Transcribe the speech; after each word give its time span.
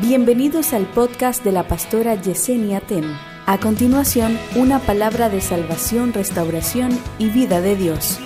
Bienvenidos 0.00 0.74
al 0.74 0.86
podcast 0.86 1.42
de 1.42 1.50
la 1.50 1.66
pastora 1.66 2.14
Yesenia 2.14 2.80
Ten. 2.80 3.18
A 3.46 3.58
continuación, 3.58 4.38
una 4.54 4.78
palabra 4.78 5.28
de 5.28 5.40
salvación, 5.40 6.12
restauración 6.12 6.96
y 7.18 7.28
vida 7.30 7.60
de 7.60 7.74
Dios. 7.74 8.20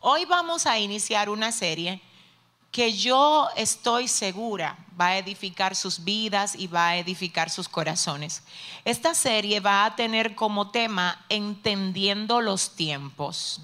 Hoy 0.00 0.24
vamos 0.24 0.64
a 0.64 0.78
iniciar 0.78 1.28
una 1.28 1.52
serie 1.52 2.00
que 2.72 2.94
yo 2.94 3.48
estoy 3.54 4.08
segura 4.08 4.78
va 4.98 5.08
a 5.08 5.18
edificar 5.18 5.76
sus 5.76 6.04
vidas 6.04 6.54
y 6.54 6.68
va 6.68 6.88
a 6.88 6.96
edificar 6.96 7.50
sus 7.50 7.68
corazones. 7.68 8.42
Esta 8.86 9.12
serie 9.12 9.60
va 9.60 9.84
a 9.84 9.94
tener 9.94 10.34
como 10.34 10.70
tema 10.70 11.22
entendiendo 11.28 12.40
los 12.40 12.76
tiempos. 12.76 13.60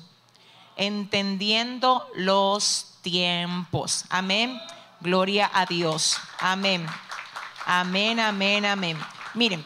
Entendiendo 0.76 2.08
los 2.14 2.94
tiempos. 3.02 4.04
Amén. 4.08 4.60
Gloria 5.00 5.50
a 5.52 5.66
Dios. 5.66 6.16
Amén. 6.40 6.86
Amén, 7.66 8.20
amén, 8.20 8.64
amén. 8.64 8.98
Miren, 9.34 9.64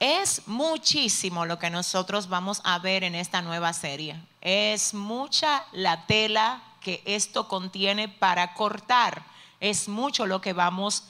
es 0.00 0.46
muchísimo 0.46 1.44
lo 1.44 1.58
que 1.58 1.70
nosotros 1.70 2.28
vamos 2.28 2.60
a 2.64 2.78
ver 2.78 3.02
en 3.04 3.14
esta 3.14 3.42
nueva 3.42 3.72
serie. 3.72 4.20
Es 4.40 4.94
mucha 4.94 5.64
la 5.72 6.06
tela 6.06 6.62
que 6.80 7.02
esto 7.04 7.48
contiene 7.48 8.08
para 8.08 8.54
cortar. 8.54 9.24
Es 9.60 9.88
mucho 9.88 10.26
lo 10.26 10.40
que 10.40 10.52
vamos 10.52 11.04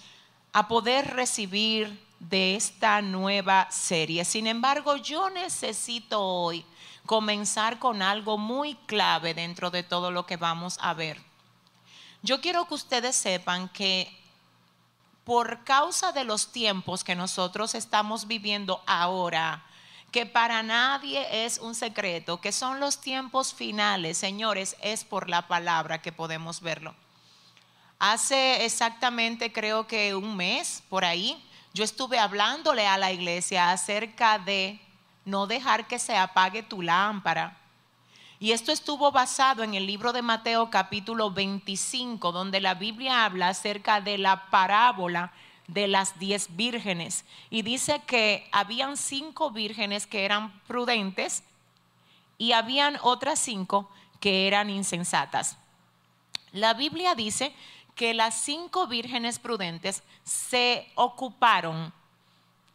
a 0.52 0.68
poder 0.68 1.14
recibir 1.14 2.02
de 2.18 2.56
esta 2.56 3.02
nueva 3.02 3.70
serie. 3.70 4.24
Sin 4.24 4.46
embargo, 4.46 4.96
yo 4.96 5.30
necesito 5.30 6.22
hoy 6.22 6.64
comenzar 7.08 7.78
con 7.78 8.02
algo 8.02 8.36
muy 8.36 8.74
clave 8.84 9.32
dentro 9.32 9.70
de 9.70 9.82
todo 9.82 10.10
lo 10.10 10.26
que 10.26 10.36
vamos 10.36 10.76
a 10.82 10.92
ver. 10.92 11.18
Yo 12.20 12.42
quiero 12.42 12.68
que 12.68 12.74
ustedes 12.74 13.16
sepan 13.16 13.70
que 13.70 14.14
por 15.24 15.64
causa 15.64 16.12
de 16.12 16.24
los 16.24 16.52
tiempos 16.52 17.04
que 17.04 17.16
nosotros 17.16 17.74
estamos 17.74 18.26
viviendo 18.26 18.82
ahora, 18.86 19.64
que 20.12 20.26
para 20.26 20.62
nadie 20.62 21.46
es 21.46 21.56
un 21.56 21.74
secreto, 21.74 22.42
que 22.42 22.52
son 22.52 22.78
los 22.78 23.00
tiempos 23.00 23.54
finales, 23.54 24.18
señores, 24.18 24.76
es 24.82 25.04
por 25.04 25.30
la 25.30 25.48
palabra 25.48 26.02
que 26.02 26.12
podemos 26.12 26.60
verlo. 26.60 26.94
Hace 27.98 28.66
exactamente 28.66 29.50
creo 29.50 29.86
que 29.86 30.14
un 30.14 30.36
mes 30.36 30.82
por 30.90 31.06
ahí, 31.06 31.42
yo 31.72 31.84
estuve 31.84 32.18
hablándole 32.18 32.86
a 32.86 32.98
la 32.98 33.12
iglesia 33.12 33.70
acerca 33.70 34.38
de 34.38 34.78
no 35.24 35.46
dejar 35.46 35.86
que 35.86 35.98
se 35.98 36.16
apague 36.16 36.62
tu 36.62 36.82
lámpara 36.82 37.58
y 38.40 38.52
esto 38.52 38.70
estuvo 38.70 39.10
basado 39.10 39.64
en 39.64 39.74
el 39.74 39.84
libro 39.84 40.12
de 40.12 40.22
Mateo 40.22 40.70
capítulo 40.70 41.32
25, 41.32 42.30
donde 42.30 42.60
la 42.60 42.74
Biblia 42.74 43.24
habla 43.24 43.48
acerca 43.48 44.00
de 44.00 44.16
la 44.16 44.48
parábola 44.48 45.32
de 45.66 45.88
las 45.88 46.20
diez 46.20 46.54
vírgenes. 46.54 47.24
Y 47.50 47.62
dice 47.62 48.00
que 48.06 48.48
habían 48.52 48.96
cinco 48.96 49.50
vírgenes 49.50 50.06
que 50.06 50.24
eran 50.24 50.56
prudentes 50.68 51.42
y 52.38 52.52
habían 52.52 52.96
otras 53.02 53.40
cinco 53.40 53.90
que 54.20 54.46
eran 54.46 54.70
insensatas. 54.70 55.56
La 56.52 56.74
Biblia 56.74 57.16
dice 57.16 57.52
que 57.96 58.14
las 58.14 58.36
cinco 58.36 58.86
vírgenes 58.86 59.40
prudentes 59.40 60.04
se 60.22 60.88
ocuparon 60.94 61.92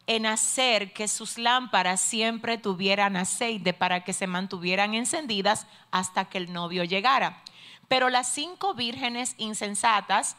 en 0.08 0.26
hacer 0.26 0.92
que 0.94 1.08
sus 1.08 1.38
lámparas 1.38 2.02
siempre 2.02 2.58
tuvieran 2.58 3.16
aceite 3.16 3.74
para 3.74 4.04
que 4.04 4.14
se 4.14 4.28
mantuvieran 4.28 4.94
encendidas 4.94 5.66
hasta 5.92 6.26
que 6.26 6.38
el 6.38 6.52
novio 6.52 6.84
llegara. 6.84 7.42
Pero 7.88 8.10
las 8.10 8.28
cinco 8.28 8.74
vírgenes 8.74 9.36
insensatas 9.38 10.36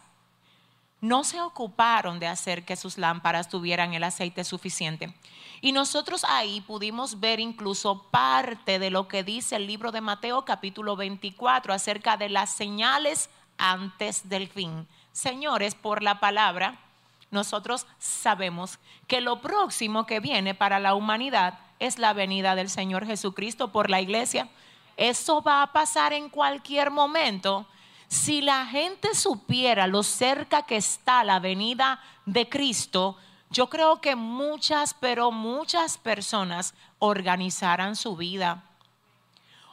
no 1.01 1.23
se 1.25 1.41
ocuparon 1.41 2.19
de 2.19 2.27
hacer 2.27 2.65
que 2.65 2.77
sus 2.77 2.97
lámparas 2.99 3.49
tuvieran 3.49 3.93
el 3.95 4.05
aceite 4.05 4.43
suficiente. 4.43 5.15
Y 5.61 5.73
nosotros 5.73 6.25
ahí 6.25 6.61
pudimos 6.63 7.21
ver 7.21 7.41
incluso 7.41 8.05
parte 8.11 8.79
de 8.79 8.91
lo 8.91 9.09
que 9.09 9.23
dice 9.23 9.57
el 9.57 9.67
libro 9.67 9.93
de 9.93 10.01
Mateo 10.01 10.45
capítulo 10.45 10.97
24 10.97 11.73
acerca 11.73 12.17
de 12.17 12.29
las 12.29 12.51
señales 12.51 13.31
antes 13.59 14.29
del 14.29 14.49
fin. 14.49 14.87
Señores, 15.13 15.75
por 15.75 16.03
la 16.03 16.21
palabra 16.21 16.84
nosotros 17.31 17.87
sabemos 17.99 18.79
que 19.07 19.21
lo 19.21 19.41
próximo 19.41 20.07
que 20.07 20.21
viene 20.21 20.55
para 20.55 20.79
la 20.79 20.95
humanidad 20.95 21.59
es 21.79 21.99
la 21.99 22.13
venida 22.13 22.55
del 22.55 22.71
Señor 22.71 23.07
Jesucristo 23.07 23.73
por 23.73 23.91
la 23.91 24.01
iglesia. 24.01 24.49
Eso 24.97 25.43
va 25.43 25.63
a 25.63 25.73
pasar 25.73 26.13
en 26.13 26.29
cualquier 26.29 26.91
momento. 26.91 27.67
Si 28.09 28.41
la 28.41 28.67
gente 28.67 29.15
supiera 29.15 29.87
lo 29.87 30.03
cerca 30.03 30.63
que 30.63 30.77
está 30.77 31.25
la 31.25 31.41
venida 31.41 32.01
de 32.27 32.49
Cristo, 32.49 33.17
yo 33.51 33.69
creo 33.69 34.01
que 34.01 34.17
muchas, 34.17 34.95
pero 34.95 35.31
muchas 35.31 35.99
personas 35.99 36.75
organizaran 36.99 37.97
su 37.97 38.17
vida. 38.17 38.65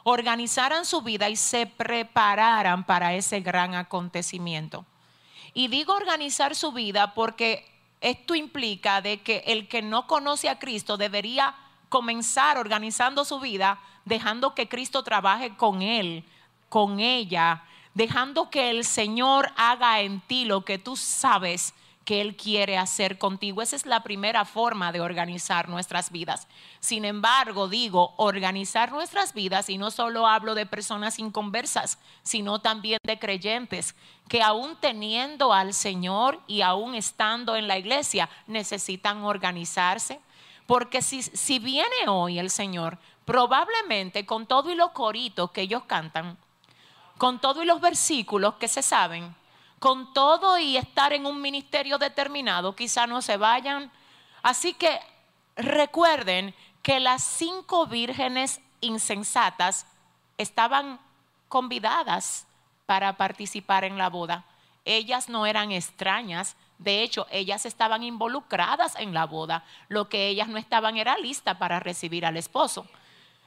Organizaran 0.04 0.84
su 0.84 1.02
vida 1.02 1.28
y 1.28 1.36
se 1.36 1.66
prepararan 1.66 2.84
para 2.84 3.14
ese 3.14 3.40
gran 3.40 3.74
acontecimiento. 3.74 4.84
Y 5.54 5.68
digo 5.68 5.94
organizar 5.94 6.54
su 6.54 6.72
vida 6.72 7.14
porque 7.14 7.66
esto 8.00 8.34
implica 8.34 9.00
de 9.00 9.20
que 9.20 9.44
el 9.46 9.68
que 9.68 9.82
no 9.82 10.06
conoce 10.06 10.48
a 10.48 10.58
Cristo 10.58 10.96
debería 10.96 11.54
comenzar 11.88 12.56
organizando 12.58 13.24
su 13.24 13.38
vida, 13.38 13.78
dejando 14.04 14.54
que 14.54 14.68
Cristo 14.68 15.02
trabaje 15.02 15.56
con 15.56 15.82
él, 15.82 16.24
con 16.68 17.00
ella, 17.00 17.64
dejando 17.94 18.50
que 18.50 18.70
el 18.70 18.84
Señor 18.84 19.52
haga 19.56 20.00
en 20.00 20.20
ti 20.20 20.44
lo 20.44 20.64
que 20.64 20.78
tú 20.78 20.96
sabes 20.96 21.74
que 22.04 22.20
Él 22.20 22.36
quiere 22.36 22.76
hacer 22.78 23.18
contigo. 23.18 23.62
Esa 23.62 23.76
es 23.76 23.86
la 23.86 24.02
primera 24.02 24.44
forma 24.44 24.92
de 24.92 25.00
organizar 25.00 25.68
nuestras 25.68 26.10
vidas. 26.10 26.48
Sin 26.80 27.04
embargo, 27.04 27.68
digo, 27.68 28.14
organizar 28.16 28.90
nuestras 28.90 29.34
vidas, 29.34 29.68
y 29.68 29.78
no 29.78 29.90
solo 29.90 30.26
hablo 30.26 30.54
de 30.54 30.66
personas 30.66 31.18
inconversas, 31.18 31.98
sino 32.22 32.60
también 32.60 32.98
de 33.04 33.18
creyentes 33.18 33.94
que 34.28 34.42
aún 34.42 34.76
teniendo 34.80 35.52
al 35.52 35.74
Señor 35.74 36.40
y 36.46 36.62
aún 36.62 36.94
estando 36.94 37.54
en 37.56 37.68
la 37.68 37.78
iglesia, 37.78 38.28
necesitan 38.46 39.22
organizarse. 39.24 40.20
Porque 40.66 41.02
si, 41.02 41.22
si 41.22 41.58
viene 41.58 42.08
hoy 42.08 42.38
el 42.38 42.50
Señor, 42.50 42.98
probablemente 43.24 44.24
con 44.24 44.46
todo 44.46 44.70
y 44.70 44.74
los 44.74 44.90
coritos 44.92 45.50
que 45.50 45.62
ellos 45.62 45.84
cantan, 45.86 46.38
con 47.18 47.40
todo 47.40 47.62
y 47.62 47.66
los 47.66 47.80
versículos 47.80 48.54
que 48.54 48.68
se 48.68 48.82
saben, 48.82 49.34
con 49.82 50.14
todo 50.14 50.58
y 50.58 50.76
estar 50.76 51.12
en 51.12 51.26
un 51.26 51.40
ministerio 51.40 51.98
determinado, 51.98 52.76
quizá 52.76 53.08
no 53.08 53.20
se 53.20 53.36
vayan. 53.36 53.90
Así 54.40 54.74
que 54.74 55.00
recuerden 55.56 56.54
que 56.84 57.00
las 57.00 57.24
cinco 57.24 57.88
vírgenes 57.88 58.60
insensatas 58.80 59.86
estaban 60.38 61.00
convidadas 61.48 62.46
para 62.86 63.16
participar 63.16 63.82
en 63.82 63.98
la 63.98 64.08
boda. 64.08 64.44
Ellas 64.84 65.28
no 65.28 65.46
eran 65.46 65.72
extrañas, 65.72 66.54
de 66.78 67.02
hecho, 67.02 67.26
ellas 67.32 67.66
estaban 67.66 68.04
involucradas 68.04 68.94
en 68.94 69.12
la 69.12 69.26
boda. 69.26 69.64
Lo 69.88 70.08
que 70.08 70.28
ellas 70.28 70.46
no 70.46 70.58
estaban 70.58 70.96
era 70.96 71.18
lista 71.18 71.58
para 71.58 71.80
recibir 71.80 72.24
al 72.24 72.36
esposo. 72.36 72.86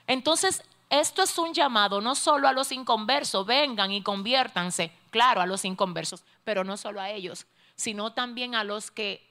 Entonces, 0.05 0.63
esto 0.89 1.23
es 1.23 1.37
un 1.37 1.53
llamado 1.53 2.01
no 2.01 2.13
solo 2.13 2.49
a 2.49 2.53
los 2.53 2.73
inconversos, 2.73 3.45
vengan 3.45 3.91
y 3.91 4.03
conviértanse, 4.03 4.91
claro, 5.15 5.39
a 5.39 5.45
los 5.45 5.63
inconversos, 5.63 6.25
pero 6.43 6.65
no 6.65 6.75
solo 6.75 6.99
a 6.99 7.09
ellos, 7.09 7.47
sino 7.77 8.11
también 8.11 8.53
a 8.53 8.65
los 8.65 8.91
que 8.91 9.25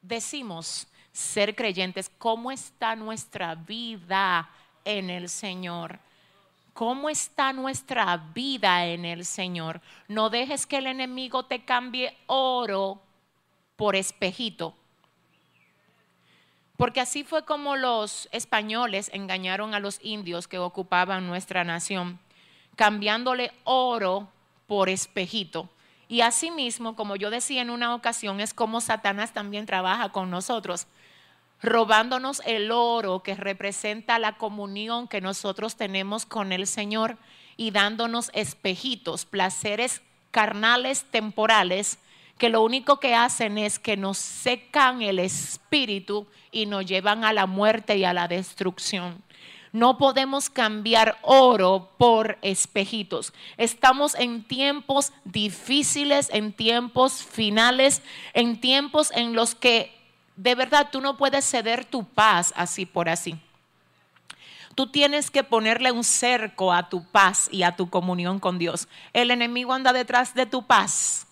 decimos 0.00 0.86
ser 1.12 1.54
creyentes. 1.54 2.10
¿Cómo 2.16 2.50
está 2.50 2.96
nuestra 2.96 3.54
vida 3.54 4.48
en 4.86 5.10
el 5.10 5.28
Señor? 5.28 5.98
¿Cómo 6.72 7.10
está 7.10 7.52
nuestra 7.52 8.16
vida 8.16 8.86
en 8.86 9.04
el 9.04 9.26
Señor? 9.26 9.82
No 10.08 10.30
dejes 10.30 10.64
que 10.64 10.78
el 10.78 10.86
enemigo 10.86 11.42
te 11.42 11.62
cambie 11.62 12.16
oro 12.26 13.02
por 13.76 13.96
espejito. 13.96 14.74
Porque 16.78 17.02
así 17.02 17.22
fue 17.22 17.44
como 17.44 17.76
los 17.76 18.30
españoles 18.32 19.10
engañaron 19.12 19.74
a 19.74 19.78
los 19.78 20.02
indios 20.02 20.48
que 20.48 20.56
ocupaban 20.56 21.26
nuestra 21.26 21.64
nación, 21.64 22.18
cambiándole 22.76 23.52
oro 23.64 24.32
por 24.68 24.88
espejito. 24.88 25.68
Y 26.06 26.20
asimismo, 26.20 26.94
como 26.94 27.16
yo 27.16 27.30
decía 27.30 27.62
en 27.62 27.70
una 27.70 27.94
ocasión, 27.94 28.40
es 28.40 28.54
como 28.54 28.80
Satanás 28.80 29.32
también 29.32 29.66
trabaja 29.66 30.10
con 30.10 30.30
nosotros, 30.30 30.86
robándonos 31.60 32.40
el 32.46 32.70
oro 32.70 33.24
que 33.24 33.34
representa 33.34 34.20
la 34.20 34.36
comunión 34.36 35.08
que 35.08 35.20
nosotros 35.20 35.74
tenemos 35.74 36.24
con 36.24 36.52
el 36.52 36.68
Señor 36.68 37.18
y 37.56 37.72
dándonos 37.72 38.30
espejitos, 38.32 39.24
placeres 39.24 40.02
carnales 40.30 41.04
temporales 41.10 41.98
que 42.38 42.48
lo 42.48 42.62
único 42.62 43.00
que 43.00 43.14
hacen 43.14 43.58
es 43.58 43.78
que 43.80 43.96
nos 43.96 44.16
secan 44.16 45.02
el 45.02 45.18
espíritu 45.18 46.28
y 46.52 46.66
nos 46.66 46.86
llevan 46.86 47.24
a 47.24 47.32
la 47.32 47.46
muerte 47.46 47.96
y 47.96 48.04
a 48.04 48.12
la 48.12 48.28
destrucción. 48.28 49.22
No 49.72 49.98
podemos 49.98 50.50
cambiar 50.50 51.18
oro 51.22 51.90
por 51.98 52.38
espejitos. 52.42 53.32
Estamos 53.56 54.14
en 54.14 54.44
tiempos 54.44 55.12
difíciles, 55.24 56.30
en 56.32 56.52
tiempos 56.52 57.22
finales, 57.22 58.02
en 58.32 58.60
tiempos 58.60 59.10
en 59.14 59.34
los 59.34 59.54
que 59.54 59.94
de 60.36 60.54
verdad 60.54 60.88
tú 60.90 61.00
no 61.00 61.16
puedes 61.16 61.44
ceder 61.44 61.84
tu 61.84 62.04
paz 62.04 62.52
así 62.56 62.86
por 62.86 63.08
así. 63.08 63.38
Tú 64.74 64.86
tienes 64.86 65.30
que 65.30 65.42
ponerle 65.42 65.90
un 65.90 66.04
cerco 66.04 66.72
a 66.72 66.88
tu 66.88 67.04
paz 67.04 67.48
y 67.50 67.64
a 67.64 67.74
tu 67.74 67.90
comunión 67.90 68.38
con 68.38 68.58
Dios. 68.58 68.86
El 69.12 69.32
enemigo 69.32 69.72
anda 69.72 69.92
detrás 69.92 70.34
de 70.34 70.46
tu 70.46 70.66
paz. 70.66 71.27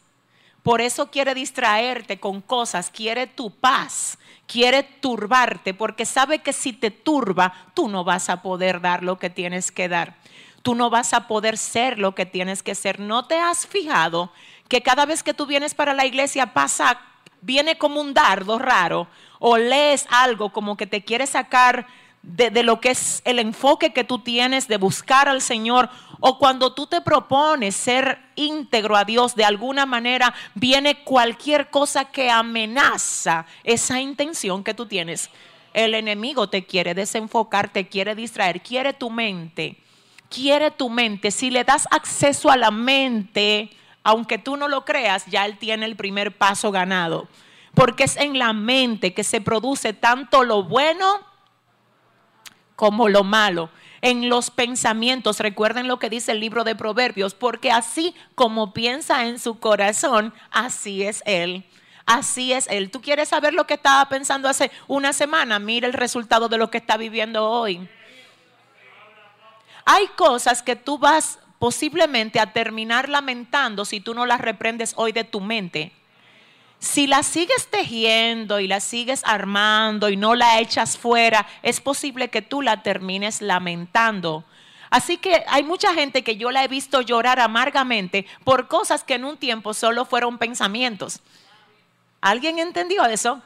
Por 0.67 0.81
eso 0.81 1.13
quiere 1.13 1.33
distraerte 1.33 2.19
con 2.19 2.41
cosas, 2.41 2.91
quiere 2.91 3.29
tu 3.29 3.53
paz, 3.53 4.19
quiere 4.49 4.83
turbarte, 4.83 5.75
porque 5.75 6.05
sabe 6.05 6.41
que 6.41 6.53
si 6.53 6.73
te 6.73 6.91
turba, 6.91 7.55
tú 7.73 7.87
no 7.89 8.03
vas 8.03 8.29
a 8.29 8.43
poder 8.43 8.81
dar 8.81 9.05
lo 9.05 9.17
que 9.17 9.31
tienes 9.31 9.71
que 9.71 9.89
dar. 9.89 10.17
Tú 10.63 10.75
no 10.75 10.91
vas 10.91 11.13
a 11.13 11.29
poder 11.29 11.57
ser 11.57 12.01
lo 12.01 12.17
que 12.17 12.27
tienes 12.27 12.65
que 12.65 12.75
ser. 12.75 12.99
¿No 12.99 13.27
te 13.27 13.39
has 13.39 13.65
fijado 13.65 14.33
que 14.67 14.83
cada 14.83 15.07
vez 15.07 15.23
que 15.23 15.35
tú 15.35 15.47
vienes 15.47 15.73
para 15.73 15.95
la 15.95 16.05
iglesia 16.05 16.53
pasa, 16.53 16.99
viene 17.43 17.79
como 17.79 18.01
un 18.01 18.13
dardo 18.13 18.59
raro 18.59 19.07
o 19.39 19.59
lees 19.59 20.05
algo 20.11 20.53
como 20.53 20.77
que 20.77 20.89
te 20.89 21.05
quiere 21.05 21.29
sacar 21.29 21.87
de, 22.27 22.65
lo 22.65 22.81
que 22.81 22.91
es 22.91 23.23
el 23.25 23.39
enfoque 23.39 23.93
que 23.93 24.03
tú 24.03 24.19
tienes 24.19 24.67
de 24.67 24.79
buscar 24.79 25.29
al 25.29 25.41
Señor 25.41 25.89
o 26.21 26.39
cuando 26.39 26.73
tú 26.73 26.87
te 26.87 27.01
propones 27.01 27.77
ser 27.77 28.19
íntegro 28.37 28.97
a 28.97 29.05
Dios 29.05 29.35
de 29.35 29.45
alguna 29.45 29.87
manera, 29.87 30.35
viene 30.55 31.03
cualquier 31.05 31.71
cosa 31.71 32.07
que 32.07 32.31
amenaza 32.31 33.47
esa 33.65 34.01
intención 34.01 34.65
que 34.65 34.75
tú 34.75 34.87
tienes. 34.87 35.31
El 35.75 35.95
enemigo 35.95 36.49
te 36.49 36.65
quiere 36.65 36.95
desenfocar, 36.95 37.69
te 37.69 37.89
quiere 37.89 38.15
distraer, 38.15 38.63
quiere 38.63 38.95
tu 38.95 39.11
mente, 39.11 39.77
quiere 40.31 40.71
tu 40.71 40.89
mente. 40.89 41.31
Si 41.31 41.51
le 41.51 41.65
das 41.65 41.87
acceso 41.91 42.51
a 42.51 42.57
la 42.57 42.71
mente, 42.71 43.71
aunque 44.03 44.39
tú 44.39 44.57
no 44.57 44.69
lo 44.69 44.85
creas, 44.85 45.27
ya 45.27 45.45
él 45.45 45.59
tiene 45.59 45.85
el 45.85 45.97
primer 45.97 46.37
paso 46.39 46.71
ganado. 46.71 47.29
Porque 47.75 48.05
es 48.05 48.17
en 48.17 48.39
la 48.39 48.55
mente 48.55 49.13
que 49.13 49.23
se 49.23 49.43
produce 49.43 49.93
tanto 49.93 50.45
lo 50.45 50.63
bueno 50.63 51.21
como 52.75 53.09
lo 53.09 53.25
malo. 53.25 53.69
En 54.07 54.29
los 54.29 54.53
pensamientos, 54.53 55.41
recuerden 55.41 55.89
lo 55.89 55.99
que 55.99 56.09
dice 56.09 56.31
el 56.31 56.39
libro 56.39 56.63
de 56.63 56.77
Proverbios, 56.77 57.35
porque 57.35 57.73
así 57.73 58.15
como 58.37 58.73
piensa 58.73 59.27
en 59.27 59.41
su 59.41 59.59
corazón, 59.59 60.33
así 60.53 61.03
es 61.03 61.25
él. 61.27 61.65
Así 62.05 62.53
es 62.53 62.69
él. 62.69 62.93
¿Tú 62.93 63.01
quieres 63.01 63.31
saber 63.31 63.53
lo 63.53 63.67
que 63.67 63.75
estaba 63.75 64.09
pensando 64.09 64.49
hace 64.49 64.71
una 64.87 65.13
semana? 65.13 65.59
Mira 65.59 65.89
el 65.89 65.93
resultado 65.93 66.49
de 66.49 66.57
lo 66.57 66.71
que 66.71 66.79
está 66.79 66.97
viviendo 66.97 67.51
hoy. 67.51 67.89
Hay 69.85 70.07
cosas 70.15 70.63
que 70.63 70.77
tú 70.77 70.99
vas 70.99 71.41
posiblemente 71.59 72.39
a 72.39 72.53
terminar 72.53 73.09
lamentando 73.09 73.85
si 73.85 73.99
tú 73.99 74.15
no 74.15 74.25
las 74.25 74.41
reprendes 74.41 74.93
hoy 74.95 75.11
de 75.11 75.25
tu 75.25 75.41
mente. 75.41 75.91
Si 76.79 77.07
la 77.07 77.23
sigues 77.23 77.69
tejiendo 77.69 78.61
y 78.61 78.69
la 78.69 78.81
sigues 78.81 79.23
armando 79.25 80.09
y 80.09 80.17
no 80.17 80.35
la 80.35 80.61
echas 80.61 80.99
fuera, 80.99 81.47
es 81.63 81.81
posible 81.81 82.29
que 82.29 82.43
tú 82.43 82.63
la 82.63 82.83
termines 82.83 83.41
lamentando. 83.41 84.45
Así 84.91 85.17
que 85.17 85.45
hay 85.49 85.63
mucha 85.63 85.95
gente 85.95 86.23
que 86.23 86.37
yo 86.37 86.51
la 86.51 86.65
he 86.65 86.69
visto 86.69 87.01
llorar 87.01 87.41
amargamente 87.41 88.27
por 88.45 88.69
cosas 88.69 89.05
que 89.05 89.15
en 89.15 89.25
un 89.25 89.37
tiempo 89.37 89.75
solo 89.75 90.05
fueron 90.05 90.39
pensamientos. 90.39 91.21
¿Alguien 92.21 92.59
entendió 92.59 93.05
eso? 93.05 93.43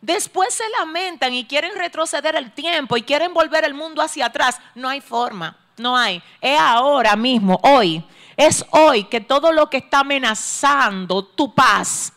Después 0.00 0.54
se 0.54 0.64
lamentan 0.78 1.32
y 1.32 1.44
quieren 1.44 1.74
retroceder 1.76 2.36
el 2.36 2.52
tiempo 2.52 2.96
y 2.96 3.02
quieren 3.02 3.32
volver 3.32 3.64
el 3.64 3.74
mundo 3.74 4.02
hacia 4.02 4.26
atrás. 4.26 4.60
No 4.74 4.88
hay 4.88 5.00
forma, 5.00 5.56
no 5.76 5.96
hay. 5.96 6.22
Es 6.40 6.58
ahora 6.58 7.16
mismo, 7.16 7.58
hoy. 7.62 8.04
Es 8.36 8.64
hoy 8.70 9.04
que 9.04 9.20
todo 9.20 9.52
lo 9.52 9.70
que 9.70 9.76
está 9.76 10.00
amenazando 10.00 11.24
tu 11.24 11.54
paz, 11.54 12.13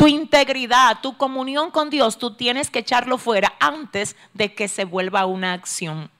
tu 0.00 0.08
integridad, 0.08 1.02
tu 1.02 1.18
comunión 1.18 1.70
con 1.70 1.90
Dios, 1.90 2.16
tú 2.16 2.30
tienes 2.30 2.70
que 2.70 2.78
echarlo 2.78 3.18
fuera 3.18 3.52
antes 3.60 4.16
de 4.32 4.54
que 4.54 4.66
se 4.66 4.86
vuelva 4.86 5.26
una 5.26 5.52
acción. 5.52 6.10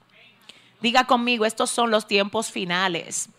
Diga 0.81 1.05
conmigo, 1.05 1.47
estos 1.47 1.71
son 1.71 1.89
los 1.89 2.05
tiempos 2.05 2.51
finales. 2.51 3.29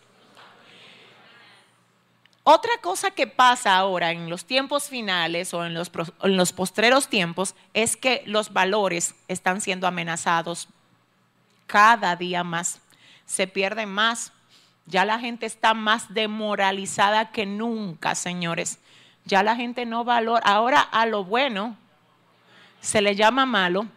Otra 2.43 2.73
cosa 2.81 3.11
que 3.11 3.25
pasa 3.25 3.77
ahora 3.77 4.11
en 4.11 4.29
los 4.29 4.43
tiempos 4.43 4.89
finales 4.89 5.53
o 5.53 5.65
en 5.65 5.73
los, 5.73 5.89
en 6.23 6.35
los 6.35 6.51
postreros 6.51 7.07
tiempos 7.07 7.55
es 7.73 7.95
que 7.95 8.21
los 8.25 8.51
valores 8.51 9.15
están 9.29 9.61
siendo 9.61 9.87
amenazados 9.87 10.67
cada 11.67 12.17
día 12.17 12.43
más. 12.43 12.81
Se 13.25 13.47
pierden 13.47 13.87
más. 13.87 14.33
Ya 14.87 15.05
la 15.05 15.19
gente 15.19 15.45
está 15.45 15.73
más 15.73 16.13
demoralizada 16.13 17.31
que 17.31 17.45
nunca, 17.45 18.13
señores. 18.13 18.79
Ya 19.25 19.43
la 19.43 19.55
gente 19.55 19.85
no 19.85 20.03
valora. 20.03 20.45
Ahora 20.45 20.81
a 20.81 21.05
lo 21.05 21.23
bueno 21.23 21.77
se 22.81 23.01
le 23.01 23.15
llama 23.15 23.45
malo 23.45 23.87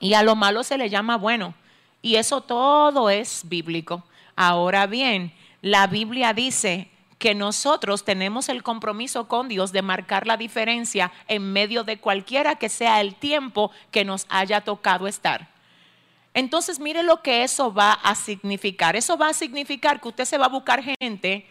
y 0.00 0.14
a 0.14 0.22
lo 0.22 0.36
malo 0.36 0.64
se 0.64 0.78
le 0.78 0.90
llama 0.90 1.16
bueno. 1.16 1.54
Y 2.02 2.16
eso 2.16 2.40
todo 2.40 3.10
es 3.10 3.42
bíblico. 3.44 4.04
Ahora 4.36 4.86
bien, 4.86 5.32
la 5.62 5.86
Biblia 5.86 6.32
dice 6.32 6.90
que 7.18 7.34
nosotros 7.34 8.04
tenemos 8.04 8.48
el 8.48 8.62
compromiso 8.62 9.26
con 9.26 9.48
Dios 9.48 9.72
de 9.72 9.82
marcar 9.82 10.26
la 10.26 10.36
diferencia 10.36 11.10
en 11.26 11.52
medio 11.52 11.82
de 11.82 11.98
cualquiera 11.98 12.54
que 12.54 12.68
sea 12.68 13.00
el 13.00 13.16
tiempo 13.16 13.72
que 13.90 14.04
nos 14.04 14.26
haya 14.28 14.60
tocado 14.60 15.08
estar. 15.08 15.48
Entonces, 16.34 16.78
mire 16.78 17.02
lo 17.02 17.22
que 17.22 17.42
eso 17.42 17.74
va 17.74 17.92
a 17.92 18.14
significar. 18.14 18.94
Eso 18.94 19.18
va 19.18 19.30
a 19.30 19.34
significar 19.34 20.00
que 20.00 20.08
usted 20.08 20.24
se 20.24 20.38
va 20.38 20.46
a 20.46 20.50
buscar 20.50 20.84
gente 21.00 21.46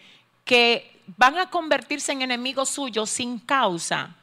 que 0.46 0.97
van 1.16 1.38
a 1.38 1.50
convertirse 1.50 2.12
en 2.12 2.22
enemigos 2.22 2.68
suyos 2.68 3.10
sin 3.10 3.38
causa. 3.38 4.14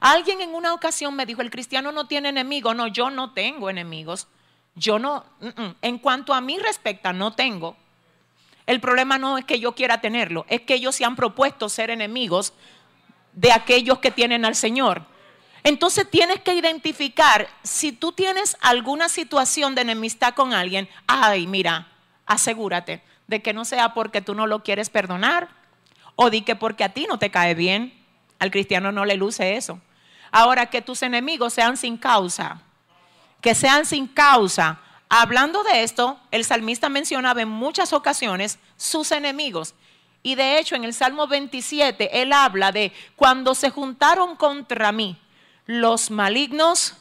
Alguien 0.00 0.40
en 0.40 0.54
una 0.54 0.74
ocasión 0.74 1.14
me 1.14 1.26
dijo, 1.26 1.42
el 1.42 1.50
cristiano 1.50 1.92
no 1.92 2.06
tiene 2.06 2.28
enemigos. 2.28 2.76
No, 2.76 2.86
yo 2.86 3.10
no 3.10 3.32
tengo 3.32 3.70
enemigos. 3.70 4.28
Yo 4.74 4.98
no, 4.98 5.24
en 5.82 5.98
cuanto 5.98 6.34
a 6.34 6.40
mí 6.40 6.58
respecta, 6.58 7.12
no 7.12 7.32
tengo. 7.32 7.76
El 8.66 8.80
problema 8.80 9.18
no 9.18 9.38
es 9.38 9.44
que 9.44 9.58
yo 9.58 9.74
quiera 9.74 10.00
tenerlo, 10.00 10.44
es 10.48 10.60
que 10.60 10.74
ellos 10.74 10.94
se 10.94 11.04
han 11.04 11.16
propuesto 11.16 11.68
ser 11.68 11.90
enemigos 11.90 12.52
de 13.32 13.50
aquellos 13.50 13.98
que 13.98 14.10
tienen 14.10 14.44
al 14.44 14.54
Señor. 14.54 15.02
Entonces 15.64 16.08
tienes 16.08 16.40
que 16.42 16.54
identificar 16.54 17.48
si 17.62 17.92
tú 17.92 18.12
tienes 18.12 18.56
alguna 18.60 19.08
situación 19.08 19.74
de 19.74 19.80
enemistad 19.82 20.34
con 20.34 20.52
alguien, 20.52 20.88
ay, 21.06 21.46
mira, 21.46 21.88
asegúrate 22.26 23.02
de 23.26 23.42
que 23.42 23.52
no 23.52 23.64
sea 23.64 23.94
porque 23.94 24.20
tú 24.20 24.34
no 24.34 24.46
lo 24.46 24.62
quieres 24.62 24.90
perdonar, 24.90 25.48
o 26.20 26.30
di 26.30 26.42
que 26.42 26.56
porque 26.56 26.82
a 26.82 26.88
ti 26.88 27.06
no 27.08 27.16
te 27.20 27.30
cae 27.30 27.54
bien, 27.54 27.94
al 28.40 28.50
cristiano 28.50 28.90
no 28.90 29.04
le 29.04 29.14
luce 29.14 29.56
eso. 29.56 29.80
Ahora 30.32 30.66
que 30.66 30.82
tus 30.82 31.04
enemigos 31.04 31.52
sean 31.52 31.76
sin 31.76 31.96
causa, 31.96 32.60
que 33.40 33.54
sean 33.54 33.86
sin 33.86 34.08
causa. 34.08 34.80
Hablando 35.08 35.62
de 35.62 35.84
esto, 35.84 36.18
el 36.32 36.44
salmista 36.44 36.88
mencionaba 36.88 37.40
en 37.40 37.48
muchas 37.48 37.92
ocasiones 37.92 38.58
sus 38.76 39.12
enemigos. 39.12 39.76
Y 40.24 40.34
de 40.34 40.58
hecho 40.58 40.74
en 40.74 40.82
el 40.82 40.92
Salmo 40.92 41.28
27 41.28 42.20
él 42.20 42.32
habla 42.32 42.72
de 42.72 42.92
cuando 43.14 43.54
se 43.54 43.70
juntaron 43.70 44.34
contra 44.34 44.90
mí 44.90 45.16
los 45.66 46.10
malignos, 46.10 46.96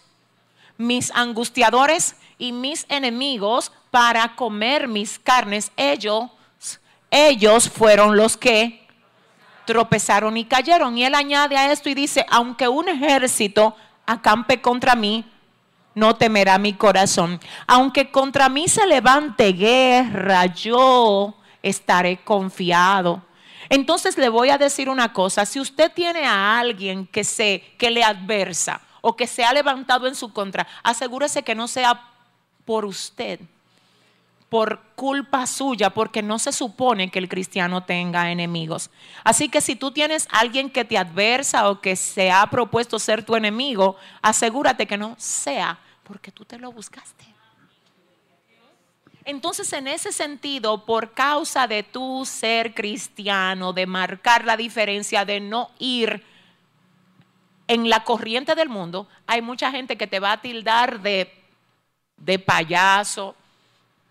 mis 0.78 1.10
angustiadores 1.16 2.18
y 2.38 2.52
mis 2.52 2.86
enemigos 2.88 3.72
para 3.90 4.36
comer 4.36 4.88
mis 4.88 5.18
carnes, 5.18 5.72
ellos, 5.76 6.30
ellos 7.10 7.68
fueron 7.68 8.16
los 8.16 8.38
que 8.38 8.87
tropezaron 9.68 10.36
y 10.38 10.46
cayeron. 10.46 10.98
Y 10.98 11.04
él 11.04 11.14
añade 11.14 11.56
a 11.56 11.72
esto 11.72 11.90
y 11.90 11.94
dice, 11.94 12.26
aunque 12.32 12.68
un 12.68 12.90
ejército 12.90 13.76
acampe 14.08 14.60
contra 14.62 14.96
mí, 14.96 15.24
no 15.94 16.16
temerá 16.16 16.58
mi 16.58 16.74
corazón. 16.74 17.40
Aunque 17.68 18.10
contra 18.10 18.50
mí 18.50 18.68
se 18.68 18.88
levante 18.88 19.52
guerra, 19.52 20.48
yo 20.48 21.36
estaré 21.62 22.18
confiado. 22.24 23.22
Entonces 23.70 24.18
le 24.18 24.30
voy 24.30 24.50
a 24.50 24.58
decir 24.58 24.90
una 24.90 25.12
cosa, 25.12 25.46
si 25.46 25.60
usted 25.60 25.92
tiene 25.94 26.26
a 26.26 26.58
alguien 26.58 27.06
que 27.06 27.24
se 27.24 27.76
que 27.78 27.92
le 27.92 28.04
adversa 28.04 28.80
o 29.02 29.16
que 29.16 29.28
se 29.28 29.44
ha 29.44 29.52
levantado 29.52 30.08
en 30.08 30.16
su 30.16 30.32
contra, 30.32 30.66
asegúrese 30.84 31.44
que 31.44 31.54
no 31.54 31.68
sea 31.68 32.02
por 32.64 32.86
usted 32.86 33.42
por 34.50 34.82
culpa 34.96 35.46
suya, 35.46 35.90
porque 35.90 36.22
no 36.22 36.40
se 36.40 36.52
supone 36.52 37.12
que 37.12 37.20
el 37.20 37.28
cristiano 37.28 37.84
tenga 37.84 38.32
enemigos. 38.32 38.90
Así 39.24 39.50
que 39.50 39.62
si 39.62 39.76
tú 39.76 39.92
tienes 39.92 40.28
alguien 40.32 40.70
que 40.70 40.86
te 40.86 40.98
adversa 40.98 41.70
o 41.70 41.82
que 41.82 41.96
se 41.96 42.32
ha 42.32 42.48
propuesto 42.48 42.98
ser 42.98 43.24
tu 43.24 43.36
enemigo, 43.36 43.98
asegúrate 44.22 44.86
que 44.86 44.98
no 44.98 45.16
sea 45.18 45.80
porque 46.04 46.32
tú 46.32 46.46
te 46.46 46.58
lo 46.58 46.72
buscaste. 46.72 47.26
Entonces, 49.26 49.74
en 49.74 49.88
ese 49.88 50.14
sentido, 50.14 50.86
por 50.86 51.12
causa 51.12 51.68
de 51.68 51.84
tu 51.84 52.24
ser 52.26 52.74
cristiano, 52.74 53.74
de 53.74 53.86
marcar 53.86 54.46
la 54.46 54.56
diferencia, 54.56 55.26
de 55.26 55.42
no 55.42 55.70
ir 55.80 56.24
en 57.68 57.90
la 57.90 58.06
corriente 58.06 58.56
del 58.56 58.70
mundo, 58.70 59.10
hay 59.28 59.42
mucha 59.42 59.70
gente 59.70 59.98
que 59.98 60.08
te 60.08 60.22
va 60.22 60.32
a 60.32 60.42
tildar 60.42 61.02
de 61.02 61.38
de 62.18 62.40
payaso, 62.40 63.36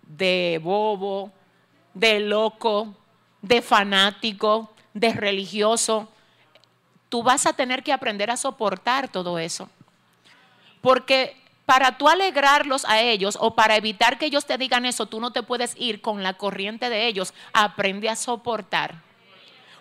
de 0.07 0.61
bobo, 0.63 1.33
de 1.95 2.21
loco, 2.21 2.95
de 3.43 3.63
fanático, 3.63 4.71
de 4.95 5.13
religioso. 5.13 6.09
Tú 7.09 7.23
vas 7.23 7.47
a 7.47 7.53
tener 7.53 7.83
que 7.83 7.93
aprender 7.93 8.31
a 8.31 8.37
soportar 8.37 9.09
todo 9.09 9.39
eso. 9.39 9.69
Porque 10.81 11.37
para 11.65 11.99
tú 11.99 12.09
alegrarlos 12.09 12.85
a 12.85 13.01
ellos 13.01 13.37
o 13.41 13.55
para 13.55 13.77
evitar 13.77 14.19
que 14.19 14.27
ellos 14.27 14.47
te 14.47 14.57
digan 14.57 14.87
eso, 14.87 15.07
tú 15.07 15.21
no 15.21 15.33
te 15.33 15.43
puedes 15.43 15.75
ir 15.77 16.01
con 16.01 16.23
la 16.23 16.35
corriente 16.35 16.89
de 16.89 17.07
ellos. 17.07 17.35
Aprende 17.53 18.09
a 18.09 18.17
soportar. 18.17 19.03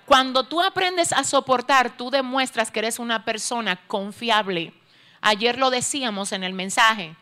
Cuando 0.05 0.43
tú 0.43 0.61
aprendes 0.61 1.13
a 1.13 1.23
soportar, 1.23 1.97
tú 1.97 2.11
demuestras 2.11 2.71
que 2.71 2.79
eres 2.79 2.99
una 2.99 3.25
persona 3.25 3.75
confiable. 3.87 4.73
Ayer 5.21 5.57
lo 5.57 5.71
decíamos 5.71 6.31
en 6.31 6.43
el 6.43 6.53
mensaje. 6.53 7.15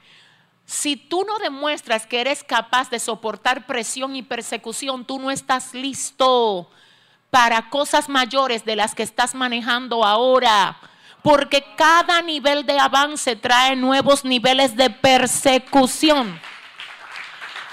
Si 0.65 0.95
tú 0.95 1.25
no 1.27 1.39
demuestras 1.39 2.07
que 2.07 2.21
eres 2.21 2.43
capaz 2.43 2.89
de 2.89 2.99
soportar 2.99 3.65
presión 3.65 4.15
y 4.15 4.21
persecución, 4.21 5.05
tú 5.05 5.19
no 5.19 5.29
estás 5.29 5.73
listo 5.73 6.69
para 7.29 7.69
cosas 7.69 8.09
mayores 8.09 8.63
de 8.63 8.75
las 8.75 8.95
que 8.95 9.03
estás 9.03 9.35
manejando 9.35 10.05
ahora. 10.05 10.77
Porque 11.21 11.65
cada 11.75 12.21
nivel 12.21 12.65
de 12.65 12.77
avance 12.79 13.35
trae 13.35 13.75
nuevos 13.75 14.23
niveles 14.23 14.75
de 14.75 14.89
persecución. 14.89 16.39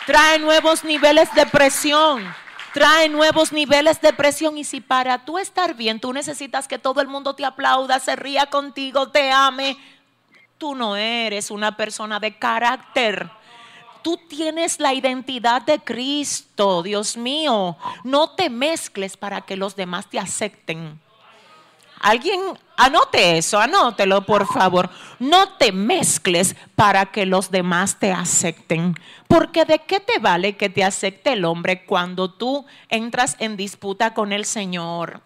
Trae 0.07 0.39
nuevos 0.39 0.83
niveles 0.85 1.33
de 1.35 1.47
presión. 1.47 2.25
Trae 2.73 3.09
nuevos 3.09 3.53
niveles 3.53 4.01
de 4.01 4.13
presión. 4.13 4.57
Y 4.57 4.65
si 4.65 4.81
para 4.81 5.25
tú 5.25 5.39
estar 5.39 5.75
bien, 5.75 6.01
tú 6.01 6.13
necesitas 6.13 6.69
que 6.69 6.79
todo 6.79 7.01
el 7.01 7.09
mundo 7.09 7.35
te 7.35 7.45
aplauda, 7.45 7.99
se 7.99 8.17
ría 8.17 8.47
contigo, 8.47 9.11
te 9.11 9.31
ame, 9.31 9.77
tú 10.61 10.75
no 10.75 10.95
eres 10.95 11.51
una 11.51 11.75
persona 11.75 12.21
de 12.21 12.37
carácter. 12.37 13.31
Tú 14.03 14.19
tienes 14.29 14.79
la 14.79 14.93
identidad 14.93 15.63
de 15.63 15.79
Cristo, 15.79 16.83
Dios 16.83 17.17
mío. 17.17 17.79
No 18.05 18.31
te 18.31 18.51
mezcles 18.51 19.17
para 19.17 19.41
que 19.41 19.57
los 19.57 19.75
demás 19.75 20.09
te 20.09 20.19
acepten. 20.19 21.01
Alguien 21.99 22.41
anote 22.77 23.39
eso, 23.39 23.59
anótelo 23.59 24.27
por 24.27 24.47
favor. 24.47 24.91
No 25.19 25.49
te 25.57 25.73
mezcles 25.73 26.55
para 26.77 27.07
que 27.07 27.25
los 27.25 27.51
demás 27.51 27.99
te 27.99 28.13
acepten. 28.13 28.95
Porque 29.29 29.65
de 29.65 29.79
qué 29.79 29.99
te 29.99 30.19
vale 30.19 30.57
que 30.57 30.69
te 30.69 30.85
acepte 30.85 31.33
el 31.33 31.47
hombre 31.47 31.87
cuando 31.87 32.31
tú 32.31 32.67
entras 32.91 33.37
en 33.39 33.57
disputa 33.57 34.13
con 34.13 34.33
el 34.33 34.45
Señor. 34.45 35.23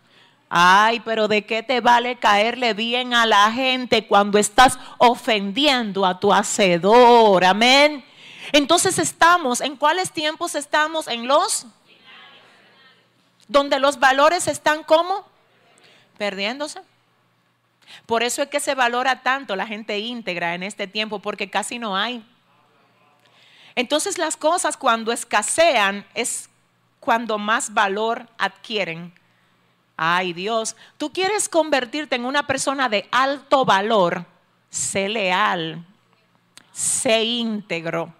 Ay, 0.56 1.00
pero 1.00 1.26
¿de 1.26 1.44
qué 1.44 1.64
te 1.64 1.80
vale 1.80 2.14
caerle 2.14 2.74
bien 2.74 3.12
a 3.12 3.26
la 3.26 3.50
gente 3.50 4.06
cuando 4.06 4.38
estás 4.38 4.78
ofendiendo 4.98 6.06
a 6.06 6.20
tu 6.20 6.32
hacedor? 6.32 7.44
Amén. 7.44 8.04
Entonces 8.52 9.00
estamos, 9.00 9.60
¿en 9.60 9.74
cuáles 9.74 10.12
tiempos 10.12 10.54
estamos? 10.54 11.08
En 11.08 11.26
los 11.26 11.66
donde 13.48 13.80
los 13.80 13.98
valores 13.98 14.46
están 14.46 14.84
como 14.84 15.26
perdiéndose. 16.18 16.80
Por 18.06 18.22
eso 18.22 18.40
es 18.40 18.48
que 18.48 18.60
se 18.60 18.76
valora 18.76 19.24
tanto 19.24 19.56
la 19.56 19.66
gente 19.66 19.98
íntegra 19.98 20.54
en 20.54 20.62
este 20.62 20.86
tiempo, 20.86 21.18
porque 21.18 21.50
casi 21.50 21.80
no 21.80 21.96
hay. 21.96 22.24
Entonces 23.74 24.18
las 24.18 24.36
cosas 24.36 24.76
cuando 24.76 25.10
escasean 25.10 26.06
es 26.14 26.48
cuando 27.00 27.38
más 27.38 27.74
valor 27.74 28.28
adquieren. 28.38 29.12
Ay 29.96 30.32
Dios, 30.32 30.74
tú 30.98 31.12
quieres 31.12 31.48
convertirte 31.48 32.16
en 32.16 32.24
una 32.24 32.46
persona 32.46 32.88
de 32.88 33.08
alto 33.12 33.64
valor, 33.64 34.26
sé 34.68 35.08
leal, 35.08 35.86
sé 36.72 37.22
íntegro, 37.22 38.12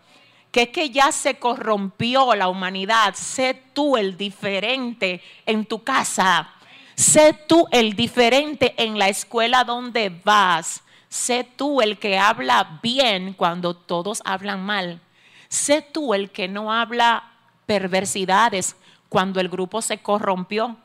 que 0.52 0.62
es 0.62 0.68
que 0.68 0.90
ya 0.90 1.10
se 1.10 1.40
corrompió 1.40 2.34
la 2.36 2.48
humanidad, 2.48 3.14
sé 3.14 3.60
tú 3.72 3.96
el 3.96 4.16
diferente 4.16 5.20
en 5.46 5.66
tu 5.66 5.82
casa, 5.82 6.52
sé 6.94 7.32
tú 7.32 7.66
el 7.72 7.94
diferente 7.96 8.74
en 8.76 8.96
la 8.96 9.08
escuela 9.08 9.64
donde 9.64 10.10
vas, 10.10 10.84
sé 11.08 11.42
tú 11.42 11.80
el 11.80 11.98
que 11.98 12.18
habla 12.18 12.78
bien 12.84 13.32
cuando 13.32 13.74
todos 13.74 14.22
hablan 14.24 14.64
mal, 14.64 15.00
sé 15.48 15.82
tú 15.82 16.14
el 16.14 16.30
que 16.30 16.46
no 16.46 16.72
habla 16.72 17.32
perversidades 17.66 18.76
cuando 19.08 19.40
el 19.40 19.48
grupo 19.48 19.82
se 19.82 19.98
corrompió. 19.98 20.76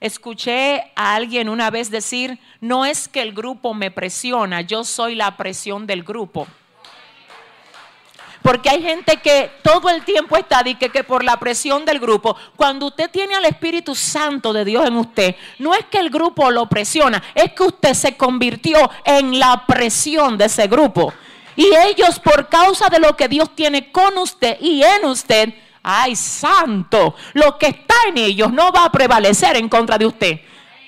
Escuché 0.00 0.90
a 0.96 1.14
alguien 1.14 1.48
una 1.48 1.70
vez 1.70 1.90
decir, 1.90 2.38
no 2.60 2.86
es 2.86 3.06
que 3.06 3.20
el 3.20 3.34
grupo 3.34 3.74
me 3.74 3.90
presiona, 3.90 4.62
yo 4.62 4.82
soy 4.82 5.14
la 5.14 5.36
presión 5.36 5.86
del 5.86 6.02
grupo. 6.02 6.46
Porque 8.42 8.70
hay 8.70 8.82
gente 8.82 9.18
que 9.18 9.50
todo 9.62 9.90
el 9.90 10.02
tiempo 10.02 10.36
está 10.36 10.62
y 10.66 10.74
que, 10.76 10.88
que, 10.88 11.04
por 11.04 11.22
la 11.22 11.38
presión 11.38 11.84
del 11.84 12.00
grupo, 12.00 12.34
cuando 12.56 12.86
usted 12.86 13.10
tiene 13.10 13.34
al 13.34 13.44
Espíritu 13.44 13.94
Santo 13.94 14.54
de 14.54 14.64
Dios 14.64 14.86
en 14.86 14.96
usted, 14.96 15.36
no 15.58 15.74
es 15.74 15.84
que 15.86 15.98
el 15.98 16.08
grupo 16.08 16.50
lo 16.50 16.66
presiona, 16.66 17.22
es 17.34 17.52
que 17.52 17.64
usted 17.64 17.92
se 17.92 18.16
convirtió 18.16 18.90
en 19.04 19.38
la 19.38 19.66
presión 19.66 20.38
de 20.38 20.46
ese 20.46 20.66
grupo. 20.68 21.12
Y 21.56 21.66
ellos 21.74 22.18
por 22.18 22.48
causa 22.48 22.88
de 22.88 23.00
lo 23.00 23.14
que 23.16 23.28
Dios 23.28 23.54
tiene 23.54 23.92
con 23.92 24.16
usted 24.16 24.56
y 24.60 24.82
en 24.82 25.04
usted, 25.04 25.52
ay 25.82 26.16
santo, 26.16 27.14
lo 27.34 27.58
que 27.58 27.66
está 27.66 27.94
en 28.08 28.18
ellos 28.18 28.52
no 28.52 28.72
va 28.72 28.84
a 28.84 28.92
prevalecer 28.92 29.56
en 29.56 29.68
contra 29.68 29.98
de 29.98 30.06
usted. 30.06 30.40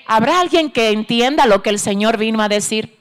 ¿Habrá 0.05 0.39
alguien 0.39 0.71
que 0.71 0.89
entienda 0.89 1.45
lo 1.45 1.61
que 1.61 1.69
el 1.69 1.79
Señor 1.79 2.17
vino 2.17 2.41
a 2.41 2.49
decir? 2.49 2.97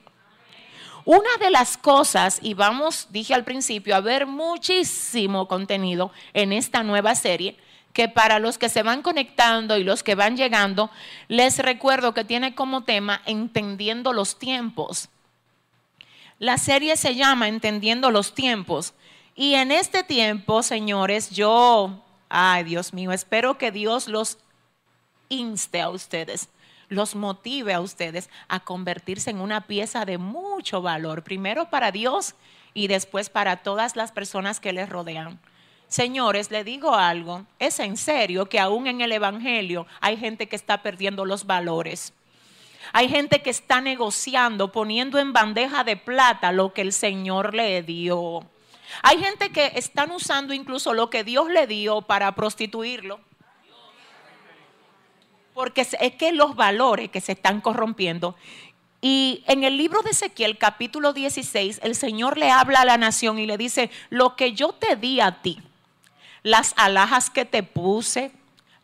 Una 1.04 1.36
de 1.40 1.50
las 1.50 1.76
cosas, 1.76 2.38
y 2.42 2.54
vamos, 2.54 3.08
dije 3.10 3.34
al 3.34 3.44
principio, 3.44 3.96
a 3.96 4.00
ver 4.00 4.26
muchísimo 4.26 5.48
contenido 5.48 6.12
en 6.32 6.52
esta 6.52 6.84
nueva 6.84 7.16
serie, 7.16 7.56
que 7.92 8.08
para 8.08 8.38
los 8.38 8.56
que 8.56 8.68
se 8.68 8.82
van 8.82 9.02
conectando 9.02 9.76
y 9.76 9.84
los 9.84 10.02
que 10.02 10.14
van 10.14 10.36
llegando, 10.36 10.90
les 11.28 11.58
recuerdo 11.58 12.14
que 12.14 12.24
tiene 12.24 12.54
como 12.54 12.84
tema 12.84 13.20
Entendiendo 13.26 14.12
los 14.12 14.38
tiempos. 14.38 15.08
La 16.38 16.56
serie 16.56 16.96
se 16.96 17.14
llama 17.14 17.48
Entendiendo 17.48 18.10
los 18.10 18.34
tiempos. 18.34 18.94
Y 19.34 19.54
en 19.54 19.72
este 19.72 20.04
tiempo, 20.04 20.62
señores, 20.62 21.30
yo, 21.30 22.02
ay 22.28 22.64
Dios 22.64 22.92
mío, 22.92 23.12
espero 23.12 23.56
que 23.56 23.70
Dios 23.70 24.06
los 24.06 24.38
inste 25.30 25.80
a 25.80 25.88
ustedes, 25.88 26.50
los 26.88 27.14
motive 27.14 27.72
a 27.72 27.80
ustedes 27.80 28.28
a 28.48 28.60
convertirse 28.60 29.30
en 29.30 29.40
una 29.40 29.66
pieza 29.66 30.04
de 30.04 30.18
mucho 30.18 30.82
valor, 30.82 31.22
primero 31.22 31.70
para 31.70 31.90
Dios 31.90 32.34
y 32.74 32.88
después 32.88 33.30
para 33.30 33.62
todas 33.62 33.96
las 33.96 34.12
personas 34.12 34.60
que 34.60 34.74
les 34.74 34.88
rodean. 34.88 35.40
Señores, 35.88 36.50
le 36.50 36.64
digo 36.64 36.94
algo, 36.94 37.46
es 37.58 37.78
en 37.78 37.96
serio 37.96 38.46
que 38.46 38.60
aún 38.60 38.86
en 38.86 39.00
el 39.00 39.12
Evangelio 39.12 39.86
hay 40.00 40.16
gente 40.16 40.46
que 40.46 40.56
está 40.56 40.82
perdiendo 40.82 41.24
los 41.24 41.46
valores. 41.46 42.12
Hay 42.92 43.08
gente 43.08 43.40
que 43.42 43.50
está 43.50 43.80
negociando, 43.80 44.72
poniendo 44.72 45.18
en 45.18 45.32
bandeja 45.32 45.84
de 45.84 45.96
plata 45.96 46.52
lo 46.52 46.72
que 46.74 46.82
el 46.82 46.92
Señor 46.92 47.54
le 47.54 47.82
dio. 47.82 48.42
Hay 49.02 49.18
gente 49.18 49.50
que 49.50 49.72
están 49.76 50.10
usando 50.10 50.52
incluso 50.52 50.92
lo 50.92 51.10
que 51.10 51.24
Dios 51.24 51.48
le 51.48 51.66
dio 51.66 52.02
para 52.02 52.34
prostituirlo. 52.34 53.20
Porque 55.54 55.82
es 55.82 56.14
que 56.14 56.32
los 56.32 56.56
valores 56.56 57.10
que 57.10 57.20
se 57.20 57.32
están 57.32 57.60
corrompiendo. 57.60 58.36
Y 59.00 59.42
en 59.48 59.64
el 59.64 59.76
libro 59.76 60.02
de 60.02 60.10
Ezequiel, 60.10 60.58
capítulo 60.58 61.12
16, 61.12 61.80
el 61.82 61.96
Señor 61.96 62.38
le 62.38 62.50
habla 62.50 62.82
a 62.82 62.84
la 62.84 62.98
nación 62.98 63.38
y 63.38 63.46
le 63.46 63.58
dice, 63.58 63.90
lo 64.10 64.36
que 64.36 64.52
yo 64.52 64.72
te 64.72 64.96
di 64.96 65.20
a 65.20 65.42
ti, 65.42 65.60
las 66.44 66.72
alhajas 66.76 67.28
que 67.28 67.44
te 67.44 67.64
puse, 67.64 68.30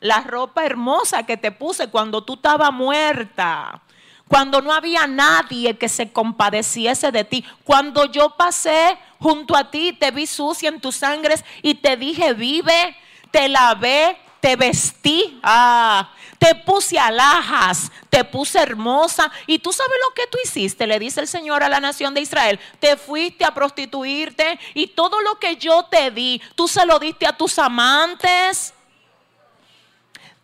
la 0.01 0.21
ropa 0.23 0.65
hermosa 0.65 1.25
que 1.25 1.37
te 1.37 1.53
puse 1.53 1.89
cuando 1.89 2.25
tú 2.25 2.35
estabas 2.35 2.73
muerta, 2.73 3.83
cuando 4.29 4.61
no 4.61 4.73
había 4.73 5.07
nadie 5.07 5.77
que 5.77 5.89
se 5.89 6.13
compadeciese 6.13 7.11
de 7.11 7.25
ti, 7.25 7.45
cuando 7.65 8.05
yo 8.05 8.37
pasé 8.37 8.99
junto 9.19 9.57
a 9.57 9.71
ti, 9.71 9.93
te 9.93 10.11
vi 10.11 10.27
sucia 10.27 10.69
en 10.69 10.81
tus 10.81 10.97
sangres 10.97 11.45
y 11.63 11.75
te 11.75 11.97
dije, 11.97 12.35
vive, 12.35 12.97
te 13.31 13.49
lavé, 13.49 14.19
te 14.41 14.57
vestí, 14.57 15.41
ah, 15.43 16.13
te 16.39 16.55
puse 16.55 16.99
alhajas, 16.99 17.91
te 18.09 18.25
puse 18.25 18.61
hermosa. 18.61 19.31
Y 19.47 19.59
tú 19.59 19.73
sabes 19.73 19.97
lo 20.09 20.15
que 20.15 20.27
tú 20.29 20.39
hiciste, 20.43 20.87
le 20.87 20.99
dice 20.99 21.21
el 21.21 21.29
Señor 21.29 21.63
a 21.63 21.69
la 21.69 21.81
nación 21.81 22.15
de 22.15 22.21
Israel. 22.21 22.61
Te 22.79 22.97
fuiste 22.97 23.45
a 23.45 23.55
prostituirte 23.55 24.59
y 24.75 24.89
todo 24.89 25.21
lo 25.21 25.39
que 25.39 25.57
yo 25.57 25.85
te 25.85 26.11
di, 26.11 26.41
tú 26.55 26.69
se 26.69 26.87
lo 26.87 26.99
diste 26.99 27.27
a 27.27 27.37
tus 27.37 27.59
amantes. 27.59 28.75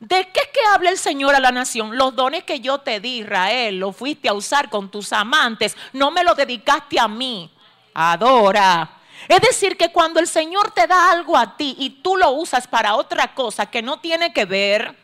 ¿De 0.01 0.29
qué 0.33 0.41
que 0.53 0.61
habla 0.73 0.91
el 0.91 0.99
Señor 0.99 1.35
a 1.35 1.41
la 1.41 1.53
nación? 1.53 1.97
Los 1.97 2.15
dones 2.15 2.45
que 2.45 2.61
yo 2.61 2.79
te 2.79 3.01
di, 3.01 3.19
Israel, 3.21 3.79
lo 3.79 3.93
fuiste 3.93 4.29
a 4.29 4.35
usar 4.35 4.69
con 4.69 4.91
tus 4.91 5.13
amantes, 5.13 5.77
no 5.93 6.11
me 6.11 6.25
lo 6.25 6.35
dedicaste 6.35 6.99
a 6.99 7.09
mí. 7.09 7.51
Adora. 7.95 8.99
Es 9.29 9.41
decir, 9.41 9.77
que 9.77 9.93
cuando 9.93 10.21
el 10.21 10.27
Señor 10.27 10.73
te 10.73 10.87
da 10.87 11.11
algo 11.11 11.37
a 11.37 11.57
ti 11.57 11.77
y 11.79 11.91
tú 11.91 12.17
lo 12.17 12.33
usas 12.33 12.67
para 12.67 12.97
otra 12.97 13.35
cosa 13.35 13.67
que 13.67 13.83
no 13.83 13.99
tiene 14.01 14.33
que 14.33 14.45
ver 14.45 14.97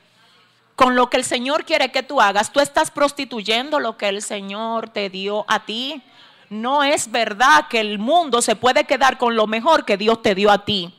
con 0.76 0.94
lo 0.94 1.08
que 1.08 1.16
el 1.16 1.24
Señor 1.24 1.64
quiere 1.64 1.92
que 1.92 2.02
tú 2.02 2.20
hagas, 2.20 2.52
tú 2.52 2.60
estás 2.60 2.90
prostituyendo 2.90 3.80
lo 3.80 3.96
que 3.96 4.08
el 4.08 4.22
Señor 4.22 4.90
te 4.90 5.08
dio 5.08 5.44
a 5.48 5.64
ti. 5.64 6.02
no 6.48 6.82
es 6.82 7.10
verdad 7.12 7.68
que 7.68 7.78
el 7.78 8.00
mundo 8.00 8.42
se 8.42 8.56
puede 8.56 8.84
quedar 8.84 9.18
con 9.18 9.36
lo 9.36 9.46
mejor 9.46 9.84
que 9.84 9.96
Dios 9.96 10.20
te 10.20 10.34
dio 10.34 10.50
a 10.50 10.64
ti. 10.64 10.92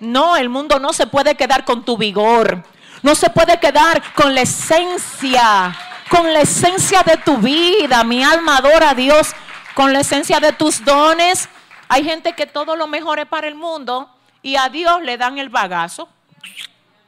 No, 0.00 0.36
el 0.36 0.48
mundo 0.48 0.78
no 0.78 0.92
se 0.92 1.06
puede 1.06 1.34
quedar 1.34 1.64
con 1.64 1.84
tu 1.84 1.98
vigor. 1.98 2.64
No 3.02 3.14
se 3.14 3.30
puede 3.30 3.58
quedar 3.60 4.02
con 4.14 4.34
la 4.34 4.42
esencia, 4.42 5.76
con 6.10 6.32
la 6.32 6.40
esencia 6.40 7.02
de 7.02 7.16
tu 7.18 7.36
vida. 7.38 8.02
Mi 8.04 8.24
alma 8.24 8.56
adora 8.56 8.90
a 8.90 8.94
Dios 8.94 9.34
con 9.74 9.92
la 9.92 10.00
esencia 10.00 10.40
de 10.40 10.52
tus 10.52 10.84
dones. 10.84 11.48
Hay 11.88 12.04
gente 12.04 12.32
que 12.32 12.46
todo 12.46 12.76
lo 12.76 12.86
mejor 12.86 13.18
es 13.18 13.26
para 13.26 13.46
el 13.46 13.54
mundo 13.54 14.10
y 14.42 14.56
a 14.56 14.68
Dios 14.68 15.02
le 15.02 15.16
dan 15.16 15.38
el 15.38 15.48
bagazo. 15.48 16.08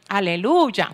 Aleluya. 0.09 0.93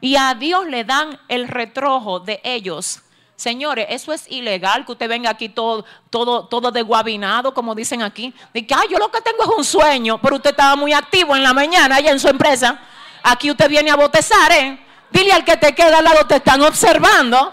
Y 0.00 0.16
a 0.16 0.34
Dios 0.34 0.66
le 0.66 0.84
dan 0.84 1.18
el 1.28 1.48
retrojo 1.48 2.20
de 2.20 2.40
ellos. 2.44 3.02
Señores, 3.36 3.86
eso 3.90 4.12
es 4.12 4.30
ilegal 4.30 4.86
que 4.86 4.92
usted 4.92 5.08
venga 5.08 5.30
aquí 5.30 5.48
todo, 5.48 5.84
todo, 6.10 6.46
todo 6.46 6.70
desguabinado, 6.70 7.52
como 7.52 7.74
dicen 7.74 8.02
aquí. 8.02 8.32
De 8.54 8.66
que, 8.66 8.74
yo 8.90 8.98
lo 8.98 9.10
que 9.10 9.20
tengo 9.20 9.42
es 9.42 9.58
un 9.58 9.64
sueño, 9.64 10.18
pero 10.20 10.36
usted 10.36 10.50
estaba 10.50 10.74
muy 10.74 10.92
activo 10.92 11.36
en 11.36 11.42
la 11.42 11.52
mañana 11.52 11.96
allá 11.96 12.10
en 12.10 12.20
su 12.20 12.28
empresa. 12.28 12.80
Aquí 13.28 13.50
usted 13.50 13.68
viene 13.68 13.90
a 13.90 13.96
botezar, 13.96 14.52
¿eh? 14.52 14.78
Dile 15.10 15.32
al 15.32 15.44
que 15.44 15.56
te 15.56 15.74
queda 15.74 15.98
al 15.98 16.04
lado, 16.04 16.28
te 16.28 16.36
están 16.36 16.62
observando. 16.62 17.52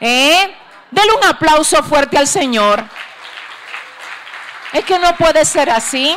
¿Eh? 0.00 0.56
Dele 0.90 1.12
un 1.12 1.28
aplauso 1.28 1.82
fuerte 1.82 2.16
al 2.16 2.26
Señor. 2.26 2.82
Es 4.72 4.82
que 4.86 4.98
no 4.98 5.14
puede 5.16 5.44
ser 5.44 5.68
así. 5.68 6.16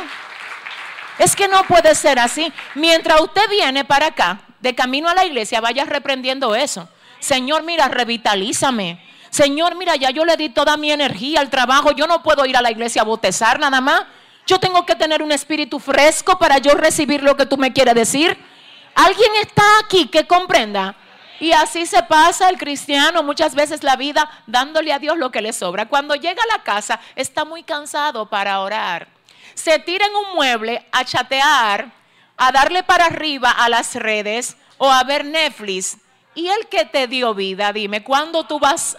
Es 1.20 1.36
que 1.36 1.50
no 1.50 1.64
puede 1.64 1.96
ser 1.96 2.18
así. 2.18 2.54
Mientras 2.76 3.20
usted 3.20 3.42
viene 3.50 3.84
para 3.84 4.08
acá, 4.08 4.40
de 4.62 4.74
camino 4.74 5.10
a 5.10 5.14
la 5.14 5.26
iglesia, 5.26 5.60
vaya 5.60 5.84
reprendiendo 5.84 6.56
eso. 6.56 6.88
Señor, 7.20 7.64
mira, 7.64 7.90
revitalízame. 7.90 9.06
Señor, 9.30 9.76
mira, 9.76 9.98
ya 9.98 10.12
yo 10.12 10.24
le 10.24 10.38
di 10.38 10.48
toda 10.48 10.78
mi 10.78 10.94
energía 10.94 11.42
al 11.42 11.50
trabajo. 11.50 11.92
Yo 11.92 12.08
no 12.08 12.24
puedo 12.24 12.46
ir 12.46 12.56
a 12.56 12.62
la 12.62 12.72
iglesia 12.72 13.02
a 13.02 13.06
botezar 13.06 13.60
nada 13.60 13.82
más. 13.82 14.04
Yo 14.48 14.62
tengo 14.62 14.86
que 14.86 14.96
tener 14.96 15.22
un 15.22 15.34
espíritu 15.34 15.80
fresco 15.80 16.40
para 16.40 16.60
yo 16.60 16.74
recibir 16.76 17.22
lo 17.22 17.36
que 17.36 17.46
tú 17.46 17.58
me 17.58 17.74
quieres 17.74 17.96
decir. 17.96 18.53
¿Alguien 18.96 19.32
está 19.42 19.64
aquí 19.80 20.08
que 20.08 20.28
comprenda? 20.28 20.96
Y 21.40 21.52
así 21.52 21.86
se 21.86 22.04
pasa 22.04 22.50
el 22.50 22.58
cristiano 22.58 23.24
muchas 23.24 23.56
veces 23.56 23.84
la 23.84 23.96
vida 23.96 24.30
dándole 24.48 24.94
a 24.94 25.00
Dios 25.00 25.18
lo 25.18 25.32
que 25.32 25.42
le 25.42 25.52
sobra. 25.52 25.88
Cuando 25.88 26.16
llega 26.16 26.42
a 26.42 26.58
la 26.58 26.64
casa 26.64 27.00
está 27.16 27.44
muy 27.44 27.64
cansado 27.64 28.30
para 28.30 28.60
orar. 28.62 29.08
Se 29.54 29.80
tira 29.80 30.06
en 30.06 30.16
un 30.16 30.36
mueble 30.36 30.86
a 30.92 31.04
chatear, 31.04 31.92
a 32.38 32.52
darle 32.52 32.84
para 32.84 33.08
arriba 33.08 33.52
a 33.52 33.68
las 33.68 33.96
redes 33.96 34.56
o 34.78 34.90
a 34.90 35.04
ver 35.04 35.26
Netflix. 35.26 35.98
¿Y 36.36 36.48
el 36.48 36.68
que 36.68 36.86
te 36.86 37.08
dio 37.08 37.34
vida? 37.34 37.74
Dime, 37.74 38.04
¿cuándo 38.04 38.46
tú 38.46 38.60
vas 38.60 38.98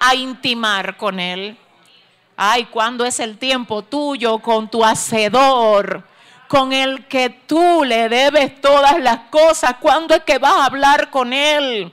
a 0.00 0.14
intimar 0.14 0.96
con 0.96 1.18
él? 1.18 1.58
Ay, 2.36 2.66
¿cuándo 2.66 3.04
es 3.04 3.20
el 3.20 3.38
tiempo 3.38 3.82
tuyo 3.82 4.38
con 4.38 4.68
tu 4.68 4.84
hacedor? 4.84 6.04
Con 6.54 6.72
el 6.72 7.08
que 7.08 7.30
tú 7.30 7.82
le 7.82 8.08
debes 8.08 8.60
todas 8.60 9.00
las 9.00 9.28
cosas. 9.28 9.74
¿Cuándo 9.80 10.14
es 10.14 10.22
que 10.22 10.38
vas 10.38 10.54
a 10.54 10.66
hablar 10.66 11.10
con 11.10 11.32
él? 11.32 11.92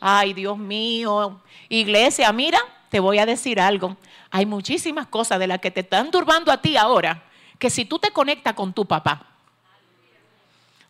Ay, 0.00 0.32
Dios 0.32 0.56
mío. 0.56 1.42
Iglesia, 1.68 2.32
mira, 2.32 2.58
te 2.88 3.00
voy 3.00 3.18
a 3.18 3.26
decir 3.26 3.60
algo. 3.60 3.98
Hay 4.30 4.46
muchísimas 4.46 5.08
cosas 5.08 5.38
de 5.38 5.46
las 5.46 5.58
que 5.58 5.70
te 5.70 5.80
están 5.80 6.10
turbando 6.10 6.50
a 6.50 6.62
ti 6.62 6.78
ahora, 6.78 7.24
que 7.58 7.68
si 7.68 7.84
tú 7.84 7.98
te 7.98 8.10
conectas 8.10 8.54
con 8.54 8.72
tu 8.72 8.86
papá, 8.86 9.26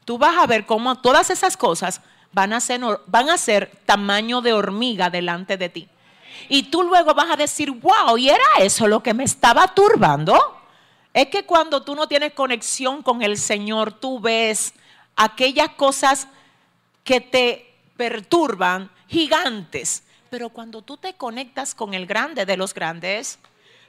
tú 0.05 0.17
vas 0.17 0.39
a 0.39 0.47
ver 0.47 0.65
cómo 0.65 1.01
todas 1.01 1.29
esas 1.31 1.57
cosas 1.57 2.01
van 2.31 2.53
a 2.53 2.61
ser, 2.61 2.81
van 3.07 3.31
a 3.31 3.37
ser 3.37 3.81
tamaño 3.85 4.43
de 4.43 4.53
hormiga 4.53 5.11
delante 5.11 5.57
de 5.57 5.69
ti. 5.69 5.89
Y 6.49 6.71
tú 6.71 6.85
luego 6.85 7.15
vas 7.15 7.33
a 7.33 7.37
decir, 7.37 7.73
wow, 7.73 8.17
¿y 8.17 8.29
era 8.29 8.47
eso 8.61 8.87
lo 8.87 9.03
que 9.03 9.13
me 9.13 9.25
estaba 9.25 9.67
turbando? 9.75 10.58
Es 11.19 11.31
que 11.31 11.45
cuando 11.45 11.83
tú 11.83 11.97
no 11.97 12.07
tienes 12.07 12.33
conexión 12.33 13.03
con 13.03 13.23
el 13.23 13.39
Señor, 13.39 13.93
tú 13.93 14.21
ves 14.21 14.73
aquellas 15.17 15.71
cosas 15.71 16.29
que 17.03 17.21
te 17.21 17.75
perturban, 17.97 18.89
gigantes. 19.09 20.05
Pero 20.31 20.51
cuando 20.51 20.81
tú 20.81 20.97
te 20.97 21.15
conectas 21.15 21.75
con 21.75 21.93
el 21.93 22.07
grande 22.07 22.47
de 22.47 22.57
los 22.57 22.73
grandes, 22.73 23.41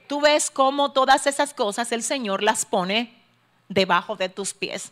tú 0.08 0.20
ves 0.20 0.50
cómo 0.50 0.90
todas 0.90 1.28
esas 1.28 1.54
cosas 1.54 1.92
el 1.92 2.02
Señor 2.02 2.42
las 2.42 2.64
pone 2.64 3.14
debajo 3.68 4.16
de 4.16 4.28
tus 4.28 4.52
pies. 4.52 4.90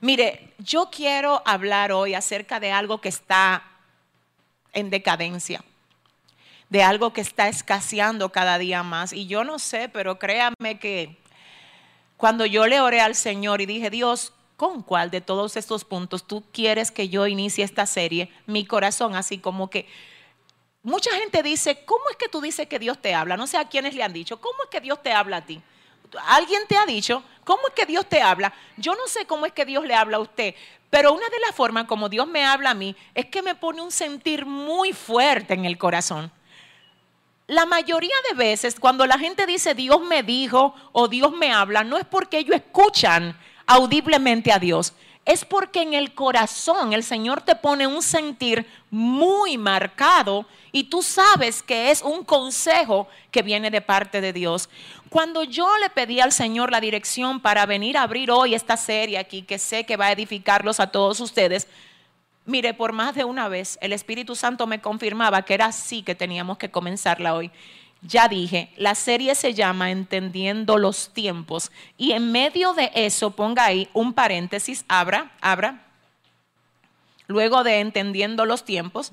Mire, 0.00 0.54
yo 0.56 0.88
quiero 0.90 1.42
hablar 1.44 1.92
hoy 1.92 2.14
acerca 2.14 2.60
de 2.60 2.72
algo 2.72 3.02
que 3.02 3.10
está 3.10 3.62
en 4.72 4.88
decadencia, 4.88 5.62
de 6.70 6.82
algo 6.82 7.12
que 7.12 7.20
está 7.20 7.48
escaseando 7.48 8.30
cada 8.32 8.56
día 8.56 8.82
más. 8.82 9.12
Y 9.12 9.26
yo 9.26 9.44
no 9.44 9.58
sé, 9.58 9.90
pero 9.90 10.18
créame 10.18 10.78
que 10.80 11.20
cuando 12.22 12.46
yo 12.46 12.68
le 12.68 12.80
oré 12.80 13.00
al 13.00 13.16
Señor 13.16 13.62
y 13.62 13.66
dije, 13.66 13.90
Dios, 13.90 14.32
¿con 14.56 14.84
cuál 14.84 15.10
de 15.10 15.20
todos 15.20 15.56
estos 15.56 15.84
puntos 15.84 16.24
tú 16.24 16.44
quieres 16.52 16.92
que 16.92 17.08
yo 17.08 17.26
inicie 17.26 17.64
esta 17.64 17.84
serie? 17.84 18.30
Mi 18.46 18.64
corazón 18.64 19.16
así 19.16 19.38
como 19.38 19.68
que... 19.68 19.88
Mucha 20.84 21.10
gente 21.16 21.42
dice, 21.42 21.84
¿cómo 21.84 22.04
es 22.12 22.16
que 22.16 22.28
tú 22.28 22.40
dices 22.40 22.68
que 22.68 22.78
Dios 22.78 23.02
te 23.02 23.12
habla? 23.12 23.36
No 23.36 23.48
sé 23.48 23.56
a 23.56 23.68
quiénes 23.68 23.96
le 23.96 24.04
han 24.04 24.12
dicho, 24.12 24.40
¿cómo 24.40 24.54
es 24.62 24.70
que 24.70 24.80
Dios 24.80 25.02
te 25.02 25.12
habla 25.12 25.38
a 25.38 25.44
ti? 25.44 25.60
¿Alguien 26.28 26.62
te 26.68 26.76
ha 26.76 26.86
dicho, 26.86 27.24
cómo 27.42 27.62
es 27.66 27.74
que 27.74 27.86
Dios 27.86 28.08
te 28.08 28.22
habla? 28.22 28.54
Yo 28.76 28.94
no 28.94 29.08
sé 29.08 29.26
cómo 29.26 29.44
es 29.44 29.52
que 29.52 29.64
Dios 29.64 29.84
le 29.84 29.96
habla 29.96 30.18
a 30.18 30.20
usted, 30.20 30.54
pero 30.90 31.12
una 31.12 31.28
de 31.28 31.40
las 31.44 31.56
formas 31.56 31.86
como 31.86 32.08
Dios 32.08 32.28
me 32.28 32.44
habla 32.44 32.70
a 32.70 32.74
mí 32.74 32.94
es 33.16 33.26
que 33.26 33.42
me 33.42 33.56
pone 33.56 33.82
un 33.82 33.90
sentir 33.90 34.46
muy 34.46 34.92
fuerte 34.92 35.54
en 35.54 35.64
el 35.64 35.76
corazón. 35.76 36.30
La 37.52 37.66
mayoría 37.66 38.14
de 38.30 38.34
veces 38.34 38.80
cuando 38.80 39.06
la 39.06 39.18
gente 39.18 39.44
dice 39.44 39.74
Dios 39.74 40.00
me 40.00 40.22
dijo 40.22 40.74
o 40.92 41.06
Dios 41.06 41.32
me 41.32 41.52
habla, 41.52 41.84
no 41.84 41.98
es 41.98 42.06
porque 42.06 42.38
ellos 42.38 42.56
escuchan 42.56 43.38
audiblemente 43.66 44.50
a 44.50 44.58
Dios, 44.58 44.94
es 45.26 45.44
porque 45.44 45.82
en 45.82 45.92
el 45.92 46.14
corazón 46.14 46.94
el 46.94 47.04
Señor 47.04 47.42
te 47.42 47.54
pone 47.54 47.86
un 47.86 48.00
sentir 48.00 48.66
muy 48.90 49.58
marcado 49.58 50.46
y 50.72 50.84
tú 50.84 51.02
sabes 51.02 51.62
que 51.62 51.90
es 51.90 52.00
un 52.00 52.24
consejo 52.24 53.06
que 53.30 53.42
viene 53.42 53.70
de 53.70 53.82
parte 53.82 54.22
de 54.22 54.32
Dios. 54.32 54.70
Cuando 55.10 55.44
yo 55.44 55.76
le 55.76 55.90
pedí 55.90 56.20
al 56.20 56.32
Señor 56.32 56.72
la 56.72 56.80
dirección 56.80 57.38
para 57.38 57.66
venir 57.66 57.98
a 57.98 58.02
abrir 58.04 58.30
hoy 58.30 58.54
esta 58.54 58.78
serie 58.78 59.18
aquí, 59.18 59.42
que 59.42 59.58
sé 59.58 59.84
que 59.84 59.98
va 59.98 60.06
a 60.06 60.12
edificarlos 60.12 60.80
a 60.80 60.86
todos 60.86 61.20
ustedes, 61.20 61.68
Mire, 62.44 62.74
por 62.74 62.92
más 62.92 63.14
de 63.14 63.24
una 63.24 63.48
vez 63.48 63.78
el 63.80 63.92
Espíritu 63.92 64.34
Santo 64.34 64.66
me 64.66 64.80
confirmaba 64.80 65.42
que 65.42 65.54
era 65.54 65.66
así 65.66 66.02
que 66.02 66.14
teníamos 66.14 66.58
que 66.58 66.70
comenzarla 66.70 67.34
hoy. 67.34 67.50
Ya 68.02 68.26
dije, 68.26 68.72
la 68.76 68.96
serie 68.96 69.36
se 69.36 69.54
llama 69.54 69.92
Entendiendo 69.92 70.76
los 70.76 71.10
tiempos 71.12 71.70
y 71.96 72.12
en 72.12 72.32
medio 72.32 72.74
de 72.74 72.90
eso 72.94 73.30
ponga 73.30 73.64
ahí 73.64 73.88
un 73.92 74.12
paréntesis, 74.12 74.84
abra, 74.88 75.30
abra. 75.40 75.86
Luego 77.28 77.62
de 77.62 77.78
Entendiendo 77.78 78.44
los 78.44 78.64
tiempos, 78.64 79.12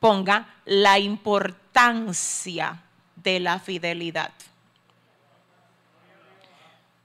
ponga 0.00 0.48
la 0.64 0.98
importancia 0.98 2.82
de 3.14 3.38
la 3.38 3.60
fidelidad. 3.60 4.32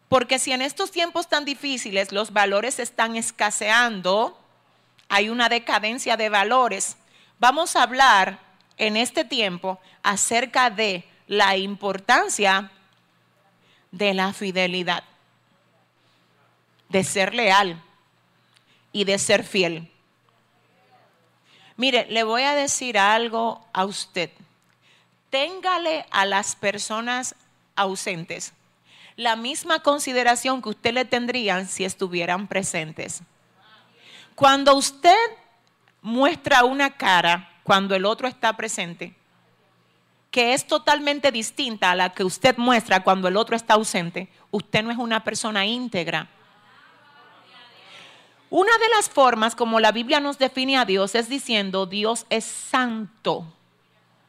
Porque 0.10 0.40
si 0.40 0.54
en 0.54 0.64
estos 0.64 0.90
tiempos 0.90 1.28
tan 1.28 1.46
difíciles 1.46 2.12
los 2.12 2.34
valores 2.34 2.80
están 2.80 3.16
escaseando, 3.16 4.36
hay 5.10 5.30
una 5.30 5.50
decadencia 5.50 6.18
de 6.18 6.30
valores. 6.30 6.98
Vamos 7.40 7.76
a 7.76 7.84
hablar 7.84 8.40
en 8.78 8.98
este 8.98 9.26
tiempo 9.26 9.80
acerca 10.04 10.70
de 10.70 11.04
la 11.28 11.58
importancia 11.58 12.72
de 13.92 14.14
la 14.14 14.34
fidelidad, 14.34 15.04
de 16.90 17.04
ser 17.04 17.34
leal 17.34 17.82
y 18.92 19.04
de 19.04 19.18
ser 19.18 19.44
fiel. 19.44 19.92
Mire, 21.76 22.08
le 22.10 22.24
voy 22.24 22.44
a 22.44 22.56
decir 22.56 22.98
algo 22.98 23.66
a 23.74 23.86
usted. 23.86 24.32
Téngale 25.30 26.06
a 26.12 26.26
las 26.26 26.56
personas 26.56 27.36
ausentes 27.76 28.54
la 29.18 29.36
misma 29.36 29.80
consideración 29.80 30.62
que 30.62 30.70
usted 30.70 30.94
le 30.94 31.04
tendrían 31.04 31.68
si 31.68 31.84
estuvieran 31.84 32.48
presentes. 32.48 33.22
Cuando 34.38 34.76
usted 34.76 35.18
muestra 36.04 36.64
una 36.64 36.92
cara 36.92 37.50
cuando 37.64 37.96
el 37.96 38.06
otro 38.06 38.28
está 38.28 38.56
presente, 38.56 39.16
que 40.30 40.54
es 40.54 40.68
totalmente 40.68 41.32
distinta 41.32 41.90
a 41.90 41.96
la 41.96 42.12
que 42.12 42.24
usted 42.24 42.56
muestra 42.56 43.02
cuando 43.02 43.28
el 43.28 43.36
otro 43.36 43.56
está 43.56 43.74
ausente, 43.74 44.30
usted 44.52 44.84
no 44.84 44.92
es 44.92 45.00
una 45.00 45.24
persona 45.24 45.66
íntegra. 45.66 46.30
Una 48.52 48.78
de 48.78 48.90
las 48.96 49.10
formas 49.10 49.56
como 49.56 49.80
la 49.80 49.92
Biblia 49.92 50.20
nos 50.20 50.38
define 50.38 50.78
a 50.78 50.86
Dios 50.86 51.16
es 51.16 51.30
diciendo 51.30 51.88
Dios 51.88 52.28
es 52.30 52.46
santo. 52.46 53.52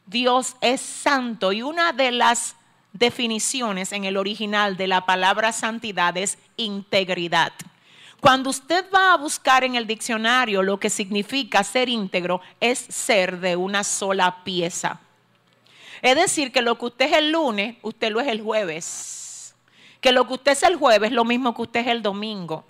Dios 0.07 0.55
es 0.61 0.81
santo. 0.81 1.51
Y 1.51 1.61
una 1.61 1.93
de 1.93 2.13
las 2.13 2.55
definiciones 2.93 3.91
en 3.91 4.05
el 4.05 4.17
original 4.17 4.75
de 4.75 4.87
la 4.87 5.05
palabra 5.05 5.51
santidad 5.51 6.17
es 6.17 6.39
integridad. 6.57 7.53
Cuando 8.19 8.49
usted 8.49 8.85
va 8.93 9.13
a 9.13 9.17
buscar 9.17 9.63
en 9.63 9.75
el 9.75 9.87
diccionario 9.87 10.61
lo 10.61 10.77
que 10.79 10.89
significa 10.89 11.63
ser 11.63 11.87
íntegro, 11.87 12.41
es 12.59 12.79
ser 12.79 13.39
de 13.39 13.55
una 13.55 13.83
sola 13.83 14.43
pieza. 14.43 14.99
Es 16.01 16.15
decir, 16.15 16.51
que 16.51 16.61
lo 16.61 16.77
que 16.77 16.85
usted 16.85 17.05
es 17.05 17.13
el 17.13 17.31
lunes, 17.31 17.77
usted 17.81 18.11
lo 18.11 18.19
es 18.19 18.27
el 18.27 18.41
jueves. 18.41 19.55
Que 20.01 20.11
lo 20.11 20.27
que 20.27 20.33
usted 20.33 20.51
es 20.51 20.63
el 20.63 20.75
jueves 20.75 21.09
es 21.09 21.15
lo 21.15 21.23
mismo 21.23 21.55
que 21.55 21.61
usted 21.61 21.79
es 21.81 21.87
el 21.87 22.01
domingo. 22.01 22.65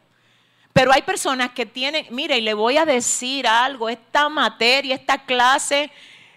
Pero 0.71 0.91
hay 0.93 1.01
personas 1.01 1.51
que 1.51 1.65
tienen, 1.65 2.05
mire, 2.11 2.37
y 2.37 2.41
le 2.41 2.53
voy 2.53 2.77
a 2.77 2.85
decir 2.85 3.47
algo, 3.47 3.89
esta 3.89 4.29
materia, 4.29 4.95
esta 4.95 5.25
clase, 5.25 5.91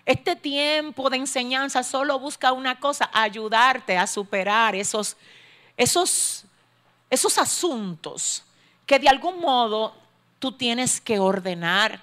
este 0.07 0.37
tiempo 0.37 1.11
de 1.11 1.19
enseñanza 1.19 1.83
solo 1.83 2.19
busca 2.19 2.53
una 2.53 2.81
cosa, 2.81 3.11
ayudarte 3.13 3.97
a 3.97 4.07
superar 4.07 4.75
esos, 4.75 5.17
esos, 5.77 6.45
esos 7.11 7.39
asuntos 7.39 8.43
que 8.93 8.99
de 8.99 9.09
algún 9.09 9.41
modo 9.41 9.95
tú 10.39 10.53
tienes 10.53 11.01
que 11.01 11.19
ordenar, 11.19 11.99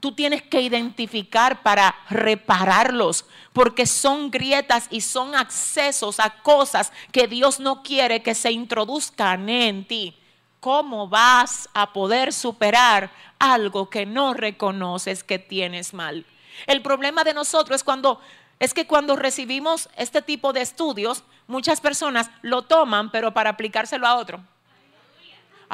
tú 0.00 0.12
tienes 0.12 0.40
que 0.40 0.62
identificar 0.62 1.62
para 1.62 1.94
repararlos, 2.08 3.26
porque 3.52 3.84
son 3.84 4.30
grietas 4.30 4.86
y 4.90 5.02
son 5.02 5.34
accesos 5.34 6.18
a 6.20 6.30
cosas 6.42 6.90
que 7.10 7.26
Dios 7.26 7.60
no 7.60 7.82
quiere 7.82 8.22
que 8.22 8.34
se 8.34 8.50
introduzcan 8.50 9.46
en 9.50 9.86
ti. 9.86 10.16
¿Cómo 10.58 11.06
vas 11.06 11.68
a 11.74 11.92
poder 11.92 12.32
superar 12.32 13.12
algo 13.38 13.90
que 13.90 14.06
no 14.06 14.32
reconoces 14.32 15.22
que 15.22 15.38
tienes 15.38 15.92
mal? 15.92 16.24
El 16.66 16.80
problema 16.80 17.24
de 17.24 17.34
nosotros 17.34 17.76
es 17.76 17.84
cuando 17.84 18.22
es 18.58 18.72
que 18.72 18.86
cuando 18.86 19.16
recibimos 19.16 19.90
este 19.98 20.22
tipo 20.22 20.54
de 20.54 20.62
estudios, 20.62 21.24
muchas 21.46 21.82
personas 21.82 22.30
lo 22.40 22.62
toman, 22.62 23.10
pero 23.10 23.34
para 23.34 23.50
aplicárselo 23.50 24.06
a 24.06 24.16
otro. 24.16 24.42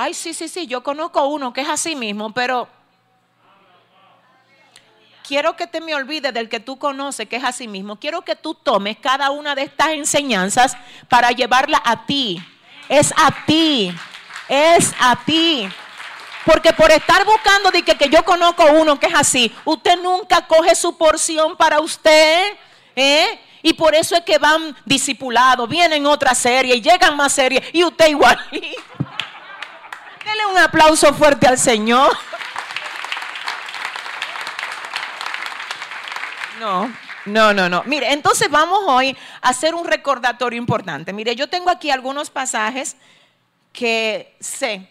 Ay, 0.00 0.14
sí, 0.14 0.32
sí, 0.32 0.46
sí, 0.46 0.68
yo 0.68 0.82
conozco 0.84 1.26
uno 1.26 1.52
que 1.52 1.62
es 1.62 1.68
así 1.68 1.96
mismo, 1.96 2.30
pero 2.32 2.68
quiero 5.26 5.56
que 5.56 5.66
te 5.66 5.80
me 5.80 5.92
olvides 5.94 6.32
del 6.32 6.48
que 6.48 6.60
tú 6.60 6.78
conoces, 6.78 7.28
que 7.28 7.34
es 7.34 7.42
así 7.42 7.66
mismo. 7.66 7.98
Quiero 7.98 8.22
que 8.22 8.36
tú 8.36 8.54
tomes 8.54 8.96
cada 8.98 9.30
una 9.30 9.56
de 9.56 9.62
estas 9.62 9.88
enseñanzas 9.88 10.76
para 11.08 11.32
llevarla 11.32 11.82
a 11.84 12.06
ti. 12.06 12.40
Es 12.88 13.12
a 13.16 13.44
ti 13.44 13.92
es 14.48 14.94
a 14.98 15.16
ti. 15.24 15.68
Porque 16.44 16.72
por 16.72 16.90
estar 16.90 17.24
buscando 17.24 17.70
de 17.70 17.82
que, 17.82 18.08
yo 18.08 18.24
conozco 18.24 18.64
uno 18.72 18.98
que 18.98 19.06
es 19.06 19.14
así, 19.14 19.52
usted 19.64 19.98
nunca 20.00 20.46
coge 20.46 20.74
su 20.74 20.96
porción 20.96 21.56
para 21.56 21.80
usted. 21.80 22.56
¿eh? 22.96 23.38
Y 23.62 23.74
por 23.74 23.94
eso 23.94 24.16
es 24.16 24.22
que 24.22 24.38
van 24.38 24.74
discipulados, 24.84 25.68
vienen 25.68 26.06
otra 26.06 26.34
serie 26.34 26.80
llegan 26.80 27.16
más 27.16 27.32
series 27.32 27.62
y 27.72 27.84
usted 27.84 28.08
igual. 28.08 28.38
Dele 30.28 30.44
un 30.44 30.58
aplauso 30.58 31.14
fuerte 31.14 31.46
al 31.46 31.56
Señor. 31.56 32.14
No, 36.60 36.92
no, 37.24 37.54
no, 37.54 37.68
no. 37.70 37.82
Mire, 37.86 38.12
entonces 38.12 38.50
vamos 38.50 38.80
hoy 38.86 39.16
a 39.40 39.48
hacer 39.48 39.74
un 39.74 39.86
recordatorio 39.86 40.58
importante. 40.58 41.14
Mire, 41.14 41.34
yo 41.34 41.48
tengo 41.48 41.70
aquí 41.70 41.90
algunos 41.90 42.28
pasajes 42.28 42.96
que 43.72 44.36
sé 44.38 44.90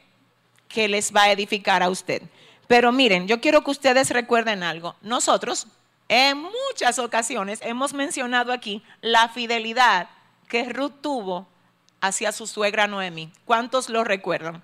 que 0.68 0.88
les 0.88 1.16
va 1.16 1.24
a 1.24 1.32
edificar 1.32 1.84
a 1.84 1.90
usted. 1.90 2.24
Pero 2.68 2.92
miren, 2.92 3.28
yo 3.28 3.40
quiero 3.40 3.64
que 3.64 3.70
ustedes 3.70 4.10
recuerden 4.10 4.64
algo. 4.64 4.96
Nosotros 5.02 5.68
en 6.10 6.40
muchas 6.40 6.98
ocasiones 6.98 7.60
hemos 7.62 7.94
mencionado 7.94 8.52
aquí 8.52 8.82
la 9.02 9.30
fidelidad 9.30 10.10
que 10.48 10.64
Ruth 10.70 10.94
tuvo 11.02 11.48
hacia 12.02 12.32
su 12.32 12.48
suegra 12.48 12.88
Noemi. 12.88 13.32
¿Cuántos 13.46 13.88
lo 13.90 14.04
recuerdan? 14.04 14.64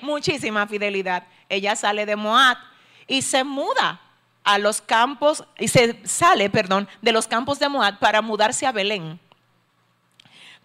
Muchísima 0.00 0.66
fidelidad. 0.66 1.24
Ella 1.48 1.76
sale 1.76 2.06
de 2.06 2.16
Moab 2.16 2.58
y 3.06 3.22
se 3.22 3.44
muda 3.44 4.00
a 4.44 4.58
los 4.58 4.80
campos, 4.80 5.44
y 5.58 5.68
se 5.68 6.06
sale, 6.06 6.48
perdón, 6.50 6.88
de 7.02 7.12
los 7.12 7.26
campos 7.26 7.58
de 7.58 7.68
Moab 7.68 7.98
para 7.98 8.22
mudarse 8.22 8.64
a 8.66 8.72
Belén. 8.72 9.18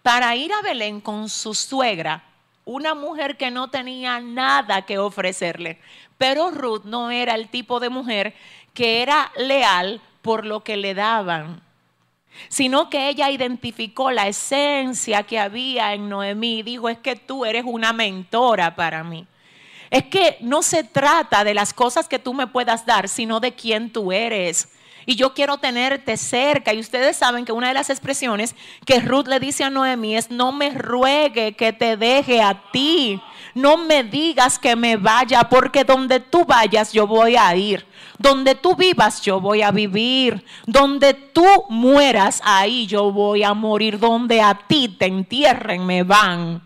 Para 0.02 0.36
ir 0.36 0.52
a 0.52 0.62
Belén 0.62 1.00
con 1.00 1.28
su 1.28 1.54
suegra 1.54 2.24
una 2.64 2.94
mujer 2.94 3.36
que 3.36 3.50
no 3.50 3.68
tenía 3.68 4.20
nada 4.20 4.82
que 4.82 4.98
ofrecerle. 4.98 5.78
Pero 6.18 6.50
Ruth 6.50 6.84
no 6.84 7.10
era 7.10 7.34
el 7.34 7.48
tipo 7.48 7.80
de 7.80 7.88
mujer 7.88 8.34
que 8.74 9.02
era 9.02 9.32
leal 9.36 10.00
por 10.22 10.46
lo 10.46 10.62
que 10.62 10.76
le 10.76 10.94
daban, 10.94 11.60
sino 12.48 12.90
que 12.90 13.08
ella 13.08 13.30
identificó 13.30 14.10
la 14.10 14.28
esencia 14.28 15.22
que 15.22 15.38
había 15.38 15.94
en 15.94 16.08
Noemí 16.08 16.58
y 16.58 16.62
dijo, 16.62 16.88
es 16.88 16.98
que 16.98 17.16
tú 17.16 17.44
eres 17.44 17.64
una 17.66 17.92
mentora 17.92 18.74
para 18.74 19.04
mí. 19.04 19.26
Es 19.90 20.04
que 20.04 20.38
no 20.40 20.62
se 20.62 20.84
trata 20.84 21.44
de 21.44 21.54
las 21.54 21.74
cosas 21.74 22.08
que 22.08 22.18
tú 22.18 22.34
me 22.34 22.46
puedas 22.46 22.86
dar, 22.86 23.08
sino 23.08 23.40
de 23.40 23.52
quién 23.52 23.92
tú 23.92 24.12
eres 24.12 24.68
y 25.06 25.16
yo 25.16 25.34
quiero 25.34 25.58
tenerte 25.58 26.16
cerca. 26.16 26.72
Y 26.72 26.80
ustedes 26.80 27.16
saben 27.16 27.44
que 27.44 27.52
una 27.52 27.68
de 27.68 27.74
las 27.74 27.90
expresiones 27.90 28.54
que 28.84 29.00
Ruth 29.00 29.26
le 29.26 29.40
dice 29.40 29.64
a 29.64 29.70
Noemí 29.70 30.16
es, 30.16 30.30
no 30.30 30.52
me 30.52 30.70
ruegue 30.70 31.54
que 31.54 31.72
te 31.72 31.96
deje 31.96 32.40
a 32.40 32.70
ti. 32.72 33.20
No 33.54 33.76
me 33.76 34.04
digas 34.04 34.58
que 34.58 34.76
me 34.76 34.96
vaya, 34.96 35.44
porque 35.44 35.84
donde 35.84 36.20
tú 36.20 36.44
vayas 36.44 36.92
yo 36.92 37.06
voy 37.06 37.36
a 37.36 37.54
ir. 37.54 37.86
Donde 38.18 38.54
tú 38.54 38.76
vivas 38.76 39.20
yo 39.22 39.40
voy 39.40 39.62
a 39.62 39.70
vivir. 39.70 40.44
Donde 40.66 41.14
tú 41.14 41.46
mueras, 41.68 42.40
ahí 42.44 42.86
yo 42.86 43.12
voy 43.12 43.42
a 43.42 43.54
morir. 43.54 43.98
Donde 43.98 44.40
a 44.40 44.54
ti 44.54 44.88
te 44.88 45.06
entierren, 45.06 45.84
me 45.84 46.02
van 46.02 46.62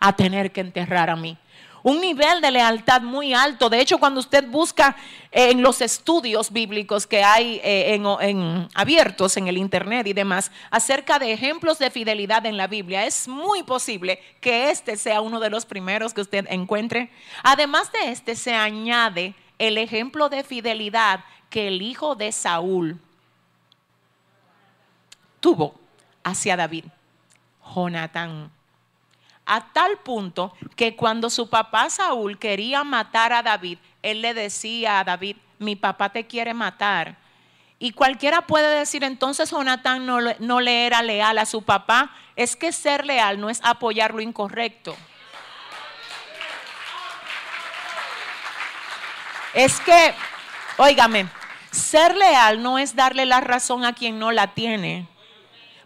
a 0.00 0.12
tener 0.14 0.52
que 0.52 0.60
enterrar 0.60 1.10
a 1.10 1.16
mí 1.16 1.36
un 1.82 2.00
nivel 2.00 2.40
de 2.40 2.50
lealtad 2.50 3.02
muy 3.02 3.34
alto. 3.34 3.68
De 3.68 3.80
hecho, 3.80 3.98
cuando 3.98 4.20
usted 4.20 4.46
busca 4.48 4.96
en 5.30 5.62
los 5.62 5.80
estudios 5.80 6.52
bíblicos 6.52 7.06
que 7.06 7.22
hay 7.22 7.60
eh, 7.64 7.94
en, 7.94 8.68
abiertos 8.74 9.36
en 9.36 9.48
el 9.48 9.56
Internet 9.56 10.06
y 10.06 10.12
demás 10.12 10.52
acerca 10.70 11.18
de 11.18 11.32
ejemplos 11.32 11.78
de 11.78 11.90
fidelidad 11.90 12.46
en 12.46 12.56
la 12.56 12.66
Biblia, 12.66 13.06
es 13.06 13.28
muy 13.28 13.62
posible 13.62 14.20
que 14.40 14.70
este 14.70 14.96
sea 14.96 15.20
uno 15.20 15.40
de 15.40 15.50
los 15.50 15.66
primeros 15.66 16.14
que 16.14 16.20
usted 16.20 16.46
encuentre. 16.50 17.10
Además 17.42 17.90
de 17.92 18.10
este, 18.10 18.36
se 18.36 18.54
añade 18.54 19.34
el 19.58 19.78
ejemplo 19.78 20.28
de 20.28 20.44
fidelidad 20.44 21.24
que 21.50 21.68
el 21.68 21.82
hijo 21.82 22.14
de 22.14 22.32
Saúl 22.32 23.00
tuvo 25.40 25.74
hacia 26.24 26.56
David, 26.56 26.84
Jonatán 27.74 28.50
a 29.54 29.60
tal 29.72 29.98
punto 29.98 30.54
que 30.76 30.96
cuando 30.96 31.28
su 31.28 31.50
papá 31.50 31.90
Saúl 31.90 32.38
quería 32.38 32.84
matar 32.84 33.34
a 33.34 33.42
David, 33.42 33.78
él 34.00 34.22
le 34.22 34.32
decía 34.32 34.98
a 34.98 35.04
David, 35.04 35.36
mi 35.58 35.76
papá 35.76 36.08
te 36.08 36.26
quiere 36.26 36.54
matar. 36.54 37.16
Y 37.78 37.92
cualquiera 37.92 38.46
puede 38.46 38.78
decir, 38.78 39.04
entonces 39.04 39.50
Jonatán 39.50 40.06
no, 40.06 40.20
no 40.38 40.60
le 40.60 40.86
era 40.86 41.02
leal 41.02 41.36
a 41.36 41.44
su 41.44 41.62
papá. 41.62 42.12
Es 42.34 42.56
que 42.56 42.72
ser 42.72 43.04
leal 43.04 43.40
no 43.40 43.50
es 43.50 43.60
apoyar 43.62 44.14
lo 44.14 44.22
incorrecto. 44.22 44.96
Es 49.52 49.80
que, 49.80 50.14
óigame, 50.78 51.26
ser 51.70 52.16
leal 52.16 52.62
no 52.62 52.78
es 52.78 52.96
darle 52.96 53.26
la 53.26 53.40
razón 53.40 53.84
a 53.84 53.92
quien 53.92 54.18
no 54.18 54.32
la 54.32 54.54
tiene. 54.54 55.11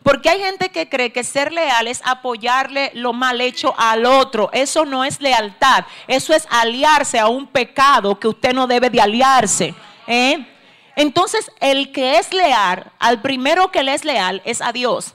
Porque 0.07 0.29
hay 0.29 0.39
gente 0.39 0.69
que 0.69 0.89
cree 0.89 1.11
que 1.11 1.25
ser 1.25 1.53
leal 1.53 1.89
es 1.89 2.01
apoyarle 2.05 2.93
lo 2.95 3.13
mal 3.13 3.41
hecho 3.41 3.75
al 3.77 4.07
otro. 4.07 4.51
Eso 4.53 4.85
no 4.85 5.03
es 5.03 5.21
lealtad. 5.21 5.85
Eso 6.07 6.33
es 6.33 6.47
aliarse 6.49 7.19
a 7.19 7.27
un 7.27 7.49
pecado 7.49 8.17
que 8.17 8.29
usted 8.29 8.55
no 8.55 8.69
debe 8.69 8.89
de 8.89 9.01
aliarse. 9.01 9.75
¿eh? 10.07 10.47
Entonces, 10.95 11.51
el 11.59 11.91
que 11.91 12.19
es 12.19 12.33
leal, 12.33 12.93
al 13.01 13.21
primero 13.21 13.73
que 13.73 13.83
le 13.83 13.95
es 13.95 14.05
leal 14.05 14.43
es 14.45 14.63
a 14.63 14.71
Dios. 14.71 15.15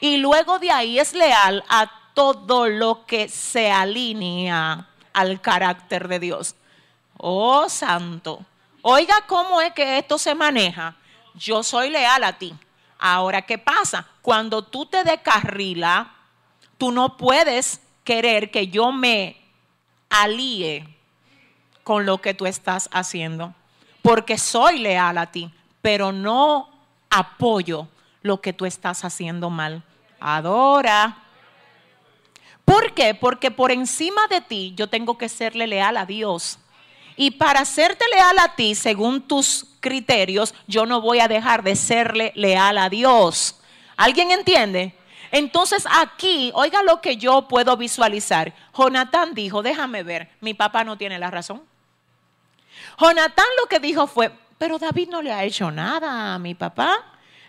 Y 0.00 0.16
luego 0.16 0.58
de 0.58 0.70
ahí 0.70 0.98
es 0.98 1.12
leal 1.12 1.62
a 1.68 1.90
todo 2.14 2.66
lo 2.66 3.04
que 3.04 3.28
se 3.28 3.70
alinea 3.70 4.88
al 5.12 5.42
carácter 5.42 6.08
de 6.08 6.18
Dios. 6.18 6.56
Oh, 7.18 7.68
santo. 7.68 8.42
Oiga 8.80 9.16
cómo 9.26 9.60
es 9.60 9.74
que 9.74 9.98
esto 9.98 10.16
se 10.16 10.34
maneja. 10.34 10.96
Yo 11.34 11.62
soy 11.62 11.90
leal 11.90 12.24
a 12.24 12.32
ti. 12.32 12.54
Ahora, 12.98 13.42
¿qué 13.42 13.58
pasa? 13.58 14.06
Cuando 14.22 14.62
tú 14.62 14.86
te 14.86 15.04
decarrila, 15.04 16.12
tú 16.78 16.92
no 16.92 17.16
puedes 17.16 17.80
querer 18.04 18.50
que 18.50 18.68
yo 18.68 18.92
me 18.92 19.36
alíe 20.08 20.86
con 21.84 22.06
lo 22.06 22.18
que 22.18 22.34
tú 22.34 22.46
estás 22.46 22.88
haciendo, 22.92 23.54
porque 24.02 24.38
soy 24.38 24.78
leal 24.78 25.18
a 25.18 25.30
ti, 25.30 25.50
pero 25.82 26.12
no 26.12 26.68
apoyo 27.08 27.88
lo 28.22 28.40
que 28.40 28.52
tú 28.52 28.66
estás 28.66 29.04
haciendo 29.04 29.50
mal. 29.50 29.82
Adora. 30.20 31.18
¿Por 32.64 32.92
qué? 32.94 33.14
Porque 33.14 33.50
por 33.50 33.72
encima 33.72 34.26
de 34.28 34.40
ti 34.40 34.74
yo 34.76 34.88
tengo 34.88 35.18
que 35.18 35.28
serle 35.28 35.66
leal 35.66 35.96
a 35.96 36.06
Dios. 36.06 36.58
Y 37.16 37.32
para 37.32 37.64
serte 37.64 38.04
leal 38.14 38.38
a 38.38 38.54
ti, 38.54 38.74
según 38.74 39.20
tus 39.20 39.66
criterios, 39.80 40.54
yo 40.66 40.86
no 40.86 41.00
voy 41.00 41.20
a 41.20 41.28
dejar 41.28 41.62
de 41.62 41.76
serle 41.76 42.32
leal 42.34 42.78
a 42.78 42.88
Dios. 42.88 43.59
¿Alguien 44.00 44.30
entiende? 44.30 44.94
Entonces 45.30 45.86
aquí, 45.92 46.50
oiga 46.54 46.82
lo 46.82 47.02
que 47.02 47.18
yo 47.18 47.46
puedo 47.46 47.76
visualizar. 47.76 48.54
Jonatán 48.74 49.34
dijo, 49.34 49.62
déjame 49.62 50.02
ver, 50.02 50.30
mi 50.40 50.54
papá 50.54 50.84
no 50.84 50.96
tiene 50.96 51.18
la 51.18 51.30
razón. 51.30 51.60
Jonatán 52.98 53.44
lo 53.60 53.68
que 53.68 53.78
dijo 53.78 54.06
fue, 54.06 54.32
pero 54.56 54.78
David 54.78 55.10
no 55.10 55.20
le 55.20 55.30
ha 55.30 55.44
hecho 55.44 55.70
nada 55.70 56.34
a 56.34 56.38
mi 56.38 56.54
papá. 56.54 56.96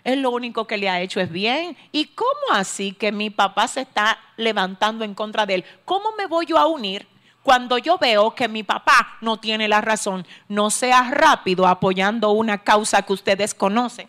Él 0.04 0.20
lo 0.20 0.28
único 0.28 0.66
que 0.66 0.76
le 0.76 0.90
ha 0.90 1.00
hecho 1.00 1.20
es 1.20 1.32
bien. 1.32 1.74
¿Y 1.90 2.08
cómo 2.08 2.52
así 2.52 2.92
que 2.92 3.12
mi 3.12 3.30
papá 3.30 3.66
se 3.66 3.80
está 3.80 4.18
levantando 4.36 5.06
en 5.06 5.14
contra 5.14 5.46
de 5.46 5.54
él? 5.54 5.64
¿Cómo 5.86 6.12
me 6.18 6.26
voy 6.26 6.44
yo 6.44 6.58
a 6.58 6.66
unir 6.66 7.08
cuando 7.42 7.78
yo 7.78 7.96
veo 7.96 8.34
que 8.34 8.48
mi 8.48 8.62
papá 8.62 9.16
no 9.22 9.38
tiene 9.38 9.68
la 9.68 9.80
razón? 9.80 10.26
No 10.48 10.68
sea 10.68 11.10
rápido 11.12 11.66
apoyando 11.66 12.32
una 12.32 12.58
causa 12.58 13.00
que 13.00 13.14
usted 13.14 13.38
desconoce. 13.38 14.06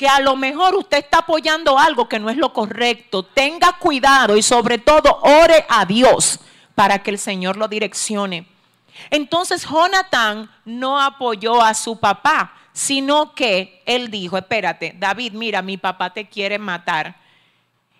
Que 0.00 0.08
a 0.08 0.18
lo 0.18 0.34
mejor 0.34 0.76
usted 0.76 0.96
está 0.96 1.18
apoyando 1.18 1.78
algo 1.78 2.08
que 2.08 2.18
no 2.18 2.30
es 2.30 2.38
lo 2.38 2.54
correcto. 2.54 3.22
Tenga 3.22 3.74
cuidado 3.74 4.34
y 4.34 4.40
sobre 4.42 4.78
todo 4.78 5.18
ore 5.20 5.66
a 5.68 5.84
Dios 5.84 6.40
para 6.74 7.02
que 7.02 7.10
el 7.10 7.18
Señor 7.18 7.58
lo 7.58 7.68
direccione. 7.68 8.46
Entonces 9.10 9.62
Jonathan 9.68 10.50
no 10.64 10.98
apoyó 10.98 11.60
a 11.60 11.74
su 11.74 12.00
papá, 12.00 12.54
sino 12.72 13.34
que 13.34 13.82
él 13.84 14.10
dijo, 14.10 14.38
espérate, 14.38 14.94
David, 14.98 15.34
mira, 15.34 15.60
mi 15.60 15.76
papá 15.76 16.14
te 16.14 16.30
quiere 16.30 16.58
matar. 16.58 17.16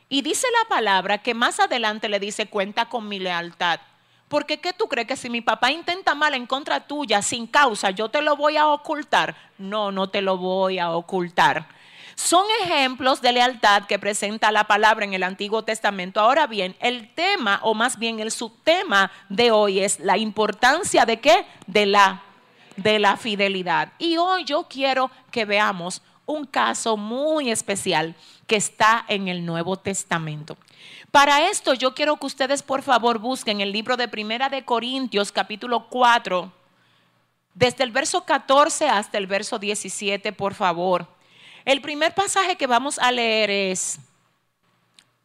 Y 0.08 0.22
dice 0.22 0.46
la 0.62 0.70
palabra 0.70 1.18
que 1.18 1.34
más 1.34 1.60
adelante 1.60 2.08
le 2.08 2.18
dice, 2.18 2.46
cuenta 2.46 2.86
con 2.86 3.08
mi 3.08 3.18
lealtad. 3.18 3.78
Porque 4.28 4.58
¿qué 4.58 4.72
tú 4.72 4.88
crees 4.88 5.06
que 5.06 5.16
si 5.18 5.28
mi 5.28 5.42
papá 5.42 5.70
intenta 5.70 6.14
mal 6.14 6.32
en 6.32 6.46
contra 6.46 6.80
tuya 6.80 7.20
sin 7.20 7.46
causa, 7.46 7.90
yo 7.90 8.08
te 8.08 8.22
lo 8.22 8.36
voy 8.36 8.56
a 8.56 8.68
ocultar? 8.68 9.36
No, 9.58 9.92
no 9.92 10.08
te 10.08 10.22
lo 10.22 10.38
voy 10.38 10.78
a 10.78 10.92
ocultar. 10.92 11.78
Son 12.22 12.44
ejemplos 12.62 13.22
de 13.22 13.32
lealtad 13.32 13.84
que 13.84 13.98
presenta 13.98 14.52
la 14.52 14.64
palabra 14.64 15.06
en 15.06 15.14
el 15.14 15.22
Antiguo 15.22 15.64
Testamento. 15.64 16.20
Ahora 16.20 16.46
bien, 16.46 16.76
el 16.78 17.12
tema, 17.14 17.60
o 17.62 17.72
más 17.72 17.98
bien 17.98 18.20
el 18.20 18.30
subtema 18.30 19.10
de 19.30 19.50
hoy 19.50 19.80
es 19.80 19.98
la 20.00 20.18
importancia 20.18 21.06
de 21.06 21.18
qué? 21.18 21.46
De 21.66 21.86
la, 21.86 22.22
de 22.76 22.98
la 22.98 23.16
fidelidad. 23.16 23.94
Y 23.98 24.18
hoy 24.18 24.44
yo 24.44 24.68
quiero 24.68 25.10
que 25.30 25.46
veamos 25.46 26.02
un 26.26 26.44
caso 26.44 26.98
muy 26.98 27.50
especial 27.50 28.14
que 28.46 28.56
está 28.56 29.02
en 29.08 29.28
el 29.28 29.46
Nuevo 29.46 29.78
Testamento. 29.78 30.58
Para 31.10 31.48
esto 31.48 31.72
yo 31.72 31.94
quiero 31.94 32.18
que 32.18 32.26
ustedes 32.26 32.62
por 32.62 32.82
favor 32.82 33.18
busquen 33.18 33.62
el 33.62 33.72
libro 33.72 33.96
de 33.96 34.08
Primera 34.08 34.50
de 34.50 34.62
Corintios 34.66 35.32
capítulo 35.32 35.88
4, 35.88 36.52
desde 37.54 37.82
el 37.82 37.90
verso 37.92 38.26
14 38.26 38.90
hasta 38.90 39.16
el 39.16 39.26
verso 39.26 39.58
17, 39.58 40.34
por 40.34 40.52
favor. 40.52 41.08
El 41.64 41.82
primer 41.82 42.14
pasaje 42.14 42.56
que 42.56 42.66
vamos 42.66 42.98
a 42.98 43.12
leer 43.12 43.50
es 43.50 43.98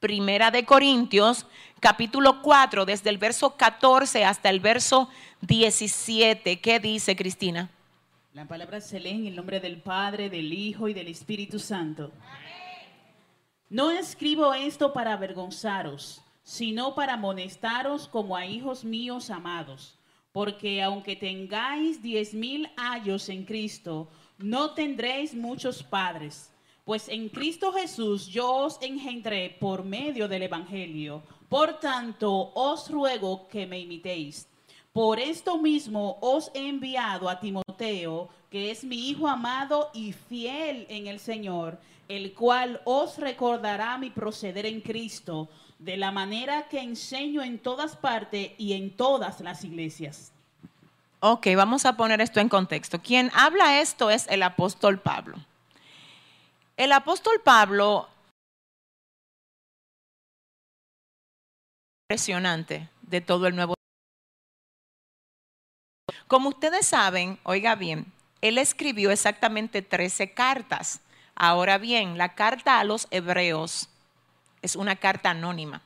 Primera 0.01 0.51
de 0.51 0.65
Corintios, 0.65 1.45
capítulo 1.79 2.41
4, 2.41 2.85
desde 2.85 3.09
el 3.09 3.17
verso 3.17 3.55
14 3.55 4.25
hasta 4.25 4.49
el 4.49 4.59
verso 4.59 5.09
17. 5.41 6.59
¿Qué 6.59 6.79
dice 6.81 7.15
Cristina? 7.15 7.69
La 8.33 8.45
palabra 8.45 8.81
se 8.81 8.99
lee 8.99 9.11
en 9.11 9.27
el 9.27 9.35
nombre 9.37 9.61
del 9.61 9.77
Padre, 9.77 10.29
del 10.29 10.51
Hijo 10.51 10.89
y 10.89 10.93
del 10.93 11.07
Espíritu 11.07 11.57
Santo. 11.57 12.11
No 13.69 13.91
escribo 13.91 14.53
esto 14.53 14.91
para 14.91 15.13
avergonzaros, 15.13 16.21
sino 16.43 16.95
para 16.95 17.13
amonestaros 17.13 18.09
como 18.09 18.35
a 18.35 18.45
hijos 18.45 18.83
míos 18.83 19.29
amados, 19.29 19.97
porque 20.33 20.83
aunque 20.83 21.15
tengáis 21.15 22.01
diez 22.01 22.33
mil 22.33 22.69
años 22.75 23.29
en 23.29 23.45
Cristo, 23.45 24.09
no 24.37 24.71
tendréis 24.71 25.33
muchos 25.33 25.83
padres, 25.83 26.51
pues 26.83 27.09
en 27.09 27.29
Cristo 27.29 27.71
Jesús 27.71 28.27
yo 28.27 28.51
os 28.51 28.81
engendré 28.81 29.57
por 29.59 29.83
medio 29.83 30.27
del 30.27 30.43
Evangelio. 30.43 31.23
Por 31.49 31.79
tanto, 31.79 32.51
os 32.53 32.89
ruego 32.89 33.47
que 33.47 33.65
me 33.65 33.79
imitéis. 33.79 34.47
Por 34.93 35.19
esto 35.19 35.57
mismo 35.57 36.17
os 36.21 36.51
he 36.53 36.69
enviado 36.69 37.27
a 37.27 37.39
Timoteo, 37.39 38.29
que 38.49 38.71
es 38.71 38.83
mi 38.83 39.09
hijo 39.09 39.27
amado 39.27 39.89
y 39.93 40.13
fiel 40.13 40.85
en 40.89 41.07
el 41.07 41.19
Señor, 41.19 41.79
el 42.07 42.33
cual 42.33 42.81
os 42.85 43.17
recordará 43.17 43.97
mi 43.97 44.09
proceder 44.09 44.65
en 44.65 44.81
Cristo, 44.81 45.49
de 45.79 45.97
la 45.97 46.11
manera 46.11 46.67
que 46.69 46.79
enseño 46.79 47.41
en 47.41 47.59
todas 47.59 47.95
partes 47.95 48.51
y 48.57 48.73
en 48.73 48.95
todas 48.95 49.41
las 49.41 49.63
iglesias. 49.63 50.34
Ok, 51.27 51.47
vamos 51.55 51.87
a 51.87 51.97
poner 51.97 52.21
esto 52.21 52.39
en 52.39 52.49
contexto. 52.49 53.01
Quien 53.01 53.31
habla 53.33 53.81
esto 53.81 54.11
es 54.11 54.27
el 54.27 54.43
apóstol 54.43 54.99
Pablo. 54.99 55.35
El 56.77 56.91
apóstol 56.91 57.41
Pablo, 57.43 58.07
impresionante 62.03 62.89
de 63.01 63.21
todo 63.21 63.47
el 63.47 63.55
Nuevo 63.55 63.73
Como 66.27 66.49
ustedes 66.49 66.85
saben, 66.85 67.39
oiga 67.41 67.73
bien, 67.73 68.05
él 68.41 68.59
escribió 68.59 69.09
exactamente 69.09 69.81
13 69.81 70.31
cartas. 70.35 70.99
Ahora 71.33 71.79
bien, 71.79 72.19
la 72.19 72.35
carta 72.35 72.79
a 72.79 72.83
los 72.83 73.07
hebreos 73.09 73.89
es 74.61 74.75
una 74.75 74.95
carta 74.95 75.31
anónima. 75.31 75.81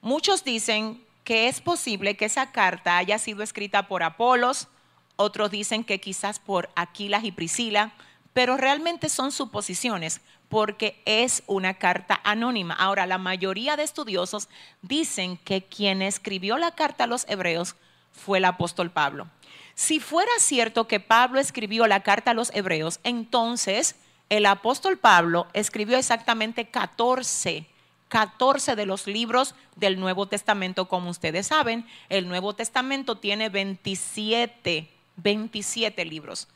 Muchos 0.00 0.42
dicen 0.42 1.00
que 1.30 1.46
es 1.46 1.60
posible 1.60 2.16
que 2.16 2.24
esa 2.24 2.50
carta 2.50 2.96
haya 2.96 3.16
sido 3.16 3.44
escrita 3.44 3.86
por 3.86 4.02
Apolos, 4.02 4.66
otros 5.14 5.52
dicen 5.52 5.84
que 5.84 6.00
quizás 6.00 6.40
por 6.40 6.70
Aquilas 6.74 7.22
y 7.22 7.30
Priscila, 7.30 7.92
pero 8.32 8.56
realmente 8.56 9.08
son 9.08 9.30
suposiciones 9.30 10.22
porque 10.48 11.00
es 11.04 11.44
una 11.46 11.74
carta 11.74 12.20
anónima. 12.24 12.74
Ahora, 12.74 13.06
la 13.06 13.18
mayoría 13.18 13.76
de 13.76 13.84
estudiosos 13.84 14.48
dicen 14.82 15.36
que 15.36 15.62
quien 15.62 16.02
escribió 16.02 16.58
la 16.58 16.72
carta 16.72 17.04
a 17.04 17.06
los 17.06 17.24
hebreos 17.28 17.76
fue 18.10 18.38
el 18.38 18.44
apóstol 18.44 18.90
Pablo. 18.90 19.28
Si 19.76 20.00
fuera 20.00 20.32
cierto 20.40 20.88
que 20.88 20.98
Pablo 20.98 21.38
escribió 21.38 21.86
la 21.86 22.02
carta 22.02 22.32
a 22.32 22.34
los 22.34 22.52
hebreos, 22.56 22.98
entonces 23.04 23.94
el 24.30 24.46
apóstol 24.46 24.98
Pablo 24.98 25.46
escribió 25.52 25.96
exactamente 25.96 26.70
14 26.70 27.68
14 28.10 28.76
de 28.76 28.86
los 28.86 29.06
libros 29.06 29.54
del 29.76 29.98
Nuevo 29.98 30.26
Testamento, 30.26 30.88
como 30.88 31.10
ustedes 31.10 31.46
saben. 31.46 31.86
El 32.10 32.28
Nuevo 32.28 32.54
Testamento 32.54 33.16
tiene 33.16 33.48
27, 33.48 34.90
27 35.16 36.04
libros. 36.04 36.48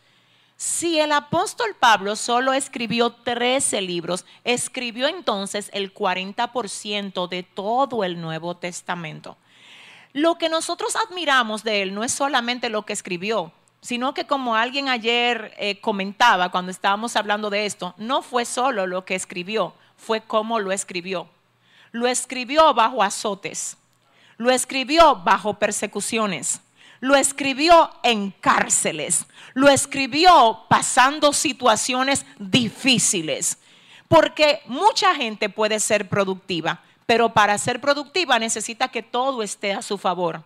Si 0.56 0.98
el 0.98 1.12
apóstol 1.12 1.74
Pablo 1.78 2.16
solo 2.16 2.52
escribió 2.52 3.10
13 3.12 3.80
libros, 3.82 4.26
escribió 4.42 5.06
entonces 5.08 5.70
el 5.72 5.94
40% 5.94 7.28
de 7.28 7.42
todo 7.44 8.04
el 8.04 8.20
Nuevo 8.20 8.56
Testamento. 8.56 9.36
Lo 10.12 10.38
que 10.38 10.48
nosotros 10.48 10.96
admiramos 10.96 11.64
de 11.64 11.82
él 11.82 11.94
no 11.94 12.04
es 12.04 12.12
solamente 12.12 12.68
lo 12.68 12.84
que 12.84 12.92
escribió, 12.92 13.52
sino 13.80 14.12
que 14.12 14.26
como 14.26 14.56
alguien 14.56 14.88
ayer 14.88 15.54
eh, 15.58 15.80
comentaba 15.80 16.50
cuando 16.50 16.70
estábamos 16.70 17.14
hablando 17.16 17.50
de 17.50 17.66
esto, 17.66 17.94
no 17.96 18.22
fue 18.22 18.44
solo 18.44 18.86
lo 18.86 19.04
que 19.04 19.14
escribió, 19.14 19.74
fue 19.96 20.20
cómo 20.20 20.58
lo 20.58 20.72
escribió 20.72 21.28
lo 21.94 22.08
escribió 22.08 22.74
bajo 22.74 23.04
azotes, 23.04 23.76
lo 24.36 24.50
escribió 24.50 25.14
bajo 25.14 25.54
persecuciones, 25.60 26.60
lo 26.98 27.14
escribió 27.14 27.88
en 28.02 28.32
cárceles, 28.32 29.26
lo 29.52 29.68
escribió 29.68 30.64
pasando 30.68 31.32
situaciones 31.32 32.26
difíciles, 32.36 33.58
porque 34.08 34.60
mucha 34.66 35.14
gente 35.14 35.48
puede 35.48 35.78
ser 35.78 36.08
productiva, 36.08 36.82
pero 37.06 37.32
para 37.32 37.56
ser 37.58 37.80
productiva 37.80 38.40
necesita 38.40 38.88
que 38.88 39.04
todo 39.04 39.44
esté 39.44 39.72
a 39.72 39.80
su 39.80 39.96
favor. 39.96 40.42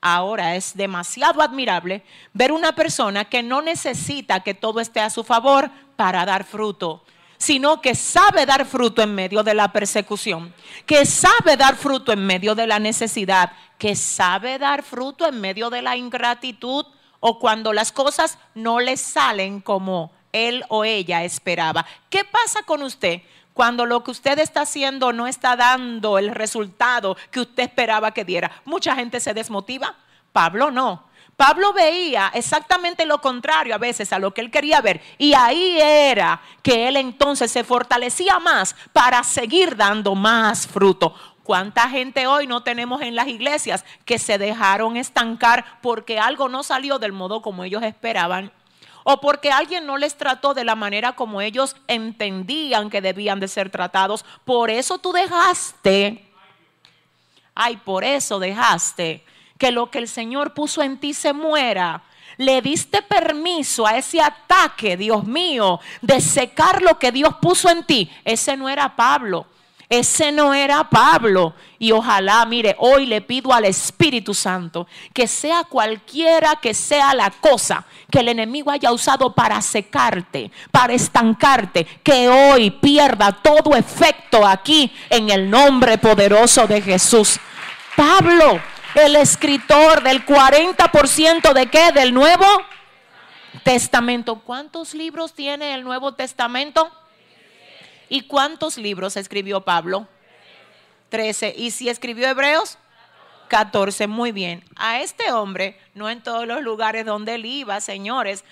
Ahora 0.00 0.56
es 0.56 0.74
demasiado 0.74 1.42
admirable 1.42 2.04
ver 2.32 2.52
una 2.52 2.74
persona 2.74 3.26
que 3.26 3.42
no 3.42 3.60
necesita 3.60 4.40
que 4.40 4.54
todo 4.54 4.80
esté 4.80 5.00
a 5.00 5.10
su 5.10 5.24
favor 5.24 5.70
para 5.96 6.24
dar 6.24 6.44
fruto 6.44 7.04
sino 7.38 7.80
que 7.80 7.94
sabe 7.94 8.46
dar 8.46 8.64
fruto 8.66 9.02
en 9.02 9.14
medio 9.14 9.42
de 9.42 9.54
la 9.54 9.72
persecución, 9.72 10.54
que 10.86 11.04
sabe 11.06 11.56
dar 11.56 11.76
fruto 11.76 12.12
en 12.12 12.26
medio 12.26 12.54
de 12.54 12.66
la 12.66 12.78
necesidad, 12.78 13.52
que 13.78 13.94
sabe 13.94 14.58
dar 14.58 14.82
fruto 14.82 15.26
en 15.26 15.40
medio 15.40 15.70
de 15.70 15.82
la 15.82 15.96
ingratitud 15.96 16.86
o 17.20 17.38
cuando 17.38 17.72
las 17.72 17.92
cosas 17.92 18.38
no 18.54 18.80
le 18.80 18.96
salen 18.96 19.60
como 19.60 20.12
él 20.32 20.64
o 20.68 20.84
ella 20.84 21.24
esperaba. 21.24 21.86
¿Qué 22.10 22.24
pasa 22.24 22.62
con 22.62 22.82
usted? 22.82 23.22
Cuando 23.52 23.86
lo 23.86 24.04
que 24.04 24.10
usted 24.10 24.38
está 24.38 24.62
haciendo 24.62 25.12
no 25.12 25.26
está 25.26 25.56
dando 25.56 26.18
el 26.18 26.34
resultado 26.34 27.16
que 27.30 27.40
usted 27.40 27.64
esperaba 27.64 28.12
que 28.12 28.24
diera. 28.24 28.50
Mucha 28.64 28.94
gente 28.94 29.18
se 29.18 29.32
desmotiva. 29.32 29.96
Pablo 30.32 30.70
no. 30.70 31.04
Pablo 31.36 31.74
veía 31.74 32.30
exactamente 32.32 33.04
lo 33.04 33.20
contrario 33.20 33.74
a 33.74 33.78
veces 33.78 34.10
a 34.12 34.18
lo 34.18 34.32
que 34.32 34.40
él 34.40 34.50
quería 34.50 34.80
ver. 34.80 35.02
Y 35.18 35.34
ahí 35.34 35.78
era 35.78 36.40
que 36.62 36.88
él 36.88 36.96
entonces 36.96 37.50
se 37.52 37.62
fortalecía 37.62 38.38
más 38.38 38.74
para 38.94 39.22
seguir 39.22 39.76
dando 39.76 40.14
más 40.14 40.66
fruto. 40.66 41.14
¿Cuánta 41.42 41.90
gente 41.90 42.26
hoy 42.26 42.46
no 42.46 42.62
tenemos 42.62 43.02
en 43.02 43.14
las 43.14 43.28
iglesias 43.28 43.84
que 44.06 44.18
se 44.18 44.38
dejaron 44.38 44.96
estancar 44.96 45.78
porque 45.82 46.18
algo 46.18 46.48
no 46.48 46.62
salió 46.62 46.98
del 46.98 47.12
modo 47.12 47.42
como 47.42 47.64
ellos 47.64 47.82
esperaban? 47.82 48.50
O 49.04 49.20
porque 49.20 49.52
alguien 49.52 49.86
no 49.86 49.98
les 49.98 50.16
trató 50.16 50.54
de 50.54 50.64
la 50.64 50.74
manera 50.74 51.12
como 51.12 51.42
ellos 51.42 51.76
entendían 51.86 52.88
que 52.88 53.02
debían 53.02 53.40
de 53.40 53.46
ser 53.46 53.68
tratados. 53.68 54.24
Por 54.46 54.70
eso 54.70 54.98
tú 54.98 55.12
dejaste. 55.12 56.32
Ay, 57.54 57.76
por 57.76 58.04
eso 58.04 58.38
dejaste 58.38 59.22
que 59.58 59.70
lo 59.70 59.90
que 59.90 59.98
el 59.98 60.08
Señor 60.08 60.54
puso 60.54 60.82
en 60.82 60.98
ti 60.98 61.14
se 61.14 61.32
muera. 61.32 62.02
Le 62.36 62.60
diste 62.60 63.00
permiso 63.02 63.86
a 63.86 63.96
ese 63.96 64.20
ataque, 64.20 64.96
Dios 64.96 65.24
mío, 65.24 65.80
de 66.02 66.20
secar 66.20 66.82
lo 66.82 66.98
que 66.98 67.12
Dios 67.12 67.36
puso 67.40 67.70
en 67.70 67.84
ti. 67.84 68.10
Ese 68.24 68.56
no 68.56 68.68
era 68.68 68.94
Pablo. 68.94 69.46
Ese 69.88 70.32
no 70.32 70.52
era 70.52 70.90
Pablo. 70.90 71.54
Y 71.78 71.92
ojalá, 71.92 72.44
mire, 72.44 72.74
hoy 72.78 73.06
le 73.06 73.20
pido 73.20 73.52
al 73.52 73.64
Espíritu 73.64 74.34
Santo 74.34 74.86
que 75.12 75.28
sea 75.28 75.64
cualquiera 75.64 76.56
que 76.56 76.74
sea 76.74 77.14
la 77.14 77.30
cosa 77.30 77.84
que 78.10 78.20
el 78.20 78.28
enemigo 78.28 78.70
haya 78.70 78.92
usado 78.92 79.32
para 79.32 79.60
secarte, 79.62 80.50
para 80.70 80.92
estancarte, 80.92 81.84
que 82.02 82.28
hoy 82.28 82.70
pierda 82.70 83.32
todo 83.32 83.76
efecto 83.76 84.46
aquí 84.46 84.92
en 85.10 85.30
el 85.30 85.48
nombre 85.48 85.98
poderoso 85.98 86.66
de 86.66 86.82
Jesús. 86.82 87.38
Pablo, 87.94 88.60
el 88.96 89.16
escritor 89.16 90.02
del 90.02 90.24
40% 90.24 91.52
de 91.52 91.66
qué? 91.66 91.92
Del 91.92 92.14
Nuevo 92.14 92.46
Testamento. 93.62 94.40
¿Cuántos 94.40 94.94
libros 94.94 95.34
tiene 95.34 95.74
el 95.74 95.84
Nuevo 95.84 96.14
Testamento? 96.14 96.90
¿Y 98.08 98.22
cuántos 98.22 98.78
libros 98.78 99.16
escribió 99.16 99.60
Pablo? 99.60 100.08
Trece. 101.10 101.52
¿Y 101.56 101.72
si 101.72 101.88
escribió 101.88 102.26
Hebreos? 102.28 102.78
Catorce. 103.48 104.06
Muy 104.06 104.32
bien. 104.32 104.64
A 104.76 105.00
este 105.00 105.30
hombre, 105.30 105.78
no 105.94 106.08
en 106.08 106.22
todos 106.22 106.46
los 106.46 106.62
lugares 106.62 107.04
donde 107.04 107.34
él 107.34 107.44
iba, 107.44 107.80
señores, 107.80 108.44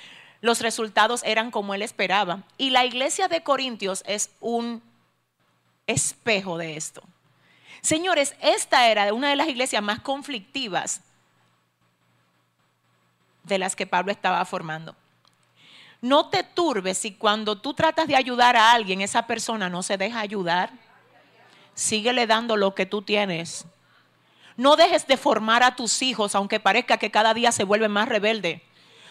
los 0.42 0.61
resultados 0.61 1.22
eran 1.24 1.50
como 1.50 1.74
él 1.74 1.80
esperaba. 1.80 2.42
Y 2.59 2.70
la 2.70 2.85
iglesia 2.85 3.28
de 3.28 3.42
Corintios 3.42 4.02
es 4.07 4.30
un 4.40 4.83
espejo 5.87 6.59
de 6.59 6.76
esto. 6.76 7.02
Señores, 7.85 8.35
esta 8.40 8.88
era 8.88 9.12
una 9.12 9.29
de 9.29 9.37
las 9.37 9.47
iglesias 9.47 9.83
más 9.83 10.01
conflictivas 10.01 11.03
de 13.42 13.59
las 13.59 13.77
que 13.77 13.87
Pablo 13.87 14.11
estaba 14.11 14.42
formando. 14.47 14.97
No 16.01 16.31
te 16.31 16.44
turbes 16.44 16.97
si 16.97 17.12
cuando 17.12 17.61
tú 17.61 17.75
tratas 17.75 18.09
de 18.09 18.16
ayudar 18.16 18.57
a 18.57 18.73
alguien, 18.73 19.03
esa 19.03 19.27
persona 19.27 19.68
no 19.68 19.83
se 19.83 19.99
deja 19.99 20.20
ayudar. 20.20 20.70
Síguele 21.75 22.27
dando 22.27 22.57
lo 22.57 22.75
que 22.75 22.87
tú 22.87 23.03
tienes. 23.03 23.66
No 24.57 24.77
dejes 24.77 25.07
de 25.07 25.18
formar 25.18 25.62
a 25.62 25.77
tus 25.77 26.01
hijos, 26.01 26.35
aunque 26.35 26.61
parezca 26.61 26.97
que 26.97 27.11
cada 27.11 27.35
día 27.35 27.53
se 27.53 27.64
vuelven 27.64 27.90
más 27.90 28.09
rebelde. 28.09 28.62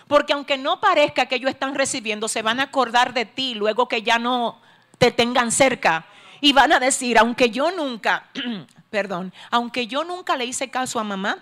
Porque 0.07 0.33
aunque 0.33 0.57
no 0.57 0.81
parezca 0.81 1.27
que 1.27 1.35
ellos 1.35 1.51
están 1.51 1.75
recibiendo, 1.75 2.27
se 2.27 2.41
van 2.41 2.59
a 2.59 2.63
acordar 2.63 3.13
de 3.13 3.25
ti 3.25 3.53
luego 3.53 3.87
que 3.87 4.01
ya 4.01 4.17
no 4.17 4.59
te 4.97 5.11
tengan 5.11 5.51
cerca. 5.51 6.07
Y 6.43 6.51
van 6.51 6.73
a 6.73 6.79
decir, 6.81 7.17
aunque 7.17 7.51
yo 7.51 7.71
nunca, 7.71 8.27
perdón, 8.89 9.33
aunque 9.49 9.87
yo 9.87 10.03
nunca 10.03 10.35
le 10.35 10.43
hice 10.43 10.69
caso 10.69 10.99
a 10.99 11.03
mamá, 11.05 11.41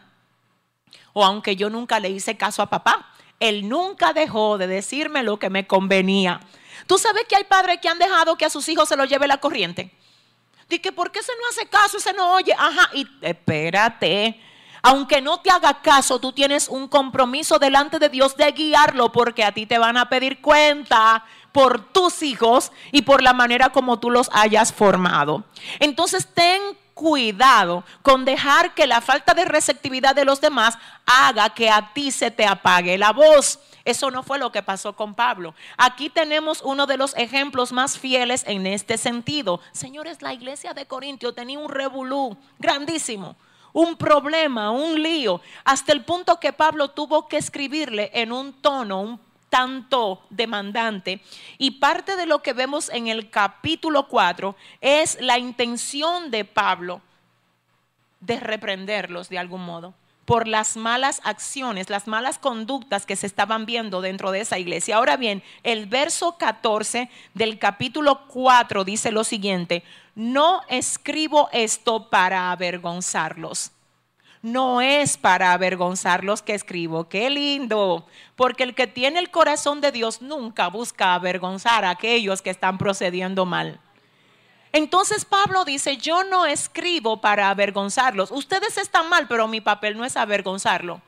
o 1.13 1.25
aunque 1.25 1.55
yo 1.55 1.71
nunca 1.71 1.99
le 1.99 2.11
hice 2.11 2.37
caso 2.37 2.61
a 2.61 2.69
papá, 2.69 3.11
él 3.39 3.67
nunca 3.67 4.13
dejó 4.13 4.59
de 4.59 4.67
decirme 4.67 5.23
lo 5.23 5.39
que 5.39 5.49
me 5.49 5.65
convenía. 5.65 6.39
¿Tú 6.85 6.99
sabes 6.99 7.23
que 7.27 7.35
hay 7.35 7.45
padres 7.45 7.79
que 7.81 7.89
han 7.89 7.97
dejado 7.97 8.35
que 8.35 8.45
a 8.45 8.51
sus 8.51 8.69
hijos 8.69 8.87
se 8.87 8.95
los 8.95 9.09
lleve 9.09 9.25
la 9.27 9.39
corriente? 9.39 9.91
Dice, 10.69 10.91
¿por 10.91 11.11
qué 11.11 11.23
se 11.23 11.31
no 11.31 11.47
hace 11.49 11.67
caso, 11.67 11.99
se 11.99 12.13
no 12.13 12.35
oye? 12.35 12.53
Ajá, 12.53 12.91
y 12.93 13.07
espérate. 13.23 14.39
Aunque 14.83 15.19
no 15.19 15.39
te 15.39 15.49
haga 15.49 15.81
caso, 15.81 16.19
tú 16.19 16.31
tienes 16.31 16.69
un 16.69 16.87
compromiso 16.87 17.57
delante 17.57 17.97
de 17.97 18.09
Dios 18.09 18.37
de 18.37 18.51
guiarlo 18.51 19.11
porque 19.11 19.43
a 19.43 19.51
ti 19.51 19.65
te 19.65 19.79
van 19.79 19.97
a 19.97 20.09
pedir 20.09 20.41
cuenta 20.41 21.25
por 21.51 21.91
tus 21.91 22.23
hijos 22.23 22.71
y 22.91 23.01
por 23.01 23.21
la 23.21 23.33
manera 23.33 23.69
como 23.69 23.99
tú 23.99 24.09
los 24.09 24.29
hayas 24.33 24.73
formado. 24.73 25.43
Entonces 25.79 26.27
ten 26.33 26.61
cuidado 26.93 27.83
con 28.03 28.25
dejar 28.25 28.73
que 28.75 28.85
la 28.85 29.01
falta 29.01 29.33
de 29.33 29.45
receptividad 29.45 30.13
de 30.13 30.25
los 30.25 30.39
demás 30.39 30.77
haga 31.05 31.49
que 31.49 31.69
a 31.69 31.93
ti 31.93 32.11
se 32.11 32.31
te 32.31 32.45
apague 32.45 32.97
la 32.97 33.11
voz. 33.11 33.59
Eso 33.83 34.11
no 34.11 34.21
fue 34.21 34.37
lo 34.37 34.51
que 34.51 34.61
pasó 34.61 34.95
con 34.95 35.15
Pablo. 35.15 35.55
Aquí 35.77 36.09
tenemos 36.09 36.61
uno 36.61 36.85
de 36.85 36.97
los 36.97 37.15
ejemplos 37.17 37.71
más 37.71 37.97
fieles 37.97 38.43
en 38.45 38.67
este 38.67 38.97
sentido. 38.97 39.59
Señores, 39.71 40.21
la 40.21 40.33
iglesia 40.33 40.73
de 40.73 40.85
Corintio 40.85 41.33
tenía 41.33 41.57
un 41.57 41.69
revolú 41.69 42.37
grandísimo, 42.59 43.35
un 43.73 43.95
problema, 43.95 44.69
un 44.69 45.01
lío, 45.01 45.41
hasta 45.63 45.93
el 45.93 46.05
punto 46.05 46.39
que 46.39 46.53
Pablo 46.53 46.89
tuvo 46.89 47.27
que 47.27 47.37
escribirle 47.37 48.11
en 48.13 48.31
un 48.31 48.53
tono, 48.53 49.01
un 49.01 49.19
tanto 49.51 50.23
demandante. 50.29 51.21
Y 51.57 51.71
parte 51.71 52.15
de 52.15 52.25
lo 52.25 52.41
que 52.41 52.53
vemos 52.53 52.89
en 52.89 53.07
el 53.07 53.29
capítulo 53.29 54.07
4 54.07 54.55
es 54.79 55.19
la 55.21 55.37
intención 55.37 56.31
de 56.31 56.45
Pablo 56.45 57.01
de 58.21 58.39
reprenderlos 58.39 59.27
de 59.27 59.37
algún 59.37 59.65
modo 59.65 59.93
por 60.23 60.47
las 60.47 60.77
malas 60.77 61.19
acciones, 61.25 61.89
las 61.89 62.07
malas 62.07 62.39
conductas 62.39 63.05
que 63.05 63.17
se 63.17 63.27
estaban 63.27 63.65
viendo 63.65 63.99
dentro 63.99 64.31
de 64.31 64.39
esa 64.39 64.57
iglesia. 64.57 64.95
Ahora 64.95 65.17
bien, 65.17 65.43
el 65.63 65.87
verso 65.87 66.37
14 66.37 67.09
del 67.33 67.59
capítulo 67.59 68.27
4 68.27 68.85
dice 68.85 69.11
lo 69.11 69.25
siguiente, 69.25 69.83
no 70.15 70.61
escribo 70.69 71.49
esto 71.51 72.09
para 72.09 72.51
avergonzarlos 72.53 73.71
no 74.41 74.81
es 74.81 75.17
para 75.17 75.53
avergonzar 75.53 76.23
los 76.23 76.41
que 76.41 76.55
escribo. 76.55 77.07
Qué 77.07 77.29
lindo, 77.29 78.07
porque 78.35 78.63
el 78.63 78.73
que 78.73 78.87
tiene 78.87 79.19
el 79.19 79.29
corazón 79.29 79.81
de 79.81 79.91
Dios 79.91 80.21
nunca 80.21 80.67
busca 80.67 81.13
avergonzar 81.13 81.85
a 81.85 81.91
aquellos 81.91 82.41
que 82.41 82.49
están 82.49 82.77
procediendo 82.77 83.45
mal. 83.45 83.79
Entonces 84.73 85.25
Pablo 85.25 85.65
dice, 85.65 85.97
yo 85.97 86.23
no 86.23 86.45
escribo 86.45 87.19
para 87.19 87.49
avergonzarlos. 87.49 88.31
Ustedes 88.31 88.77
están 88.77 89.09
mal, 89.09 89.27
pero 89.27 89.47
mi 89.47 89.61
papel 89.61 89.97
no 89.97 90.05
es 90.05 90.15
avergonzarlo. 90.15 91.01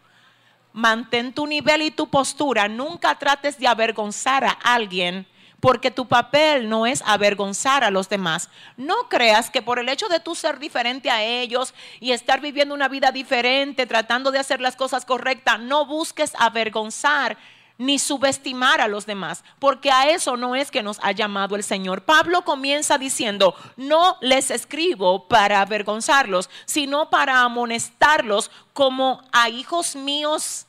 Mantén 0.73 1.33
tu 1.33 1.47
nivel 1.47 1.81
y 1.83 1.91
tu 1.91 2.09
postura. 2.09 2.67
Nunca 2.67 3.17
trates 3.17 3.57
de 3.57 3.67
avergonzar 3.67 4.43
a 4.43 4.51
alguien 4.51 5.25
porque 5.63 5.91
tu 5.91 6.09
papel 6.09 6.67
no 6.67 6.85
es 6.85 7.01
avergonzar 7.05 7.85
a 7.85 7.89
los 7.89 8.09
demás. 8.09 8.49
No 8.75 9.07
creas 9.07 9.49
que 9.49 9.61
por 9.61 9.79
el 9.79 9.87
hecho 9.87 10.09
de 10.09 10.19
tú 10.19 10.35
ser 10.35 10.59
diferente 10.59 11.09
a 11.09 11.23
ellos 11.23 11.73
y 12.01 12.11
estar 12.11 12.41
viviendo 12.41 12.75
una 12.75 12.89
vida 12.89 13.13
diferente, 13.13 13.87
tratando 13.87 14.29
de 14.31 14.39
hacer 14.39 14.59
las 14.59 14.75
cosas 14.75 15.05
correctas, 15.05 15.61
no 15.61 15.85
busques 15.85 16.33
avergonzar 16.37 17.37
ni 17.77 17.97
subestimar 17.97 18.81
a 18.81 18.89
los 18.89 19.05
demás, 19.05 19.45
porque 19.59 19.89
a 19.89 20.09
eso 20.09 20.35
no 20.35 20.53
es 20.57 20.69
que 20.69 20.83
nos 20.83 20.99
ha 21.01 21.13
llamado 21.13 21.55
el 21.55 21.63
Señor. 21.63 22.03
Pablo 22.03 22.43
comienza 22.43 22.97
diciendo, 22.97 23.55
no 23.77 24.17
les 24.19 24.51
escribo 24.51 25.29
para 25.29 25.61
avergonzarlos, 25.61 26.49
sino 26.65 27.09
para 27.09 27.39
amonestarlos 27.39 28.51
como 28.73 29.21
a 29.31 29.47
hijos 29.47 29.95
míos 29.95 30.65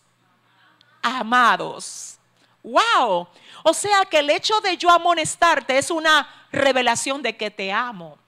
amados. 1.02 2.20
¡Wow! 2.62 3.26
O 3.66 3.72
sea 3.72 4.04
que 4.04 4.18
el 4.18 4.28
hecho 4.28 4.60
de 4.60 4.76
yo 4.76 4.90
amonestarte 4.90 5.78
es 5.78 5.90
una 5.90 6.28
revelación 6.52 7.22
de 7.22 7.34
que 7.34 7.50
te 7.50 7.72
amo. 7.72 8.18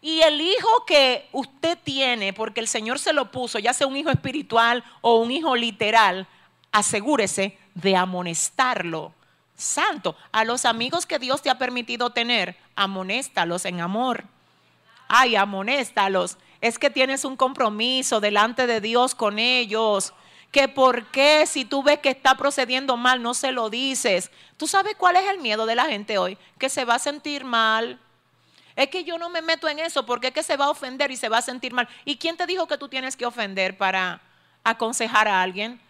Y 0.00 0.22
el 0.22 0.40
hijo 0.40 0.84
que 0.86 1.28
usted 1.30 1.78
tiene, 1.84 2.32
porque 2.32 2.58
el 2.58 2.66
Señor 2.66 2.98
se 2.98 3.12
lo 3.12 3.30
puso, 3.30 3.60
ya 3.60 3.72
sea 3.72 3.86
un 3.86 3.96
hijo 3.96 4.10
espiritual 4.10 4.82
o 5.02 5.20
un 5.20 5.30
hijo 5.30 5.54
literal, 5.54 6.26
asegúrese 6.72 7.56
de 7.74 7.94
amonestarlo. 7.94 9.12
Santo, 9.54 10.16
a 10.32 10.44
los 10.44 10.64
amigos 10.64 11.06
que 11.06 11.20
Dios 11.20 11.40
te 11.40 11.50
ha 11.50 11.58
permitido 11.58 12.10
tener, 12.10 12.56
amonéstalos 12.74 13.66
en 13.66 13.80
amor. 13.80 14.24
Ay, 15.06 15.36
amonéstalos. 15.36 16.38
Es 16.60 16.80
que 16.80 16.90
tienes 16.90 17.24
un 17.24 17.36
compromiso 17.36 18.18
delante 18.18 18.66
de 18.66 18.80
Dios 18.80 19.14
con 19.14 19.38
ellos 19.38 20.12
que 20.50 20.68
por 20.68 21.06
qué 21.06 21.46
si 21.46 21.64
tú 21.64 21.82
ves 21.82 21.98
que 21.98 22.10
está 22.10 22.36
procediendo 22.36 22.96
mal 22.96 23.22
no 23.22 23.34
se 23.34 23.52
lo 23.52 23.70
dices. 23.70 24.30
¿Tú 24.56 24.66
sabes 24.66 24.94
cuál 24.96 25.16
es 25.16 25.28
el 25.28 25.38
miedo 25.38 25.66
de 25.66 25.74
la 25.74 25.86
gente 25.86 26.18
hoy? 26.18 26.38
Que 26.58 26.68
se 26.68 26.84
va 26.84 26.94
a 26.94 26.98
sentir 26.98 27.44
mal. 27.44 27.98
Es 28.74 28.88
que 28.88 29.04
yo 29.04 29.18
no 29.18 29.28
me 29.28 29.42
meto 29.42 29.68
en 29.68 29.78
eso 29.78 30.06
porque 30.06 30.28
es 30.28 30.32
que 30.32 30.42
se 30.42 30.56
va 30.56 30.66
a 30.66 30.70
ofender 30.70 31.10
y 31.10 31.16
se 31.16 31.28
va 31.28 31.38
a 31.38 31.42
sentir 31.42 31.72
mal. 31.72 31.88
¿Y 32.04 32.16
quién 32.16 32.36
te 32.36 32.46
dijo 32.46 32.66
que 32.66 32.78
tú 32.78 32.88
tienes 32.88 33.16
que 33.16 33.26
ofender 33.26 33.76
para 33.76 34.20
aconsejar 34.64 35.28
a 35.28 35.42
alguien? 35.42 35.80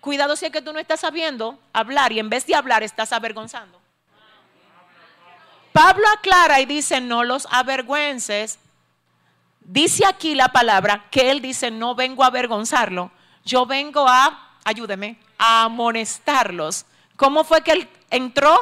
Cuidado 0.00 0.34
si 0.34 0.46
es 0.46 0.52
que 0.52 0.62
tú 0.62 0.72
no 0.72 0.78
estás 0.78 1.00
sabiendo 1.00 1.58
hablar 1.72 2.10
y 2.12 2.18
en 2.18 2.30
vez 2.30 2.46
de 2.46 2.54
hablar 2.54 2.82
estás 2.82 3.12
avergonzando. 3.12 3.80
Pablo 5.72 6.04
aclara 6.08 6.60
y 6.60 6.66
dice, 6.66 7.00
no 7.00 7.22
los 7.22 7.46
avergüences. 7.50 8.58
Dice 9.60 10.04
aquí 10.06 10.34
la 10.34 10.48
palabra 10.48 11.04
que 11.10 11.30
él 11.30 11.40
dice, 11.40 11.70
no 11.70 11.94
vengo 11.94 12.24
a 12.24 12.28
avergonzarlo, 12.28 13.12
yo 13.44 13.66
vengo 13.66 14.06
a, 14.08 14.56
ayúdeme, 14.64 15.18
a 15.38 15.64
amonestarlos. 15.64 16.86
¿Cómo 17.16 17.44
fue 17.44 17.62
que 17.62 17.72
él 17.72 17.88
entró? 18.10 18.58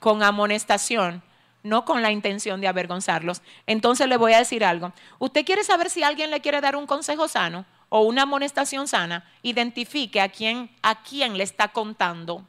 Con 0.00 0.22
amonestación, 0.22 1.22
no 1.62 1.84
con 1.84 2.02
la 2.02 2.10
intención 2.10 2.60
de 2.60 2.68
avergonzarlos. 2.68 3.42
Entonces 3.66 4.08
le 4.08 4.16
voy 4.16 4.32
a 4.32 4.38
decir 4.38 4.64
algo. 4.64 4.92
¿Usted 5.18 5.44
quiere 5.44 5.64
saber 5.64 5.90
si 5.90 6.02
alguien 6.02 6.30
le 6.30 6.40
quiere 6.40 6.60
dar 6.60 6.76
un 6.76 6.86
consejo 6.86 7.28
sano 7.28 7.64
o 7.88 8.00
una 8.00 8.22
amonestación 8.22 8.88
sana? 8.88 9.24
Identifique 9.42 10.20
a 10.20 10.28
quién, 10.28 10.70
a 10.82 11.02
quién 11.02 11.38
le 11.38 11.44
está 11.44 11.68
contando 11.68 12.44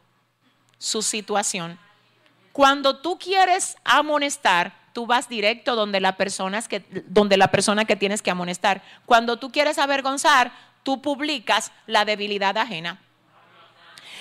su 0.80 1.02
situación. 1.02 1.78
Cuando 2.52 2.98
tú 2.98 3.18
quieres 3.18 3.78
amonestar, 3.84 4.74
tú 4.94 5.08
vas 5.08 5.28
directo 5.28 5.76
donde 5.76 6.00
la, 6.00 6.18
persona 6.18 6.62
que, 6.62 6.86
donde 7.08 7.38
la 7.38 7.50
persona 7.50 7.86
que 7.86 7.96
tienes 7.96 8.22
que 8.22 8.32
amonestar. 8.32 8.84
Cuando 9.06 9.38
tú 9.38 9.52
quieres 9.52 9.80
avergonzar, 9.80 10.52
tú 10.84 11.02
publicas 11.02 11.72
la 11.88 12.06
debilidad 12.06 12.58
ajena. 12.58 13.02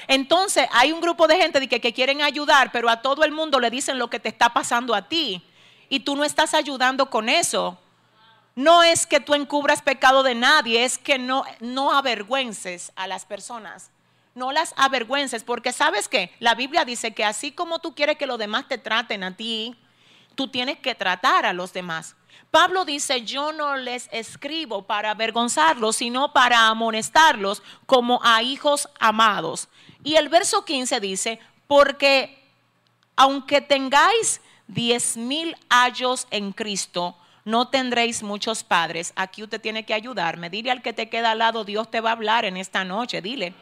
Entonces 0.09 0.67
hay 0.73 0.93
un 0.93 1.01
grupo 1.01 1.29
de 1.29 1.37
gente 1.37 1.69
que, 1.69 1.81
que 1.81 1.93
quieren 1.93 2.23
ayudar, 2.23 2.73
pero 2.73 2.89
a 2.89 3.03
todo 3.03 3.25
el 3.25 3.33
mundo 3.33 3.61
le 3.61 3.71
dicen 3.71 3.99
lo 3.99 4.11
que 4.11 4.21
te 4.21 4.29
está 4.29 4.53
pasando 4.53 4.95
a 4.95 5.09
ti. 5.09 5.45
Y 5.89 6.01
tú 6.01 6.17
no 6.17 6.25
estás 6.25 6.55
ayudando 6.55 7.11
con 7.11 7.29
eso. 7.29 7.79
No 8.55 8.83
es 8.83 9.07
que 9.07 9.21
tú 9.21 9.35
encubras 9.35 9.83
pecado 9.83 10.23
de 10.23 10.35
nadie, 10.35 10.85
es 10.85 10.99
que 10.99 11.19
no, 11.19 11.45
no 11.61 11.93
avergüences 11.93 12.93
a 12.97 13.07
las 13.07 13.25
personas. 13.25 13.91
No 14.35 14.53
las 14.53 14.75
avergüences, 14.77 15.45
porque 15.45 15.73
sabes 15.73 16.09
que 16.09 16.35
la 16.39 16.55
Biblia 16.55 16.85
dice 16.85 17.13
que 17.13 17.25
así 17.25 17.53
como 17.53 17.79
tú 17.79 17.95
quieres 17.95 18.17
que 18.17 18.27
los 18.27 18.39
demás 18.39 18.67
te 18.69 18.79
traten 18.79 19.25
a 19.25 19.37
ti, 19.37 19.77
tú 20.35 20.49
tienes 20.49 20.79
que 20.79 20.95
tratar 20.95 21.47
a 21.47 21.53
los 21.53 21.73
demás. 21.73 22.17
Pablo 22.51 22.85
dice, 22.85 23.23
yo 23.23 23.53
no 23.53 23.77
les 23.77 24.09
escribo 24.13 24.83
para 24.83 25.11
avergonzarlos, 25.11 25.97
sino 25.97 26.33
para 26.33 26.69
amonestarlos 26.69 27.63
como 27.87 28.21
a 28.23 28.43
hijos 28.43 28.89
amados. 29.01 29.69
Y 30.05 30.17
el 30.17 30.29
verso 30.29 30.65
15 30.65 31.01
dice, 31.01 31.41
porque 31.67 32.43
aunque 33.17 33.61
tengáis 33.61 34.41
diez 34.67 35.17
mil 35.17 35.57
años 35.69 36.27
en 36.31 36.53
Cristo, 36.53 37.17
no 37.45 37.69
tendréis 37.69 38.23
muchos 38.23 38.63
padres. 38.63 39.13
Aquí 39.17 39.43
usted 39.43 39.61
tiene 39.61 39.85
que 39.85 39.95
ayudarme. 39.95 40.51
Dile 40.51 40.71
al 40.71 40.83
que 40.83 40.93
te 40.93 41.09
queda 41.09 41.33
al 41.33 41.39
lado, 41.39 41.65
Dios 41.65 41.91
te 41.91 42.01
va 42.01 42.11
a 42.11 42.13
hablar 42.13 42.45
en 42.45 42.57
esta 42.57 42.85
noche. 42.85 43.21
Dile. 43.21 43.55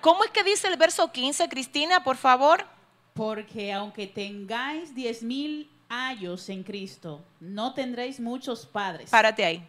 ¿Cómo 0.00 0.24
es 0.24 0.30
que 0.30 0.42
dice 0.42 0.68
el 0.68 0.76
verso 0.76 1.12
15, 1.12 1.48
Cristina, 1.48 2.02
por 2.02 2.16
favor? 2.16 2.66
Porque 3.14 3.72
aunque 3.72 4.06
tengáis 4.06 4.94
diez 4.94 5.22
mil 5.22 5.70
años 5.92 6.48
en 6.48 6.62
Cristo, 6.62 7.22
no 7.38 7.74
tendréis 7.74 8.18
muchos 8.18 8.64
padres. 8.64 9.10
Párate 9.10 9.44
ahí. 9.44 9.68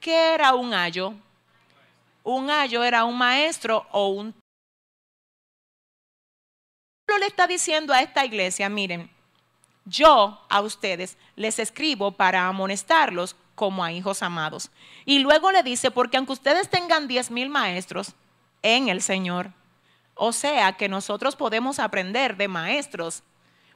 ¿Qué 0.00 0.34
era 0.34 0.54
un 0.54 0.74
ayo? 0.74 1.14
Un 2.24 2.50
ayo 2.50 2.82
era 2.82 3.04
un 3.04 3.16
maestro 3.16 3.86
o 3.92 4.08
un... 4.08 4.34
Pablo 7.06 7.20
le 7.20 7.26
está 7.26 7.46
diciendo 7.46 7.92
a 7.92 8.02
esta 8.02 8.24
iglesia, 8.24 8.68
miren, 8.68 9.08
yo 9.84 10.40
a 10.48 10.60
ustedes 10.60 11.16
les 11.36 11.60
escribo 11.60 12.10
para 12.10 12.48
amonestarlos 12.48 13.36
como 13.54 13.84
a 13.84 13.92
hijos 13.92 14.22
amados. 14.22 14.70
Y 15.04 15.20
luego 15.20 15.52
le 15.52 15.62
dice, 15.62 15.92
porque 15.92 16.16
aunque 16.16 16.32
ustedes 16.32 16.68
tengan 16.70 17.06
diez 17.06 17.30
mil 17.30 17.48
maestros 17.48 18.14
en 18.62 18.88
el 18.88 19.00
Señor, 19.00 19.52
o 20.14 20.32
sea 20.32 20.72
que 20.72 20.88
nosotros 20.88 21.36
podemos 21.36 21.78
aprender 21.78 22.36
de 22.36 22.48
maestros, 22.48 23.22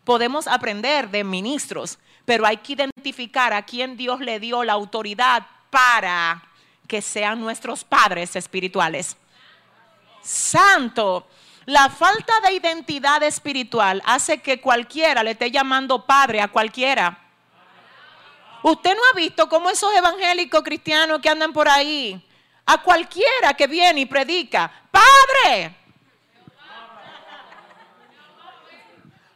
podemos 0.06 0.46
aprender 0.46 1.10
de 1.10 1.24
ministros, 1.24 1.98
pero 2.24 2.46
hay 2.46 2.58
que 2.58 2.74
identificar 2.74 3.52
a 3.52 3.66
quién 3.66 3.96
Dios 3.96 4.20
le 4.20 4.38
dio 4.40 4.62
la 4.62 4.72
autoridad 4.72 5.44
para 5.68 6.42
que 6.86 7.02
sean 7.02 7.40
nuestros 7.40 7.84
padres 7.84 8.36
espirituales. 8.36 9.16
Santo. 10.22 11.26
La 11.66 11.90
falta 11.90 12.40
de 12.42 12.52
identidad 12.52 13.20
espiritual 13.24 14.00
hace 14.06 14.38
que 14.38 14.60
cualquiera 14.60 15.24
le 15.24 15.32
esté 15.32 15.50
llamando 15.50 16.06
padre 16.06 16.40
a 16.40 16.46
cualquiera. 16.46 17.18
Usted 18.62 18.94
no 18.94 19.00
ha 19.10 19.16
visto 19.16 19.48
cómo 19.48 19.68
esos 19.68 19.92
evangélicos 19.92 20.62
cristianos 20.62 21.20
que 21.20 21.28
andan 21.28 21.52
por 21.52 21.68
ahí, 21.68 22.24
a 22.64 22.80
cualquiera 22.80 23.54
que 23.54 23.66
viene 23.66 24.02
y 24.02 24.06
predica, 24.06 24.70
padre, 24.92 25.75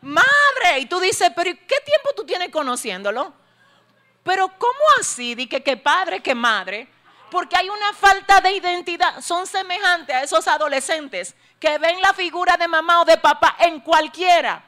madre, 0.03 0.79
y 0.79 0.87
tú 0.87 1.01
dices, 1.01 1.31
pero 1.35 1.51
¿qué 1.53 1.77
tiempo 1.85 2.11
tú 2.17 2.25
tienes 2.25 2.51
conociéndolo? 2.51 3.33
Pero 4.23 4.49
¿cómo 4.59 4.81
así? 4.99 5.35
Di 5.35 5.47
que, 5.47 5.63
que 5.63 5.77
padre, 5.77 6.21
que 6.21 6.35
madre 6.35 6.89
porque 7.31 7.57
hay 7.57 7.69
una 7.69 7.93
falta 7.93 8.41
de 8.41 8.53
identidad. 8.53 9.21
Son 9.23 9.47
semejantes 9.47 10.15
a 10.15 10.23
esos 10.23 10.47
adolescentes 10.49 11.35
que 11.59 11.79
ven 11.79 12.01
la 12.03 12.13
figura 12.13 12.57
de 12.57 12.69
mamá 12.69 13.03
o 13.03 13.05
de 13.05 13.17
papá 13.17 13.57
en 13.61 13.81
cualquiera. 13.81 14.63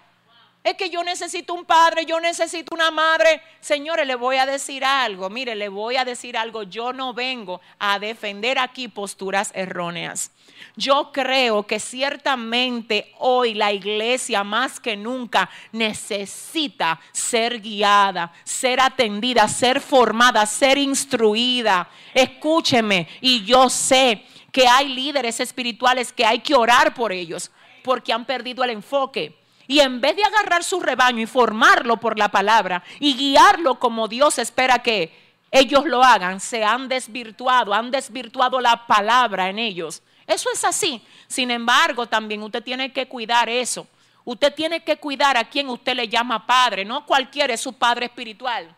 Es 0.65 0.77
que 0.77 0.91
yo 0.91 1.03
necesito 1.03 1.55
un 1.55 1.65
padre, 1.65 2.05
yo 2.05 2.21
necesito 2.21 2.73
una 2.73 2.93
madre. 2.93 3.43
Señores, 3.61 4.07
le 4.07 4.15
voy 4.15 4.37
a 4.37 4.47
decir 4.47 4.85
algo. 4.85 5.29
Mire, 5.29 5.57
le 5.57 5.69
voy 5.69 5.97
a 5.97 6.05
decir 6.05 6.37
algo. 6.37 6.63
Yo 6.63 6.93
no 6.93 7.13
vengo 7.13 7.61
a 7.81 7.99
defender 7.99 8.61
aquí 8.61 8.87
posturas 8.87 9.51
erróneas. 9.55 10.31
Yo 10.77 11.11
creo 11.13 11.67
que 11.67 11.81
ciertamente 11.81 13.13
hoy 13.19 13.55
la 13.55 13.73
iglesia 13.73 14.45
más 14.45 14.79
que 14.79 14.97
nunca 14.97 15.51
necesita 15.73 17.01
ser 17.11 17.61
guiada, 17.61 18.33
ser 18.45 18.81
atendida, 18.81 19.49
ser 19.49 19.81
formada, 19.81 20.47
ser 20.47 20.79
instruida. 20.79 21.91
Escúcheme, 22.15 23.09
y 23.21 23.45
yo 23.45 23.69
sé 23.69 24.25
que 24.53 24.69
hay 24.69 24.89
líderes 24.95 25.41
espirituales 25.41 26.13
que 26.13 26.25
hay 26.25 26.39
que 26.39 26.55
orar 26.55 26.95
por 26.95 27.11
ellos 27.11 27.51
porque 27.83 28.13
han 28.13 28.25
perdido 28.25 28.63
el 28.63 28.71
enfoque 28.71 29.42
y 29.73 29.81
en 29.81 30.03
vez 30.03 30.15
de 30.15 30.23
agarrar 30.23 30.63
su 30.65 30.81
rebaño 30.81 31.23
y 31.23 31.27
formarlo 31.27 31.97
por 31.97 32.19
la 32.19 32.29
palabra 32.29 32.83
y 33.01 33.17
guiarlo 33.17 33.79
como 33.79 34.07
Dios 34.07 34.39
espera 34.39 34.81
que 34.81 35.19
ellos 35.51 35.87
lo 35.87 36.05
hagan, 36.05 36.41
se 36.41 36.63
han 36.63 36.89
desvirtuado, 36.89 37.73
han 37.73 37.91
desvirtuado 37.91 38.61
la 38.61 38.87
palabra 38.87 39.49
en 39.49 39.59
ellos. 39.59 40.03
Eso 40.27 40.51
es 40.53 40.63
así. 40.67 41.03
Sin 41.27 41.51
embargo, 41.51 42.07
también 42.07 42.43
usted 42.43 42.63
tiene 42.63 42.93
que 42.93 43.09
cuidar 43.09 43.49
eso. 43.49 43.87
Usted 44.27 44.53
tiene 44.53 44.85
que 44.85 44.99
cuidar 44.99 45.39
a 45.39 45.45
quien 45.45 45.71
usted 45.71 45.97
le 45.97 46.07
llama 46.07 46.47
padre. 46.47 46.85
No 46.85 47.07
cualquiera 47.07 47.55
es 47.55 47.61
su 47.63 47.73
padre 47.73 48.07
espiritual. 48.07 48.69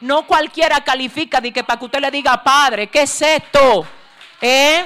No 0.00 0.26
cualquiera 0.26 0.82
califica 0.82 1.40
de 1.40 1.52
que 1.52 1.62
para 1.62 1.78
que 1.78 1.84
usted 1.84 2.00
le 2.00 2.10
diga 2.10 2.42
padre, 2.42 2.88
¿qué 2.88 3.02
es 3.02 3.22
esto? 3.22 3.86
¿Eh? 4.40 4.84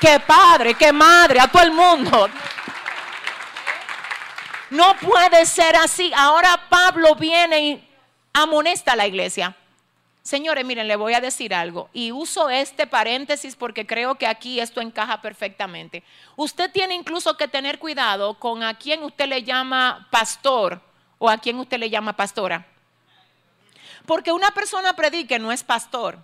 ¿Qué 0.00 0.20
padre? 0.20 0.74
¿Qué 0.74 0.92
madre? 0.92 1.40
A 1.40 1.48
todo 1.48 1.64
el 1.64 1.72
mundo. 1.72 2.30
No 4.70 4.96
puede 4.96 5.46
ser 5.46 5.76
así. 5.76 6.12
Ahora 6.16 6.68
Pablo 6.68 7.14
viene 7.14 7.60
y 7.60 7.88
amonesta 8.32 8.92
a 8.92 8.96
la 8.96 9.06
iglesia. 9.06 9.56
Señores, 10.22 10.64
miren, 10.64 10.88
le 10.88 10.96
voy 10.96 11.14
a 11.14 11.20
decir 11.20 11.54
algo 11.54 11.88
y 11.92 12.10
uso 12.10 12.50
este 12.50 12.88
paréntesis 12.88 13.54
porque 13.54 13.86
creo 13.86 14.16
que 14.16 14.26
aquí 14.26 14.58
esto 14.58 14.80
encaja 14.80 15.22
perfectamente. 15.22 16.02
Usted 16.34 16.68
tiene 16.72 16.96
incluso 16.96 17.36
que 17.36 17.46
tener 17.46 17.78
cuidado 17.78 18.34
con 18.34 18.64
a 18.64 18.76
quién 18.76 19.04
usted 19.04 19.28
le 19.28 19.44
llama 19.44 20.08
pastor 20.10 20.80
o 21.18 21.30
a 21.30 21.38
quién 21.38 21.60
usted 21.60 21.78
le 21.78 21.90
llama 21.90 22.14
pastora. 22.14 22.66
Porque 24.04 24.32
una 24.32 24.50
persona 24.50 24.94
predique 24.94 25.38
no 25.38 25.52
es 25.52 25.62
pastor. 25.62 26.18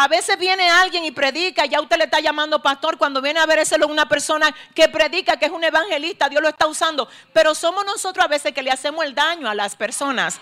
A 0.00 0.06
veces 0.06 0.38
viene 0.38 0.70
alguien 0.70 1.04
y 1.04 1.10
predica, 1.10 1.66
ya 1.66 1.80
usted 1.80 1.96
le 1.96 2.04
está 2.04 2.20
llamando 2.20 2.62
pastor, 2.62 2.96
cuando 2.96 3.20
viene 3.20 3.40
a 3.40 3.46
ver 3.46 3.58
es 3.58 3.72
una 3.72 4.08
persona 4.08 4.54
que 4.72 4.88
predica, 4.88 5.36
que 5.36 5.46
es 5.46 5.50
un 5.50 5.64
evangelista, 5.64 6.28
Dios 6.28 6.40
lo 6.40 6.48
está 6.48 6.68
usando. 6.68 7.08
Pero 7.32 7.52
somos 7.52 7.84
nosotros 7.84 8.24
a 8.24 8.28
veces 8.28 8.52
que 8.52 8.62
le 8.62 8.70
hacemos 8.70 9.04
el 9.04 9.12
daño 9.12 9.50
a 9.50 9.56
las 9.56 9.74
personas. 9.74 10.40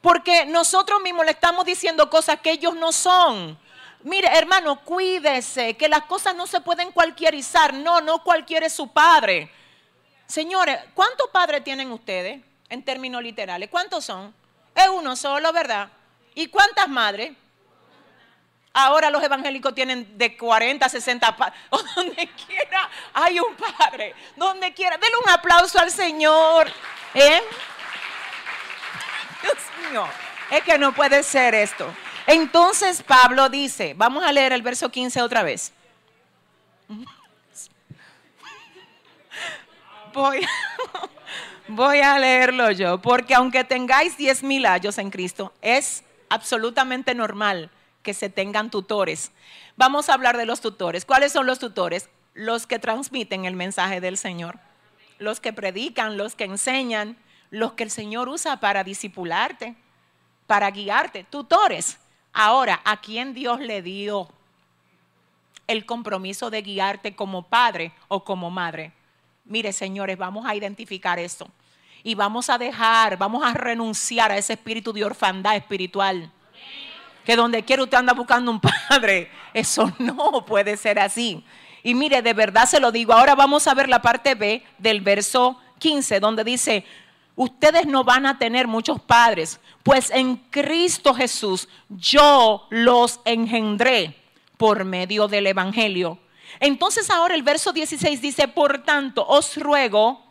Porque 0.00 0.46
nosotros 0.46 1.02
mismos 1.02 1.24
le 1.26 1.32
estamos 1.32 1.64
diciendo 1.64 2.08
cosas 2.08 2.38
que 2.38 2.52
ellos 2.52 2.76
no 2.76 2.92
son. 2.92 3.58
Mire, 4.04 4.28
hermano, 4.28 4.78
cuídese, 4.84 5.76
que 5.76 5.88
las 5.88 6.02
cosas 6.02 6.36
no 6.36 6.46
se 6.46 6.60
pueden 6.60 6.92
cualquierizar. 6.92 7.74
No, 7.74 8.00
no 8.00 8.22
cualquiera 8.22 8.66
es 8.66 8.74
su 8.74 8.92
padre. 8.92 9.50
Señores, 10.28 10.78
¿cuántos 10.94 11.30
padres 11.30 11.64
tienen 11.64 11.90
ustedes 11.90 12.40
en 12.68 12.84
términos 12.84 13.24
literales? 13.24 13.68
¿Cuántos 13.68 14.04
son? 14.04 14.32
Es 14.72 14.86
uno 14.86 15.16
solo, 15.16 15.52
¿verdad? 15.52 15.88
¿Y 16.36 16.46
cuántas 16.46 16.88
madres? 16.88 17.32
Ahora 18.72 19.10
los 19.10 19.22
evangélicos 19.22 19.74
tienen 19.74 20.16
de 20.16 20.36
40, 20.36 20.88
60 20.88 21.36
padres. 21.36 21.58
O 21.70 21.82
donde 21.96 22.28
quiera 22.46 22.88
hay 23.14 23.40
un 23.40 23.54
padre. 23.56 24.14
Donde 24.36 24.72
quiera. 24.72 24.96
Denle 24.98 25.16
un 25.24 25.30
aplauso 25.30 25.78
al 25.78 25.90
Señor. 25.90 26.70
¿Eh? 27.14 27.40
Dios 29.42 29.56
mío. 29.90 30.06
Es 30.50 30.62
que 30.62 30.78
no 30.78 30.94
puede 30.94 31.22
ser 31.22 31.54
esto. 31.54 31.92
Entonces 32.26 33.02
Pablo 33.02 33.48
dice, 33.48 33.94
vamos 33.96 34.22
a 34.24 34.32
leer 34.32 34.52
el 34.52 34.62
verso 34.62 34.90
15 34.90 35.22
otra 35.22 35.42
vez. 35.42 35.72
Voy, 40.12 40.40
voy 41.68 42.00
a 42.00 42.18
leerlo 42.18 42.70
yo, 42.70 42.98
porque 43.00 43.34
aunque 43.34 43.62
tengáis 43.62 44.16
10 44.16 44.42
mil 44.42 44.64
años 44.64 44.96
en 44.96 45.10
Cristo, 45.10 45.52
es 45.60 46.02
absolutamente 46.30 47.14
normal 47.14 47.70
que 48.08 48.14
se 48.14 48.30
tengan 48.30 48.70
tutores. 48.70 49.32
Vamos 49.76 50.08
a 50.08 50.14
hablar 50.14 50.38
de 50.38 50.46
los 50.46 50.62
tutores. 50.62 51.04
¿Cuáles 51.04 51.30
son 51.30 51.46
los 51.46 51.58
tutores? 51.58 52.08
Los 52.32 52.66
que 52.66 52.78
transmiten 52.78 53.44
el 53.44 53.54
mensaje 53.54 54.00
del 54.00 54.16
Señor, 54.16 54.58
los 55.18 55.40
que 55.40 55.52
predican, 55.52 56.16
los 56.16 56.34
que 56.34 56.44
enseñan, 56.44 57.18
los 57.50 57.74
que 57.74 57.82
el 57.82 57.90
Señor 57.90 58.30
usa 58.30 58.60
para 58.60 58.82
discipularte, 58.82 59.76
para 60.46 60.70
guiarte, 60.70 61.24
tutores. 61.24 61.98
Ahora, 62.32 62.80
¿a 62.86 62.98
quién 63.02 63.34
Dios 63.34 63.60
le 63.60 63.82
dio 63.82 64.30
el 65.66 65.84
compromiso 65.84 66.48
de 66.48 66.62
guiarte 66.62 67.14
como 67.14 67.42
padre 67.42 67.92
o 68.08 68.24
como 68.24 68.50
madre? 68.50 68.92
Mire, 69.44 69.74
señores, 69.74 70.16
vamos 70.16 70.46
a 70.46 70.54
identificar 70.54 71.18
esto 71.18 71.46
y 72.02 72.14
vamos 72.14 72.48
a 72.48 72.56
dejar, 72.56 73.18
vamos 73.18 73.44
a 73.44 73.52
renunciar 73.52 74.32
a 74.32 74.38
ese 74.38 74.54
espíritu 74.54 74.94
de 74.94 75.04
orfandad 75.04 75.56
espiritual 75.56 76.32
que 77.28 77.36
donde 77.36 77.62
quiera 77.62 77.82
usted 77.82 77.98
anda 77.98 78.14
buscando 78.14 78.50
un 78.50 78.58
padre. 78.88 79.30
Eso 79.52 79.92
no 79.98 80.46
puede 80.46 80.78
ser 80.78 80.98
así. 80.98 81.44
Y 81.82 81.94
mire, 81.94 82.22
de 82.22 82.32
verdad 82.32 82.64
se 82.64 82.80
lo 82.80 82.90
digo. 82.90 83.12
Ahora 83.12 83.34
vamos 83.34 83.66
a 83.66 83.74
ver 83.74 83.86
la 83.86 84.00
parte 84.00 84.34
B 84.34 84.64
del 84.78 85.02
verso 85.02 85.60
15, 85.78 86.20
donde 86.20 86.42
dice, 86.42 86.86
ustedes 87.36 87.84
no 87.84 88.02
van 88.02 88.24
a 88.24 88.38
tener 88.38 88.66
muchos 88.66 88.98
padres, 89.02 89.60
pues 89.82 90.08
en 90.08 90.36
Cristo 90.36 91.12
Jesús 91.12 91.68
yo 91.90 92.66
los 92.70 93.20
engendré 93.26 94.16
por 94.56 94.86
medio 94.86 95.28
del 95.28 95.48
Evangelio. 95.48 96.18
Entonces 96.60 97.10
ahora 97.10 97.34
el 97.34 97.42
verso 97.42 97.74
16 97.74 98.22
dice, 98.22 98.48
por 98.48 98.84
tanto, 98.84 99.26
os 99.28 99.58
ruego 99.58 100.24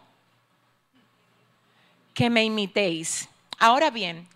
que 2.16 2.32
me 2.32 2.43
imitéis. 2.43 3.30
Ahora 3.60 3.91
bien, 3.91 4.28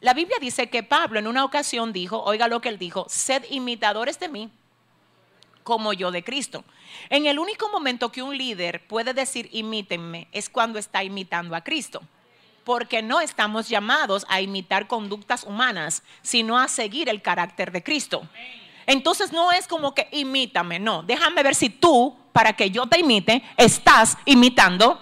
la 0.00 0.14
Biblia 0.14 0.36
dice 0.40 0.68
que 0.68 0.82
Pablo 0.82 1.18
en 1.18 1.26
una 1.26 1.44
ocasión 1.44 1.92
dijo, 1.92 2.22
oiga 2.22 2.48
lo 2.48 2.60
que 2.60 2.68
él 2.68 2.78
dijo, 2.78 3.06
sed 3.08 3.44
imitadores 3.50 4.18
de 4.18 4.28
mí 4.28 4.50
como 5.66 5.92
yo 5.92 6.10
de 6.10 6.22
Cristo. 6.22 6.64
En 7.10 7.26
el 7.26 7.38
único 7.38 7.68
momento 7.68 8.12
que 8.12 8.22
un 8.22 8.36
líder 8.36 8.86
puede 8.86 9.14
decir 9.14 9.48
imítenme 9.52 10.28
es 10.32 10.48
cuando 10.48 10.78
está 10.78 11.02
imitando 11.02 11.56
a 11.56 11.62
Cristo. 11.62 12.02
Porque 12.64 13.02
no 13.02 13.20
estamos 13.20 13.68
llamados 13.68 14.26
a 14.28 14.40
imitar 14.40 14.86
conductas 14.86 15.44
humanas, 15.44 16.02
sino 16.22 16.58
a 16.58 16.68
seguir 16.68 17.08
el 17.08 17.22
carácter 17.22 17.70
de 17.72 17.82
Cristo. 17.82 18.28
Entonces 18.86 19.32
no 19.32 19.52
es 19.52 19.66
como 19.66 19.94
que 19.94 20.08
imítame, 20.12 20.78
no. 20.78 21.02
Déjame 21.02 21.42
ver 21.42 21.54
si 21.54 21.68
tú, 21.68 22.16
para 22.32 22.54
que 22.54 22.70
yo 22.70 22.86
te 22.86 23.00
imite, 23.00 23.42
estás 23.56 24.16
imitando 24.24 25.00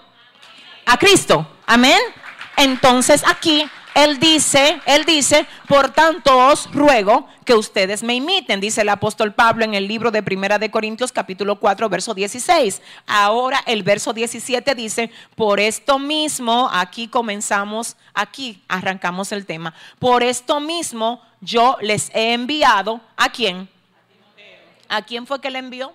a 0.85 0.97
Cristo. 0.97 1.47
Amén. 1.65 1.99
Entonces 2.57 3.23
aquí 3.25 3.67
él 3.95 4.19
dice, 4.19 4.81
él 4.85 5.05
dice, 5.05 5.47
por 5.69 5.89
tanto 5.89 6.37
os 6.49 6.69
ruego 6.73 7.27
que 7.45 7.53
ustedes 7.53 8.03
me 8.03 8.13
imiten, 8.13 8.59
dice 8.59 8.81
el 8.81 8.89
apóstol 8.89 9.33
Pablo 9.33 9.63
en 9.63 9.73
el 9.73 9.87
libro 9.87 10.11
de 10.11 10.21
Primera 10.21 10.59
de 10.59 10.69
Corintios 10.69 11.13
capítulo 11.13 11.61
4 11.61 11.87
verso 11.87 12.13
16. 12.13 12.81
Ahora 13.07 13.63
el 13.65 13.83
verso 13.83 14.11
17 14.11 14.75
dice, 14.75 15.11
por 15.35 15.61
esto 15.61 15.97
mismo, 15.97 16.69
aquí 16.73 17.07
comenzamos, 17.07 17.95
aquí 18.13 18.61
arrancamos 18.67 19.31
el 19.31 19.45
tema. 19.45 19.73
Por 19.97 20.23
esto 20.23 20.59
mismo 20.59 21.21
yo 21.39 21.77
les 21.79 22.13
he 22.13 22.33
enviado 22.33 22.99
a 23.15 23.31
quién? 23.31 23.69
¿A 24.89 25.03
quién 25.03 25.25
fue 25.25 25.39
que 25.39 25.49
le 25.49 25.59
envió? 25.59 25.93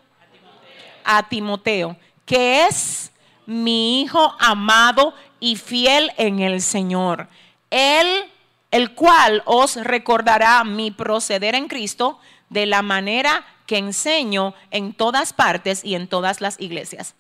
A 1.05 1.29
Timoteo, 1.29 1.99
que 2.25 2.65
es 2.65 3.13
mi 3.45 4.01
hijo 4.01 4.35
amado 4.39 5.13
y 5.39 5.57
fiel 5.57 6.11
en 6.17 6.41
el 6.41 6.63
Señor 6.63 7.29
él, 7.71 8.25
el 8.71 8.95
cual 8.95 9.43
os 9.47 9.77
recordará 9.77 10.63
mi 10.65 10.91
proceder 10.91 11.55
en 11.55 11.69
Cristo 11.69 12.19
de 12.49 12.67
la 12.67 12.83
manera 12.83 13.45
que 13.67 13.79
enseño 13.79 14.55
en 14.71 14.93
todas 14.93 15.33
partes 15.33 15.85
y 15.85 15.95
en 15.95 16.09
todas 16.09 16.41
las 16.41 16.61
iglesias. 16.61 17.15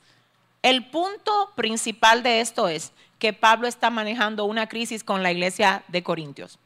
El 0.62 0.86
punto 0.90 1.53
principal 1.55 2.22
de 2.22 2.40
esto 2.40 2.68
es 2.68 2.92
que 3.18 3.32
Pablo 3.32 3.68
está 3.68 3.90
manejando 3.90 4.44
una 4.44 4.68
crisis 4.68 5.05
con 5.05 5.22
la 5.22 5.30
iglesia 5.30 5.84
de 5.88 6.03
Corintios. 6.03 6.59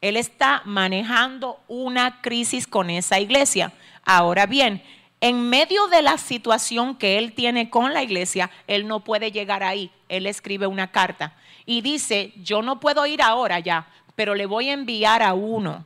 Él 0.00 0.16
está 0.16 0.62
manejando 0.64 1.60
una 1.68 2.20
crisis 2.20 2.66
con 2.66 2.88
esa 2.88 3.20
iglesia. 3.20 3.72
Ahora 4.04 4.46
bien, 4.46 4.82
en 5.20 5.50
medio 5.50 5.88
de 5.88 6.02
la 6.02 6.18
situación 6.18 6.96
que 6.96 7.18
él 7.18 7.32
tiene 7.34 7.68
con 7.68 7.92
la 7.92 8.02
iglesia, 8.02 8.50
él 8.68 8.86
no 8.86 9.00
puede 9.00 9.32
llegar 9.32 9.62
ahí. 9.62 9.90
Él 10.08 10.26
escribe 10.26 10.66
una 10.66 10.90
carta 10.90 11.36
y 11.68 11.82
dice, 11.82 12.32
yo 12.36 12.62
no 12.62 12.80
puedo 12.80 13.04
ir 13.04 13.20
ahora 13.20 13.58
ya, 13.60 13.86
pero 14.16 14.34
le 14.34 14.46
voy 14.46 14.70
a 14.70 14.72
enviar 14.72 15.22
a 15.22 15.34
uno 15.34 15.84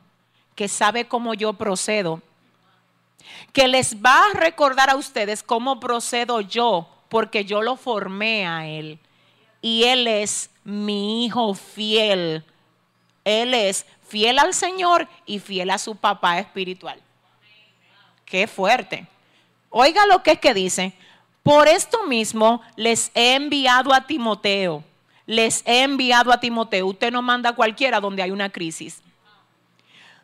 que 0.55 0.69
sabe 0.69 1.09
cómo 1.09 1.33
yo 1.33 1.51
procedo, 1.51 2.21
que 3.51 3.67
les 3.67 4.01
va 4.01 4.27
a 4.27 4.33
recordar 4.33 4.89
a 4.89 4.95
ustedes 4.95 5.43
cómo 5.43 5.81
procedo 5.81 6.39
yo, 6.39 6.87
porque 7.09 7.43
yo 7.43 7.61
lo 7.61 7.75
formé 7.75 8.47
a 8.47 8.65
él. 8.65 8.97
Y 9.61 9.83
él 9.83 10.07
es 10.07 10.49
mi 10.63 11.25
hijo 11.25 11.53
fiel. 11.53 12.45
Él 13.25 13.53
es 13.53 13.85
fiel 14.07 14.39
al 14.39 14.53
Señor 14.53 15.09
y 15.25 15.39
fiel 15.39 15.69
a 15.69 15.77
su 15.77 15.97
papá 15.97 16.39
espiritual. 16.39 16.97
Qué 18.23 18.47
fuerte. 18.47 19.05
Oiga 19.69 20.05
lo 20.05 20.23
que 20.23 20.31
es 20.31 20.39
que 20.39 20.53
dice. 20.53 20.93
Por 21.43 21.67
esto 21.67 22.03
mismo 22.07 22.61
les 22.77 23.11
he 23.15 23.35
enviado 23.35 23.93
a 23.93 24.07
Timoteo 24.07 24.81
les 25.25 25.63
he 25.65 25.83
enviado 25.83 26.31
a 26.31 26.39
Timoteo. 26.39 26.87
Usted 26.87 27.11
no 27.11 27.21
manda 27.21 27.51
a 27.51 27.55
cualquiera 27.55 27.99
donde 27.99 28.23
hay 28.23 28.31
una 28.31 28.49
crisis. 28.49 29.01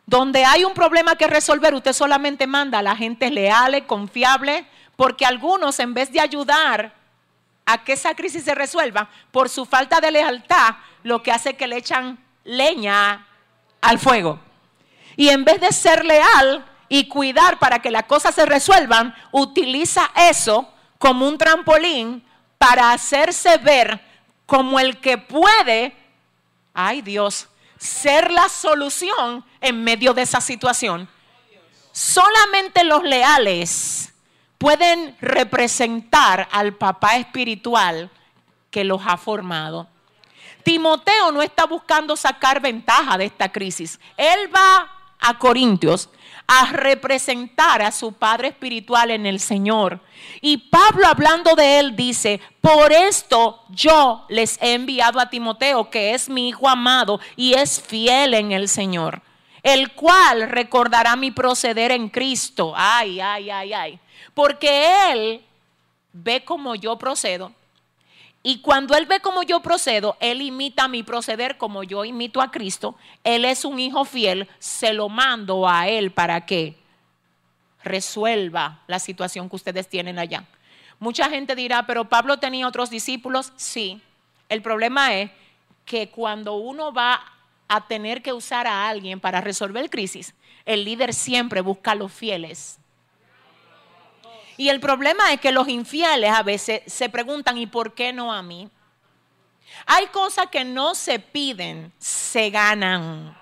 Donde 0.06 0.44
hay 0.44 0.64
un 0.64 0.74
problema 0.74 1.16
que 1.16 1.26
resolver, 1.26 1.74
usted 1.74 1.92
solamente 1.92 2.46
manda 2.46 2.80
a 2.80 2.82
la 2.82 2.96
gente 2.96 3.30
leal, 3.30 3.86
confiable, 3.86 4.66
porque 4.96 5.24
algunos 5.24 5.78
en 5.78 5.94
vez 5.94 6.12
de 6.12 6.20
ayudar 6.20 6.92
a 7.64 7.84
que 7.84 7.92
esa 7.92 8.14
crisis 8.14 8.44
se 8.44 8.54
resuelva, 8.54 9.08
por 9.30 9.48
su 9.48 9.64
falta 9.64 10.00
de 10.00 10.10
lealtad, 10.10 10.74
lo 11.04 11.22
que 11.22 11.30
hace 11.30 11.50
es 11.50 11.56
que 11.56 11.68
le 11.68 11.76
echan 11.76 12.18
leña 12.44 13.26
al 13.80 13.98
fuego. 13.98 14.40
Y 15.16 15.28
en 15.28 15.44
vez 15.44 15.60
de 15.60 15.72
ser 15.72 16.04
leal 16.04 16.66
y 16.88 17.06
cuidar 17.06 17.58
para 17.58 17.78
que 17.78 17.90
las 17.90 18.04
cosas 18.04 18.34
se 18.34 18.46
resuelvan, 18.46 19.14
utiliza 19.30 20.10
eso 20.16 20.68
como 20.98 21.28
un 21.28 21.38
trampolín 21.38 22.24
para 22.58 22.92
hacerse 22.92 23.56
ver 23.58 24.09
como 24.50 24.80
el 24.80 24.98
que 24.98 25.16
puede, 25.16 25.94
ay 26.74 27.02
Dios, 27.02 27.46
ser 27.78 28.32
la 28.32 28.48
solución 28.48 29.44
en 29.60 29.84
medio 29.84 30.12
de 30.12 30.22
esa 30.22 30.40
situación. 30.40 31.08
Solamente 31.92 32.82
los 32.82 33.04
leales 33.04 34.12
pueden 34.58 35.16
representar 35.20 36.48
al 36.50 36.74
papá 36.74 37.14
espiritual 37.14 38.10
que 38.72 38.82
los 38.82 39.00
ha 39.06 39.16
formado. 39.16 39.86
Timoteo 40.64 41.30
no 41.30 41.42
está 41.42 41.66
buscando 41.66 42.16
sacar 42.16 42.60
ventaja 42.60 43.16
de 43.18 43.26
esta 43.26 43.52
crisis. 43.52 44.00
Él 44.16 44.52
va 44.52 44.90
a 45.20 45.38
Corintios 45.38 46.08
a 46.52 46.72
representar 46.72 47.80
a 47.80 47.92
su 47.92 48.12
Padre 48.12 48.48
Espiritual 48.48 49.12
en 49.12 49.24
el 49.24 49.38
Señor. 49.38 50.00
Y 50.40 50.56
Pablo 50.56 51.06
hablando 51.06 51.54
de 51.54 51.78
él 51.78 51.94
dice, 51.94 52.40
por 52.60 52.90
esto 52.90 53.62
yo 53.68 54.24
les 54.28 54.60
he 54.60 54.74
enviado 54.74 55.20
a 55.20 55.30
Timoteo, 55.30 55.90
que 55.90 56.12
es 56.12 56.28
mi 56.28 56.48
hijo 56.48 56.68
amado 56.68 57.20
y 57.36 57.54
es 57.54 57.80
fiel 57.80 58.34
en 58.34 58.50
el 58.50 58.68
Señor, 58.68 59.22
el 59.62 59.92
cual 59.92 60.50
recordará 60.50 61.14
mi 61.14 61.30
proceder 61.30 61.92
en 61.92 62.08
Cristo. 62.08 62.72
Ay, 62.74 63.20
ay, 63.20 63.48
ay, 63.48 63.72
ay. 63.72 64.00
Porque 64.34 65.12
él 65.12 65.44
ve 66.12 66.44
como 66.44 66.74
yo 66.74 66.98
procedo 66.98 67.52
y 68.42 68.60
cuando 68.60 68.94
Él 68.96 69.06
ve 69.06 69.20
cómo 69.20 69.42
yo 69.42 69.60
procedo, 69.60 70.16
Él 70.18 70.40
imita 70.40 70.88
mi 70.88 71.02
proceder 71.02 71.58
como 71.58 71.82
yo 71.82 72.04
imito 72.04 72.40
a 72.40 72.50
Cristo. 72.50 72.96
Él 73.22 73.44
es 73.44 73.64
un 73.64 73.78
hijo 73.78 74.04
fiel, 74.04 74.48
se 74.58 74.94
lo 74.94 75.10
mando 75.10 75.68
a 75.68 75.88
Él 75.88 76.10
para 76.10 76.46
que 76.46 76.76
resuelva 77.84 78.80
la 78.86 78.98
situación 78.98 79.48
que 79.48 79.56
ustedes 79.56 79.88
tienen 79.88 80.18
allá. 80.18 80.44
Mucha 80.98 81.28
gente 81.28 81.54
dirá, 81.54 81.86
pero 81.86 82.08
Pablo 82.08 82.38
tenía 82.38 82.66
otros 82.66 82.88
discípulos. 82.88 83.52
Sí, 83.56 84.00
el 84.48 84.62
problema 84.62 85.14
es 85.14 85.30
que 85.84 86.08
cuando 86.08 86.54
uno 86.54 86.92
va 86.92 87.22
a 87.68 87.86
tener 87.86 88.22
que 88.22 88.32
usar 88.32 88.66
a 88.66 88.88
alguien 88.88 89.20
para 89.20 89.40
resolver 89.40 89.90
crisis, 89.90 90.34
el 90.64 90.84
líder 90.84 91.12
siempre 91.12 91.60
busca 91.60 91.92
a 91.92 91.94
los 91.94 92.12
fieles 92.12 92.79
y 94.60 94.68
el 94.68 94.78
problema 94.78 95.32
es 95.32 95.40
que 95.40 95.52
los 95.52 95.68
infieles 95.68 96.30
a 96.30 96.42
veces 96.42 96.82
se 96.86 97.08
preguntan, 97.08 97.56
¿y 97.56 97.66
por 97.66 97.94
qué 97.94 98.12
no 98.12 98.30
a 98.30 98.42
mí? 98.42 98.68
Hay 99.86 100.08
cosas 100.08 100.48
que 100.48 100.66
no 100.66 100.94
se 100.94 101.18
piden, 101.18 101.90
se 101.98 102.50
ganan. 102.50 103.34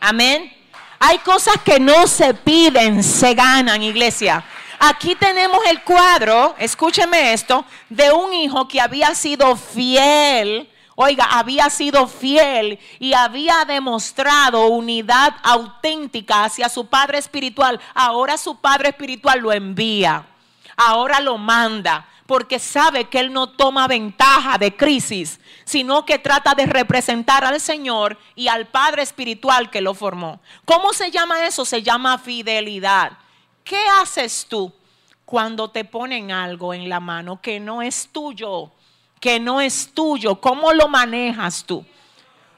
Amén. 0.00 0.56
Hay 1.00 1.18
cosas 1.18 1.56
que 1.64 1.80
no 1.80 2.06
se 2.06 2.34
piden, 2.34 3.02
se 3.02 3.34
ganan, 3.34 3.82
iglesia. 3.82 4.44
Aquí 4.78 5.16
tenemos 5.16 5.58
el 5.68 5.82
cuadro, 5.82 6.54
escúcheme 6.56 7.32
esto, 7.32 7.64
de 7.88 8.12
un 8.12 8.32
hijo 8.32 8.68
que 8.68 8.80
había 8.80 9.12
sido 9.16 9.56
fiel. 9.56 10.70
Oiga, 10.94 11.24
había 11.32 11.68
sido 11.68 12.06
fiel 12.06 12.78
y 13.00 13.12
había 13.14 13.64
demostrado 13.64 14.68
unidad 14.68 15.34
auténtica 15.42 16.44
hacia 16.44 16.68
su 16.68 16.86
padre 16.86 17.18
espiritual. 17.18 17.80
Ahora 17.92 18.38
su 18.38 18.60
padre 18.60 18.90
espiritual 18.90 19.40
lo 19.40 19.52
envía 19.52 20.29
ahora 20.80 21.20
lo 21.20 21.38
manda 21.38 22.06
porque 22.26 22.58
sabe 22.60 23.08
que 23.08 23.18
Él 23.18 23.32
no 23.32 23.48
toma 23.48 23.88
ventaja 23.88 24.56
de 24.56 24.76
crisis, 24.76 25.40
sino 25.64 26.06
que 26.06 26.18
trata 26.18 26.54
de 26.54 26.64
representar 26.64 27.44
al 27.44 27.60
Señor 27.60 28.16
y 28.36 28.46
al 28.46 28.68
Padre 28.68 29.02
Espiritual 29.02 29.68
que 29.68 29.80
lo 29.80 29.94
formó. 29.94 30.40
¿Cómo 30.64 30.92
se 30.92 31.10
llama 31.10 31.44
eso? 31.44 31.64
Se 31.64 31.82
llama 31.82 32.18
fidelidad. 32.18 33.12
¿Qué 33.64 33.80
haces 34.00 34.46
tú 34.48 34.72
cuando 35.24 35.70
te 35.70 35.84
ponen 35.84 36.30
algo 36.30 36.72
en 36.72 36.88
la 36.88 37.00
mano 37.00 37.40
que 37.42 37.58
no 37.58 37.82
es 37.82 38.08
tuyo? 38.12 38.70
Que 39.20 39.40
no 39.40 39.60
es 39.60 39.92
tuyo. 39.92 40.40
¿Cómo 40.40 40.72
lo 40.72 40.86
manejas 40.86 41.64
tú? 41.64 41.84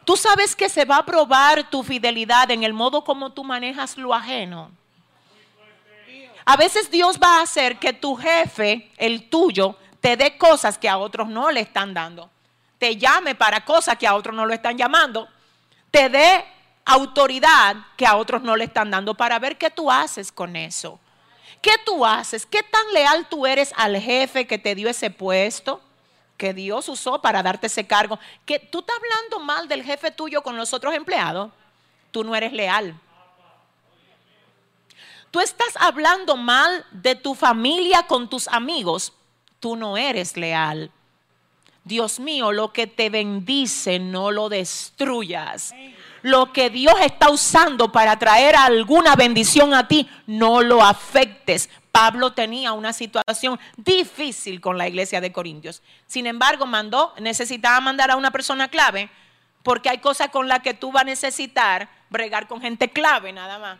Tú 0.05 0.17
sabes 0.17 0.55
que 0.55 0.69
se 0.69 0.85
va 0.85 0.99
a 0.99 1.07
probar 1.07 1.71
tu 1.71 1.83
fidelidad 1.83 2.51
en 2.51 2.63
el 2.63 2.75
modo 2.75 3.05
como 3.05 3.31
tú 3.31 3.43
manejas 3.43 3.97
lo 3.97 4.13
ajeno. 4.13 4.71
A 6.45 6.57
veces 6.57 6.91
Dios 6.91 7.19
va 7.23 7.39
a 7.39 7.43
hacer 7.43 7.79
que 7.79 7.93
tu 7.93 8.17
jefe, 8.17 8.91
el 8.97 9.29
tuyo, 9.29 9.77
te 10.01 10.17
dé 10.17 10.37
cosas 10.37 10.79
que 10.79 10.89
a 10.89 10.99
otros 10.99 11.29
no 11.29 11.51
le 11.51 11.61
están 11.61 11.95
dando. 11.95 12.31
Te 12.79 12.97
llame 12.97 13.35
para 13.35 13.65
cosas 13.65 13.97
que 13.97 14.07
a 14.07 14.15
otros 14.15 14.35
no 14.35 14.47
lo 14.47 14.53
están 14.53 14.77
llamando. 14.77 15.29
Te 15.91 16.09
dé 16.09 16.45
autoridad 16.85 17.77
que 17.97 18.07
a 18.07 18.17
otros 18.17 18.43
no 18.43 18.57
le 18.57 18.65
están 18.65 18.91
dando 18.91 19.15
para 19.15 19.39
ver 19.39 19.57
qué 19.57 19.71
tú 19.71 19.91
haces 19.91 20.33
con 20.33 20.57
eso. 20.57 20.99
¿Qué 21.61 21.73
tú 21.87 22.05
haces? 22.05 22.45
¿Qué 22.45 22.63
tan 22.65 22.93
leal 22.93 23.29
tú 23.29 23.47
eres 23.47 23.73
al 23.77 23.97
jefe 23.97 24.49
que 24.49 24.59
te 24.59 24.75
dio 24.75 24.89
ese 24.89 25.11
puesto? 25.11 25.81
que 26.43 26.53
Dios 26.53 26.89
usó 26.89 27.23
para 27.23 27.41
darte 27.41 27.69
ese 27.69 27.87
cargo, 27.87 28.19
que 28.45 28.59
tú 28.59 28.81
estás 28.81 28.97
hablando 28.97 29.39
mal 29.39 29.69
del 29.69 29.85
jefe 29.85 30.11
tuyo 30.11 30.43
con 30.43 30.57
los 30.57 30.73
otros 30.73 30.93
empleados, 30.93 31.53
tú 32.11 32.25
no 32.25 32.35
eres 32.35 32.53
leal. 32.53 32.99
Tú 35.33 35.41
estás 35.41 35.75
hablando 35.81 36.37
mal 36.37 36.85
de 36.91 37.15
tu 37.15 37.35
familia 37.35 38.03
con 38.03 38.29
tus 38.29 38.49
amigos, 38.49 39.15
tú 39.61 39.77
no 39.77 39.97
eres 39.97 40.37
leal. 40.37 40.91
Dios 41.85 42.21
mío, 42.21 42.53
lo 42.53 42.71
que 42.71 42.87
te 42.87 43.09
bendice 43.09 43.99
no 43.99 44.31
lo 44.31 44.51
destruyas. 44.51 45.75
Lo 46.21 46.53
que 46.53 46.69
Dios 46.69 46.95
está 47.03 47.31
usando 47.31 47.91
para 47.91 48.19
traer 48.19 48.57
alguna 48.57 49.17
bendición 49.17 49.73
a 49.73 49.89
ti, 49.89 50.07
no 50.27 50.61
lo 50.61 50.85
afectes. 50.85 51.71
Pablo 51.91 52.35
tenía 52.35 52.75
una 52.75 52.93
situación 52.93 53.59
difícil 53.79 54.61
con 54.61 54.77
la 54.77 54.87
iglesia 54.87 55.23
de 55.23 55.33
Corintios. 55.33 55.83
Sin 56.07 56.27
embargo, 56.27 56.67
mandó, 56.67 57.15
necesitaba 57.21 57.81
mandar 57.81 58.11
a 58.11 58.17
una 58.17 58.33
persona 58.33 58.69
clave, 58.69 59.09
porque 59.63 59.89
hay 59.89 59.99
cosas 59.99 60.29
con 60.29 60.47
las 60.47 60.61
que 60.61 60.75
tú 60.75 60.93
vas 60.93 61.05
a 61.05 61.07
necesitar 61.07 61.89
bregar 62.11 62.49
con 62.49 62.61
gente 62.61 62.91
clave 62.91 63.33
nada 63.33 63.59
más. 63.59 63.79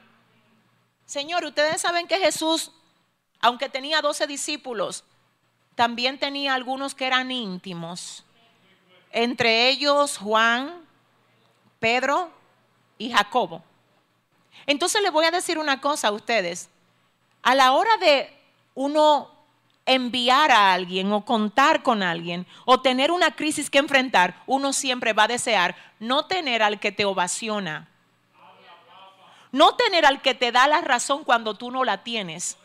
Señor, 1.13 1.45
ustedes 1.45 1.79
saben 1.79 2.09
que 2.09 2.19
Jesús, 2.19 2.73
aunque 3.43 3.69
tenía 3.69 4.01
12 4.01 4.27
discípulos, 4.27 5.05
también 5.75 6.19
tenía 6.19 6.55
algunos 6.55 6.95
que 6.95 7.07
eran 7.07 7.31
íntimos. 7.31 8.25
Entre 9.11 9.69
ellos 9.69 10.17
Juan, 10.17 10.73
Pedro 11.79 12.31
y 12.97 13.13
Jacobo. 13.13 13.63
Entonces 14.65 15.03
les 15.03 15.13
voy 15.13 15.27
a 15.27 15.31
decir 15.31 15.59
una 15.59 15.83
cosa 15.83 16.09
a 16.09 16.13
ustedes 16.13 16.71
a 17.43 17.55
la 17.55 17.73
hora 17.73 17.95
de 17.99 18.35
uno 18.75 19.31
enviar 19.85 20.51
a 20.51 20.73
alguien 20.73 21.13
o 21.13 21.27
contar 21.27 21.83
con 21.83 22.03
alguien 22.03 22.47
o 22.65 22.81
tener 22.81 23.11
una 23.11 23.37
crisis 23.37 23.69
que 23.69 23.77
enfrentar, 23.77 24.43
uno 24.47 24.73
siempre 24.73 25.13
va 25.13 25.25
a 25.25 25.29
desear 25.29 25.77
no 26.01 26.25
tener 26.25 26.63
al 26.63 26.81
que 26.81 26.91
te 26.91 27.05
ovaciona, 27.05 27.92
no 29.53 29.75
tener 29.75 30.07
al 30.07 30.23
que 30.23 30.35
te 30.35 30.51
da 30.51 30.67
la 30.67 30.81
razón 30.81 31.25
cuando 31.25 31.55
tú 31.55 31.71
no 31.71 31.85
la 31.85 32.03
tienes. 32.03 32.57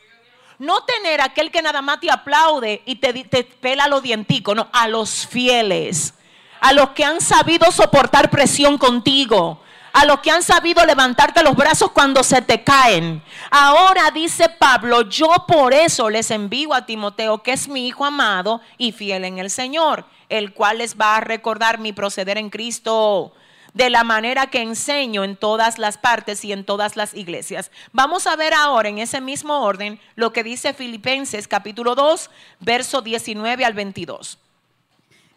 No 0.57 0.83
tener 0.85 1.21
aquel 1.21 1.51
que 1.51 1.61
nada 1.61 1.81
más 1.83 1.99
te 1.99 2.09
aplaude 2.09 2.81
y 2.85 2.95
te, 2.95 3.13
te 3.25 3.43
pela 3.43 3.87
los 3.87 4.01
dienticos, 4.01 4.55
no, 4.55 4.67
a 4.73 4.87
los 4.87 5.27
fieles, 5.27 6.15
a 6.59 6.73
los 6.73 6.89
que 6.91 7.05
han 7.05 7.21
sabido 7.21 7.71
soportar 7.71 8.31
presión 8.31 8.79
contigo, 8.79 9.61
a 9.93 10.05
los 10.05 10.19
que 10.21 10.31
han 10.31 10.41
sabido 10.41 10.83
levantarte 10.85 11.43
los 11.43 11.55
brazos 11.55 11.91
cuando 11.91 12.23
se 12.23 12.41
te 12.41 12.63
caen. 12.63 13.21
Ahora 13.51 14.09
dice 14.09 14.49
Pablo, 14.49 15.01
yo 15.03 15.27
por 15.47 15.73
eso 15.73 16.09
les 16.09 16.31
envío 16.31 16.73
a 16.73 16.85
Timoteo, 16.87 17.43
que 17.43 17.51
es 17.51 17.67
mi 17.67 17.87
hijo 17.87 18.05
amado 18.05 18.61
y 18.79 18.93
fiel 18.93 19.25
en 19.25 19.37
el 19.37 19.51
Señor, 19.51 20.05
el 20.29 20.53
cual 20.53 20.79
les 20.79 20.97
va 20.97 21.17
a 21.17 21.21
recordar 21.21 21.77
mi 21.77 21.93
proceder 21.93 22.39
en 22.39 22.49
Cristo 22.49 23.33
de 23.77 23.91
la 23.91 24.03
manera 24.03 24.47
que 24.47 24.63
enseño 24.63 25.23
en 25.23 25.35
todas 25.35 25.77
las 25.77 25.99
partes 25.99 26.43
y 26.43 26.51
en 26.51 26.65
todas 26.65 26.95
las 26.95 27.13
iglesias. 27.13 27.69
Vamos 27.93 28.25
a 28.25 28.35
ver 28.35 28.55
ahora 28.55 28.89
en 28.89 28.97
ese 28.97 29.21
mismo 29.21 29.61
orden 29.61 29.99
lo 30.15 30.33
que 30.33 30.43
dice 30.43 30.73
Filipenses 30.73 31.47
capítulo 31.47 31.93
2, 31.93 32.31
verso 32.59 33.03
19 33.03 33.63
al 33.63 33.73
22. 33.73 34.39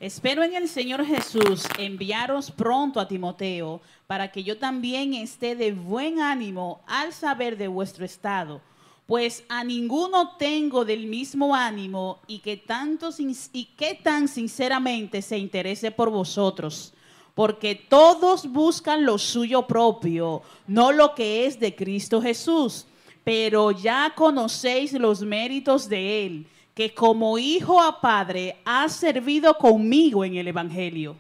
Espero 0.01 0.43
en 0.43 0.55
el 0.55 0.71
Señor 0.71 1.05
Jesús 1.05 1.69
enviaros 1.77 2.51
pronto 2.51 2.99
a 2.99 3.07
Timoteo 3.07 3.83
para 4.07 4.33
que 4.33 4.43
yo 4.43 4.57
también 4.57 5.13
esté 5.13 5.55
de 5.55 5.73
buen 5.73 6.21
ánimo 6.21 6.81
al 6.87 7.13
saber 7.13 7.59
de 7.59 7.69
vuestro 7.69 8.07
estado, 8.07 8.63
pues 9.05 9.45
a 9.51 9.65
ninguno 9.65 10.39
tengo 10.39 10.87
del 10.87 11.05
mismo 11.05 11.55
ánimo 11.55 12.21
y 12.27 12.39
que, 12.39 12.57
tanto, 12.57 13.11
y 13.53 13.65
que 13.77 13.97
tan 13.97 14.29
sinceramente 14.29 15.21
se 15.21 15.37
interese 15.37 15.91
por 15.91 16.09
vosotros, 16.09 16.95
porque 17.41 17.75
todos 17.75 18.47
buscan 18.53 19.07
lo 19.07 19.17
suyo 19.17 19.67
propio, 19.67 20.43
no 20.67 20.93
lo 20.93 21.15
que 21.15 21.47
es 21.47 21.59
de 21.59 21.75
Cristo 21.75 22.21
Jesús, 22.21 22.87
pero 23.25 23.71
ya 23.71 24.13
conocéis 24.15 24.93
los 24.93 25.23
méritos 25.23 25.89
de 25.89 26.27
Él 26.27 26.47
que 26.75 26.93
como 26.93 27.39
hijo 27.39 27.81
a 27.81 27.99
padre 28.03 28.59
ha 28.67 28.87
servido 28.91 29.57
conmigo 29.57 30.23
en 30.23 30.37
el 30.37 30.49
Evangelio. 30.49 31.17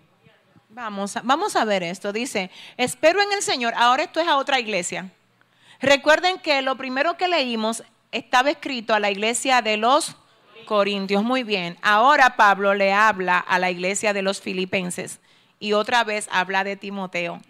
Vamos 0.68 1.16
a, 1.16 1.22
vamos 1.22 1.56
a 1.56 1.64
ver 1.64 1.82
esto. 1.82 2.12
Dice, 2.12 2.50
espero 2.76 3.22
en 3.22 3.32
el 3.32 3.40
Señor. 3.40 3.72
Ahora 3.74 4.02
esto 4.02 4.20
es 4.20 4.28
a 4.28 4.36
otra 4.36 4.60
iglesia. 4.60 5.10
Recuerden 5.80 6.38
que 6.38 6.60
lo 6.60 6.76
primero 6.76 7.16
que 7.16 7.28
leímos 7.28 7.82
estaba 8.12 8.50
escrito 8.50 8.92
a 8.92 9.00
la 9.00 9.10
iglesia 9.10 9.62
de 9.62 9.78
los 9.78 10.16
Corintios. 10.66 11.24
Muy 11.24 11.44
bien. 11.44 11.78
Ahora 11.80 12.36
Pablo 12.36 12.74
le 12.74 12.92
habla 12.92 13.38
a 13.38 13.58
la 13.58 13.70
iglesia 13.70 14.12
de 14.12 14.20
los 14.20 14.42
filipenses 14.42 15.18
y 15.61 15.74
otra 15.74 16.02
vez 16.02 16.28
habla 16.32 16.64
de 16.64 16.74
Timoteo. 16.74 17.40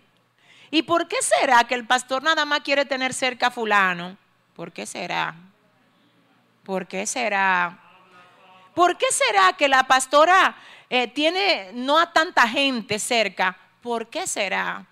¿Y 0.71 0.83
por 0.83 1.09
qué 1.09 1.17
será 1.23 1.65
que 1.65 1.75
el 1.75 1.87
pastor 1.87 2.23
nada 2.23 2.45
más 2.45 2.61
quiere 2.61 2.85
tener 2.85 3.15
cerca 3.15 3.47
a 3.47 3.51
fulano? 3.51 4.19
¿Por 4.55 4.73
qué 4.73 4.85
será? 4.85 5.35
¿Por 6.65 6.87
qué 6.87 7.07
será? 7.07 7.79
¿Por 8.75 8.99
qué 8.99 9.07
será 9.11 9.55
que 9.55 9.69
la 9.69 9.85
pastora 9.85 10.57
eh, 10.89 11.09
tiene 11.09 11.71
no 11.73 11.99
a 11.99 12.13
tanta 12.13 12.47
gente 12.47 12.99
cerca? 12.99 13.57
¿Por 13.81 14.09
qué 14.09 14.27
será? 14.27 14.85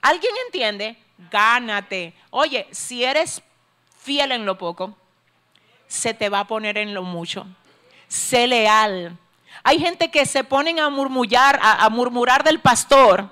¿Alguien 0.00 0.32
entiende? 0.46 0.96
Gánate. 1.30 2.14
Oye, 2.30 2.66
si 2.70 3.04
eres 3.04 3.42
fiel 4.00 4.32
en 4.32 4.46
lo 4.46 4.56
poco, 4.56 4.96
se 5.86 6.14
te 6.14 6.28
va 6.28 6.40
a 6.40 6.46
poner 6.46 6.78
en 6.78 6.94
lo 6.94 7.02
mucho. 7.02 7.46
Sé 8.08 8.46
leal. 8.46 9.16
Hay 9.62 9.78
gente 9.78 10.10
que 10.10 10.26
se 10.26 10.44
ponen 10.44 10.78
a 10.78 10.88
murmurar, 10.88 11.58
a 11.62 11.88
murmurar 11.88 12.44
del 12.44 12.60
pastor 12.60 13.28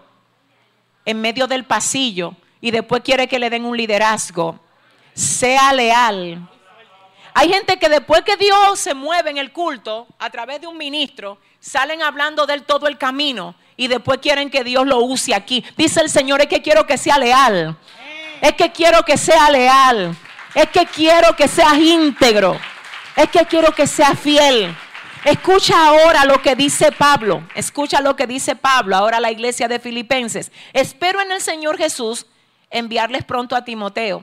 en 1.04 1.20
medio 1.20 1.46
del 1.46 1.64
pasillo 1.64 2.34
y 2.60 2.70
después 2.70 3.02
quiere 3.02 3.28
que 3.28 3.38
le 3.38 3.48
den 3.48 3.64
un 3.64 3.76
liderazgo. 3.76 4.58
Sea 5.14 5.72
leal. 5.72 6.46
Hay 7.32 7.50
gente 7.50 7.78
que 7.78 7.88
después 7.88 8.22
que 8.22 8.36
Dios 8.36 8.78
se 8.80 8.94
mueve 8.94 9.30
en 9.30 9.36
el 9.36 9.52
culto 9.52 10.06
a 10.18 10.30
través 10.30 10.60
de 10.60 10.66
un 10.66 10.76
ministro, 10.76 11.38
salen 11.60 12.02
hablando 12.02 12.46
de 12.46 12.54
él 12.54 12.62
todo 12.64 12.86
el 12.88 12.96
camino 12.96 13.54
y 13.76 13.88
después 13.88 14.18
quieren 14.18 14.50
que 14.50 14.64
Dios 14.64 14.86
lo 14.86 15.00
use 15.00 15.34
aquí. 15.34 15.62
Dice 15.76 16.00
el 16.00 16.10
Señor, 16.10 16.40
es 16.40 16.46
que 16.48 16.62
quiero 16.62 16.86
que 16.86 16.96
sea 16.96 17.18
leal. 17.18 17.76
Es 18.40 18.54
que 18.54 18.72
quiero 18.72 19.02
que 19.04 19.16
sea 19.16 19.50
leal. 19.50 20.16
Es 20.54 20.70
que 20.70 20.86
quiero 20.86 21.36
que 21.36 21.46
seas 21.46 21.76
íntegro. 21.76 22.58
Es 23.14 23.28
que 23.28 23.44
quiero 23.44 23.72
que 23.72 23.86
seas 23.86 24.18
fiel. 24.18 24.74
Escucha 25.26 25.88
ahora 25.88 26.24
lo 26.24 26.40
que 26.40 26.54
dice 26.54 26.92
Pablo. 26.92 27.42
Escucha 27.56 28.00
lo 28.00 28.14
que 28.14 28.28
dice 28.28 28.54
Pablo, 28.54 28.94
ahora 28.94 29.18
la 29.18 29.32
iglesia 29.32 29.66
de 29.66 29.80
Filipenses. 29.80 30.52
Espero 30.72 31.20
en 31.20 31.32
el 31.32 31.40
Señor 31.40 31.76
Jesús 31.78 32.26
enviarles 32.70 33.24
pronto 33.24 33.56
a 33.56 33.64
Timoteo 33.64 34.22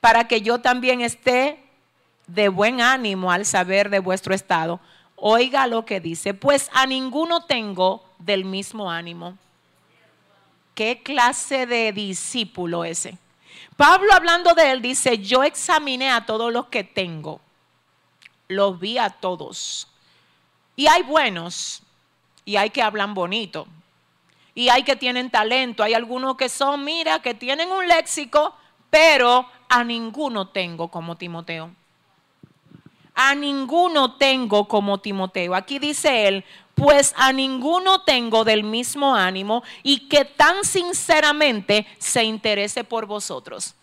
para 0.00 0.26
que 0.26 0.40
yo 0.40 0.58
también 0.58 1.00
esté 1.00 1.62
de 2.26 2.48
buen 2.48 2.80
ánimo 2.80 3.30
al 3.30 3.46
saber 3.46 3.88
de 3.88 4.00
vuestro 4.00 4.34
estado. 4.34 4.80
Oiga 5.14 5.68
lo 5.68 5.84
que 5.84 6.00
dice, 6.00 6.34
pues 6.34 6.70
a 6.72 6.84
ninguno 6.84 7.44
tengo 7.44 8.04
del 8.18 8.44
mismo 8.44 8.90
ánimo. 8.90 9.38
¿Qué 10.74 11.04
clase 11.04 11.66
de 11.66 11.92
discípulo 11.92 12.84
ese? 12.84 13.16
Pablo 13.76 14.12
hablando 14.12 14.54
de 14.54 14.72
él 14.72 14.82
dice, 14.82 15.18
yo 15.18 15.44
examiné 15.44 16.10
a 16.10 16.26
todos 16.26 16.52
los 16.52 16.66
que 16.66 16.82
tengo, 16.82 17.40
los 18.48 18.80
vi 18.80 18.98
a 18.98 19.10
todos. 19.10 19.88
Y 20.76 20.86
hay 20.86 21.02
buenos, 21.02 21.82
y 22.44 22.56
hay 22.56 22.70
que 22.70 22.82
hablan 22.82 23.14
bonito, 23.14 23.66
y 24.54 24.68
hay 24.68 24.82
que 24.82 24.96
tienen 24.96 25.30
talento, 25.30 25.82
hay 25.82 25.94
algunos 25.94 26.36
que 26.36 26.48
son, 26.48 26.84
mira, 26.84 27.20
que 27.20 27.34
tienen 27.34 27.70
un 27.70 27.86
léxico, 27.86 28.54
pero 28.90 29.48
a 29.68 29.84
ninguno 29.84 30.48
tengo 30.48 30.88
como 30.88 31.16
Timoteo 31.16 31.70
a 33.20 33.34
ninguno 33.34 34.12
tengo 34.12 34.68
como 34.68 34.98
Timoteo. 34.98 35.56
Aquí 35.56 35.80
dice 35.80 36.28
él, 36.28 36.44
pues 36.76 37.12
a 37.16 37.32
ninguno 37.32 38.02
tengo 38.02 38.44
del 38.44 38.62
mismo 38.62 39.16
ánimo 39.16 39.64
y 39.82 40.08
que 40.08 40.24
tan 40.24 40.62
sinceramente 40.62 41.84
se 41.98 42.22
interese 42.22 42.84
por 42.84 43.06
vosotros. 43.06 43.74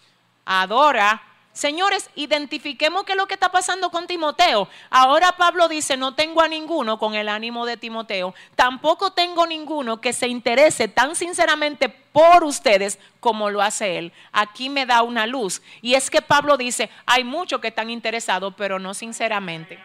Adora 0.46 1.22
Señores, 1.56 2.10
identifiquemos 2.16 3.06
qué 3.06 3.14
es 3.14 3.18
lo 3.18 3.28
que 3.28 3.36
está 3.36 3.50
pasando 3.50 3.90
con 3.90 4.08
Timoteo. 4.08 4.68
Ahora 4.90 5.38
Pablo 5.38 5.70
dice, 5.70 5.96
no 5.96 6.14
tengo 6.14 6.42
a 6.42 6.50
ninguno 6.50 7.00
con 7.00 7.16
el 7.16 7.30
ánimo 7.30 7.66
de 7.66 7.78
Timoteo. 7.78 8.36
Tampoco 8.58 9.14
tengo 9.14 9.48
ninguno 9.48 10.02
que 10.02 10.12
se 10.12 10.28
interese 10.28 10.90
tan 10.90 11.16
sinceramente 11.16 11.88
por 11.88 12.44
ustedes 12.44 13.00
como 13.22 13.50
lo 13.50 13.62
hace 13.62 13.98
él. 13.98 14.12
Aquí 14.34 14.70
me 14.70 14.86
da 14.86 15.02
una 15.02 15.28
luz. 15.28 15.62
Y 15.82 15.94
es 15.94 16.10
que 16.10 16.22
Pablo 16.22 16.58
dice, 16.58 16.90
hay 17.06 17.24
muchos 17.24 17.62
que 17.62 17.70
están 17.70 17.90
interesados, 17.90 18.54
pero 18.58 18.78
no 18.78 18.94
sinceramente. 18.94 19.80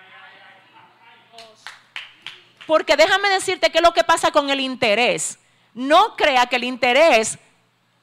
Porque 2.66 2.96
déjame 2.96 3.28
decirte 3.28 3.70
qué 3.70 3.78
es 3.78 3.84
lo 3.84 3.94
que 3.94 4.02
pasa 4.02 4.32
con 4.32 4.50
el 4.50 4.58
interés. 4.58 5.38
No 5.72 6.16
crea 6.16 6.46
que 6.46 6.56
el 6.56 6.64
interés, 6.64 7.38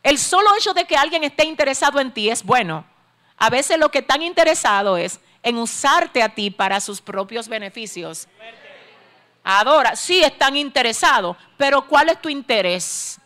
el 0.04 0.18
solo 0.18 0.56
hecho 0.56 0.74
de 0.74 0.86
que 0.86 0.96
alguien 0.96 1.26
esté 1.26 1.44
interesado 1.44 2.00
en 2.00 2.14
ti 2.14 2.30
es 2.30 2.46
bueno. 2.46 2.86
A 3.38 3.50
veces 3.50 3.78
lo 3.78 3.90
que 3.90 4.00
están 4.00 4.22
interesado 4.22 4.98
es 4.98 5.20
en 5.44 5.58
usarte 5.58 6.24
a 6.24 6.30
ti 6.30 6.50
para 6.50 6.82
sus 6.82 7.02
propios 7.02 7.48
beneficios. 7.48 8.28
Adora, 9.44 9.96
sí 9.96 10.24
están 10.24 10.58
interesados, 10.58 11.38
pero 11.56 11.88
¿cuál 11.88 12.10
es 12.10 12.22
tu 12.22 12.28
interés? 12.28 13.20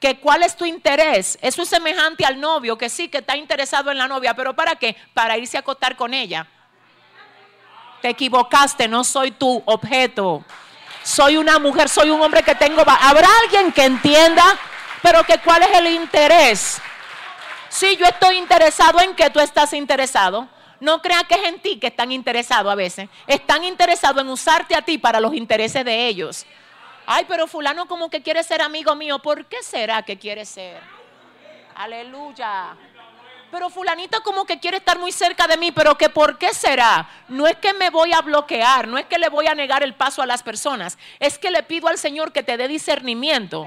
¿Que 0.00 0.18
¿Cuál 0.18 0.42
es 0.42 0.56
tu 0.56 0.64
interés? 0.64 1.38
Eso 1.42 1.62
es 1.62 1.68
semejante 1.68 2.24
al 2.24 2.40
novio, 2.40 2.78
que 2.78 2.88
sí, 2.88 3.08
que 3.08 3.18
está 3.18 3.36
interesado 3.36 3.90
en 3.90 3.98
la 3.98 4.08
novia, 4.08 4.34
pero 4.34 4.54
¿para 4.54 4.74
qué? 4.76 4.96
Para 5.12 5.36
irse 5.36 5.56
a 5.56 5.60
acostar 5.60 5.96
con 5.96 6.14
ella. 6.14 6.46
Te 8.00 8.08
equivocaste, 8.08 8.88
no 8.88 9.04
soy 9.04 9.32
tu 9.32 9.62
objeto. 9.66 10.44
Soy 11.04 11.36
una 11.36 11.58
mujer, 11.58 11.88
soy 11.88 12.10
un 12.10 12.20
hombre 12.20 12.42
que 12.42 12.54
tengo... 12.54 12.82
¿Habrá 12.86 13.28
alguien 13.44 13.70
que 13.70 13.84
entienda? 13.84 14.44
Pero 15.02 15.24
que 15.24 15.38
cuál 15.38 15.62
es 15.62 15.78
el 15.78 15.86
interés? 15.88 16.80
Si 17.72 17.96
yo 17.96 18.04
estoy 18.04 18.36
interesado 18.36 19.00
en 19.00 19.16
que 19.16 19.30
tú 19.30 19.40
estás 19.40 19.72
interesado. 19.72 20.46
No 20.78 21.00
crea 21.00 21.24
que 21.24 21.36
es 21.36 21.44
en 21.44 21.58
ti 21.58 21.78
que 21.78 21.86
están 21.86 22.12
interesados 22.12 22.70
a 22.70 22.74
veces. 22.74 23.08
Están 23.26 23.64
interesados 23.64 24.20
en 24.20 24.28
usarte 24.28 24.74
a 24.74 24.82
ti 24.82 24.98
para 24.98 25.20
los 25.20 25.32
intereses 25.32 25.82
de 25.82 26.06
ellos. 26.06 26.44
Ay, 27.06 27.24
pero 27.26 27.46
fulano 27.46 27.88
como 27.88 28.10
que 28.10 28.20
quiere 28.20 28.42
ser 28.44 28.60
amigo 28.60 28.94
mío. 28.94 29.20
¿Por 29.20 29.46
qué 29.46 29.62
será 29.62 30.02
que 30.02 30.18
quiere 30.18 30.44
ser? 30.44 30.80
Aleluya. 31.74 32.76
Pero 33.50 33.70
fulanito 33.70 34.22
como 34.22 34.44
que 34.44 34.60
quiere 34.60 34.76
estar 34.76 34.98
muy 34.98 35.10
cerca 35.10 35.46
de 35.46 35.56
mí, 35.56 35.72
pero 35.72 35.96
que 35.96 36.10
por 36.10 36.36
qué 36.36 36.52
será? 36.52 37.08
No 37.28 37.46
es 37.46 37.56
que 37.56 37.72
me 37.72 37.88
voy 37.88 38.12
a 38.12 38.20
bloquear, 38.20 38.86
no 38.86 38.98
es 38.98 39.06
que 39.06 39.18
le 39.18 39.30
voy 39.30 39.46
a 39.46 39.54
negar 39.54 39.82
el 39.82 39.94
paso 39.94 40.20
a 40.20 40.26
las 40.26 40.42
personas, 40.42 40.98
es 41.20 41.38
que 41.38 41.50
le 41.50 41.62
pido 41.62 41.88
al 41.88 41.96
Señor 41.96 42.32
que 42.32 42.42
te 42.42 42.58
dé 42.58 42.68
discernimiento 42.68 43.66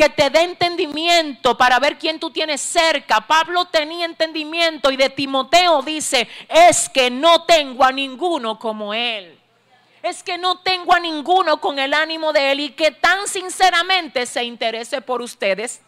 que 0.00 0.08
te 0.08 0.30
dé 0.30 0.40
entendimiento 0.44 1.58
para 1.58 1.78
ver 1.78 1.98
quién 1.98 2.18
tú 2.18 2.30
tienes 2.30 2.62
cerca. 2.62 3.20
Pablo 3.20 3.66
tenía 3.66 4.06
entendimiento 4.06 4.90
y 4.90 4.96
de 4.96 5.10
Timoteo 5.10 5.82
dice, 5.82 6.26
es 6.48 6.88
que 6.88 7.10
no 7.10 7.42
tengo 7.42 7.84
a 7.84 7.92
ninguno 7.92 8.58
como 8.58 8.94
él. 8.94 9.38
Es 10.02 10.22
que 10.22 10.38
no 10.38 10.60
tengo 10.60 10.94
a 10.94 11.00
ninguno 11.00 11.60
con 11.60 11.78
el 11.78 11.92
ánimo 11.92 12.32
de 12.32 12.50
él 12.50 12.60
y 12.60 12.70
que 12.70 12.92
tan 12.92 13.28
sinceramente 13.28 14.24
se 14.24 14.42
interese 14.42 15.02
por 15.02 15.20
ustedes. 15.20 15.82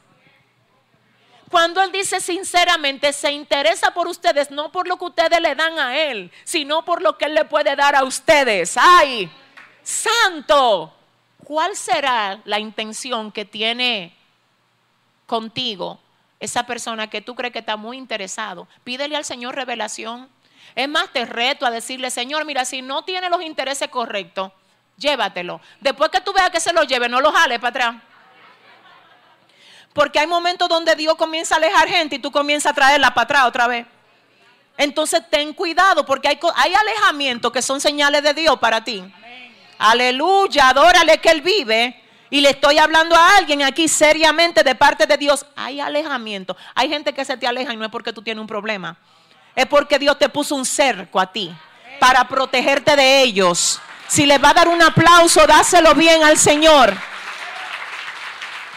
Cuando 1.50 1.80
él 1.80 1.90
dice 1.90 2.20
sinceramente, 2.20 3.14
se 3.14 3.32
interesa 3.32 3.94
por 3.94 4.08
ustedes, 4.08 4.50
no 4.50 4.70
por 4.70 4.88
lo 4.88 4.98
que 4.98 5.06
ustedes 5.06 5.40
le 5.40 5.54
dan 5.54 5.78
a 5.78 5.96
él, 5.96 6.30
sino 6.44 6.84
por 6.84 7.00
lo 7.00 7.16
que 7.16 7.24
él 7.24 7.34
le 7.34 7.46
puede 7.46 7.74
dar 7.76 7.96
a 7.96 8.04
ustedes. 8.04 8.76
¡Ay! 8.76 9.32
Santo. 9.82 10.92
¿Cuál 11.45 11.76
será 11.76 12.40
la 12.45 12.59
intención 12.59 13.32
que 13.32 13.45
tiene 13.45 14.14
contigo 15.26 16.01
esa 16.40 16.64
persona 16.66 17.09
que 17.09 17.20
tú 17.20 17.34
crees 17.34 17.53
que 17.53 17.61
está 17.61 17.76
muy 17.76 17.97
interesado? 17.97 18.68
Pídele 18.84 19.16
al 19.16 19.24
Señor 19.24 19.55
revelación. 19.55 20.28
Es 20.74 20.88
más, 20.88 21.12
te 21.12 21.24
reto 21.26 21.66
a 21.66 21.70
decirle, 21.70 22.11
Señor, 22.11 22.45
mira, 22.45 22.64
si 22.64 22.82
no 22.82 23.05
tiene 23.05 23.28
los 23.28 23.43
intereses 23.43 23.88
correctos, 23.88 24.53
llévatelo. 24.97 25.61
Después 25.80 26.11
que 26.11 26.20
tú 26.20 26.32
veas 26.32 26.51
que 26.51 26.61
se 26.61 26.72
lo 26.72 26.82
lleve, 26.84 27.09
no 27.09 27.20
lo 27.20 27.32
jales 27.32 27.59
para 27.59 27.68
atrás. 27.68 28.03
Porque 29.93 30.18
hay 30.18 30.26
momentos 30.26 30.68
donde 30.68 30.95
Dios 30.95 31.16
comienza 31.16 31.57
a 31.57 31.59
alejar 31.59 31.88
gente 31.88 32.16
y 32.16 32.18
tú 32.18 32.32
comienzas 32.32 32.72
a 32.72 32.74
traerla 32.74 33.12
para 33.12 33.24
atrás 33.24 33.45
otra 33.47 33.66
vez. 33.66 33.86
Entonces 34.78 35.22
ten 35.28 35.53
cuidado 35.53 36.07
porque 36.07 36.28
hay, 36.28 36.40
hay 36.55 36.74
alejamientos 36.74 37.53
que 37.53 37.61
son 37.61 37.78
señales 37.78 38.22
de 38.22 38.32
Dios 38.32 38.59
para 38.59 38.82
ti. 38.82 39.05
Aleluya, 39.83 40.68
adórale 40.68 41.18
que 41.18 41.28
Él 41.28 41.41
vive. 41.41 42.01
Y 42.30 42.41
le 42.41 42.51
estoy 42.51 42.78
hablando 42.78 43.16
a 43.16 43.37
alguien 43.37 43.62
aquí 43.62 43.89
seriamente 43.89 44.62
de 44.62 44.76
parte 44.76 45.07
de 45.07 45.16
Dios. 45.16 45.45
Hay 45.57 45.80
alejamiento. 45.80 46.57
Hay 46.74 46.89
gente 46.89 47.12
que 47.12 47.24
se 47.24 47.37
te 47.37 47.49
aleja 47.49 47.72
y 47.72 47.76
no 47.76 47.85
es 47.85 47.91
porque 47.91 48.12
tú 48.12 48.22
tienes 48.22 48.41
un 48.41 48.47
problema. 48.47 48.97
Es 49.57 49.66
porque 49.66 49.99
Dios 49.99 50.18
te 50.18 50.28
puso 50.28 50.55
un 50.55 50.64
cerco 50.64 51.18
a 51.18 51.30
ti 51.30 51.53
para 51.99 52.26
protegerte 52.28 52.95
de 52.95 53.22
ellos. 53.22 53.80
Si 54.07 54.24
le 54.24 54.39
va 54.39 54.51
a 54.51 54.55
dar 54.55 54.68
un 54.68 54.80
aplauso, 54.80 55.47
dáselo 55.49 55.95
bien 55.95 56.22
al 56.22 56.39
Señor. 56.39 56.95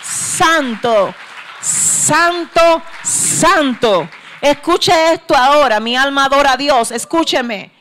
Santo, 0.01 1.13
santo, 1.61 2.81
santo. 3.03 4.09
Escuche 4.41 5.13
esto 5.13 5.37
ahora, 5.37 5.79
mi 5.79 5.95
alma 5.95 6.25
adora 6.25 6.53
a 6.53 6.57
Dios. 6.57 6.89
Escúcheme. 6.89 7.74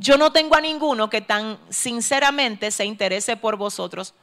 Yo 0.00 0.16
no 0.16 0.32
tengo 0.32 0.56
a 0.56 0.62
ninguno 0.62 1.10
que 1.10 1.20
tan 1.20 1.58
sinceramente 1.68 2.70
se 2.70 2.86
interese 2.86 3.36
por 3.36 3.56
vosotros. 3.56 4.14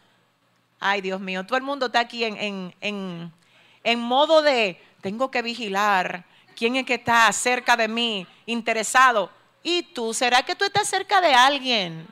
Ay, 0.79 1.01
Dios 1.01 1.21
mío, 1.21 1.45
todo 1.45 1.55
el 1.55 1.63
mundo 1.63 1.85
está 1.85 1.99
aquí 1.99 2.23
en, 2.23 2.73
en, 2.81 3.99
modo 3.99 4.41
de, 4.41 4.81
tengo 5.01 5.29
que 5.29 5.43
vigilar 5.43 6.25
quién 6.55 6.77
es 6.77 6.85
que 6.87 6.95
está 6.95 7.31
cerca 7.31 7.77
de 7.77 7.87
mí, 7.87 8.25
interesado. 8.47 9.29
¿Y 9.61 9.83
tú? 9.83 10.15
¿Será 10.15 10.41
que 10.41 10.55
tú 10.55 10.65
estás 10.65 10.89
cerca 10.89 11.21
de 11.21 11.35
alguien? 11.35 12.07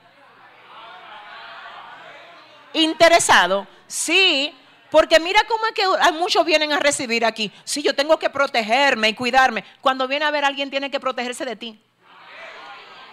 Interesado. 2.72 3.66
Sí, 3.88 4.54
porque 4.92 5.20
mira 5.20 5.42
cómo 5.48 5.66
es 5.66 5.72
que 5.72 6.12
muchos 6.14 6.46
vienen 6.46 6.72
a 6.72 6.78
recibir 6.78 7.26
aquí. 7.26 7.52
Sí, 7.64 7.82
yo 7.82 7.96
tengo 7.96 8.20
que 8.20 8.30
protegerme 8.30 9.10
y 9.10 9.16
cuidarme. 9.16 9.64
Cuando 9.82 10.08
viene 10.08 10.26
a 10.26 10.30
ver 10.30 10.46
alguien 10.46 10.70
tiene 10.70 10.92
que 10.92 11.00
protegerse 11.00 11.46
de 11.46 11.56
ti. 11.56 11.80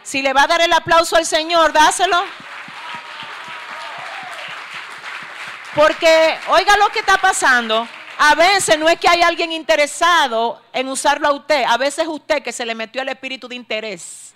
Si 0.03 0.21
le 0.21 0.33
va 0.33 0.43
a 0.43 0.47
dar 0.47 0.61
el 0.61 0.73
aplauso 0.73 1.17
al 1.17 1.27
Señor, 1.27 1.73
dáselo. 1.73 2.23
Porque, 5.75 6.39
oiga 6.49 6.77
lo 6.77 6.89
que 6.91 6.99
está 6.99 7.19
pasando. 7.19 7.87
A 8.19 8.35
veces 8.35 8.79
no 8.79 8.89
es 8.89 8.99
que 8.99 9.09
hay 9.09 9.23
alguien 9.23 9.53
interesado 9.53 10.61
en 10.73 10.89
usarlo 10.89 11.29
a 11.29 11.33
usted. 11.33 11.65
A 11.65 11.77
veces 11.77 12.01
es 12.01 12.09
usted 12.09 12.43
que 12.43 12.53
se 12.53 12.67
le 12.67 12.75
metió 12.75 13.01
el 13.03 13.09
espíritu 13.09 13.49
de 13.49 13.55
interés. 13.55 14.35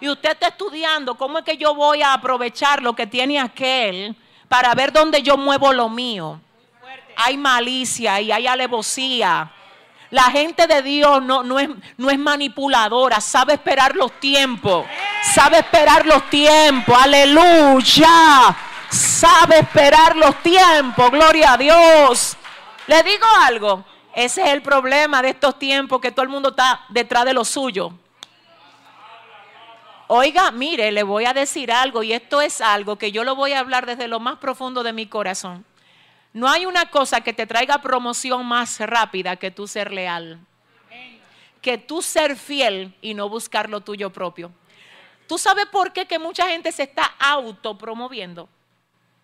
Y 0.00 0.08
usted 0.08 0.30
está 0.30 0.48
estudiando 0.48 1.16
cómo 1.16 1.38
es 1.38 1.44
que 1.44 1.56
yo 1.56 1.74
voy 1.74 2.02
a 2.02 2.14
aprovechar 2.14 2.82
lo 2.82 2.94
que 2.94 3.06
tiene 3.06 3.38
aquel 3.38 4.16
para 4.48 4.74
ver 4.74 4.92
dónde 4.92 5.22
yo 5.22 5.36
muevo 5.36 5.72
lo 5.72 5.88
mío. 5.88 6.40
Hay 7.16 7.36
malicia 7.36 8.20
y 8.20 8.32
hay 8.32 8.46
alevosía 8.46 9.52
la 10.10 10.24
gente 10.24 10.66
de 10.66 10.82
Dios 10.82 11.22
no, 11.22 11.42
no, 11.42 11.58
es, 11.58 11.68
no 11.96 12.10
es 12.10 12.18
manipuladora, 12.18 13.20
sabe 13.20 13.54
esperar 13.54 13.94
los 13.94 14.12
tiempos. 14.18 14.86
Sabe 15.22 15.58
esperar 15.58 16.06
los 16.06 16.28
tiempos, 16.28 16.96
aleluya. 17.00 18.56
Sabe 18.90 19.60
esperar 19.60 20.16
los 20.16 20.42
tiempos, 20.42 21.10
gloria 21.10 21.52
a 21.52 21.56
Dios. 21.56 22.36
Le 22.88 23.02
digo 23.04 23.26
algo, 23.42 23.84
ese 24.12 24.42
es 24.42 24.48
el 24.48 24.62
problema 24.62 25.22
de 25.22 25.30
estos 25.30 25.58
tiempos, 25.58 26.00
que 26.00 26.10
todo 26.10 26.24
el 26.24 26.28
mundo 26.28 26.50
está 26.50 26.80
detrás 26.88 27.24
de 27.24 27.32
lo 27.32 27.44
suyo. 27.44 27.92
Oiga, 30.08 30.50
mire, 30.50 30.90
le 30.90 31.04
voy 31.04 31.24
a 31.24 31.32
decir 31.32 31.70
algo 31.70 32.02
y 32.02 32.12
esto 32.12 32.40
es 32.40 32.60
algo 32.60 32.96
que 32.96 33.12
yo 33.12 33.22
lo 33.22 33.36
voy 33.36 33.52
a 33.52 33.60
hablar 33.60 33.86
desde 33.86 34.08
lo 34.08 34.18
más 34.18 34.38
profundo 34.38 34.82
de 34.82 34.92
mi 34.92 35.06
corazón. 35.06 35.64
No 36.32 36.48
hay 36.48 36.66
una 36.66 36.86
cosa 36.86 37.20
que 37.20 37.32
te 37.32 37.46
traiga 37.46 37.82
promoción 37.82 38.46
más 38.46 38.78
rápida 38.80 39.36
que 39.36 39.50
tú 39.50 39.66
ser 39.66 39.92
leal. 39.92 40.38
Que 41.60 41.76
tú 41.76 42.02
ser 42.02 42.36
fiel 42.36 42.94
y 43.02 43.14
no 43.14 43.28
buscar 43.28 43.68
lo 43.68 43.80
tuyo 43.80 44.10
propio. 44.10 44.52
¿Tú 45.26 45.38
sabes 45.38 45.66
por 45.66 45.92
qué 45.92 46.06
que 46.06 46.18
mucha 46.18 46.48
gente 46.48 46.72
se 46.72 46.84
está 46.84 47.04
autopromoviendo? 47.18 48.48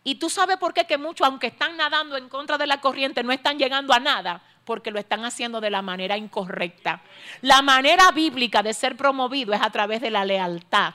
Y 0.04 0.16
tú 0.16 0.30
sabes 0.30 0.56
por 0.56 0.74
qué 0.74 0.84
que 0.86 0.98
muchos, 0.98 1.26
aunque 1.26 1.48
están 1.48 1.76
nadando 1.76 2.16
en 2.16 2.28
contra 2.28 2.58
de 2.58 2.66
la 2.66 2.80
corriente, 2.80 3.22
no 3.22 3.32
están 3.32 3.58
llegando 3.58 3.92
a 3.92 3.98
nada, 3.98 4.42
porque 4.64 4.90
lo 4.90 5.00
están 5.00 5.24
haciendo 5.24 5.60
de 5.60 5.70
la 5.70 5.82
manera 5.82 6.16
incorrecta. 6.16 7.02
La 7.40 7.62
manera 7.62 8.10
bíblica 8.12 8.62
de 8.62 8.74
ser 8.74 8.96
promovido 8.96 9.52
es 9.52 9.62
a 9.62 9.70
través 9.70 10.00
de 10.00 10.10
la 10.10 10.24
lealtad 10.24 10.94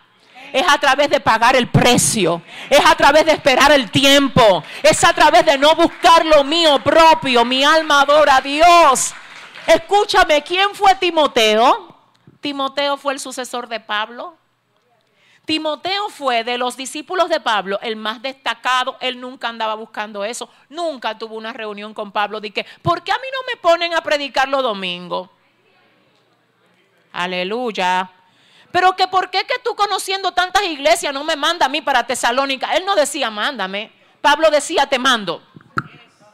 es 0.53 0.65
a 0.67 0.77
través 0.77 1.09
de 1.09 1.19
pagar 1.19 1.55
el 1.55 1.69
precio, 1.69 2.41
es 2.69 2.85
a 2.85 2.95
través 2.95 3.25
de 3.25 3.33
esperar 3.33 3.71
el 3.71 3.89
tiempo, 3.89 4.63
es 4.83 5.03
a 5.03 5.13
través 5.13 5.45
de 5.45 5.57
no 5.57 5.75
buscar 5.75 6.25
lo 6.25 6.43
mío 6.43 6.81
propio. 6.83 7.45
Mi 7.45 7.63
alma 7.63 8.01
adora 8.01 8.37
a 8.37 8.41
Dios. 8.41 9.13
Escúchame, 9.67 10.41
¿quién 10.43 10.73
fue 10.73 10.95
Timoteo? 10.95 11.95
Timoteo 12.41 12.97
fue 12.97 13.13
el 13.13 13.19
sucesor 13.19 13.67
de 13.67 13.79
Pablo. 13.79 14.35
Timoteo 15.45 16.09
fue 16.09 16.43
de 16.43 16.57
los 16.57 16.77
discípulos 16.77 17.29
de 17.29 17.39
Pablo 17.39 17.79
el 17.81 17.95
más 17.95 18.21
destacado. 18.21 18.97
Él 19.01 19.19
nunca 19.19 19.49
andaba 19.49 19.75
buscando 19.75 20.23
eso. 20.23 20.49
Nunca 20.69 21.17
tuvo 21.17 21.35
una 21.35 21.51
reunión 21.51 21.93
con 21.93 22.11
Pablo. 22.11 22.39
Dije, 22.39 22.65
¿por 22.81 23.03
qué 23.03 23.11
a 23.11 23.15
mí 23.15 23.27
no 23.31 23.39
me 23.51 23.59
ponen 23.59 23.93
a 23.93 24.01
predicar 24.01 24.47
los 24.47 24.63
domingos? 24.63 25.29
Aleluya. 27.11 28.09
Pero 28.71 28.95
que 28.95 29.07
por 29.07 29.29
qué 29.29 29.45
que 29.45 29.59
tú 29.63 29.75
conociendo 29.75 30.31
tantas 30.31 30.63
iglesias 30.63 31.13
no 31.13 31.23
me 31.23 31.35
manda 31.35 31.65
a 31.65 31.69
mí 31.69 31.81
para 31.81 32.05
Tesalónica. 32.05 32.73
Él 32.75 32.85
no 32.85 32.95
decía 32.95 33.29
mándame. 33.29 33.91
Pablo 34.21 34.49
decía 34.49 34.85
te 34.85 34.99
mando. 34.99 35.43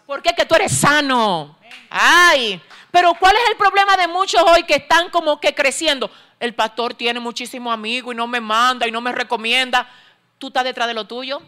¿Por 0.06 0.22
qué 0.22 0.34
que 0.34 0.46
tú 0.46 0.56
eres 0.56 0.78
sano? 0.78 1.58
Ay, 1.90 2.62
pero 2.92 3.14
¿cuál 3.20 3.36
es 3.36 3.50
el 3.50 3.58
problema 3.58 3.98
de 3.98 4.08
muchos 4.08 4.42
hoy 4.42 4.64
que 4.64 4.76
están 4.76 5.10
como 5.10 5.40
que 5.40 5.54
creciendo? 5.54 6.10
El 6.40 6.54
pastor 6.54 6.94
tiene 6.94 7.20
muchísimos 7.20 7.74
amigos 7.74 8.14
y 8.14 8.18
no 8.18 8.28
me 8.28 8.40
manda 8.40 8.88
y 8.88 8.92
no 8.92 9.02
me 9.02 9.12
recomienda. 9.12 9.90
¿Tú 10.38 10.48
estás 10.48 10.64
detrás 10.64 10.88
de 10.88 10.94
lo 10.94 11.06
tuyo? 11.06 11.42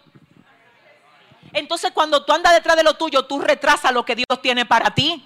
Entonces 1.53 1.91
cuando 1.91 2.25
tú 2.25 2.33
andas 2.33 2.53
detrás 2.53 2.75
de 2.75 2.83
lo 2.83 2.95
tuyo, 2.95 3.25
tú 3.25 3.39
retrasas 3.39 3.91
lo 3.93 4.03
que 4.03 4.15
Dios 4.15 4.41
tiene 4.41 4.65
para 4.65 4.93
ti. 4.93 5.25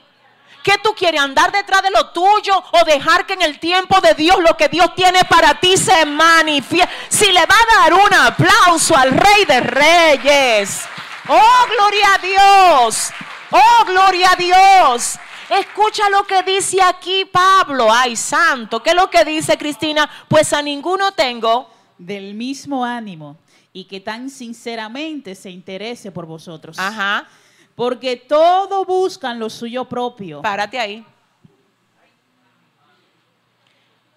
¿Qué 0.63 0.77
tú 0.81 0.93
quieres? 0.95 1.19
¿Andar 1.19 1.51
detrás 1.51 1.81
de 1.81 1.91
lo 1.91 2.09
tuyo 2.11 2.63
o 2.71 2.85
dejar 2.85 3.25
que 3.25 3.33
en 3.33 3.41
el 3.41 3.59
tiempo 3.59 3.99
de 3.99 4.13
Dios 4.13 4.37
lo 4.39 4.55
que 4.55 4.69
Dios 4.69 4.95
tiene 4.95 5.25
para 5.25 5.59
ti 5.59 5.75
se 5.75 6.05
manifieste? 6.05 6.91
Si 7.09 7.31
le 7.31 7.41
va 7.41 7.55
a 7.55 7.81
dar 7.81 7.93
un 7.93 8.13
aplauso 8.13 8.95
al 8.95 9.11
Rey 9.11 9.45
de 9.45 9.59
Reyes. 9.59 10.81
Oh, 11.27 11.65
gloria 11.75 12.13
a 12.13 12.17
Dios. 12.17 13.11
Oh, 13.51 13.85
gloria 13.85 14.31
a 14.31 14.35
Dios. 14.37 15.19
Escucha 15.49 16.09
lo 16.09 16.23
que 16.23 16.41
dice 16.43 16.81
aquí 16.81 17.25
Pablo. 17.25 17.91
Ay, 17.91 18.15
santo. 18.15 18.81
¿Qué 18.81 18.91
es 18.91 18.95
lo 18.95 19.09
que 19.09 19.25
dice 19.25 19.57
Cristina? 19.57 20.09
Pues 20.29 20.53
a 20.53 20.61
ninguno 20.61 21.11
tengo. 21.11 21.69
Del 21.97 22.33
mismo 22.33 22.83
ánimo 22.83 23.37
y 23.73 23.85
que 23.85 23.99
tan 23.99 24.29
sinceramente 24.29 25.35
se 25.35 25.49
interese 25.49 26.11
por 26.11 26.25
vosotros. 26.27 26.77
Ajá. 26.79 27.27
Porque 27.75 28.17
todo 28.17 28.85
buscan 28.85 29.39
lo 29.39 29.49
suyo 29.49 29.85
propio. 29.85 30.41
Párate 30.41 30.79
ahí. 30.79 31.05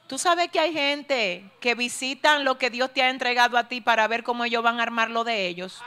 Tú 0.06 0.18
sabes 0.18 0.50
que 0.50 0.60
hay 0.60 0.72
gente 0.72 1.50
que 1.60 1.74
visitan 1.74 2.44
lo 2.44 2.58
que 2.58 2.70
Dios 2.70 2.92
te 2.92 3.02
ha 3.02 3.10
entregado 3.10 3.58
a 3.58 3.66
ti 3.66 3.80
para 3.80 4.06
ver 4.06 4.22
cómo 4.22 4.44
ellos 4.44 4.62
van 4.62 4.78
a 4.78 4.84
armar 4.84 5.10
lo 5.10 5.24
de 5.24 5.48
ellos. 5.48 5.82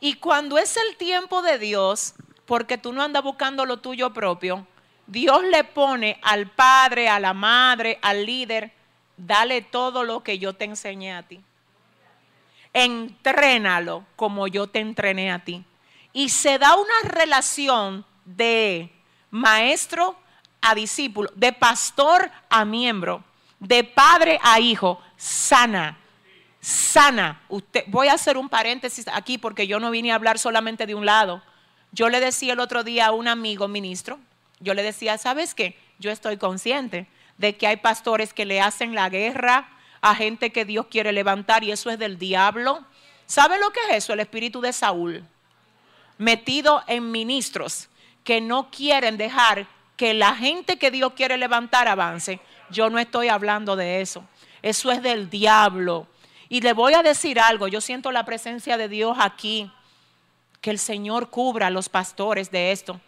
Y 0.00 0.14
cuando 0.14 0.58
es 0.58 0.76
el 0.76 0.96
tiempo 0.96 1.40
de 1.42 1.58
Dios, 1.58 2.14
porque 2.44 2.76
tú 2.76 2.92
no 2.92 3.02
andas 3.02 3.22
buscando 3.22 3.64
lo 3.64 3.78
tuyo 3.78 4.12
propio, 4.12 4.66
Dios 5.06 5.42
le 5.44 5.64
pone 5.64 6.18
al 6.22 6.50
padre, 6.50 7.08
a 7.08 7.20
la 7.20 7.32
madre, 7.32 7.98
al 8.02 8.26
líder, 8.26 8.72
dale 9.16 9.62
todo 9.62 10.04
lo 10.04 10.22
que 10.22 10.38
yo 10.38 10.52
te 10.52 10.64
enseñé 10.64 11.14
a 11.14 11.22
ti. 11.22 11.40
Entrénalo 12.72 14.04
como 14.16 14.46
yo 14.48 14.66
te 14.66 14.80
entrené 14.80 15.30
a 15.30 15.44
ti. 15.44 15.64
Y 16.12 16.28
se 16.28 16.58
da 16.58 16.74
una 16.76 17.10
relación 17.10 18.04
de 18.24 18.90
maestro 19.30 20.16
a 20.60 20.74
discípulo, 20.74 21.30
de 21.34 21.52
pastor 21.52 22.30
a 22.48 22.64
miembro, 22.64 23.24
de 23.58 23.84
padre 23.84 24.38
a 24.42 24.60
hijo, 24.60 25.00
sana, 25.16 25.98
sana. 26.60 27.42
Usted, 27.48 27.84
voy 27.88 28.08
a 28.08 28.14
hacer 28.14 28.36
un 28.36 28.48
paréntesis 28.48 29.06
aquí 29.12 29.38
porque 29.38 29.66
yo 29.66 29.80
no 29.80 29.90
vine 29.90 30.12
a 30.12 30.14
hablar 30.14 30.38
solamente 30.38 30.86
de 30.86 30.94
un 30.94 31.04
lado. 31.04 31.42
Yo 31.90 32.08
le 32.08 32.20
decía 32.20 32.54
el 32.54 32.60
otro 32.60 32.84
día 32.84 33.06
a 33.06 33.12
un 33.12 33.28
amigo 33.28 33.68
ministro, 33.68 34.18
yo 34.60 34.74
le 34.74 34.82
decía, 34.82 35.18
¿sabes 35.18 35.54
qué? 35.54 35.76
Yo 35.98 36.10
estoy 36.10 36.36
consciente 36.36 37.06
de 37.36 37.56
que 37.56 37.66
hay 37.66 37.76
pastores 37.76 38.32
que 38.32 38.44
le 38.44 38.60
hacen 38.60 38.94
la 38.94 39.08
guerra 39.08 39.68
a 40.02 40.14
gente 40.14 40.50
que 40.50 40.64
Dios 40.64 40.86
quiere 40.90 41.12
levantar 41.12 41.64
y 41.64 41.70
eso 41.70 41.88
es 41.88 41.98
del 41.98 42.18
diablo. 42.18 42.84
¿Sabe 43.24 43.58
lo 43.58 43.70
que 43.70 43.80
es 43.88 43.96
eso? 43.96 44.12
El 44.12 44.20
espíritu 44.20 44.60
de 44.60 44.72
Saúl, 44.72 45.24
metido 46.18 46.82
en 46.88 47.10
ministros 47.10 47.88
que 48.24 48.40
no 48.40 48.70
quieren 48.70 49.16
dejar 49.16 49.66
que 49.96 50.12
la 50.12 50.34
gente 50.34 50.78
que 50.78 50.90
Dios 50.90 51.12
quiere 51.14 51.38
levantar 51.38 51.88
avance. 51.88 52.40
Yo 52.70 52.90
no 52.90 52.98
estoy 52.98 53.28
hablando 53.28 53.76
de 53.76 54.00
eso. 54.00 54.24
Eso 54.60 54.90
es 54.90 55.02
del 55.02 55.30
diablo. 55.30 56.08
Y 56.48 56.60
le 56.60 56.72
voy 56.72 56.94
a 56.94 57.02
decir 57.02 57.38
algo, 57.38 57.68
yo 57.68 57.80
siento 57.80 58.10
la 58.12 58.24
presencia 58.24 58.76
de 58.76 58.88
Dios 58.88 59.16
aquí. 59.20 59.70
Que 60.60 60.70
el 60.70 60.78
Señor 60.78 61.30
cubra 61.30 61.68
a 61.68 61.70
los 61.70 61.88
pastores 61.88 62.50
de 62.50 62.72
esto. 62.72 63.00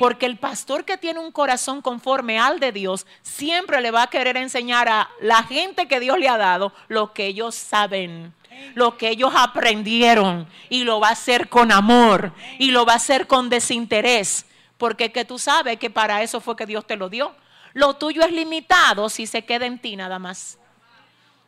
Porque 0.00 0.24
el 0.24 0.38
pastor 0.38 0.86
que 0.86 0.96
tiene 0.96 1.20
un 1.20 1.30
corazón 1.30 1.82
conforme 1.82 2.38
al 2.38 2.58
de 2.58 2.72
Dios 2.72 3.06
siempre 3.20 3.82
le 3.82 3.90
va 3.90 4.04
a 4.04 4.06
querer 4.06 4.38
enseñar 4.38 4.88
a 4.88 5.10
la 5.20 5.42
gente 5.42 5.88
que 5.88 6.00
Dios 6.00 6.18
le 6.18 6.26
ha 6.26 6.38
dado 6.38 6.72
lo 6.88 7.12
que 7.12 7.26
ellos 7.26 7.54
saben, 7.54 8.32
lo 8.74 8.96
que 8.96 9.10
ellos 9.10 9.34
aprendieron 9.36 10.48
y 10.70 10.84
lo 10.84 11.00
va 11.00 11.08
a 11.08 11.12
hacer 11.12 11.50
con 11.50 11.70
amor 11.70 12.32
y 12.58 12.70
lo 12.70 12.86
va 12.86 12.94
a 12.94 12.96
hacer 12.96 13.26
con 13.26 13.50
desinterés. 13.50 14.46
Porque 14.78 15.12
que 15.12 15.26
tú 15.26 15.38
sabes 15.38 15.78
que 15.78 15.90
para 15.90 16.22
eso 16.22 16.40
fue 16.40 16.56
que 16.56 16.64
Dios 16.64 16.86
te 16.86 16.96
lo 16.96 17.10
dio. 17.10 17.34
Lo 17.74 17.92
tuyo 17.92 18.22
es 18.22 18.32
limitado 18.32 19.10
si 19.10 19.26
se 19.26 19.44
queda 19.44 19.66
en 19.66 19.78
ti 19.78 19.96
nada 19.96 20.18
más. 20.18 20.56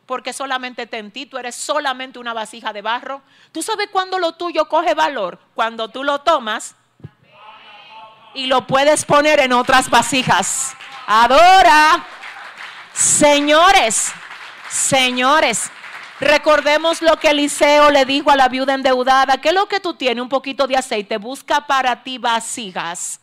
Porque 0.05 0.31
solamente 0.31 0.85
te 0.85 0.99
en 0.99 1.09
ti, 1.09 1.25
tú 1.25 1.39
eres 1.39 1.55
solamente 1.55 2.19
una 2.19 2.35
vasija 2.35 2.71
de 2.71 2.83
barro. 2.83 3.23
¿Tú 3.51 3.63
sabes 3.63 3.87
cuándo 3.91 4.19
lo 4.19 4.33
tuyo 4.33 4.69
coge 4.69 4.93
valor? 4.93 5.39
Cuando 5.55 5.87
tú 5.87 6.03
lo 6.03 6.19
tomas 6.21 6.75
y 8.33 8.47
lo 8.47 8.67
puedes 8.67 9.05
poner 9.05 9.39
en 9.39 9.53
otras 9.53 9.89
vasijas. 9.89 10.75
Adora. 11.07 12.05
Señores, 12.93 14.11
señores, 14.69 15.71
recordemos 16.19 17.01
lo 17.01 17.17
que 17.17 17.29
Eliseo 17.29 17.89
le 17.89 18.05
dijo 18.05 18.29
a 18.29 18.35
la 18.35 18.47
viuda 18.47 18.75
endeudada. 18.75 19.37
¿Qué 19.41 19.49
es 19.49 19.55
lo 19.55 19.67
que 19.67 19.79
tú 19.79 19.95
tienes? 19.95 20.21
Un 20.21 20.29
poquito 20.29 20.67
de 20.67 20.77
aceite. 20.77 21.17
Busca 21.17 21.65
para 21.65 22.03
ti 22.03 22.19
vasijas 22.19 23.19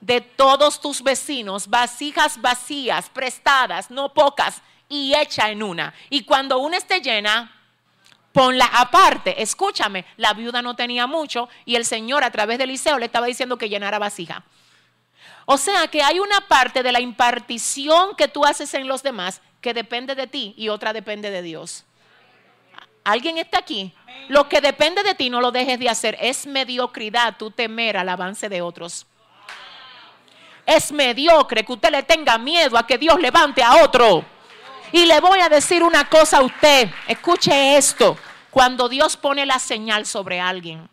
de 0.00 0.20
todos 0.20 0.80
tus 0.80 1.02
vecinos, 1.02 1.68
vasijas 1.68 2.40
vacías, 2.40 3.10
prestadas, 3.10 3.90
no 3.90 4.12
pocas, 4.12 4.62
y 4.88 5.14
echa 5.14 5.50
en 5.50 5.62
una. 5.62 5.94
Y 6.08 6.24
cuando 6.24 6.58
una 6.58 6.78
esté 6.78 7.00
llena, 7.00 7.59
ponla 8.32 8.66
aparte. 8.66 9.42
Escúchame, 9.42 10.04
la 10.16 10.32
viuda 10.34 10.62
no 10.62 10.76
tenía 10.76 11.06
mucho 11.06 11.48
y 11.64 11.76
el 11.76 11.84
Señor 11.84 12.24
a 12.24 12.30
través 12.30 12.58
de 12.58 12.64
Eliseo 12.64 12.98
le 12.98 13.06
estaba 13.06 13.26
diciendo 13.26 13.58
que 13.58 13.68
llenara 13.68 13.98
vasija. 13.98 14.44
O 15.46 15.56
sea 15.58 15.88
que 15.88 16.02
hay 16.02 16.20
una 16.20 16.40
parte 16.42 16.82
de 16.82 16.92
la 16.92 17.00
impartición 17.00 18.14
que 18.16 18.28
tú 18.28 18.44
haces 18.44 18.72
en 18.74 18.86
los 18.86 19.02
demás 19.02 19.40
que 19.60 19.74
depende 19.74 20.14
de 20.14 20.26
ti 20.26 20.54
y 20.56 20.68
otra 20.68 20.92
depende 20.92 21.30
de 21.30 21.42
Dios. 21.42 21.84
¿Alguien 23.04 23.38
está 23.38 23.58
aquí? 23.58 23.92
Lo 24.28 24.48
que 24.48 24.60
depende 24.60 25.02
de 25.02 25.14
ti 25.14 25.30
no 25.30 25.40
lo 25.40 25.50
dejes 25.50 25.78
de 25.78 25.88
hacer. 25.88 26.16
Es 26.20 26.46
mediocridad 26.46 27.36
tú 27.38 27.50
temer 27.50 27.96
al 27.96 28.08
avance 28.08 28.48
de 28.48 28.62
otros. 28.62 29.06
Es 30.66 30.92
mediocre 30.92 31.64
que 31.64 31.72
usted 31.72 31.90
le 31.90 32.02
tenga 32.02 32.38
miedo 32.38 32.78
a 32.78 32.86
que 32.86 32.98
Dios 32.98 33.18
levante 33.20 33.62
a 33.62 33.82
otro. 33.82 34.24
Y 34.92 35.06
le 35.06 35.20
voy 35.20 35.40
a 35.40 35.48
decir 35.48 35.82
una 35.82 36.08
cosa 36.08 36.38
a 36.38 36.42
usted, 36.42 36.90
escuche 37.06 37.76
esto, 37.76 38.16
cuando 38.50 38.88
Dios 38.88 39.16
pone 39.16 39.46
la 39.46 39.58
señal 39.58 40.04
sobre 40.04 40.40
alguien, 40.40 40.88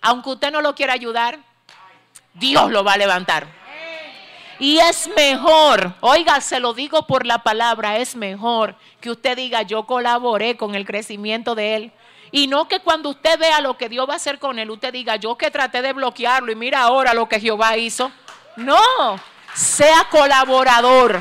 aunque 0.00 0.30
usted 0.30 0.50
no 0.50 0.62
lo 0.62 0.74
quiera 0.74 0.94
ayudar, 0.94 1.38
Dios 2.34 2.70
lo 2.70 2.84
va 2.84 2.94
a 2.94 2.98
levantar. 2.98 3.46
Y 4.58 4.78
es 4.78 5.08
mejor, 5.14 5.94
oiga, 6.00 6.40
se 6.40 6.58
lo 6.58 6.74
digo 6.74 7.06
por 7.06 7.26
la 7.26 7.42
palabra, 7.44 7.98
es 7.98 8.16
mejor 8.16 8.74
que 9.00 9.10
usted 9.10 9.36
diga, 9.36 9.62
yo 9.62 9.84
colaboré 9.84 10.56
con 10.56 10.74
el 10.74 10.84
crecimiento 10.84 11.54
de 11.54 11.76
él. 11.76 11.92
Y 12.32 12.48
no 12.48 12.66
que 12.66 12.80
cuando 12.80 13.10
usted 13.10 13.38
vea 13.38 13.60
lo 13.60 13.78
que 13.78 13.88
Dios 13.88 14.08
va 14.08 14.14
a 14.14 14.16
hacer 14.16 14.38
con 14.38 14.58
él, 14.58 14.70
usted 14.70 14.92
diga, 14.92 15.16
yo 15.16 15.36
que 15.36 15.50
traté 15.50 15.80
de 15.80 15.92
bloquearlo 15.92 16.50
y 16.50 16.56
mira 16.56 16.82
ahora 16.82 17.14
lo 17.14 17.28
que 17.28 17.40
Jehová 17.40 17.76
hizo. 17.76 18.10
No, 18.56 18.80
sea 19.54 20.08
colaborador. 20.10 21.20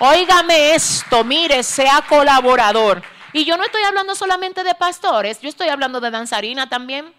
Óigame 0.00 0.74
esto, 0.74 1.24
mire, 1.24 1.62
sea 1.64 2.02
colaborador. 2.08 3.02
Y 3.32 3.44
yo 3.44 3.56
no 3.56 3.64
estoy 3.64 3.82
hablando 3.82 4.14
solamente 4.14 4.62
de 4.62 4.74
pastores, 4.74 5.40
yo 5.40 5.48
estoy 5.48 5.68
hablando 5.68 6.00
de 6.00 6.10
danzarina 6.10 6.68
también. 6.68 7.12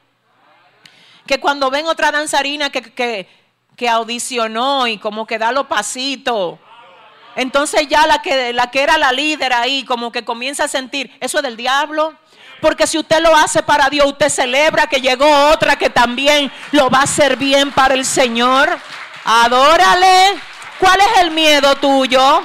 Que 1.28 1.40
cuando 1.40 1.70
ven 1.70 1.88
otra 1.88 2.12
danzarina 2.12 2.70
que, 2.70 3.28
que, 3.76 3.90
audicionó 3.90 4.88
y 4.88 4.98
como 4.98 5.28
que 5.28 5.38
da 5.38 5.52
los 5.52 5.68
pasitos, 5.68 6.58
entonces 7.36 7.88
ya 7.88 8.08
la 8.08 8.22
que, 8.22 8.54
la 8.54 8.72
que 8.72 8.82
era 8.82 8.98
la 8.98 9.12
líder 9.12 9.54
ahí 9.54 9.84
como 9.84 10.12
que 10.12 10.26
comienza 10.26 10.64
a 10.64 10.68
sentir, 10.68 11.16
eso 11.20 11.38
es 11.38 11.44
del 11.44 11.58
diablo. 11.58 12.14
Porque 12.62 12.88
si 12.88 12.98
usted 12.98 13.22
lo 13.22 13.36
hace 13.36 13.64
para 13.64 13.90
Dios, 13.90 14.06
usted 14.08 14.30
celebra 14.30 14.88
que 14.88 15.00
llegó 15.00 15.50
otra 15.50 15.78
que 15.78 15.90
también 15.90 16.52
lo 16.72 16.90
va 16.90 17.00
a 17.00 17.04
hacer 17.04 17.38
bien 17.38 17.72
para 17.72 17.94
el 17.94 18.06
Señor. 18.06 18.78
Adórale. 19.24 20.40
¿Cuál 20.78 21.00
es 21.00 21.22
el 21.22 21.32
miedo 21.32 21.76
tuyo? 21.76 22.42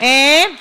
¿Eh? 0.00 0.56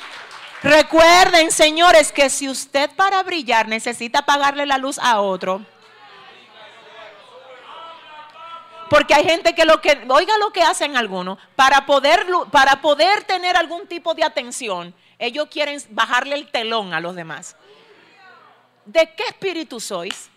Recuerden, 0.63 1.51
señores, 1.51 2.11
que 2.11 2.29
si 2.29 2.49
usted 2.49 2.89
para 2.95 3.21
brillar 3.23 3.67
necesita 3.67 4.25
pagarle 4.25 4.65
la 4.65 4.77
luz 4.77 4.97
a 4.99 5.21
otro, 5.21 5.63
porque 8.89 9.13
hay 9.13 9.23
gente 9.23 9.53
que 9.53 9.65
lo 9.65 9.81
que, 9.81 10.05
oiga 10.09 10.37
lo 10.39 10.51
que 10.51 10.63
hacen 10.63 10.97
algunos, 10.97 11.37
para 11.55 11.85
poder, 11.85 12.25
para 12.51 12.81
poder 12.81 13.23
tener 13.23 13.55
algún 13.55 13.87
tipo 13.87 14.15
de 14.15 14.23
atención, 14.23 14.95
ellos 15.19 15.47
quieren 15.51 15.81
bajarle 15.89 16.35
el 16.35 16.49
telón 16.49 16.93
a 16.93 16.99
los 16.99 17.15
demás. 17.15 17.55
¿De 18.85 19.13
qué 19.13 19.23
espíritu 19.23 19.79
sois? 19.79 20.29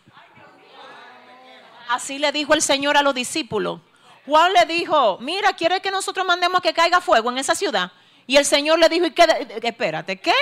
Así 1.89 2.19
le 2.19 2.31
dijo 2.33 2.55
el 2.55 2.63
Señor 2.63 2.97
a 2.97 3.03
los 3.03 3.15
discípulos. 3.15 3.81
Juan 4.27 4.53
le 4.53 4.67
dijo, 4.67 5.19
mira, 5.21 5.55
¿quiere 5.55 5.81
que 5.81 5.91
nosotros 5.91 6.27
mandemos 6.27 6.61
que 6.61 6.75
caiga 6.75 7.01
fuego 7.01 7.31
en 7.31 7.39
esa 7.39 7.55
ciudad? 7.55 7.91
Y 8.31 8.37
el 8.37 8.45
Señor 8.45 8.79
le 8.79 8.89
dijo, 8.89 9.07
¿y 9.07 9.11
qué? 9.11 9.25
espérate, 9.61 10.21
¿qué? 10.21 10.33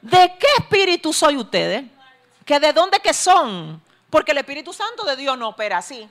¿De 0.00 0.38
qué 0.38 0.46
espíritu 0.56 1.12
soy 1.12 1.36
ustedes? 1.36 1.84
¿Que 2.46 2.58
de 2.58 2.72
dónde 2.72 2.98
que 3.00 3.12
son? 3.12 3.82
Porque 4.08 4.32
el 4.32 4.38
Espíritu 4.38 4.72
Santo 4.72 5.04
de 5.04 5.14
Dios 5.16 5.36
no 5.36 5.50
opera 5.50 5.76
así. 5.76 6.08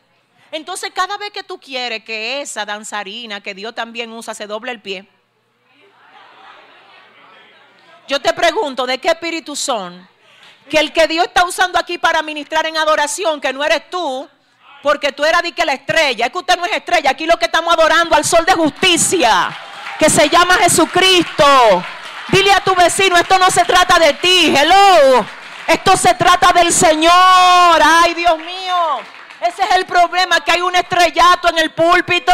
Entonces 0.52 0.92
cada 0.94 1.18
vez 1.18 1.32
que 1.32 1.42
tú 1.42 1.60
quieres 1.60 2.04
que 2.04 2.42
esa 2.42 2.64
danzarina 2.64 3.42
que 3.42 3.56
Dios 3.56 3.74
también 3.74 4.12
usa 4.12 4.36
se 4.36 4.46
doble 4.46 4.72
el 4.72 4.80
pie, 4.80 5.08
yo 8.08 8.22
te 8.22 8.32
pregunto, 8.32 8.86
¿de 8.86 9.00
qué 9.00 9.08
espíritu 9.08 9.56
son? 9.56 10.08
Que 10.70 10.78
el 10.78 10.94
que 10.94 11.08
Dios 11.08 11.26
está 11.26 11.44
usando 11.44 11.80
aquí 11.80 11.98
para 11.98 12.22
ministrar 12.22 12.68
en 12.68 12.78
adoración, 12.78 13.42
que 13.42 13.52
no 13.52 13.64
eres 13.64 13.90
tú, 13.90 14.30
porque 14.84 15.12
tú 15.12 15.26
eras 15.26 15.42
de 15.42 15.54
que 15.54 15.66
la 15.66 15.74
estrella, 15.74 16.28
es 16.28 16.32
que 16.32 16.38
usted 16.38 16.56
no 16.56 16.66
es 16.66 16.74
estrella, 16.74 17.10
aquí 17.10 17.26
lo 17.26 17.40
que 17.40 17.46
estamos 17.46 17.74
adorando 17.74 18.14
al 18.16 18.24
sol 18.24 18.46
de 18.46 18.54
justicia, 18.54 19.58
que 20.02 20.10
se 20.10 20.30
llama 20.30 20.56
Jesucristo. 20.56 21.46
Dile 22.30 22.52
a 22.52 22.62
tu 22.62 22.74
vecino, 22.74 23.16
esto 23.18 23.38
no 23.38 23.52
se 23.52 23.64
trata 23.66 24.00
de 24.00 24.14
ti, 24.14 24.52
hello. 24.52 25.24
Esto 25.68 25.96
se 25.96 26.16
trata 26.16 26.52
del 26.54 26.74
Señor. 26.74 27.14
Ay, 27.14 28.16
Dios 28.16 28.36
mío. 28.40 29.00
Ese 29.40 29.62
es 29.62 29.76
el 29.76 29.86
problema, 29.86 30.44
que 30.44 30.54
hay 30.54 30.62
un 30.62 30.76
estrellato 30.76 31.50
en 31.50 31.60
el 31.60 31.70
púlpito. 31.70 32.34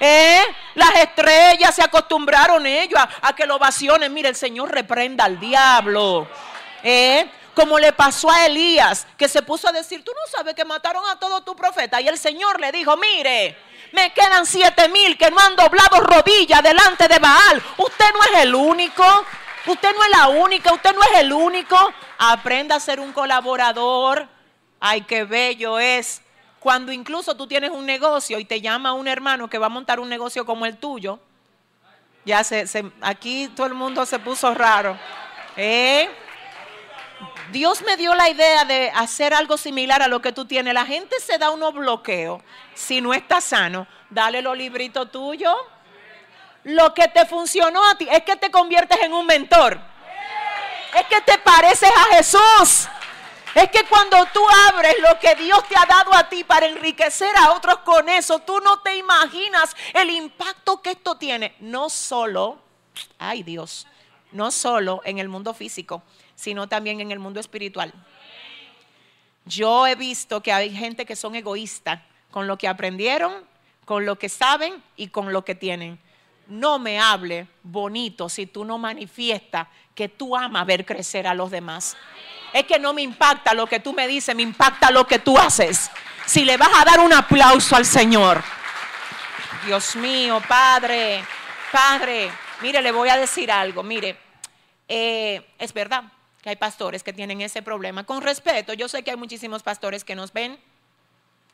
¿Eh? 0.00 0.42
Las 0.74 0.96
estrellas 0.96 1.76
se 1.76 1.82
acostumbraron 1.84 2.66
ellos 2.66 3.00
a, 3.22 3.36
que 3.36 3.46
lo 3.46 3.54
ovacionen. 3.54 4.12
Mire, 4.12 4.30
el 4.30 4.36
Señor 4.36 4.72
reprenda 4.72 5.26
al 5.26 5.38
diablo. 5.38 6.26
¿Eh? 6.82 7.30
Como 7.54 7.78
le 7.78 7.92
pasó 7.92 8.32
a 8.32 8.46
Elías, 8.46 9.06
que 9.16 9.28
se 9.28 9.42
puso 9.42 9.68
a 9.68 9.72
decir, 9.72 10.02
tú 10.02 10.10
no 10.10 10.36
sabes 10.36 10.56
que 10.56 10.64
mataron 10.64 11.08
a 11.08 11.20
todos 11.20 11.44
tus 11.44 11.54
profetas. 11.54 12.00
Y 12.00 12.08
el 12.08 12.18
Señor 12.18 12.58
le 12.58 12.72
dijo, 12.72 12.96
mire, 12.96 13.56
me 13.96 14.12
quedan 14.12 14.44
siete 14.44 14.90
mil 14.90 15.16
que 15.16 15.30
no 15.30 15.40
han 15.40 15.56
doblado 15.56 16.00
rodillas 16.00 16.62
delante 16.62 17.08
de 17.08 17.18
Baal. 17.18 17.62
Usted 17.78 18.04
no 18.12 18.22
es 18.24 18.44
el 18.44 18.54
único. 18.54 19.02
Usted 19.66 19.88
no 19.96 20.04
es 20.04 20.10
la 20.10 20.28
única, 20.28 20.72
usted 20.72 20.94
no 20.94 21.02
es 21.02 21.20
el 21.20 21.32
único. 21.32 21.76
Aprenda 22.18 22.76
a 22.76 22.80
ser 22.80 23.00
un 23.00 23.12
colaborador. 23.12 24.28
Ay, 24.78 25.00
qué 25.00 25.24
bello 25.24 25.78
es 25.78 26.20
cuando 26.60 26.92
incluso 26.92 27.36
tú 27.36 27.46
tienes 27.46 27.70
un 27.70 27.86
negocio 27.86 28.38
y 28.38 28.44
te 28.44 28.60
llama 28.60 28.92
un 28.92 29.08
hermano 29.08 29.48
que 29.48 29.56
va 29.56 29.66
a 29.66 29.70
montar 29.70 29.98
un 29.98 30.08
negocio 30.08 30.44
como 30.44 30.66
el 30.66 30.76
tuyo, 30.76 31.20
ya 32.24 32.42
se, 32.42 32.66
aquí 33.00 33.48
todo 33.54 33.66
el 33.68 33.74
mundo 33.74 34.04
se 34.04 34.18
puso 34.18 34.52
raro. 34.52 34.98
¿Eh? 35.56 36.10
Dios 37.52 37.82
me 37.82 37.96
dio 37.96 38.14
la 38.14 38.28
idea 38.28 38.64
de 38.64 38.90
hacer 38.94 39.32
algo 39.32 39.56
similar 39.56 40.02
a 40.02 40.08
lo 40.08 40.20
que 40.20 40.32
tú 40.32 40.46
tienes. 40.46 40.74
La 40.74 40.84
gente 40.84 41.18
se 41.20 41.38
da 41.38 41.50
unos 41.50 41.74
bloqueos. 41.74 42.42
Si 42.74 43.00
no 43.00 43.14
está 43.14 43.40
sano, 43.40 43.86
dale 44.10 44.42
los 44.42 44.56
libritos 44.56 45.10
tuyos. 45.10 45.54
Lo 46.64 46.92
que 46.94 47.06
te 47.08 47.24
funcionó 47.26 47.84
a 47.88 47.96
ti 47.96 48.08
es 48.10 48.22
que 48.24 48.36
te 48.36 48.50
conviertes 48.50 49.00
en 49.02 49.12
un 49.12 49.26
mentor. 49.26 49.78
Es 50.96 51.04
que 51.06 51.20
te 51.20 51.38
pareces 51.38 51.90
a 51.90 52.16
Jesús. 52.16 52.88
Es 53.54 53.70
que 53.70 53.84
cuando 53.84 54.18
tú 54.34 54.40
abres 54.68 54.96
lo 55.00 55.18
que 55.18 55.34
Dios 55.36 55.66
te 55.68 55.76
ha 55.76 55.86
dado 55.86 56.12
a 56.12 56.28
ti 56.28 56.44
para 56.44 56.66
enriquecer 56.66 57.34
a 57.38 57.52
otros 57.52 57.78
con 57.78 58.08
eso, 58.08 58.40
tú 58.40 58.60
no 58.60 58.80
te 58.80 58.96
imaginas 58.96 59.74
el 59.94 60.10
impacto 60.10 60.82
que 60.82 60.90
esto 60.90 61.16
tiene. 61.16 61.54
No 61.60 61.88
solo, 61.88 62.58
ay 63.18 63.42
Dios, 63.42 63.86
no 64.32 64.50
solo 64.50 65.00
en 65.04 65.18
el 65.18 65.28
mundo 65.28 65.54
físico, 65.54 66.02
sino 66.36 66.68
también 66.68 67.00
en 67.00 67.10
el 67.10 67.18
mundo 67.18 67.40
espiritual. 67.40 67.92
Yo 69.44 69.86
he 69.86 69.96
visto 69.96 70.42
que 70.42 70.52
hay 70.52 70.74
gente 70.74 71.04
que 71.04 71.16
son 71.16 71.34
egoístas 71.34 72.00
con 72.30 72.46
lo 72.46 72.56
que 72.56 72.68
aprendieron, 72.68 73.32
con 73.84 74.06
lo 74.06 74.18
que 74.18 74.28
saben 74.28 74.82
y 74.96 75.08
con 75.08 75.32
lo 75.32 75.44
que 75.44 75.54
tienen. 75.56 75.98
No 76.46 76.78
me 76.78 77.00
hable 77.00 77.48
bonito 77.64 78.28
si 78.28 78.46
tú 78.46 78.64
no 78.64 78.78
manifiestas 78.78 79.66
que 79.94 80.08
tú 80.08 80.36
amas 80.36 80.66
ver 80.66 80.86
crecer 80.86 81.26
a 81.26 81.34
los 81.34 81.50
demás 81.50 81.96
es 82.52 82.64
que 82.64 82.78
no 82.78 82.94
me 82.94 83.02
impacta 83.02 83.52
lo 83.52 83.66
que 83.66 83.80
tú 83.80 83.92
me 83.92 84.08
dices, 84.08 84.34
me 84.34 84.42
impacta 84.42 84.90
lo 84.90 85.06
que 85.06 85.18
tú 85.18 85.36
haces. 85.38 85.90
Si 86.24 86.42
le 86.42 86.56
vas 86.56 86.70
a 86.74 86.84
dar 86.86 87.00
un 87.00 87.12
aplauso 87.12 87.76
al 87.76 87.84
Señor. 87.84 88.42
Dios 89.66 89.94
mío, 89.96 90.40
Padre, 90.48 91.22
Padre, 91.70 92.30
mire, 92.62 92.80
le 92.80 92.92
voy 92.92 93.10
a 93.10 93.16
decir 93.16 93.52
algo, 93.52 93.82
mire, 93.82 94.16
eh, 94.88 95.54
es 95.58 95.72
verdad 95.74 96.04
hay 96.50 96.56
pastores 96.56 97.02
que 97.02 97.12
tienen 97.12 97.40
ese 97.40 97.62
problema. 97.62 98.04
Con 98.04 98.22
respeto, 98.22 98.72
yo 98.72 98.88
sé 98.88 99.02
que 99.02 99.10
hay 99.10 99.16
muchísimos 99.16 99.62
pastores 99.62 100.04
que 100.04 100.14
nos 100.14 100.32
ven, 100.32 100.58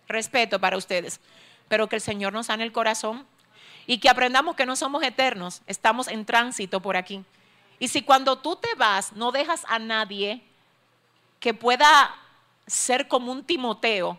respeto 0.09 0.59
para 0.59 0.77
ustedes, 0.77 1.21
pero 1.69 1.89
que 1.89 1.97
el 1.97 2.03
Señor 2.03 2.33
nos 2.33 2.47
sane 2.47 2.65
el 2.65 2.73
corazón 2.73 3.27
y 3.87 3.99
que 3.99 4.09
aprendamos 4.09 4.57
que 4.57 4.67
no 4.67 4.77
somos 4.77 5.03
eternos, 5.03 5.63
estamos 5.67 6.09
en 6.09 6.25
tránsito 6.25 6.81
por 6.81 6.97
aquí. 6.97 7.25
Y 7.79 7.89
si 7.89 8.03
cuando 8.03 8.39
tú 8.39 8.57
te 8.57 8.75
vas 8.77 9.13
no 9.13 9.33
dejas 9.33 9.65
a 9.69 9.79
nadie 9.79 10.43
que 11.41 11.55
pueda 11.55 12.15
ser 12.67 13.09
como 13.09 13.33
un 13.33 13.45
Timoteo 13.45 14.19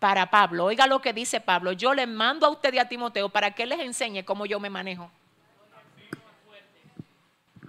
para 0.00 0.30
Pablo. 0.30 0.64
Oiga 0.64 0.86
lo 0.86 1.00
que 1.00 1.12
dice 1.12 1.40
Pablo. 1.40 1.72
Yo 1.72 1.94
le 1.94 2.06
mando 2.06 2.46
a 2.46 2.50
usted 2.50 2.74
y 2.74 2.78
a 2.78 2.88
Timoteo 2.88 3.28
para 3.28 3.52
que 3.52 3.66
les 3.66 3.78
enseñe 3.78 4.24
cómo 4.24 4.46
yo 4.46 4.58
me 4.58 4.70
manejo. 4.70 5.10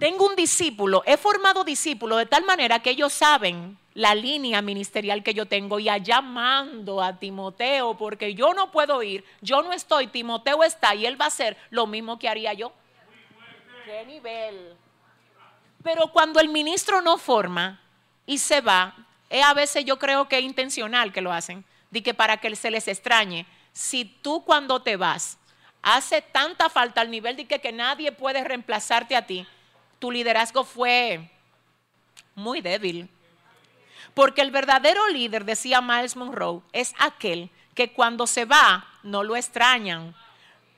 Tengo 0.02 0.26
un 0.26 0.34
discípulo, 0.34 1.04
he 1.06 1.16
formado 1.16 1.62
discípulos 1.62 2.18
de 2.18 2.26
tal 2.26 2.42
manera 2.42 2.80
que 2.80 2.90
ellos 2.90 3.12
saben 3.12 3.78
la 3.94 4.16
línea 4.16 4.60
ministerial 4.60 5.22
que 5.22 5.32
yo 5.32 5.46
tengo 5.46 5.78
y 5.78 5.88
allá 5.88 6.20
mando 6.20 7.00
a 7.00 7.20
Timoteo 7.20 7.96
porque 7.96 8.34
yo 8.34 8.52
no 8.52 8.72
puedo 8.72 9.00
ir, 9.04 9.24
yo 9.42 9.62
no 9.62 9.72
estoy, 9.72 10.08
Timoteo 10.08 10.64
está 10.64 10.92
y 10.96 11.06
él 11.06 11.20
va 11.20 11.26
a 11.26 11.28
hacer 11.28 11.56
lo 11.70 11.86
mismo 11.86 12.18
que 12.18 12.28
haría 12.28 12.52
yo. 12.52 12.72
¿Qué 13.84 14.04
nivel? 14.04 14.74
Pero 15.84 16.08
cuando 16.08 16.40
el 16.40 16.48
ministro 16.48 17.00
no 17.00 17.16
forma, 17.16 17.80
y 18.26 18.38
se 18.38 18.60
va, 18.60 18.96
es 19.30 19.44
a 19.44 19.54
veces 19.54 19.84
yo 19.84 20.00
creo 20.00 20.28
que 20.28 20.38
es 20.38 20.42
intencional 20.42 21.12
que 21.12 21.20
lo 21.20 21.32
hacen, 21.32 21.64
de 21.92 22.02
que 22.02 22.12
para 22.12 22.38
que 22.38 22.56
se 22.56 22.72
les 22.72 22.88
extrañe. 22.88 23.46
Si 23.72 24.04
tú 24.04 24.44
cuando 24.44 24.82
te 24.82 24.96
vas 24.96 25.38
hace 25.80 26.22
tanta 26.22 26.68
falta 26.68 27.00
al 27.00 27.10
nivel 27.12 27.36
de 27.36 27.46
que, 27.46 27.60
que 27.60 27.70
nadie 27.70 28.10
puede 28.10 28.42
reemplazarte 28.42 29.14
a 29.14 29.28
ti, 29.28 29.46
tu 30.02 30.10
liderazgo 30.10 30.64
fue 30.64 31.30
muy 32.34 32.60
débil. 32.60 33.08
Porque 34.14 34.42
el 34.42 34.50
verdadero 34.50 35.06
líder, 35.10 35.44
decía 35.44 35.80
Miles 35.80 36.16
Monroe, 36.16 36.60
es 36.72 36.92
aquel 36.98 37.50
que 37.76 37.92
cuando 37.92 38.26
se 38.26 38.44
va 38.44 38.84
no 39.04 39.22
lo 39.22 39.36
extrañan. 39.36 40.12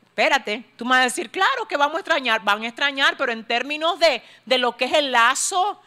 Espérate, 0.05 0.67
tú 0.77 0.85
me 0.85 0.91
vas 0.91 1.01
a 1.01 1.05
decir, 1.05 1.31
claro 1.31 1.67
que 1.67 1.79
vamos 1.79 1.97
a 1.97 2.01
extrañar, 2.01 2.45
van 2.45 2.65
a 2.65 2.67
extrañar, 2.69 3.17
pero 3.17 3.33
en 3.33 3.47
términos 3.47 3.99
de, 3.99 4.23
de 4.45 4.59
lo 4.59 4.77
que 4.77 4.85
es 4.85 4.93
el 4.93 5.11
lazo 5.11 5.81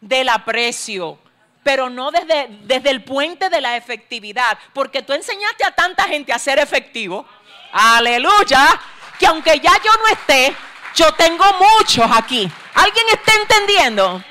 del 0.00 0.28
aprecio, 0.28 1.16
pero 1.62 1.88
no 1.88 2.10
desde, 2.10 2.48
desde 2.64 2.90
el 2.90 3.04
puente 3.04 3.50
de 3.50 3.60
la 3.60 3.76
efectividad, 3.76 4.58
porque 4.72 5.02
tú 5.02 5.12
enseñaste 5.12 5.64
a 5.64 5.76
tanta 5.76 6.08
gente 6.08 6.32
a 6.32 6.40
ser 6.40 6.58
efectivo, 6.58 7.24
aleluya, 7.70 8.80
que 9.16 9.28
aunque 9.28 9.60
ya 9.60 9.72
yo 9.84 9.92
no 10.02 10.08
esté, 10.08 10.56
yo 10.94 11.12
tengo 11.14 11.44
muchos 11.78 12.06
aquí. 12.12 12.50
¿Alguien 12.74 13.06
está 13.12 13.32
entendiendo? 13.34 14.22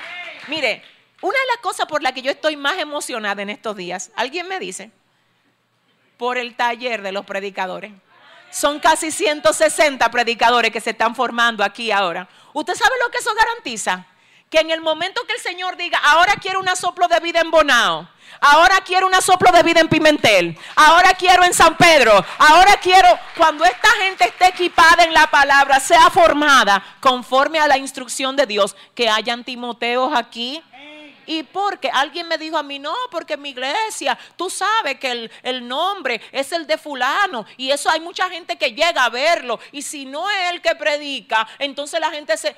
Mire, 0.48 0.82
una 1.20 1.38
de 1.38 1.46
las 1.46 1.58
cosas 1.58 1.86
por 1.86 2.02
las 2.02 2.12
que 2.12 2.22
yo 2.22 2.30
estoy 2.30 2.56
más 2.56 2.78
emocionada 2.78 3.42
en 3.42 3.50
estos 3.50 3.76
días, 3.76 4.10
¿alguien 4.16 4.48
me 4.48 4.58
dice? 4.58 4.90
Por 6.16 6.38
el 6.38 6.54
taller 6.54 7.02
de 7.02 7.12
los 7.12 7.24
predicadores. 7.24 7.92
Son 8.50 8.80
casi 8.80 9.10
160 9.10 10.10
predicadores 10.10 10.70
que 10.70 10.80
se 10.80 10.90
están 10.90 11.14
formando 11.14 11.62
aquí 11.62 11.90
ahora. 11.90 12.28
¿Usted 12.52 12.74
sabe 12.74 12.94
lo 13.04 13.10
que 13.10 13.18
eso 13.18 13.30
garantiza? 13.34 14.06
Que 14.50 14.60
en 14.60 14.70
el 14.70 14.80
momento 14.80 15.22
que 15.26 15.34
el 15.34 15.40
Señor 15.40 15.76
diga, 15.76 15.98
ahora 15.98 16.34
quiero 16.40 16.60
un 16.60 16.76
soplo 16.76 17.08
de 17.08 17.20
vida 17.20 17.40
en 17.40 17.50
Bonao, 17.50 18.08
ahora 18.40 18.80
quiero 18.84 19.06
un 19.06 19.22
soplo 19.22 19.50
de 19.52 19.62
vida 19.62 19.80
en 19.80 19.88
Pimentel, 19.88 20.58
ahora 20.76 21.14
quiero 21.14 21.44
en 21.44 21.52
San 21.52 21.76
Pedro, 21.76 22.24
ahora 22.38 22.78
quiero, 22.80 23.08
cuando 23.36 23.64
esta 23.64 23.88
gente 24.02 24.24
esté 24.24 24.48
equipada 24.48 25.04
en 25.04 25.12
la 25.12 25.26
palabra, 25.26 25.80
sea 25.80 26.10
formada 26.10 26.82
conforme 27.00 27.58
a 27.58 27.68
la 27.68 27.78
instrucción 27.78 28.36
de 28.36 28.46
Dios, 28.46 28.74
que 28.94 29.08
hayan 29.08 29.44
Timoteos 29.44 30.12
aquí. 30.16 30.62
Y 31.26 31.42
porque 31.42 31.90
alguien 31.92 32.26
me 32.26 32.38
dijo 32.38 32.56
a 32.56 32.62
mí, 32.62 32.78
no, 32.78 32.94
porque 33.10 33.36
mi 33.36 33.50
iglesia, 33.50 34.18
tú 34.34 34.48
sabes 34.48 34.98
que 34.98 35.10
el, 35.10 35.30
el, 35.42 35.68
nombre 35.68 36.22
es 36.32 36.52
el 36.52 36.66
de 36.66 36.78
fulano. 36.78 37.44
Y 37.58 37.70
eso 37.70 37.90
hay 37.90 38.00
mucha 38.00 38.30
gente 38.30 38.56
que 38.56 38.72
llega 38.72 39.04
a 39.04 39.10
verlo. 39.10 39.60
Y 39.70 39.82
si 39.82 40.06
no 40.06 40.30
es 40.30 40.52
el 40.52 40.62
que 40.62 40.74
predica, 40.74 41.46
entonces 41.58 42.00
la 42.00 42.10
gente 42.10 42.34
se... 42.38 42.56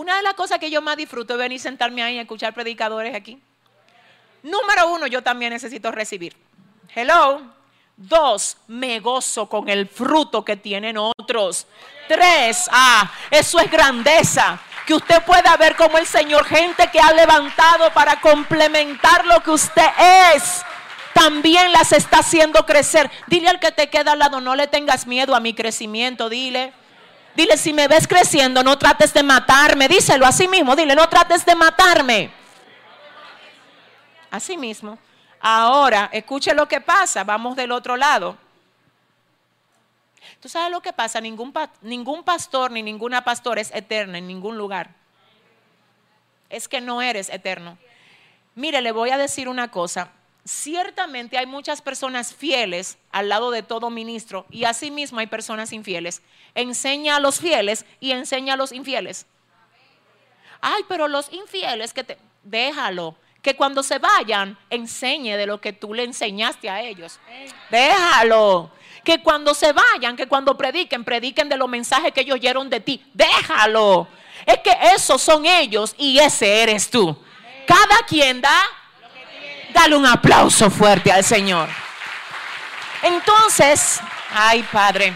Una 0.00 0.16
de 0.16 0.22
las 0.22 0.32
cosas 0.32 0.58
que 0.58 0.70
yo 0.70 0.80
más 0.80 0.96
disfruto 0.96 1.34
es 1.34 1.38
venir 1.38 1.60
sentarme 1.60 2.02
ahí 2.02 2.14
y 2.14 2.18
escuchar 2.20 2.54
predicadores 2.54 3.14
aquí. 3.14 3.38
Número 4.42 4.88
uno, 4.88 5.06
yo 5.06 5.22
también 5.22 5.52
necesito 5.52 5.92
recibir. 5.92 6.34
Hello. 6.94 7.42
Dos, 7.98 8.56
me 8.66 8.98
gozo 9.00 9.46
con 9.46 9.68
el 9.68 9.86
fruto 9.86 10.42
que 10.42 10.56
tienen 10.56 10.96
otros. 10.96 11.66
Tres, 12.08 12.66
ah, 12.72 13.12
eso 13.30 13.60
es 13.60 13.70
grandeza. 13.70 14.58
Que 14.86 14.94
usted 14.94 15.22
pueda 15.22 15.54
ver 15.58 15.76
como 15.76 15.98
el 15.98 16.06
Señor, 16.06 16.46
gente 16.46 16.88
que 16.90 16.98
ha 16.98 17.12
levantado 17.12 17.92
para 17.92 18.22
complementar 18.22 19.26
lo 19.26 19.42
que 19.42 19.50
usted 19.50 19.90
es. 20.34 20.62
también 21.12 21.72
las 21.72 21.92
está 21.92 22.20
haciendo 22.20 22.64
crecer. 22.64 23.10
Dile 23.26 23.50
al 23.50 23.60
que 23.60 23.70
te 23.70 23.90
queda 23.90 24.12
al 24.12 24.18
lado, 24.18 24.40
no 24.40 24.56
le 24.56 24.66
tengas 24.66 25.06
miedo 25.06 25.34
a 25.34 25.40
mi 25.40 25.52
crecimiento, 25.52 26.30
dile. 26.30 26.72
Dile, 27.34 27.56
si 27.56 27.72
me 27.72 27.88
ves 27.88 28.06
creciendo, 28.06 28.62
no 28.62 28.76
trates 28.78 29.14
de 29.14 29.22
matarme. 29.22 29.88
Díselo 29.88 30.26
así 30.26 30.48
mismo, 30.48 30.74
dile, 30.74 30.94
no 30.94 31.08
trates 31.08 31.44
de 31.44 31.54
matarme. 31.54 32.30
Así 34.30 34.56
mismo. 34.56 34.98
Ahora, 35.40 36.10
escuche 36.12 36.54
lo 36.54 36.66
que 36.68 36.80
pasa, 36.80 37.24
vamos 37.24 37.56
del 37.56 37.72
otro 37.72 37.96
lado. 37.96 38.36
¿Tú 40.40 40.48
sabes 40.48 40.70
lo 40.70 40.80
que 40.80 40.92
pasa? 40.92 41.20
Ningún, 41.20 41.52
ningún 41.82 42.24
pastor 42.24 42.70
ni 42.70 42.82
ninguna 42.82 43.24
pastora 43.24 43.60
es 43.60 43.70
eterna 43.74 44.18
en 44.18 44.26
ningún 44.26 44.56
lugar. 44.56 44.90
Es 46.48 46.68
que 46.68 46.80
no 46.80 47.00
eres 47.02 47.28
eterno. 47.28 47.78
Mire, 48.54 48.80
le 48.80 48.92
voy 48.92 49.10
a 49.10 49.18
decir 49.18 49.48
una 49.48 49.70
cosa. 49.70 50.10
Ciertamente 50.44 51.36
hay 51.36 51.46
muchas 51.46 51.82
personas 51.82 52.34
fieles 52.34 52.98
al 53.12 53.28
lado 53.28 53.50
de 53.50 53.62
todo 53.62 53.90
ministro 53.90 54.46
y 54.50 54.64
asimismo 54.64 55.20
hay 55.20 55.26
personas 55.26 55.72
infieles. 55.72 56.22
Enseña 56.54 57.16
a 57.16 57.20
los 57.20 57.40
fieles 57.40 57.84
y 58.00 58.12
enseña 58.12 58.54
a 58.54 58.56
los 58.56 58.72
infieles. 58.72 59.26
Ay, 60.60 60.82
pero 60.88 61.08
los 61.08 61.32
infieles 61.32 61.92
que 61.92 62.04
te... 62.04 62.18
Déjalo 62.42 63.16
que 63.42 63.56
cuando 63.56 63.82
se 63.82 63.98
vayan 63.98 64.58
enseñe 64.68 65.36
de 65.36 65.46
lo 65.46 65.60
que 65.60 65.72
tú 65.72 65.94
le 65.94 66.04
enseñaste 66.04 66.68
a 66.68 66.82
ellos. 66.82 67.18
Déjalo. 67.70 68.70
Que 69.04 69.22
cuando 69.22 69.54
se 69.54 69.72
vayan, 69.72 70.16
que 70.16 70.26
cuando 70.26 70.56
prediquen, 70.56 71.04
prediquen 71.04 71.48
de 71.48 71.56
los 71.56 71.68
mensajes 71.68 72.12
que 72.12 72.20
ellos 72.20 72.34
oyeron 72.34 72.68
de 72.68 72.80
ti. 72.80 73.02
Déjalo. 73.14 74.08
Es 74.44 74.58
que 74.58 74.76
esos 74.94 75.20
son 75.22 75.46
ellos 75.46 75.94
y 75.96 76.18
ese 76.18 76.62
eres 76.62 76.90
tú. 76.90 77.16
Cada 77.66 78.04
quien 78.06 78.40
da, 78.40 78.62
dale 79.72 79.96
un 79.96 80.06
aplauso 80.06 80.70
fuerte 80.70 81.10
al 81.10 81.24
Señor. 81.24 81.68
Entonces, 83.02 84.00
ay 84.32 84.62
Padre, 84.70 85.14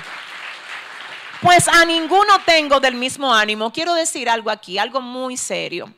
pues 1.41 1.69
a 1.69 1.85
ninguno 1.85 2.39
tengo 2.47 2.81
del 2.81 2.95
mismo 2.95 3.33
ánimo. 3.35 3.73
Quiero 3.73 3.95
decir 3.95 4.29
algo 4.31 4.51
aquí, 4.51 4.79
algo 4.79 5.01
muy 5.01 5.37
serio. 5.37 5.93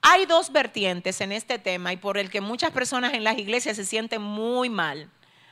Hay 0.00 0.26
dos 0.26 0.50
vertientes 0.50 1.20
en 1.20 1.30
este 1.32 1.58
tema 1.58 1.92
y 1.92 1.96
por 1.96 2.18
el 2.18 2.30
que 2.30 2.40
muchas 2.40 2.72
personas 2.72 3.14
en 3.14 3.22
las 3.22 3.38
iglesias 3.38 3.76
se 3.76 3.84
sienten 3.84 4.20
muy 4.20 4.68
mal. 4.68 5.08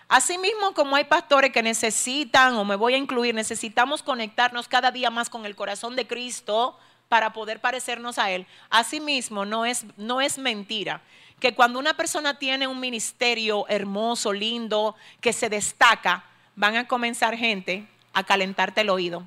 Asimismo, 0.09 0.75
como 0.75 0.97
hay 0.97 1.05
pastores 1.05 1.53
que 1.53 1.63
necesitan, 1.63 2.55
o 2.55 2.65
me 2.65 2.75
voy 2.75 2.95
a 2.95 2.97
incluir, 2.97 3.33
necesitamos 3.33 4.03
conectarnos 4.03 4.67
cada 4.67 4.91
día 4.91 5.09
más 5.09 5.31
con 5.31 5.47
el 5.47 5.55
corazón 5.55 5.95
de 5.95 6.09
Cristo 6.09 6.77
para 7.11 7.35
poder 7.35 7.61
parecernos 7.61 8.19
a 8.19 8.31
Él. 8.31 8.47
Asimismo, 8.71 9.45
no 9.45 9.67
es, 9.67 9.85
no 9.99 10.23
es 10.23 10.39
mentira 10.39 11.03
que 11.39 11.55
cuando 11.55 11.79
una 11.79 11.93
persona 11.93 12.39
tiene 12.39 12.67
un 12.67 12.81
ministerio 12.81 13.67
hermoso, 13.69 14.33
lindo, 14.33 14.97
que 15.21 15.35
se 15.35 15.51
destaca, 15.51 16.25
van 16.57 16.77
a 16.77 16.89
comenzar 16.89 17.37
gente 17.37 17.87
a 18.15 18.25
calentarte 18.25 18.81
el 18.81 18.89
oído. 18.89 19.27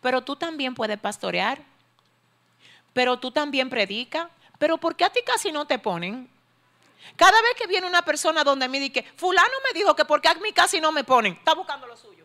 Pero 0.00 0.22
tú 0.22 0.36
también 0.36 0.74
puedes 0.74 0.98
pastorear 0.98 1.60
pero 2.92 3.18
tú 3.18 3.30
también 3.30 3.70
predicas. 3.70 4.28
Pero 4.58 4.76
¿por 4.78 4.94
qué 4.94 5.04
a 5.04 5.10
ti 5.10 5.20
casi 5.24 5.52
no 5.52 5.66
te 5.66 5.78
ponen? 5.78 6.28
Cada 7.16 7.40
vez 7.42 7.54
que 7.56 7.66
viene 7.66 7.86
una 7.86 8.02
persona 8.02 8.44
donde 8.44 8.68
me 8.68 8.78
dice, 8.78 9.04
fulano 9.16 9.54
me 9.64 9.78
dijo 9.78 9.96
que 9.96 10.04
porque 10.04 10.28
a 10.28 10.34
mí 10.34 10.52
casi 10.52 10.80
no 10.80 10.92
me 10.92 11.02
ponen, 11.02 11.32
está 11.32 11.54
buscando 11.54 11.86
lo 11.86 11.96
suyo. 11.96 12.19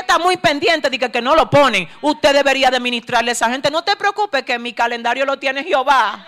Está 0.00 0.18
muy 0.18 0.36
pendiente 0.36 0.90
de 0.90 0.98
que, 0.98 1.22
no 1.22 1.34
lo 1.34 1.48
ponen. 1.48 1.88
Usted 2.02 2.34
debería 2.34 2.70
de 2.70 2.78
ministrarle 2.78 3.30
a 3.30 3.32
esa 3.32 3.48
gente. 3.48 3.70
No 3.70 3.82
te 3.82 3.96
preocupes 3.96 4.42
que 4.42 4.58
mi 4.58 4.74
calendario 4.74 5.24
lo 5.24 5.38
tiene 5.38 5.64
Jehová. 5.64 6.26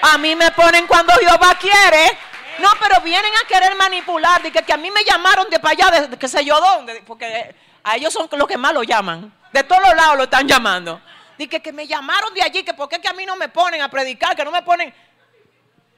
A 0.00 0.16
mí 0.16 0.34
me 0.34 0.50
ponen 0.52 0.86
cuando 0.86 1.12
Jehová 1.14 1.54
quiere. 1.60 2.16
No, 2.58 2.68
pero 2.80 3.00
vienen 3.02 3.30
a 3.42 3.46
querer 3.46 3.76
manipular. 3.76 4.42
De 4.42 4.50
que, 4.50 4.72
a 4.72 4.76
mí 4.78 4.90
me 4.90 5.04
llamaron 5.04 5.50
de 5.50 5.58
para 5.58 5.72
allá, 5.72 6.06
de, 6.06 6.16
qué 6.16 6.28
sé 6.28 6.44
yo 6.44 6.58
dónde. 6.60 7.02
Porque 7.06 7.54
a 7.84 7.96
ellos 7.96 8.12
son 8.12 8.28
los 8.32 8.48
que 8.48 8.56
más 8.56 8.72
lo 8.72 8.82
llaman. 8.82 9.32
De 9.52 9.62
todos 9.64 9.82
los 9.82 9.94
lados 9.94 10.16
lo 10.16 10.24
están 10.24 10.48
llamando. 10.48 11.00
Dije 11.36 11.60
que 11.60 11.72
me 11.72 11.86
llamaron 11.86 12.32
de 12.34 12.42
allí, 12.42 12.62
que 12.62 12.74
por 12.74 12.88
qué 12.88 13.00
que 13.00 13.08
a 13.08 13.12
mí 13.12 13.26
no 13.26 13.36
me 13.36 13.48
ponen 13.48 13.82
a 13.82 13.90
predicar, 13.90 14.34
que 14.34 14.44
no 14.44 14.50
me 14.50 14.62
ponen. 14.62 14.94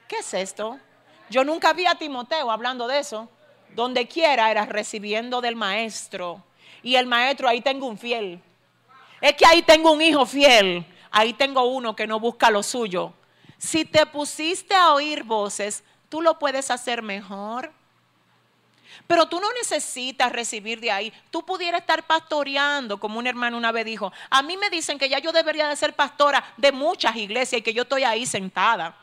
¿Qué 0.09 0.17
es 0.17 0.35
esto? 0.35 0.79
Yo 1.31 1.45
nunca 1.45 1.73
vi 1.73 1.87
a 1.87 1.95
Timoteo 1.95 2.51
hablando 2.51 2.89
de 2.89 2.99
eso. 2.99 3.29
Donde 3.71 4.07
quiera 4.07 4.51
era 4.51 4.67
recibiendo 4.67 5.41
del 5.41 5.57
maestro. 5.57 6.43
Y 6.83 6.97
el 6.97 7.07
maestro, 7.07 7.49
ahí 7.49 7.61
tengo 7.61 7.87
un 7.87 7.99
fiel. 7.99 8.41
Es 9.21 9.35
que 9.35 9.47
ahí 9.47 9.63
tengo 9.63 9.93
un 9.93 10.03
hijo 10.03 10.27
fiel. 10.27 10.85
Ahí 11.11 11.33
tengo 11.33 11.65
uno 11.65 11.95
que 11.95 12.07
no 12.07 12.19
busca 12.19 12.51
lo 12.51 12.63
suyo. 12.63 13.13
Si 13.59 13.85
te 13.85 14.07
pusiste 14.07 14.75
a 14.75 14.93
oír 14.95 15.23
voces, 15.23 15.85
tú 16.09 16.23
lo 16.23 16.39
puedes 16.39 16.71
hacer 16.71 17.03
mejor. 17.03 17.73
Pero 19.07 19.27
tú 19.27 19.41
no 19.41 19.53
necesitas 19.53 20.33
recibir 20.33 20.81
de 20.81 20.91
ahí. 20.91 21.13
Tú 21.31 21.45
pudieras 21.45 21.83
estar 21.83 22.07
pastoreando, 22.07 22.99
como 22.99 23.19
un 23.19 23.27
hermano 23.27 23.57
una 23.57 23.73
vez 23.73 23.85
dijo. 23.85 24.13
A 24.31 24.43
mí 24.43 24.57
me 24.57 24.71
dicen 24.71 24.99
que 24.99 25.09
ya 25.09 25.19
yo 25.19 25.33
debería 25.33 25.69
de 25.69 25.77
ser 25.77 25.95
pastora 25.95 26.43
de 26.57 26.73
muchas 26.73 27.15
iglesias 27.17 27.61
y 27.61 27.63
que 27.63 27.75
yo 27.75 27.83
estoy 27.83 28.05
ahí 28.05 28.27
sentada. 28.27 28.97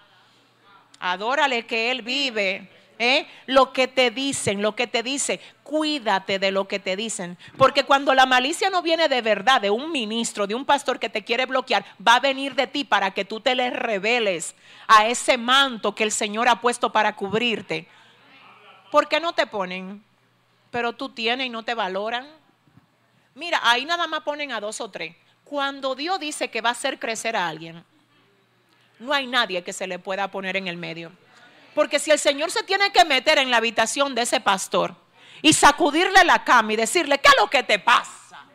Adórale 0.99 1.65
que 1.65 1.91
Él 1.91 2.01
vive. 2.01 2.69
¿Eh? 2.99 3.25
Lo 3.47 3.73
que 3.73 3.87
te 3.87 4.11
dicen, 4.11 4.61
lo 4.61 4.75
que 4.75 4.85
te 4.85 5.01
dice, 5.01 5.39
cuídate 5.63 6.37
de 6.37 6.51
lo 6.51 6.67
que 6.67 6.79
te 6.79 6.95
dicen. 6.95 7.37
Porque 7.57 7.85
cuando 7.85 8.13
la 8.13 8.25
malicia 8.25 8.69
no 8.69 8.83
viene 8.83 9.07
de 9.07 9.21
verdad, 9.21 9.61
de 9.61 9.71
un 9.71 9.91
ministro, 9.91 10.45
de 10.45 10.53
un 10.53 10.65
pastor 10.65 10.99
que 10.99 11.09
te 11.09 11.23
quiere 11.23 11.45
bloquear, 11.45 11.85
va 12.05 12.15
a 12.15 12.19
venir 12.19 12.53
de 12.53 12.67
ti 12.67 12.83
para 12.83 13.11
que 13.11 13.25
tú 13.25 13.39
te 13.39 13.55
le 13.55 13.71
reveles 13.71 14.53
a 14.87 15.07
ese 15.07 15.37
manto 15.37 15.95
que 15.95 16.03
el 16.03 16.11
Señor 16.11 16.47
ha 16.49 16.61
puesto 16.61 16.91
para 16.91 17.15
cubrirte. 17.15 17.87
¿Por 18.91 19.07
qué 19.07 19.19
no 19.19 19.33
te 19.33 19.47
ponen? 19.47 20.03
Pero 20.69 20.93
tú 20.93 21.09
tienes 21.09 21.47
y 21.47 21.49
no 21.49 21.63
te 21.63 21.73
valoran. 21.73 22.27
Mira, 23.33 23.61
ahí 23.63 23.85
nada 23.85 24.05
más 24.07 24.21
ponen 24.21 24.51
a 24.51 24.59
dos 24.59 24.81
o 24.81 24.91
tres. 24.91 25.15
Cuando 25.45 25.95
Dios 25.95 26.19
dice 26.19 26.49
que 26.49 26.61
va 26.61 26.69
a 26.69 26.73
hacer 26.73 26.99
crecer 26.99 27.35
a 27.35 27.47
alguien, 27.47 27.83
no 28.99 29.13
hay 29.13 29.25
nadie 29.25 29.63
que 29.63 29.73
se 29.73 29.87
le 29.87 29.97
pueda 29.97 30.29
poner 30.29 30.57
en 30.57 30.67
el 30.67 30.75
medio. 30.75 31.11
Porque 31.73 31.99
si 31.99 32.11
el 32.11 32.19
Señor 32.19 32.51
se 32.51 32.63
tiene 32.63 32.91
que 32.91 33.05
meter 33.05 33.37
en 33.37 33.51
la 33.51 33.57
habitación 33.57 34.15
de 34.15 34.23
ese 34.23 34.39
pastor 34.39 34.95
y 35.41 35.53
sacudirle 35.53 36.23
la 36.25 36.43
cama 36.43 36.73
y 36.73 36.75
decirle, 36.75 37.19
¿qué 37.19 37.29
es 37.29 37.35
lo 37.39 37.49
que 37.49 37.63
te 37.63 37.79
pasa? 37.79 38.45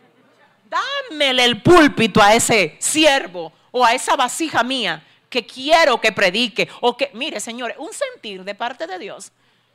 Dámele 0.64 1.44
el 1.44 1.62
púlpito 1.62 2.20
a 2.22 2.34
ese 2.34 2.76
siervo 2.80 3.52
o 3.70 3.84
a 3.84 3.94
esa 3.94 4.16
vasija 4.16 4.62
mía 4.62 5.02
que 5.30 5.46
quiero 5.46 6.00
que 6.00 6.12
predique. 6.12 6.68
O 6.80 6.96
que, 6.96 7.10
mire, 7.14 7.40
señores, 7.40 7.76
un 7.78 7.90
sentir 7.92 8.44
de 8.44 8.54
parte 8.54 8.86
de 8.86 8.98
Dios 8.98 9.32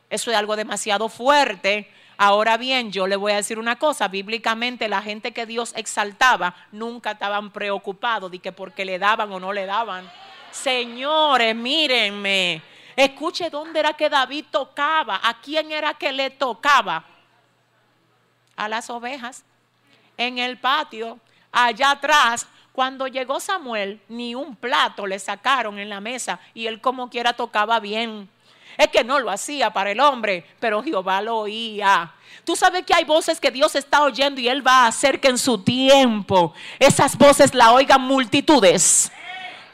eso 0.10 0.32
es 0.32 0.38
algo 0.38 0.56
demasiado 0.56 1.08
fuerte. 1.08 1.90
Ahora 2.18 2.58
bien, 2.58 2.92
yo 2.92 3.08
le 3.08 3.16
voy 3.16 3.32
a 3.32 3.38
decir 3.38 3.60
una 3.60 3.78
cosa, 3.78 4.08
bíblicamente 4.08 4.90
la 4.90 5.02
gente 5.02 5.32
que 5.32 5.46
Dios 5.46 5.74
exaltaba 5.78 6.56
nunca 6.72 7.12
estaban 7.12 7.52
preocupados 7.52 8.32
de 8.32 8.40
que 8.40 8.52
porque 8.52 8.86
le 8.86 9.00
daban 9.00 9.32
o 9.32 9.40
no 9.40 9.54
le 9.54 9.66
daban. 9.66 10.10
Señores, 10.52 11.56
mírenme, 11.56 12.62
escuche 13.06 13.50
dónde 13.50 13.80
era 13.80 13.94
que 13.94 14.10
David 14.10 14.46
tocaba, 14.52 15.20
a 15.24 15.40
quién 15.42 15.72
era 15.72 15.94
que 15.94 16.12
le 16.12 16.30
tocaba. 16.30 17.06
A 18.56 18.68
las 18.68 18.90
ovejas, 18.90 19.44
en 20.18 20.38
el 20.38 20.58
patio, 20.58 21.20
allá 21.52 21.92
atrás. 21.92 22.48
Cuando 22.74 23.08
llegó 23.08 23.40
Samuel, 23.40 24.02
ni 24.08 24.36
un 24.36 24.56
plato 24.56 25.06
le 25.08 25.20
sacaron 25.20 25.80
en 25.80 25.90
la 25.90 26.00
mesa 26.00 26.40
y 26.54 26.68
él 26.68 26.80
como 26.80 27.10
quiera 27.10 27.34
tocaba 27.34 27.80
bien. 27.80 28.30
Es 28.78 28.88
que 28.88 29.04
no 29.04 29.20
lo 29.20 29.30
hacía 29.30 29.72
para 29.74 29.92
el 29.92 30.00
hombre, 30.00 30.46
pero 30.60 30.82
Jehová 30.82 31.22
lo 31.22 31.40
oía. 31.40 32.14
Tú 32.46 32.56
sabes 32.56 32.86
que 32.86 32.94
hay 32.94 33.04
voces 33.04 33.40
que 33.40 33.52
Dios 33.52 33.76
está 33.76 34.04
oyendo 34.04 34.40
y 34.40 34.48
Él 34.48 34.66
va 34.66 34.84
a 34.84 34.88
hacer 34.88 35.20
que 35.20 35.28
en 35.28 35.38
su 35.38 35.58
tiempo 35.58 36.54
esas 36.80 37.18
voces 37.18 37.54
la 37.54 37.74
oigan 37.74 38.02
multitudes. 38.02 39.12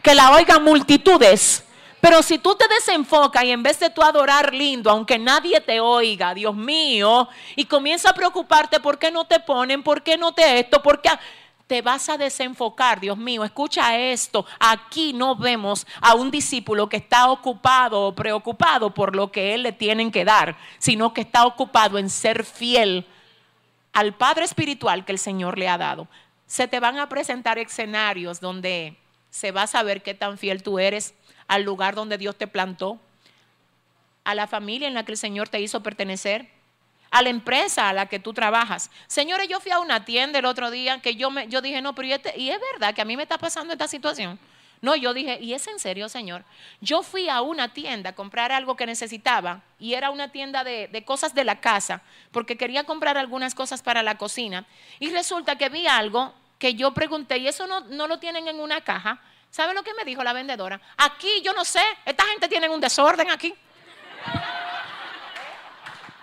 Que 0.02 0.15
la 0.15 0.31
oigan 0.31 0.64
multitudes. 0.64 1.64
Pero 2.06 2.22
si 2.22 2.38
tú 2.38 2.53
te 2.53 2.68
desenfocas 2.68 3.44
y 3.45 3.49
en 3.49 3.64
vez 3.64 3.80
de 3.80 3.90
tú 3.90 4.03
adorar 4.03 4.53
lindo, 4.53 4.91
aunque 4.91 5.18
nadie 5.18 5.60
te 5.60 5.80
oiga, 5.80 6.36
Dios 6.36 6.56
mío, 6.56 7.27
y 7.56 7.65
comienza 7.65 8.11
a 8.11 8.14
preocuparte 8.14 8.80
por 8.80 8.99
qué 8.99 9.10
no 9.10 9.26
te 9.26 9.40
ponen, 9.40 9.82
por 9.82 10.03
qué 10.03 10.15
no 10.15 10.32
te 10.32 10.60
esto, 10.60 10.84
por 10.84 11.02
qué 11.02 11.10
te 11.65 11.82
vas 11.82 12.07
a 12.10 12.18
desenfocar, 12.19 12.99
Dios 12.99 13.18
mío, 13.18 13.44
escucha 13.44 13.98
esto. 13.98 14.45
Aquí 14.60 15.14
no 15.14 15.36
vemos 15.36 15.88
a 15.99 16.14
un 16.14 16.30
discípulo 16.30 16.88
que 16.88 16.98
está 16.98 17.32
ocupado 17.32 18.03
o 18.03 18.14
preocupado 18.14 18.94
por 18.94 19.15
lo 19.15 19.32
que 19.32 19.56
él 19.56 19.64
le 19.64 19.72
tienen 19.72 20.11
que 20.11 20.26
dar, 20.26 20.57
sino 20.77 21.11
que 21.11 21.22
está 21.22 21.48
ocupado 21.48 21.98
en 21.98 22.11
ser 22.11 22.45
fiel 22.45 23.07
al 23.94 24.14
Padre 24.14 24.45
Espiritual 24.45 25.06
que 25.06 25.11
el 25.11 25.18
Señor 25.18 25.57
le 25.57 25.69
ha 25.69 25.80
dado. 25.80 26.07
Se 26.45 26.68
te 26.68 26.80
van 26.80 26.99
a 26.99 27.10
presentar 27.10 27.57
escenarios 27.57 28.40
donde 28.40 28.95
se 29.35 29.51
va 29.51 29.63
a 29.63 29.67
saber 29.67 30.01
qué 30.01 30.13
tan 30.13 30.37
fiel 30.37 30.63
tú 30.63 30.79
eres 30.79 31.13
al 31.49 31.63
lugar 31.63 31.93
donde 31.93 32.17
Dios 32.17 32.37
te 32.37 32.47
plantó, 32.47 33.01
a 34.23 34.33
la 34.33 34.47
familia 34.47 34.87
en 34.87 34.93
la 34.93 35.03
que 35.03 35.11
el 35.11 35.17
Señor 35.17 35.49
te 35.49 35.59
hizo 35.59 35.83
pertenecer 35.83 36.47
a 37.11 37.21
la 37.21 37.27
empresa 37.27 37.89
a 37.89 37.93
la 37.93 38.05
que 38.05 38.17
tú 38.17 38.33
trabajas. 38.33 38.89
Señores, 39.07 39.49
yo 39.49 39.59
fui 39.59 39.73
a 39.73 39.79
una 39.79 40.05
tienda 40.05 40.39
el 40.39 40.45
otro 40.45 40.71
día 40.71 41.01
que 41.01 41.15
yo, 41.15 41.31
me, 41.31 41.49
yo 41.49 41.61
dije, 41.61 41.81
no, 41.81 41.93
pero 41.93 42.07
y, 42.07 42.13
este, 42.13 42.39
y 42.39 42.49
es 42.49 42.59
verdad 42.71 42.95
que 42.95 43.01
a 43.01 43.05
mí 43.05 43.17
me 43.17 43.23
está 43.23 43.37
pasando 43.37 43.73
esta 43.73 43.89
situación. 43.89 44.39
No, 44.81 44.95
yo 44.95 45.13
dije, 45.13 45.37
¿y 45.41 45.53
es 45.53 45.67
en 45.67 45.79
serio, 45.79 46.07
Señor? 46.07 46.45
Yo 46.79 47.03
fui 47.03 47.27
a 47.27 47.41
una 47.41 47.73
tienda 47.73 48.11
a 48.11 48.15
comprar 48.15 48.53
algo 48.53 48.77
que 48.77 48.85
necesitaba 48.85 49.63
y 49.79 49.95
era 49.95 50.11
una 50.11 50.31
tienda 50.31 50.63
de, 50.63 50.87
de, 50.87 51.03
cosas 51.03 51.35
de 51.35 51.43
la 51.43 51.59
casa, 51.59 52.01
porque 52.31 52.55
quería 52.55 52.85
comprar 52.85 53.17
algunas 53.17 53.53
cosas 53.53 53.81
para 53.81 54.01
la 54.01 54.17
cocina. 54.17 54.65
Y 54.99 55.09
resulta 55.09 55.57
que 55.57 55.67
vi 55.67 55.87
algo 55.87 56.33
que 56.57 56.73
yo 56.73 56.94
pregunté, 56.94 57.38
¿y 57.38 57.48
eso 57.48 57.68
no, 57.68 57.82
no 57.82 58.07
lo 58.07 58.19
tienen 58.19 58.48
en 58.48 58.60
una 58.60 58.82
caja? 58.82 59.19
¿Sabe 59.49 59.73
lo 59.73 59.84
que 59.84 59.94
me 59.94 60.03
dijo 60.03 60.23
la 60.23 60.34
vendedora? 60.34 60.80
Aquí, 60.98 61.41
yo 61.41 61.53
no 61.53 61.64
sé, 61.64 61.82
esta 62.06 62.26
gente 62.26 62.48
tiene 62.48 62.68
un 62.69 62.82
desorden 62.82 63.30
aquí. 63.32 63.53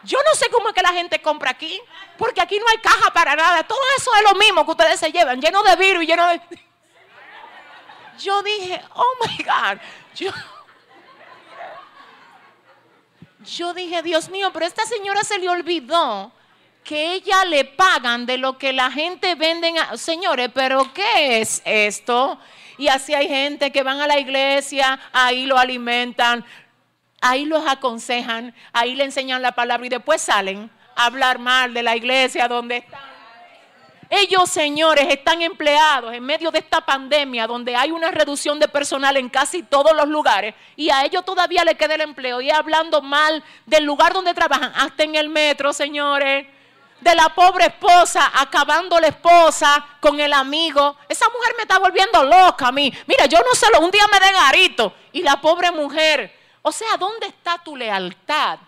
Yo 0.05 0.19
no 0.29 0.35
sé 0.35 0.51
cómo 0.51 0.69
es 0.69 0.75
que 0.75 0.83
la 0.83 0.93
gente 0.93 1.23
compra 1.23 1.51
aquí, 1.51 1.81
porque 2.19 2.41
aquí 2.41 2.59
no 2.59 2.67
hay 2.69 2.79
caja 2.79 3.13
para 3.13 3.37
nada. 3.37 3.63
Todo 3.63 3.81
eso 3.97 4.11
es 4.17 4.23
lo 4.25 4.35
mismo 4.35 4.65
que 4.65 4.73
ustedes 4.73 4.99
se 4.99 5.13
llevan, 5.13 5.41
lleno 5.41 5.63
de 5.63 5.77
virus 5.77 6.03
y 6.03 6.07
lleno 6.07 6.27
de... 6.29 6.41
Yo 8.19 8.43
dije, 8.43 8.83
oh 8.95 9.17
my 9.21 9.45
God. 9.45 9.81
Yo, 10.15 10.31
yo 13.45 13.75
dije, 13.75 14.03
Dios 14.03 14.29
mío, 14.29 14.51
pero 14.53 14.67
esta 14.67 14.85
señora 14.85 15.23
se 15.23 15.39
le 15.39 15.49
olvidó 15.49 16.33
que 16.85 17.15
ella 17.15 17.45
le 17.45 17.65
pagan 17.65 18.27
de 18.27 18.39
lo 18.39 18.59
que 18.59 18.73
la 18.73 18.91
gente 18.91 19.35
vende. 19.35 19.73
Señores, 19.97 20.51
pero 20.53 20.93
¿qué 20.93 21.41
es 21.41 21.63
esto? 21.65 22.39
Y 22.79 22.89
así 22.89 23.15
hay 23.15 23.29
gente 23.29 23.71
que 23.71 23.83
van 23.83 24.01
a 24.01 24.07
la 24.07 24.19
iglesia, 24.19 24.99
ahí 25.13 25.47
lo 25.47 25.59
alimentan, 25.59 26.45
ahí 27.21 27.45
los 27.45 27.67
aconsejan, 27.67 28.55
ahí 28.73 28.95
le 28.95 29.05
enseñan 29.05 29.43
la 29.43 29.53
palabra 29.53 29.87
y 29.87 29.91
después 29.91 30.21
salen 30.21 30.71
a 30.97 31.07
hablar 31.07 31.39
mal 31.39 31.73
de 31.75 31.83
la 31.83 31.97
iglesia 31.97 32.49
donde 32.49 32.79
están. 32.79 33.13
Ellos, 34.15 34.51
señores, 34.51 35.07
están 35.09 35.41
empleados 35.41 36.13
en 36.13 36.23
medio 36.23 36.51
de 36.51 36.59
esta 36.59 36.83
pandemia 36.83 37.47
donde 37.47 37.75
hay 37.75 37.91
una 37.91 38.11
reducción 38.11 38.59
de 38.59 38.69
personal 38.69 39.17
en 39.17 39.31
casi 39.31 39.63
todos 39.63 39.97
los 39.97 40.07
lugares 40.07 40.55
y 40.77 40.91
a 40.91 41.03
ellos 41.05 41.25
todavía 41.25 41.65
le 41.65 41.77
queda 41.77 41.95
el 41.95 42.03
empleo 42.03 42.43
y 42.43 42.51
hablando 42.51 43.01
mal 43.01 43.43
del 43.65 43.85
lugar 43.85 44.13
donde 44.13 44.35
trabajan, 44.35 44.71
hasta 44.77 45.05
en 45.05 45.15
el 45.15 45.31
metro, 45.31 45.73
señores. 45.73 46.47
De 47.03 47.15
la 47.15 47.29
pobre 47.35 47.66
esposa, 47.66 48.31
acabando 48.35 48.99
la 49.01 49.09
esposa 49.09 49.85
con 50.01 50.19
el 50.20 50.33
amigo. 50.33 50.97
Esa 51.09 51.27
mujer 51.29 51.55
me 51.57 51.62
está 51.62 51.79
volviendo 51.79 52.23
loca 52.24 52.69
a 52.69 52.73
mí. 52.73 52.93
Mira, 53.07 53.27
yo 53.27 53.39
no 53.39 53.55
sé, 53.55 53.66
un 53.81 53.91
día 53.91 54.07
me 54.11 54.20
den 54.20 54.35
garito. 54.35 54.95
Y 55.12 55.23
la 55.23 55.41
pobre 55.41 55.70
mujer 55.70 56.43
o 56.62 56.70
sea, 56.70 56.97
¿dónde 56.97 57.27
está 57.27 57.59
tu 57.59 57.77
lealtad? 57.77 58.59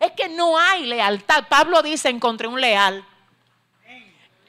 Es 0.00 0.12
que 0.12 0.28
no 0.28 0.58
hay 0.58 0.84
lealtad. 0.86 1.44
Pablo 1.48 1.82
dice, 1.82 2.08
encontré 2.08 2.48
un 2.48 2.60
leal. 2.60 3.04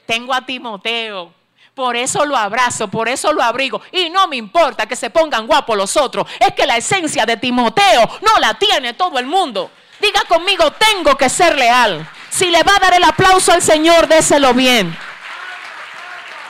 Tengo 0.07 0.33
a 0.33 0.41
Timoteo. 0.41 1.31
Por 1.75 1.95
eso 1.95 2.25
lo 2.25 2.35
abrazo, 2.35 2.87
por 2.87 3.07
eso 3.07 3.31
lo 3.31 3.43
abrigo. 3.43 3.81
Y 3.91 4.09
no 4.09 4.27
me 4.27 4.37
importa 4.37 4.87
que 4.87 4.95
se 4.95 5.09
pongan 5.09 5.45
guapos 5.45 5.77
los 5.77 5.95
otros. 5.97 6.27
Es 6.39 6.53
que 6.53 6.65
la 6.65 6.77
esencia 6.77 7.25
de 7.25 7.37
Timoteo 7.37 8.09
no 8.21 8.39
la 8.39 8.55
tiene 8.55 8.93
todo 8.93 9.19
el 9.19 9.27
mundo. 9.27 9.69
Diga 9.99 10.23
conmigo, 10.27 10.71
tengo 10.71 11.15
que 11.15 11.29
ser 11.29 11.55
leal. 11.55 12.09
Si 12.35 12.51
le 12.51 12.61
va 12.63 12.75
a 12.75 12.79
dar 12.79 12.93
el 12.93 13.03
aplauso 13.05 13.53
al 13.53 13.61
Señor, 13.61 14.09
déselo 14.09 14.53
bien. 14.53 14.93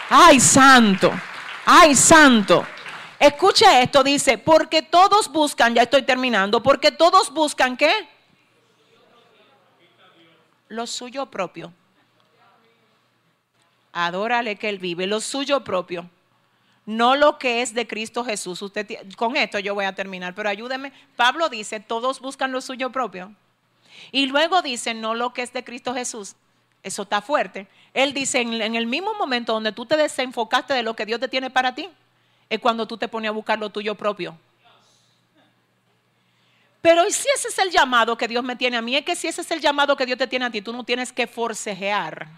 Ay, 0.10 0.40
santo. 0.40 1.14
Ay, 1.64 1.94
santo. 1.94 2.66
Escuche 3.20 3.84
esto, 3.84 4.04
dice, 4.04 4.40
porque 4.40 4.82
todos 4.82 5.32
buscan, 5.32 5.76
ya 5.76 5.84
estoy 5.84 6.02
terminando, 6.02 6.64
porque 6.64 6.92
todos 6.92 7.32
buscan 7.32 7.78
qué? 7.78 7.94
Lo 10.70 10.88
suyo 10.88 11.28
propio. 11.28 11.72
Adórale 13.94 14.56
que 14.56 14.70
Él 14.70 14.80
vive, 14.80 15.06
lo 15.06 15.22
suyo 15.22 15.64
propio. 15.64 16.10
No 16.88 17.16
lo 17.16 17.38
que 17.38 17.62
es 17.62 17.76
de 17.76 17.86
Cristo 17.86 18.26
Jesús. 18.26 18.60
Usted, 18.64 18.88
con 19.18 19.38
esto 19.38 19.60
yo 19.60 19.76
voy 19.76 19.86
a 19.86 19.94
terminar, 19.94 20.34
pero 20.34 20.50
ayúdeme. 20.50 20.92
Pablo 21.16 21.48
dice, 21.48 21.80
todos 21.80 22.22
buscan 22.22 22.52
lo 22.52 22.62
suyo 22.62 22.92
propio. 22.92 23.36
Y 24.16 24.28
luego 24.28 24.62
dice, 24.62 24.94
no 24.94 25.14
lo 25.14 25.34
que 25.34 25.42
es 25.42 25.52
de 25.52 25.66
Cristo 25.66 25.94
Jesús. 25.94 26.36
Eso 26.82 27.02
está 27.02 27.22
fuerte. 27.22 27.68
Él 27.94 28.14
dice, 28.14 28.40
en, 28.40 28.54
el 28.54 28.88
mismo 28.88 29.14
momento 29.14 29.52
donde 29.52 29.74
tú 29.74 29.86
te 29.86 29.98
desenfocaste 29.98 30.74
de 30.74 30.84
lo 30.84 30.96
que 30.96 31.06
Dios 31.06 31.20
te 31.20 31.28
tiene 31.28 31.50
para 31.50 31.76
ti, 31.76 31.90
es 32.50 32.62
cuando 32.62 32.88
tú 32.88 32.98
te 32.98 33.10
pones 33.10 33.28
a 33.28 33.34
buscar 33.34 33.60
lo 33.60 33.70
tuyo 33.72 33.94
propio. 33.94 34.38
Pero 36.82 37.06
¿y 37.06 37.12
si 37.12 37.28
ese 37.36 37.50
es 37.50 37.60
el 37.60 37.72
llamado 37.72 38.18
que 38.18 38.30
Dios 38.30 38.42
me 38.42 38.56
tiene 38.56 38.78
a 38.78 38.82
mí? 38.82 38.96
Es 38.96 39.04
que 39.04 39.18
si 39.18 39.28
ese 39.28 39.42
es 39.42 39.52
el 39.52 39.60
llamado 39.60 39.98
que 39.98 40.06
Dios 40.06 40.18
te 40.18 40.28
tiene 40.28 40.46
a 40.46 40.50
ti, 40.50 40.62
tú 40.62 40.72
no 40.72 40.86
tienes 40.86 41.12
que 41.12 41.28
forcejear. 41.28 42.30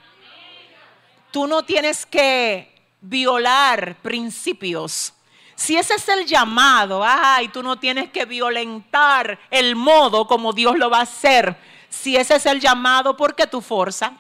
Tú 1.30 1.46
no 1.46 1.64
tienes 1.64 2.08
que 2.08 2.74
violar 3.02 3.98
principios. 3.98 5.14
Si 5.58 5.76
ese 5.76 5.96
es 5.96 6.08
el 6.08 6.28
llamado, 6.28 7.04
ay, 7.04 7.48
tú 7.48 7.64
no 7.64 7.80
tienes 7.80 8.12
que 8.12 8.26
violentar 8.26 9.40
el 9.50 9.76
modo 9.76 10.28
como 10.28 10.54
Dios 10.54 10.78
lo 10.78 10.88
va 10.92 11.00
a 11.00 11.02
hacer. 11.02 11.58
Si 11.90 12.16
ese 12.16 12.36
es 12.36 12.46
el 12.46 12.60
llamado, 12.60 13.18
¿por 13.18 13.34
qué 13.34 13.48
tú 13.48 13.60
forza? 13.60 14.14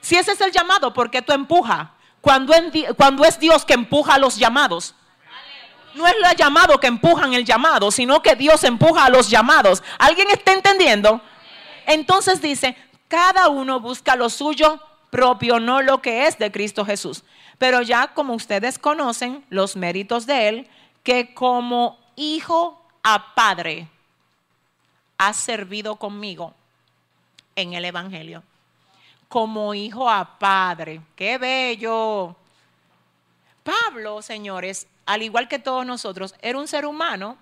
Si 0.00 0.14
ese 0.14 0.30
es 0.30 0.40
el 0.40 0.52
llamado, 0.52 0.94
¿por 0.94 1.10
qué 1.10 1.20
tú 1.20 1.32
empujas? 1.32 1.88
cuando, 2.20 3.24
es 3.24 3.40
Dios 3.40 3.64
que 3.64 3.74
empuja 3.74 4.18
los 4.18 4.36
llamados. 4.36 4.94
No 5.94 6.06
es 6.06 6.14
el 6.14 6.36
llamado 6.36 6.78
que 6.78 6.86
empujan 6.86 7.34
el 7.34 7.44
llamado, 7.44 7.90
sino 7.90 8.22
que 8.22 8.36
Dios 8.36 8.62
empuja 8.62 9.06
a 9.06 9.10
los 9.10 9.28
llamados. 9.28 9.82
¿Alguien 9.98 10.30
está 10.30 10.52
entendiendo? 10.52 11.20
Entonces 11.86 12.40
dice, 12.40 12.76
cada 13.08 13.48
uno 13.48 13.80
busca 13.80 14.14
lo 14.14 14.30
suyo 14.30 14.80
propio, 15.10 15.58
no 15.58 15.82
lo 15.82 16.00
que 16.00 16.28
es 16.28 16.38
de 16.38 16.52
Cristo 16.52 16.84
Jesús. 16.84 17.24
Pero 17.58 17.82
ya 17.82 18.08
como 18.14 18.34
ustedes 18.34 18.78
conocen 18.78 19.44
los 19.48 19.76
méritos 19.76 20.26
de 20.26 20.48
Él, 20.48 20.70
que 21.02 21.34
como 21.34 21.98
hijo 22.16 22.82
a 23.02 23.34
padre 23.34 23.88
ha 25.18 25.32
servido 25.32 25.96
conmigo 25.96 26.54
en 27.54 27.72
el 27.72 27.84
Evangelio 27.84 28.42
como 29.28 29.74
hijo 29.74 30.08
a 30.08 30.38
padre. 30.38 31.00
¡Qué 31.14 31.38
bello! 31.38 32.36
Pablo, 33.62 34.22
señores, 34.22 34.86
al 35.06 35.22
igual 35.22 35.48
que 35.48 35.58
todos 35.58 35.84
nosotros, 35.84 36.34
era 36.40 36.58
un 36.58 36.68
ser 36.68 36.86
humano. 36.86 37.36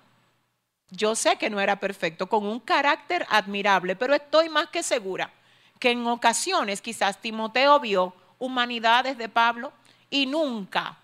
Yo 0.89 1.15
sé 1.15 1.37
que 1.37 1.49
no 1.49 1.59
era 1.59 1.79
perfecto, 1.79 2.27
con 2.27 2.45
un 2.45 2.59
carácter 2.59 3.25
admirable, 3.29 3.95
pero 3.95 4.13
estoy 4.13 4.49
más 4.49 4.67
que 4.67 4.83
segura 4.83 5.31
que 5.79 5.91
en 5.91 6.07
ocasiones 6.07 6.81
quizás 6.81 7.19
Timoteo 7.19 7.79
vio 7.79 8.13
humanidades 8.39 9.17
de 9.17 9.29
Pablo 9.29 9.71
y 10.15 10.25
nunca 10.25 10.97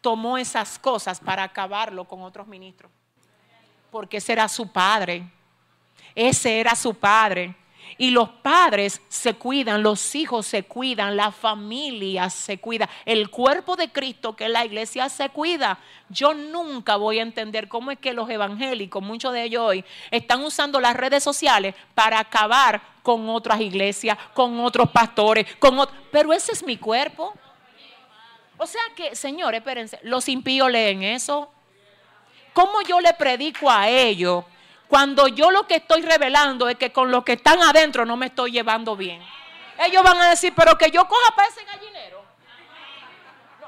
tomó 0.00 0.38
esas 0.38 0.78
cosas 0.78 1.20
para 1.20 1.42
acabarlo 1.42 2.04
con 2.04 2.22
otros 2.22 2.46
ministros. 2.46 2.90
Porque 3.90 4.16
ese 4.16 4.32
era 4.32 4.48
su 4.48 4.72
padre. 4.72 5.30
Ese 6.14 6.60
era 6.60 6.74
su 6.74 6.94
padre. 6.94 7.54
Y 7.98 8.10
los 8.10 8.30
padres 8.30 9.02
se 9.10 9.34
cuidan, 9.34 9.82
los 9.82 10.14
hijos 10.14 10.46
se 10.46 10.62
cuidan, 10.62 11.14
la 11.14 11.30
familia 11.30 12.30
se 12.30 12.58
cuida, 12.58 12.88
el 13.04 13.28
cuerpo 13.28 13.76
de 13.76 13.92
Cristo 13.92 14.34
que 14.34 14.46
es 14.46 14.50
la 14.50 14.64
iglesia 14.64 15.10
se 15.10 15.28
cuida. 15.28 15.78
Yo 16.08 16.32
nunca 16.32 16.96
voy 16.96 17.18
a 17.18 17.22
entender 17.22 17.68
cómo 17.68 17.90
es 17.90 17.98
que 17.98 18.14
los 18.14 18.30
evangélicos, 18.30 19.02
muchos 19.02 19.34
de 19.34 19.44
ellos 19.44 19.62
hoy, 19.62 19.84
están 20.10 20.42
usando 20.42 20.80
las 20.80 20.96
redes 20.96 21.22
sociales 21.22 21.74
para 21.94 22.18
acabar 22.18 22.80
con 23.02 23.28
otras 23.28 23.60
iglesias, 23.60 24.16
con 24.32 24.58
otros 24.60 24.90
pastores, 24.90 25.54
con 25.56 25.78
pero 26.10 26.32
ese 26.32 26.52
es 26.52 26.64
mi 26.64 26.78
cuerpo. 26.78 27.34
O 28.56 28.66
sea 28.66 28.82
que, 28.94 29.16
señores, 29.16 29.58
espérense, 29.58 29.98
los 30.02 30.28
impíos 30.28 30.70
leen 30.70 31.02
eso. 31.02 31.50
¿Cómo 32.52 32.82
yo 32.82 33.00
le 33.00 33.12
predico 33.14 33.70
a 33.70 33.88
ellos 33.88 34.44
cuando 34.88 35.26
yo 35.28 35.50
lo 35.50 35.66
que 35.66 35.76
estoy 35.76 36.02
revelando 36.02 36.68
es 36.68 36.76
que 36.76 36.92
con 36.92 37.10
los 37.10 37.24
que 37.24 37.32
están 37.32 37.60
adentro 37.62 38.04
no 38.04 38.16
me 38.16 38.26
estoy 38.26 38.52
llevando 38.52 38.96
bien. 38.96 39.20
Ellos 39.78 40.02
van 40.02 40.18
a 40.18 40.30
decir, 40.30 40.52
pero 40.54 40.78
que 40.78 40.90
yo 40.90 41.06
coja 41.08 41.34
para 41.34 41.48
ese 41.48 41.64
gallinero. 41.64 42.24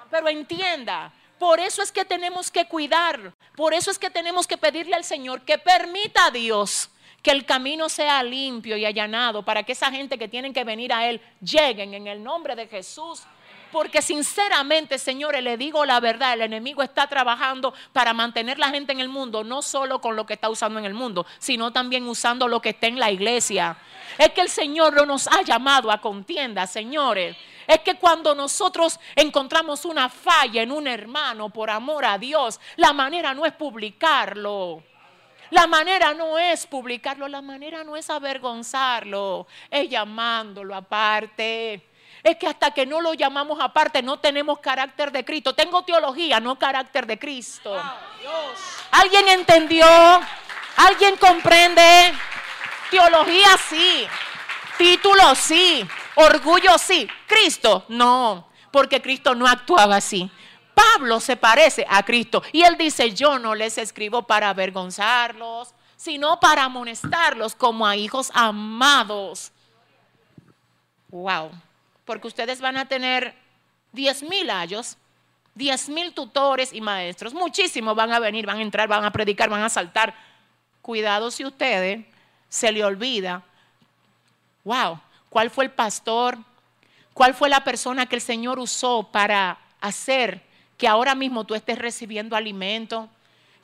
pero 0.08 0.28
entienda, 0.28 1.10
por 1.38 1.58
eso 1.58 1.82
es 1.82 1.90
que 1.90 2.04
tenemos 2.04 2.50
que 2.50 2.66
cuidar, 2.66 3.34
por 3.56 3.74
eso 3.74 3.90
es 3.90 3.98
que 3.98 4.08
tenemos 4.08 4.46
que 4.46 4.56
pedirle 4.56 4.94
al 4.94 5.02
Señor 5.02 5.42
que 5.42 5.58
permita 5.58 6.26
a 6.26 6.30
Dios 6.30 6.90
que 7.22 7.32
el 7.32 7.44
camino 7.44 7.88
sea 7.88 8.22
limpio 8.22 8.76
y 8.76 8.84
allanado 8.84 9.44
para 9.44 9.64
que 9.64 9.72
esa 9.72 9.90
gente 9.90 10.16
que 10.16 10.28
tienen 10.28 10.52
que 10.52 10.62
venir 10.62 10.92
a 10.92 11.08
Él 11.08 11.20
lleguen 11.40 11.92
en 11.94 12.06
el 12.06 12.22
nombre 12.22 12.54
de 12.54 12.68
Jesús 12.68 13.24
porque 13.76 14.00
sinceramente, 14.00 14.96
señores, 14.96 15.44
le 15.44 15.58
digo 15.58 15.84
la 15.84 16.00
verdad, 16.00 16.32
el 16.32 16.40
enemigo 16.40 16.82
está 16.82 17.06
trabajando 17.08 17.74
para 17.92 18.14
mantener 18.14 18.58
la 18.58 18.70
gente 18.70 18.92
en 18.92 19.00
el 19.00 19.10
mundo, 19.10 19.44
no 19.44 19.60
solo 19.60 20.00
con 20.00 20.16
lo 20.16 20.24
que 20.24 20.32
está 20.32 20.48
usando 20.48 20.78
en 20.78 20.86
el 20.86 20.94
mundo, 20.94 21.26
sino 21.38 21.70
también 21.74 22.08
usando 22.08 22.48
lo 22.48 22.62
que 22.62 22.70
está 22.70 22.86
en 22.86 22.98
la 22.98 23.10
iglesia. 23.10 23.76
Es 24.16 24.30
que 24.30 24.40
el 24.40 24.48
Señor 24.48 24.94
no 24.94 25.04
nos 25.04 25.26
ha 25.26 25.42
llamado 25.42 25.90
a 25.90 26.00
contienda, 26.00 26.66
señores. 26.66 27.36
Es 27.66 27.80
que 27.80 27.96
cuando 27.96 28.34
nosotros 28.34 28.98
encontramos 29.14 29.84
una 29.84 30.08
falla 30.08 30.62
en 30.62 30.72
un 30.72 30.86
hermano 30.86 31.50
por 31.50 31.68
amor 31.68 32.06
a 32.06 32.16
Dios, 32.16 32.58
la 32.76 32.94
manera 32.94 33.34
no 33.34 33.44
es 33.44 33.52
publicarlo. 33.52 34.82
La 35.50 35.66
manera 35.66 36.14
no 36.14 36.38
es 36.38 36.66
publicarlo, 36.66 37.28
la 37.28 37.42
manera 37.42 37.84
no 37.84 37.94
es 37.94 38.08
avergonzarlo, 38.08 39.46
es 39.70 39.90
llamándolo 39.90 40.74
aparte 40.74 41.90
Es 42.26 42.38
que 42.38 42.48
hasta 42.48 42.72
que 42.72 42.86
no 42.86 43.00
lo 43.00 43.14
llamamos 43.14 43.60
aparte 43.60 44.02
no 44.02 44.18
tenemos 44.18 44.58
carácter 44.58 45.12
de 45.12 45.24
Cristo. 45.24 45.54
Tengo 45.54 45.84
teología, 45.84 46.40
no 46.40 46.58
carácter 46.58 47.06
de 47.06 47.20
Cristo. 47.20 47.80
¿Alguien 48.90 49.28
entendió? 49.28 49.86
¿Alguien 50.76 51.16
comprende? 51.18 52.12
Teología 52.90 53.56
sí. 53.68 54.08
Título 54.76 55.36
sí. 55.36 55.86
Orgullo 56.16 56.76
sí. 56.78 57.08
Cristo 57.28 57.84
no. 57.90 58.48
Porque 58.72 59.00
Cristo 59.00 59.36
no 59.36 59.46
actuaba 59.46 59.94
así. 59.94 60.28
Pablo 60.74 61.20
se 61.20 61.36
parece 61.36 61.86
a 61.88 62.02
Cristo. 62.02 62.42
Y 62.50 62.64
él 62.64 62.76
dice, 62.76 63.14
yo 63.14 63.38
no 63.38 63.54
les 63.54 63.78
escribo 63.78 64.24
para 64.24 64.48
avergonzarlos, 64.48 65.76
sino 65.94 66.40
para 66.40 66.64
amonestarlos 66.64 67.54
como 67.54 67.86
a 67.86 67.94
hijos 67.94 68.32
amados. 68.34 69.52
Wow. 71.08 71.52
Porque 72.06 72.28
ustedes 72.28 72.62
van 72.62 72.78
a 72.78 72.88
tener 72.88 73.34
10 73.92 74.22
mil 74.22 74.48
años, 74.48 74.96
10 75.54 75.90
mil 75.90 76.14
tutores 76.14 76.72
y 76.72 76.80
maestros. 76.80 77.34
Muchísimos 77.34 77.94
van 77.94 78.12
a 78.12 78.18
venir, 78.18 78.46
van 78.46 78.58
a 78.58 78.62
entrar, 78.62 78.88
van 78.88 79.04
a 79.04 79.12
predicar, 79.12 79.50
van 79.50 79.62
a 79.62 79.68
saltar. 79.68 80.14
Cuidado 80.80 81.30
si 81.30 81.44
ustedes 81.44 82.06
se 82.48 82.72
le 82.72 82.82
olvida. 82.82 83.42
Wow. 84.64 85.00
¿Cuál 85.28 85.50
fue 85.50 85.64
el 85.64 85.70
pastor? 85.70 86.38
¿Cuál 87.12 87.34
fue 87.34 87.48
la 87.48 87.64
persona 87.64 88.06
que 88.06 88.16
el 88.16 88.22
Señor 88.22 88.58
usó 88.58 89.02
para 89.10 89.58
hacer 89.80 90.42
que 90.76 90.88
ahora 90.88 91.14
mismo 91.14 91.44
tú 91.44 91.54
estés 91.54 91.78
recibiendo 91.78 92.36
alimento, 92.36 93.08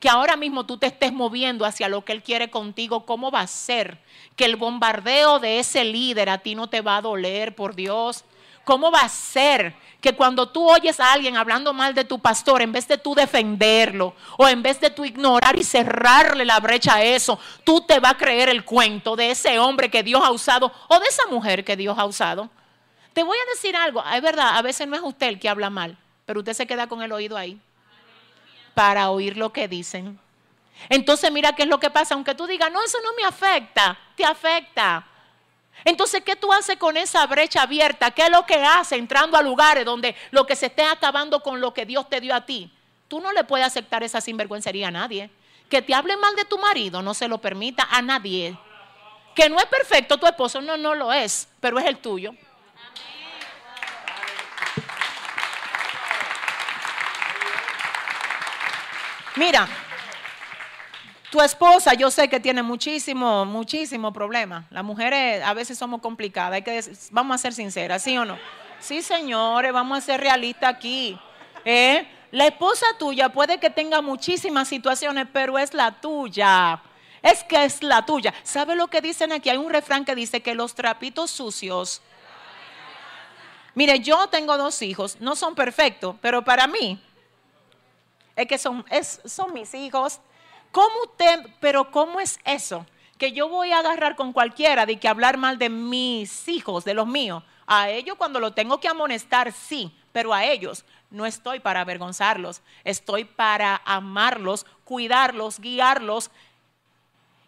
que 0.00 0.08
ahora 0.08 0.36
mismo 0.36 0.64
tú 0.64 0.78
te 0.78 0.86
estés 0.86 1.12
moviendo 1.12 1.64
hacia 1.64 1.88
lo 1.88 2.04
que 2.04 2.12
Él 2.12 2.22
quiere 2.22 2.50
contigo, 2.50 3.06
¿cómo 3.06 3.30
va 3.30 3.40
a 3.40 3.46
ser? 3.46 3.98
Que 4.36 4.46
el 4.46 4.56
bombardeo 4.56 5.38
de 5.38 5.58
ese 5.58 5.84
líder 5.84 6.28
a 6.28 6.38
ti 6.38 6.54
no 6.54 6.68
te 6.68 6.80
va 6.80 6.96
a 6.96 7.02
doler, 7.02 7.54
por 7.54 7.74
Dios. 7.74 8.24
¿Cómo 8.64 8.90
va 8.90 9.00
a 9.00 9.08
ser 9.08 9.74
que 10.00 10.14
cuando 10.14 10.48
tú 10.48 10.68
oyes 10.68 10.98
a 10.98 11.12
alguien 11.12 11.36
hablando 11.36 11.72
mal 11.72 11.94
de 11.94 12.04
tu 12.04 12.18
pastor, 12.18 12.60
en 12.60 12.72
vez 12.72 12.88
de 12.88 12.98
tú 12.98 13.14
defenderlo 13.14 14.14
o 14.36 14.48
en 14.48 14.62
vez 14.62 14.80
de 14.80 14.90
tú 14.90 15.04
ignorar 15.04 15.56
y 15.56 15.62
cerrarle 15.62 16.44
la 16.44 16.58
brecha 16.58 16.96
a 16.96 17.02
eso, 17.04 17.38
tú 17.64 17.80
te 17.82 18.00
vas 18.00 18.14
a 18.14 18.18
creer 18.18 18.48
el 18.48 18.64
cuento 18.64 19.14
de 19.14 19.30
ese 19.30 19.58
hombre 19.60 19.90
que 19.90 20.02
Dios 20.02 20.20
ha 20.24 20.32
usado 20.32 20.72
o 20.88 20.98
de 20.98 21.06
esa 21.06 21.26
mujer 21.26 21.64
que 21.64 21.76
Dios 21.76 21.96
ha 21.98 22.04
usado? 22.04 22.50
Te 23.12 23.22
voy 23.22 23.38
a 23.38 23.50
decir 23.54 23.76
algo, 23.76 24.02
es 24.04 24.22
verdad, 24.22 24.56
a 24.56 24.62
veces 24.62 24.88
no 24.88 24.96
es 24.96 25.02
usted 25.02 25.28
el 25.28 25.38
que 25.38 25.48
habla 25.48 25.70
mal, 25.70 25.96
pero 26.26 26.40
usted 26.40 26.54
se 26.54 26.66
queda 26.66 26.88
con 26.88 27.02
el 27.02 27.12
oído 27.12 27.36
ahí 27.36 27.60
para 28.74 29.10
oír 29.10 29.36
lo 29.36 29.52
que 29.52 29.68
dicen. 29.68 30.18
Entonces 30.88 31.30
mira 31.30 31.54
qué 31.54 31.62
es 31.62 31.68
lo 31.68 31.78
que 31.78 31.90
pasa, 31.90 32.14
aunque 32.14 32.34
tú 32.34 32.46
digas, 32.46 32.72
no, 32.72 32.82
eso 32.82 32.98
no 33.04 33.10
me 33.14 33.24
afecta, 33.24 33.96
te 34.16 34.24
afecta. 34.24 35.06
Entonces, 35.84 36.22
¿qué 36.24 36.36
tú 36.36 36.52
haces 36.52 36.76
con 36.76 36.96
esa 36.96 37.26
brecha 37.26 37.62
abierta? 37.62 38.10
¿Qué 38.10 38.22
es 38.22 38.30
lo 38.30 38.46
que 38.46 38.56
hace 38.56 38.96
entrando 38.96 39.36
a 39.36 39.42
lugares 39.42 39.84
donde 39.84 40.14
lo 40.30 40.46
que 40.46 40.56
se 40.56 40.66
esté 40.66 40.84
acabando 40.84 41.42
con 41.42 41.60
lo 41.60 41.74
que 41.74 41.84
Dios 41.84 42.08
te 42.08 42.20
dio 42.20 42.34
a 42.34 42.46
ti? 42.46 42.70
Tú 43.08 43.20
no 43.20 43.32
le 43.32 43.44
puedes 43.44 43.66
aceptar 43.66 44.02
esa 44.02 44.20
sinvergüencería 44.20 44.88
a 44.88 44.90
nadie. 44.90 45.30
Que 45.68 45.82
te 45.82 45.94
hable 45.94 46.16
mal 46.16 46.34
de 46.36 46.44
tu 46.44 46.58
marido, 46.58 47.02
no 47.02 47.14
se 47.14 47.28
lo 47.28 47.38
permita 47.38 47.88
a 47.90 48.02
nadie. 48.02 48.56
Que 49.34 49.48
no 49.48 49.58
es 49.58 49.66
perfecto 49.66 50.18
tu 50.18 50.26
esposo, 50.26 50.60
no, 50.60 50.76
no 50.76 50.94
lo 50.94 51.12
es, 51.12 51.48
pero 51.60 51.78
es 51.78 51.86
el 51.86 51.98
tuyo. 51.98 52.32
Mira, 59.36 59.66
tu 61.32 61.40
esposa 61.40 61.94
yo 61.94 62.10
sé 62.10 62.28
que 62.28 62.40
tiene 62.40 62.62
muchísimo, 62.62 63.46
muchísimo 63.46 64.12
problema. 64.12 64.66
Las 64.68 64.84
mujeres 64.84 65.42
a 65.42 65.54
veces 65.54 65.78
somos 65.78 66.02
complicadas, 66.02 66.52
hay 66.52 66.62
que 66.62 66.84
vamos 67.10 67.34
a 67.34 67.38
ser 67.38 67.54
sinceras, 67.54 68.02
¿sí 68.02 68.18
o 68.18 68.26
no? 68.26 68.38
Sí, 68.78 69.00
señores, 69.00 69.72
vamos 69.72 69.96
a 69.96 70.00
ser 70.02 70.20
realistas 70.20 70.74
aquí. 70.74 71.18
¿eh? 71.64 72.06
La 72.32 72.48
esposa 72.48 72.84
tuya 72.98 73.30
puede 73.30 73.58
que 73.58 73.70
tenga 73.70 74.02
muchísimas 74.02 74.68
situaciones, 74.68 75.26
pero 75.32 75.58
es 75.58 75.72
la 75.72 75.92
tuya. 76.02 76.82
Es 77.22 77.42
que 77.44 77.64
es 77.64 77.82
la 77.82 78.04
tuya. 78.04 78.34
¿Sabe 78.42 78.76
lo 78.76 78.88
que 78.88 79.00
dicen 79.00 79.32
aquí? 79.32 79.48
Hay 79.48 79.56
un 79.56 79.70
refrán 79.70 80.04
que 80.04 80.14
dice 80.14 80.42
que 80.42 80.54
los 80.54 80.74
trapitos 80.74 81.30
sucios. 81.30 82.02
Mire, 83.74 84.00
yo 84.00 84.26
tengo 84.26 84.58
dos 84.58 84.82
hijos, 84.82 85.16
no 85.18 85.34
son 85.34 85.54
perfectos, 85.54 86.14
pero 86.20 86.44
para 86.44 86.66
mí 86.66 87.02
es 88.36 88.46
que 88.46 88.58
son, 88.58 88.84
son 89.24 89.54
mis 89.54 89.72
hijos. 89.72 90.20
¿Cómo 90.72 91.02
usted, 91.02 91.46
pero 91.60 91.90
cómo 91.90 92.18
es 92.18 92.40
eso? 92.44 92.86
Que 93.18 93.32
yo 93.32 93.48
voy 93.48 93.70
a 93.70 93.78
agarrar 93.78 94.16
con 94.16 94.32
cualquiera 94.32 94.86
de 94.86 94.98
que 94.98 95.06
hablar 95.06 95.36
mal 95.36 95.58
de 95.58 95.68
mis 95.68 96.48
hijos, 96.48 96.84
de 96.84 96.94
los 96.94 97.06
míos. 97.06 97.44
A 97.66 97.90
ellos 97.90 98.16
cuando 98.16 98.40
lo 98.40 98.52
tengo 98.52 98.80
que 98.80 98.88
amonestar, 98.88 99.52
sí, 99.52 99.94
pero 100.12 100.32
a 100.32 100.44
ellos 100.46 100.84
no 101.10 101.26
estoy 101.26 101.60
para 101.60 101.82
avergonzarlos, 101.82 102.62
estoy 102.84 103.24
para 103.24 103.82
amarlos, 103.84 104.66
cuidarlos, 104.84 105.60
guiarlos 105.60 106.30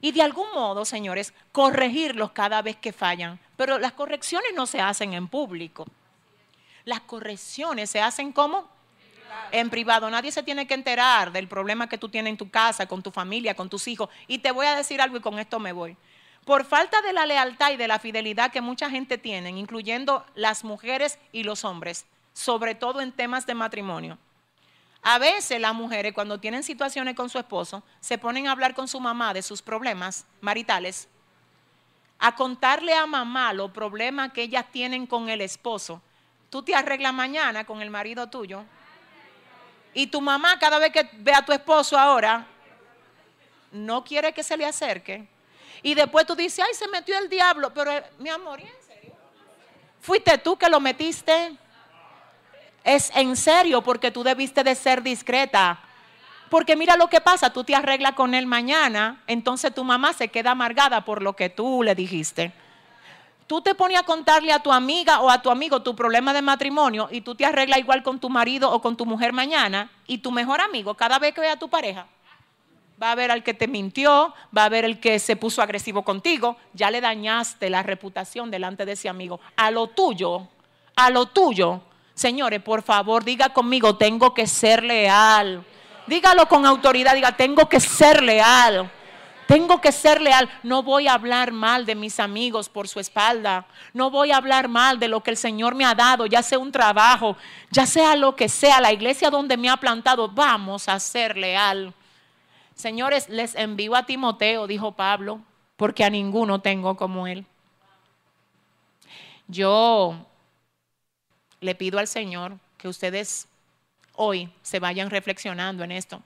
y 0.02 0.12
de 0.12 0.20
algún 0.20 0.52
modo, 0.52 0.84
señores, 0.84 1.32
corregirlos 1.50 2.32
cada 2.32 2.60
vez 2.60 2.76
que 2.76 2.92
fallan. 2.92 3.40
Pero 3.56 3.78
las 3.78 3.92
correcciones 3.92 4.50
no 4.54 4.66
se 4.66 4.82
hacen 4.82 5.14
en 5.14 5.28
público. 5.28 5.86
Las 6.84 7.00
correcciones 7.00 7.88
se 7.88 8.02
hacen 8.02 8.30
como 8.32 8.68
en 9.52 9.70
privado. 9.70 10.10
Nadie 10.10 10.32
se 10.32 10.42
tiene 10.42 10.66
que 10.66 10.74
enterar 10.74 11.32
del 11.32 11.48
problema 11.48 11.88
que 11.88 11.98
tú 11.98 12.08
tienes 12.08 12.30
en 12.30 12.36
tu 12.36 12.50
casa, 12.50 12.86
con 12.86 13.02
tu 13.02 13.10
familia, 13.10 13.54
con 13.54 13.68
tus 13.68 13.86
hijos. 13.88 14.08
Y 14.26 14.38
te 14.38 14.50
voy 14.50 14.66
a 14.66 14.74
decir 14.74 15.00
algo 15.00 15.16
y 15.16 15.20
con 15.20 15.38
esto 15.38 15.60
me 15.60 15.72
voy. 15.72 15.96
Por 16.44 16.64
falta 16.64 17.00
de 17.00 17.12
la 17.12 17.24
lealtad 17.24 17.70
y 17.70 17.76
de 17.76 17.88
la 17.88 17.98
fidelidad 17.98 18.52
que 18.52 18.60
mucha 18.60 18.90
gente 18.90 19.16
tiene, 19.16 19.50
incluyendo 19.50 20.26
las 20.34 20.62
mujeres 20.64 21.18
y 21.32 21.44
los 21.44 21.64
hombres, 21.64 22.04
sobre 22.32 22.74
todo 22.74 23.00
en 23.00 23.12
temas 23.12 23.46
de 23.46 23.54
matrimonio. 23.54 24.18
A 25.02 25.18
veces 25.18 25.60
las 25.60 25.74
mujeres 25.74 26.14
cuando 26.14 26.40
tienen 26.40 26.62
situaciones 26.62 27.14
con 27.14 27.28
su 27.28 27.38
esposo 27.38 27.82
se 28.00 28.18
ponen 28.18 28.46
a 28.46 28.52
hablar 28.52 28.74
con 28.74 28.88
su 28.88 29.00
mamá 29.00 29.34
de 29.34 29.42
sus 29.42 29.62
problemas 29.62 30.26
maritales, 30.40 31.08
a 32.18 32.34
contarle 32.34 32.94
a 32.94 33.06
mamá 33.06 33.52
los 33.52 33.70
problemas 33.70 34.32
que 34.32 34.42
ellas 34.42 34.64
tienen 34.72 35.06
con 35.06 35.28
el 35.28 35.40
esposo. 35.40 36.00
Tú 36.48 36.62
te 36.62 36.74
arreglas 36.74 37.12
mañana 37.12 37.64
con 37.64 37.82
el 37.82 37.90
marido 37.90 38.28
tuyo 38.28 38.64
y 39.94 40.08
tu 40.08 40.20
mamá 40.20 40.58
cada 40.58 40.78
vez 40.78 40.92
que 40.92 41.08
ve 41.14 41.32
a 41.32 41.44
tu 41.44 41.52
esposo 41.52 41.96
ahora, 41.96 42.46
no 43.70 44.04
quiere 44.04 44.32
que 44.32 44.42
se 44.42 44.56
le 44.56 44.66
acerque. 44.66 45.26
Y 45.82 45.94
después 45.94 46.26
tú 46.26 46.34
dices, 46.34 46.64
ay, 46.66 46.74
se 46.74 46.88
metió 46.88 47.16
el 47.18 47.28
diablo. 47.28 47.72
Pero 47.72 47.92
eh, 47.92 48.04
mi 48.18 48.30
amor, 48.30 48.60
¿y 48.60 48.64
en 48.64 48.82
serio? 48.86 49.12
¿Fuiste 50.00 50.38
tú 50.38 50.56
que 50.56 50.68
lo 50.68 50.80
metiste? 50.80 51.56
Es 52.82 53.10
en 53.14 53.36
serio 53.36 53.82
porque 53.82 54.10
tú 54.10 54.22
debiste 54.22 54.64
de 54.64 54.74
ser 54.74 55.02
discreta. 55.02 55.78
Porque 56.50 56.76
mira 56.76 56.96
lo 56.96 57.08
que 57.08 57.20
pasa, 57.20 57.52
tú 57.52 57.64
te 57.64 57.74
arreglas 57.74 58.12
con 58.12 58.34
él 58.34 58.46
mañana, 58.46 59.22
entonces 59.26 59.74
tu 59.74 59.82
mamá 59.82 60.12
se 60.12 60.28
queda 60.28 60.52
amargada 60.52 61.04
por 61.04 61.22
lo 61.22 61.34
que 61.34 61.50
tú 61.50 61.82
le 61.82 61.94
dijiste. 61.94 62.52
Tú 63.46 63.60
te 63.60 63.74
pones 63.74 63.98
a 63.98 64.04
contarle 64.04 64.52
a 64.52 64.60
tu 64.60 64.72
amiga 64.72 65.20
o 65.20 65.30
a 65.30 65.42
tu 65.42 65.50
amigo 65.50 65.82
tu 65.82 65.94
problema 65.94 66.32
de 66.32 66.42
matrimonio 66.42 67.08
y 67.10 67.20
tú 67.20 67.34
te 67.34 67.44
arreglas 67.44 67.78
igual 67.78 68.02
con 68.02 68.18
tu 68.18 68.30
marido 68.30 68.70
o 68.70 68.80
con 68.80 68.96
tu 68.96 69.04
mujer 69.04 69.32
mañana 69.32 69.90
y 70.06 70.18
tu 70.18 70.30
mejor 70.30 70.60
amigo 70.60 70.94
cada 70.94 71.18
vez 71.18 71.34
que 71.34 71.42
vea 71.42 71.52
a 71.52 71.58
tu 71.58 71.68
pareja 71.68 72.06
va 73.02 73.12
a 73.12 73.14
ver 73.14 73.30
al 73.30 73.42
que 73.42 73.54
te 73.54 73.68
mintió, 73.68 74.34
va 74.56 74.64
a 74.64 74.68
ver 74.68 74.84
el 74.84 75.00
que 75.00 75.18
se 75.18 75.36
puso 75.36 75.62
agresivo 75.62 76.02
contigo, 76.02 76.56
ya 76.72 76.90
le 76.90 77.00
dañaste 77.00 77.70
la 77.70 77.82
reputación 77.82 78.50
delante 78.50 78.84
de 78.86 78.92
ese 78.92 79.08
amigo. 79.08 79.40
A 79.56 79.70
lo 79.70 79.88
tuyo, 79.88 80.48
a 80.96 81.10
lo 81.10 81.26
tuyo, 81.26 81.82
señores, 82.14 82.62
por 82.62 82.82
favor, 82.82 83.24
diga 83.24 83.50
conmigo, 83.50 83.96
tengo 83.96 84.32
que 84.32 84.46
ser 84.46 84.82
leal. 84.82 85.64
Dígalo 86.06 86.46
con 86.48 86.66
autoridad, 86.66 87.14
diga, 87.14 87.36
tengo 87.36 87.68
que 87.68 87.80
ser 87.80 88.22
leal. 88.22 88.90
Tengo 89.46 89.80
que 89.80 89.92
ser 89.92 90.20
leal. 90.20 90.48
No 90.62 90.82
voy 90.82 91.06
a 91.06 91.14
hablar 91.14 91.52
mal 91.52 91.84
de 91.84 91.94
mis 91.94 92.18
amigos 92.18 92.68
por 92.68 92.88
su 92.88 93.00
espalda. 93.00 93.66
No 93.92 94.10
voy 94.10 94.30
a 94.30 94.38
hablar 94.38 94.68
mal 94.68 94.98
de 94.98 95.08
lo 95.08 95.22
que 95.22 95.30
el 95.30 95.36
Señor 95.36 95.74
me 95.74 95.84
ha 95.84 95.94
dado, 95.94 96.26
ya 96.26 96.42
sea 96.42 96.58
un 96.58 96.72
trabajo, 96.72 97.36
ya 97.70 97.86
sea 97.86 98.16
lo 98.16 98.36
que 98.36 98.48
sea, 98.48 98.80
la 98.80 98.92
iglesia 98.92 99.30
donde 99.30 99.56
me 99.56 99.68
ha 99.68 99.76
plantado. 99.76 100.28
Vamos 100.28 100.88
a 100.88 100.98
ser 100.98 101.36
leal. 101.36 101.92
Señores, 102.74 103.28
les 103.28 103.54
envío 103.54 103.94
a 103.94 104.06
Timoteo, 104.06 104.66
dijo 104.66 104.92
Pablo, 104.92 105.40
porque 105.76 106.04
a 106.04 106.10
ninguno 106.10 106.60
tengo 106.60 106.96
como 106.96 107.26
él. 107.26 107.46
Yo 109.46 110.16
le 111.60 111.74
pido 111.74 111.98
al 111.98 112.08
Señor 112.08 112.58
que 112.78 112.88
ustedes 112.88 113.46
hoy 114.14 114.50
se 114.62 114.80
vayan 114.80 115.10
reflexionando 115.10 115.84
en 115.84 115.92
esto. 115.92 116.22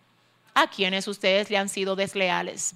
¿A 0.54 0.68
quienes 0.68 1.06
ustedes 1.08 1.50
le 1.50 1.58
han 1.58 1.68
sido 1.68 1.96
desleales? 1.96 2.74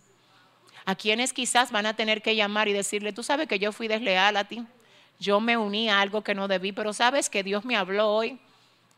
A 0.85 0.95
quienes 0.95 1.33
quizás 1.33 1.71
van 1.71 1.87
a 1.87 1.95
tener 1.95 2.23
que 2.23 2.35
llamar 2.35 2.69
y 2.69 2.73
decirle, 2.73 3.13
tú 3.13 3.23
sabes 3.23 3.49
que 3.49 3.59
yo 3.59 3.73
fui 3.73 3.89
desleal 3.89 4.37
a 4.37 4.45
ti, 4.45 4.65
yo 5.19 5.41
me 5.41 5.57
uní 5.57 5.89
a 5.89 6.01
algo 6.01 6.23
que 6.23 6.35
no 6.35 6.49
debí, 6.49 6.73
pero 6.73 6.93
sabes 6.93 7.31
que 7.31 7.43
Dios 7.43 7.65
me 7.65 7.77
habló 7.77 8.09
hoy 8.09 8.39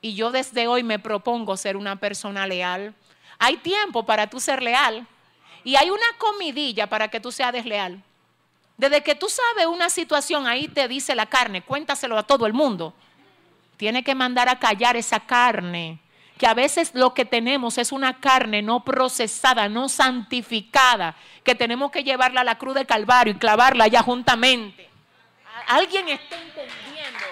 y 0.01 0.15
yo 0.15 0.31
desde 0.31 0.67
hoy 0.67 0.83
me 0.83 0.99
propongo 0.99 1.57
ser 1.57 1.77
una 1.77 1.97
persona 1.97 2.47
leal. 2.47 2.95
Hay 3.39 3.57
tiempo 3.59 4.07
para 4.07 4.29
tú 4.29 4.41
ser 4.41 4.63
leal 4.63 5.07
y 5.65 5.77
hay 5.77 5.91
una 5.91 6.07
comidilla 6.19 6.89
para 6.89 7.09
que 7.09 7.21
tú 7.21 7.33
seas 7.33 7.53
desleal. 7.53 8.03
Desde 8.77 9.03
que 9.03 9.15
tú 9.15 9.29
sabes 9.29 9.67
una 9.67 9.89
situación, 9.89 10.47
ahí 10.47 10.69
te 10.69 10.89
dice 10.89 11.15
la 11.15 11.27
carne, 11.27 11.63
cuéntaselo 11.63 12.19
a 12.19 12.23
todo 12.25 12.47
el 12.47 12.53
mundo. 12.53 12.93
Tiene 13.77 14.03
que 14.03 14.15
mandar 14.15 14.49
a 14.49 14.59
callar 14.59 14.97
esa 14.97 15.21
carne, 15.21 16.01
que 16.39 16.47
a 16.47 16.55
veces 16.55 16.93
lo 16.95 17.15
que 17.15 17.25
tenemos 17.25 17.79
es 17.79 17.93
una 17.93 18.19
carne 18.19 18.61
no 18.63 18.85
procesada, 18.85 19.69
no 19.69 19.89
santificada, 19.89 21.15
que 21.45 21.55
tenemos 21.55 21.91
que 21.91 22.03
llevarla 22.03 22.41
a 22.41 22.45
la 22.45 22.59
cruz 22.59 22.75
de 22.75 22.87
Calvario 22.87 23.35
y 23.35 23.39
clavarla 23.39 23.85
allá 23.85 24.03
juntamente. 24.03 24.91
¿Alguien 25.67 26.09
está 26.09 26.37
entendiendo? 26.37 27.25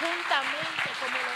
Juntamente, 0.00 0.90
como 1.00 1.16
lo 1.16 1.32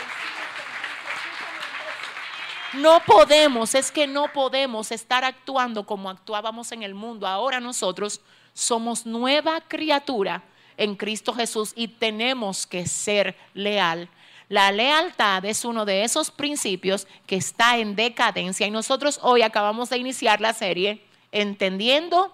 hicimos 2.72 2.82
No 2.82 3.00
podemos, 3.04 3.74
es 3.74 3.92
que 3.92 4.06
no 4.06 4.32
podemos 4.32 4.90
estar 4.90 5.24
actuando 5.24 5.86
como 5.86 6.10
actuábamos 6.10 6.72
en 6.72 6.82
el 6.82 6.94
mundo. 6.94 7.26
Ahora 7.28 7.60
nosotros 7.60 8.20
somos 8.52 9.06
nueva 9.06 9.60
criatura 9.60 10.42
en 10.76 10.96
Cristo 10.96 11.32
Jesús 11.32 11.72
y 11.76 11.88
tenemos 11.88 12.66
que 12.66 12.86
ser 12.86 13.36
leal. 13.54 14.08
La 14.48 14.70
lealtad 14.70 15.44
es 15.44 15.64
uno 15.64 15.84
de 15.84 16.04
esos 16.04 16.30
principios 16.30 17.08
que 17.26 17.36
está 17.36 17.78
en 17.78 17.96
decadencia 17.96 18.66
y 18.66 18.70
nosotros 18.70 19.18
hoy 19.22 19.42
acabamos 19.42 19.90
de 19.90 19.98
iniciar 19.98 20.40
la 20.40 20.52
serie 20.54 21.02
entendiendo 21.32 22.32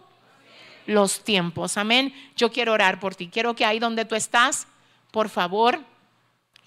los 0.86 1.24
tiempos. 1.24 1.78
Amén. 1.78 2.12
Yo 2.36 2.52
quiero 2.52 2.72
orar 2.72 3.00
por 3.00 3.14
ti. 3.14 3.28
Quiero 3.28 3.54
que 3.54 3.64
ahí 3.64 3.78
donde 3.78 4.04
tú 4.04 4.14
estás, 4.14 4.66
por 5.10 5.30
favor, 5.30 5.80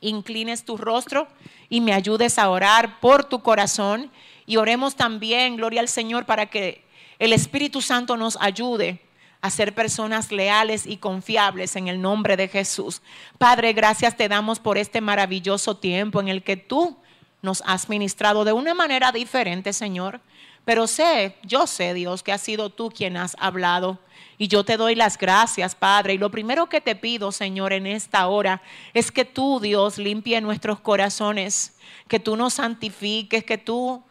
inclines 0.02 0.66
tu 0.66 0.78
rostro 0.78 1.28
y 1.70 1.80
me 1.80 1.94
ayudes 1.94 2.40
a 2.40 2.50
orar 2.50 3.00
por 3.00 3.24
tu 3.24 3.42
corazón. 3.42 4.12
Y 4.48 4.58
oremos 4.58 4.96
también, 4.96 5.58
gloria 5.58 5.82
al 5.82 5.90
Señor, 5.90 6.26
para 6.26 6.48
que 6.48 6.84
el 7.20 7.34
Espíritu 7.34 7.82
Santo 7.82 8.18
nos 8.18 8.36
ayude 8.42 9.05
a 9.46 9.50
ser 9.52 9.76
personas 9.76 10.32
leales 10.32 10.88
y 10.88 10.98
confiables 10.98 11.76
en 11.76 11.88
el 11.88 12.02
nombre 12.02 12.36
de 12.36 12.48
Jesús. 12.48 13.04
Padre, 13.38 13.74
gracias 13.74 14.18
te 14.18 14.28
damos 14.28 14.60
por 14.60 14.80
este 14.80 15.02
maravilloso 15.02 15.78
tiempo 15.78 16.20
en 16.20 16.30
el 16.30 16.42
que 16.42 16.58
tú 16.58 16.98
nos 17.44 17.62
has 17.68 17.88
ministrado 17.88 18.44
de 18.44 18.54
una 18.54 18.74
manera 18.74 19.12
diferente, 19.12 19.72
Señor. 19.72 20.20
Pero 20.66 20.88
sé, 20.88 21.36
yo 21.44 21.68
sé, 21.68 21.94
Dios, 21.94 22.24
que 22.24 22.32
has 22.32 22.42
sido 22.42 22.72
tú 22.72 22.90
quien 22.90 23.18
has 23.18 23.36
hablado. 23.40 24.00
Y 24.40 24.48
yo 24.48 24.66
te 24.66 24.78
doy 24.78 24.96
las 24.96 25.16
gracias, 25.16 25.76
Padre. 25.76 26.16
Y 26.16 26.18
lo 26.18 26.32
primero 26.32 26.68
que 26.68 26.82
te 26.82 26.96
pido, 26.96 27.32
Señor, 27.32 27.72
en 27.72 27.86
esta 27.86 28.26
hora 28.26 28.64
es 28.96 29.12
que 29.12 29.26
tú, 29.26 29.60
Dios, 29.60 30.00
limpie 30.00 30.42
nuestros 30.42 30.80
corazones, 30.80 31.78
que 32.08 32.20
tú 32.20 32.36
nos 32.36 32.56
santifiques, 32.56 33.44
que 33.44 33.60
tú, 33.60 34.04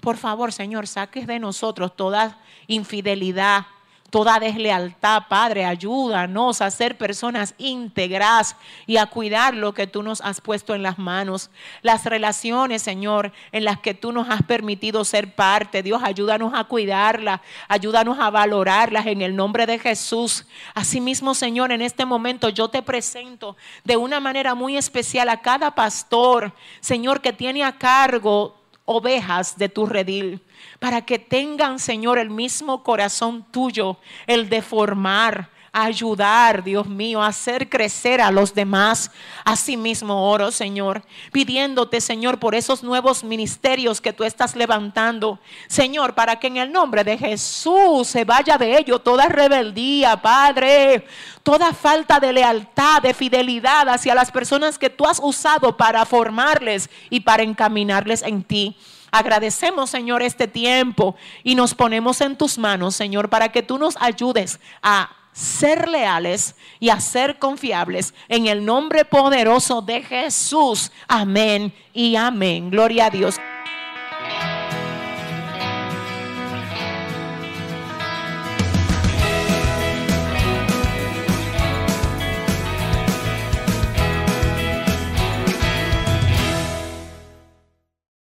por 0.00 0.18
favor, 0.18 0.52
Señor, 0.52 0.86
saques 0.86 1.26
de 1.26 1.38
nosotros 1.38 1.96
toda 1.96 2.38
infidelidad, 2.66 3.64
toda 4.12 4.38
deslealtad, 4.38 5.22
Padre, 5.26 5.64
ayúdanos 5.64 6.60
a 6.60 6.70
ser 6.70 6.98
personas 6.98 7.54
íntegras 7.56 8.56
y 8.86 8.98
a 8.98 9.06
cuidar 9.06 9.54
lo 9.54 9.72
que 9.72 9.86
tú 9.86 10.02
nos 10.02 10.20
has 10.20 10.42
puesto 10.42 10.74
en 10.74 10.82
las 10.82 10.98
manos. 10.98 11.50
Las 11.80 12.04
relaciones, 12.04 12.82
Señor, 12.82 13.32
en 13.52 13.64
las 13.64 13.80
que 13.80 13.94
tú 13.94 14.12
nos 14.12 14.28
has 14.28 14.42
permitido 14.42 15.02
ser 15.06 15.34
parte. 15.34 15.82
Dios, 15.82 16.02
ayúdanos 16.04 16.52
a 16.54 16.64
cuidarlas, 16.64 17.40
ayúdanos 17.68 18.18
a 18.20 18.28
valorarlas 18.28 19.06
en 19.06 19.22
el 19.22 19.34
nombre 19.34 19.64
de 19.64 19.78
Jesús. 19.78 20.44
Asimismo, 20.74 21.34
Señor, 21.34 21.72
en 21.72 21.80
este 21.80 22.04
momento 22.04 22.50
yo 22.50 22.68
te 22.68 22.82
presento 22.82 23.56
de 23.82 23.96
una 23.96 24.20
manera 24.20 24.54
muy 24.54 24.76
especial 24.76 25.30
a 25.30 25.40
cada 25.40 25.74
pastor, 25.74 26.52
Señor, 26.80 27.22
que 27.22 27.32
tiene 27.32 27.64
a 27.64 27.78
cargo 27.78 28.61
ovejas 28.92 29.56
de 29.58 29.68
tu 29.68 29.86
redil 29.86 30.40
para 30.78 31.02
que 31.02 31.18
tengan, 31.18 31.78
Señor, 31.78 32.18
el 32.18 32.30
mismo 32.30 32.82
corazón 32.82 33.44
tuyo, 33.50 33.98
el 34.26 34.48
de 34.48 34.62
formar, 34.62 35.50
ayudar, 35.72 36.62
Dios 36.62 36.86
mío, 36.86 37.22
a 37.22 37.28
hacer 37.28 37.70
crecer 37.70 38.20
a 38.20 38.30
los 38.30 38.54
demás. 38.54 39.10
Asimismo 39.42 40.30
oro, 40.30 40.50
Señor, 40.50 41.02
pidiéndote, 41.32 42.02
Señor, 42.02 42.38
por 42.38 42.54
esos 42.54 42.82
nuevos 42.82 43.24
ministerios 43.24 44.02
que 44.02 44.12
tú 44.12 44.22
estás 44.22 44.54
levantando. 44.54 45.38
Señor, 45.68 46.14
para 46.14 46.38
que 46.38 46.48
en 46.48 46.58
el 46.58 46.70
nombre 46.70 47.04
de 47.04 47.16
Jesús 47.16 48.06
se 48.06 48.24
vaya 48.24 48.58
de 48.58 48.76
ello 48.76 48.98
toda 48.98 49.26
rebeldía, 49.26 50.20
Padre, 50.20 51.06
toda 51.42 51.72
falta 51.72 52.20
de 52.20 52.34
lealtad, 52.34 53.00
de 53.00 53.14
fidelidad 53.14 53.88
hacia 53.88 54.14
las 54.14 54.30
personas 54.30 54.78
que 54.78 54.90
tú 54.90 55.06
has 55.06 55.20
usado 55.22 55.76
para 55.78 56.04
formarles 56.04 56.90
y 57.08 57.20
para 57.20 57.42
encaminarles 57.42 58.22
en 58.22 58.44
ti. 58.44 58.76
Agradecemos, 59.10 59.90
Señor, 59.90 60.22
este 60.22 60.48
tiempo 60.48 61.16
y 61.42 61.54
nos 61.54 61.74
ponemos 61.74 62.20
en 62.20 62.36
tus 62.36 62.58
manos, 62.58 62.94
Señor, 62.94 63.30
para 63.30 63.50
que 63.50 63.62
tú 63.62 63.78
nos 63.78 63.96
ayudes 64.00 64.58
a 64.82 65.10
ser 65.32 65.88
leales 65.88 66.54
y 66.78 66.90
a 66.90 67.00
ser 67.00 67.38
confiables 67.38 68.14
en 68.28 68.46
el 68.46 68.64
nombre 68.64 69.04
poderoso 69.04 69.82
de 69.82 70.02
Jesús. 70.02 70.90
Amén 71.08 71.72
y 71.92 72.16
amén. 72.16 72.70
Gloria 72.70 73.06
a 73.06 73.10
Dios. 73.10 73.36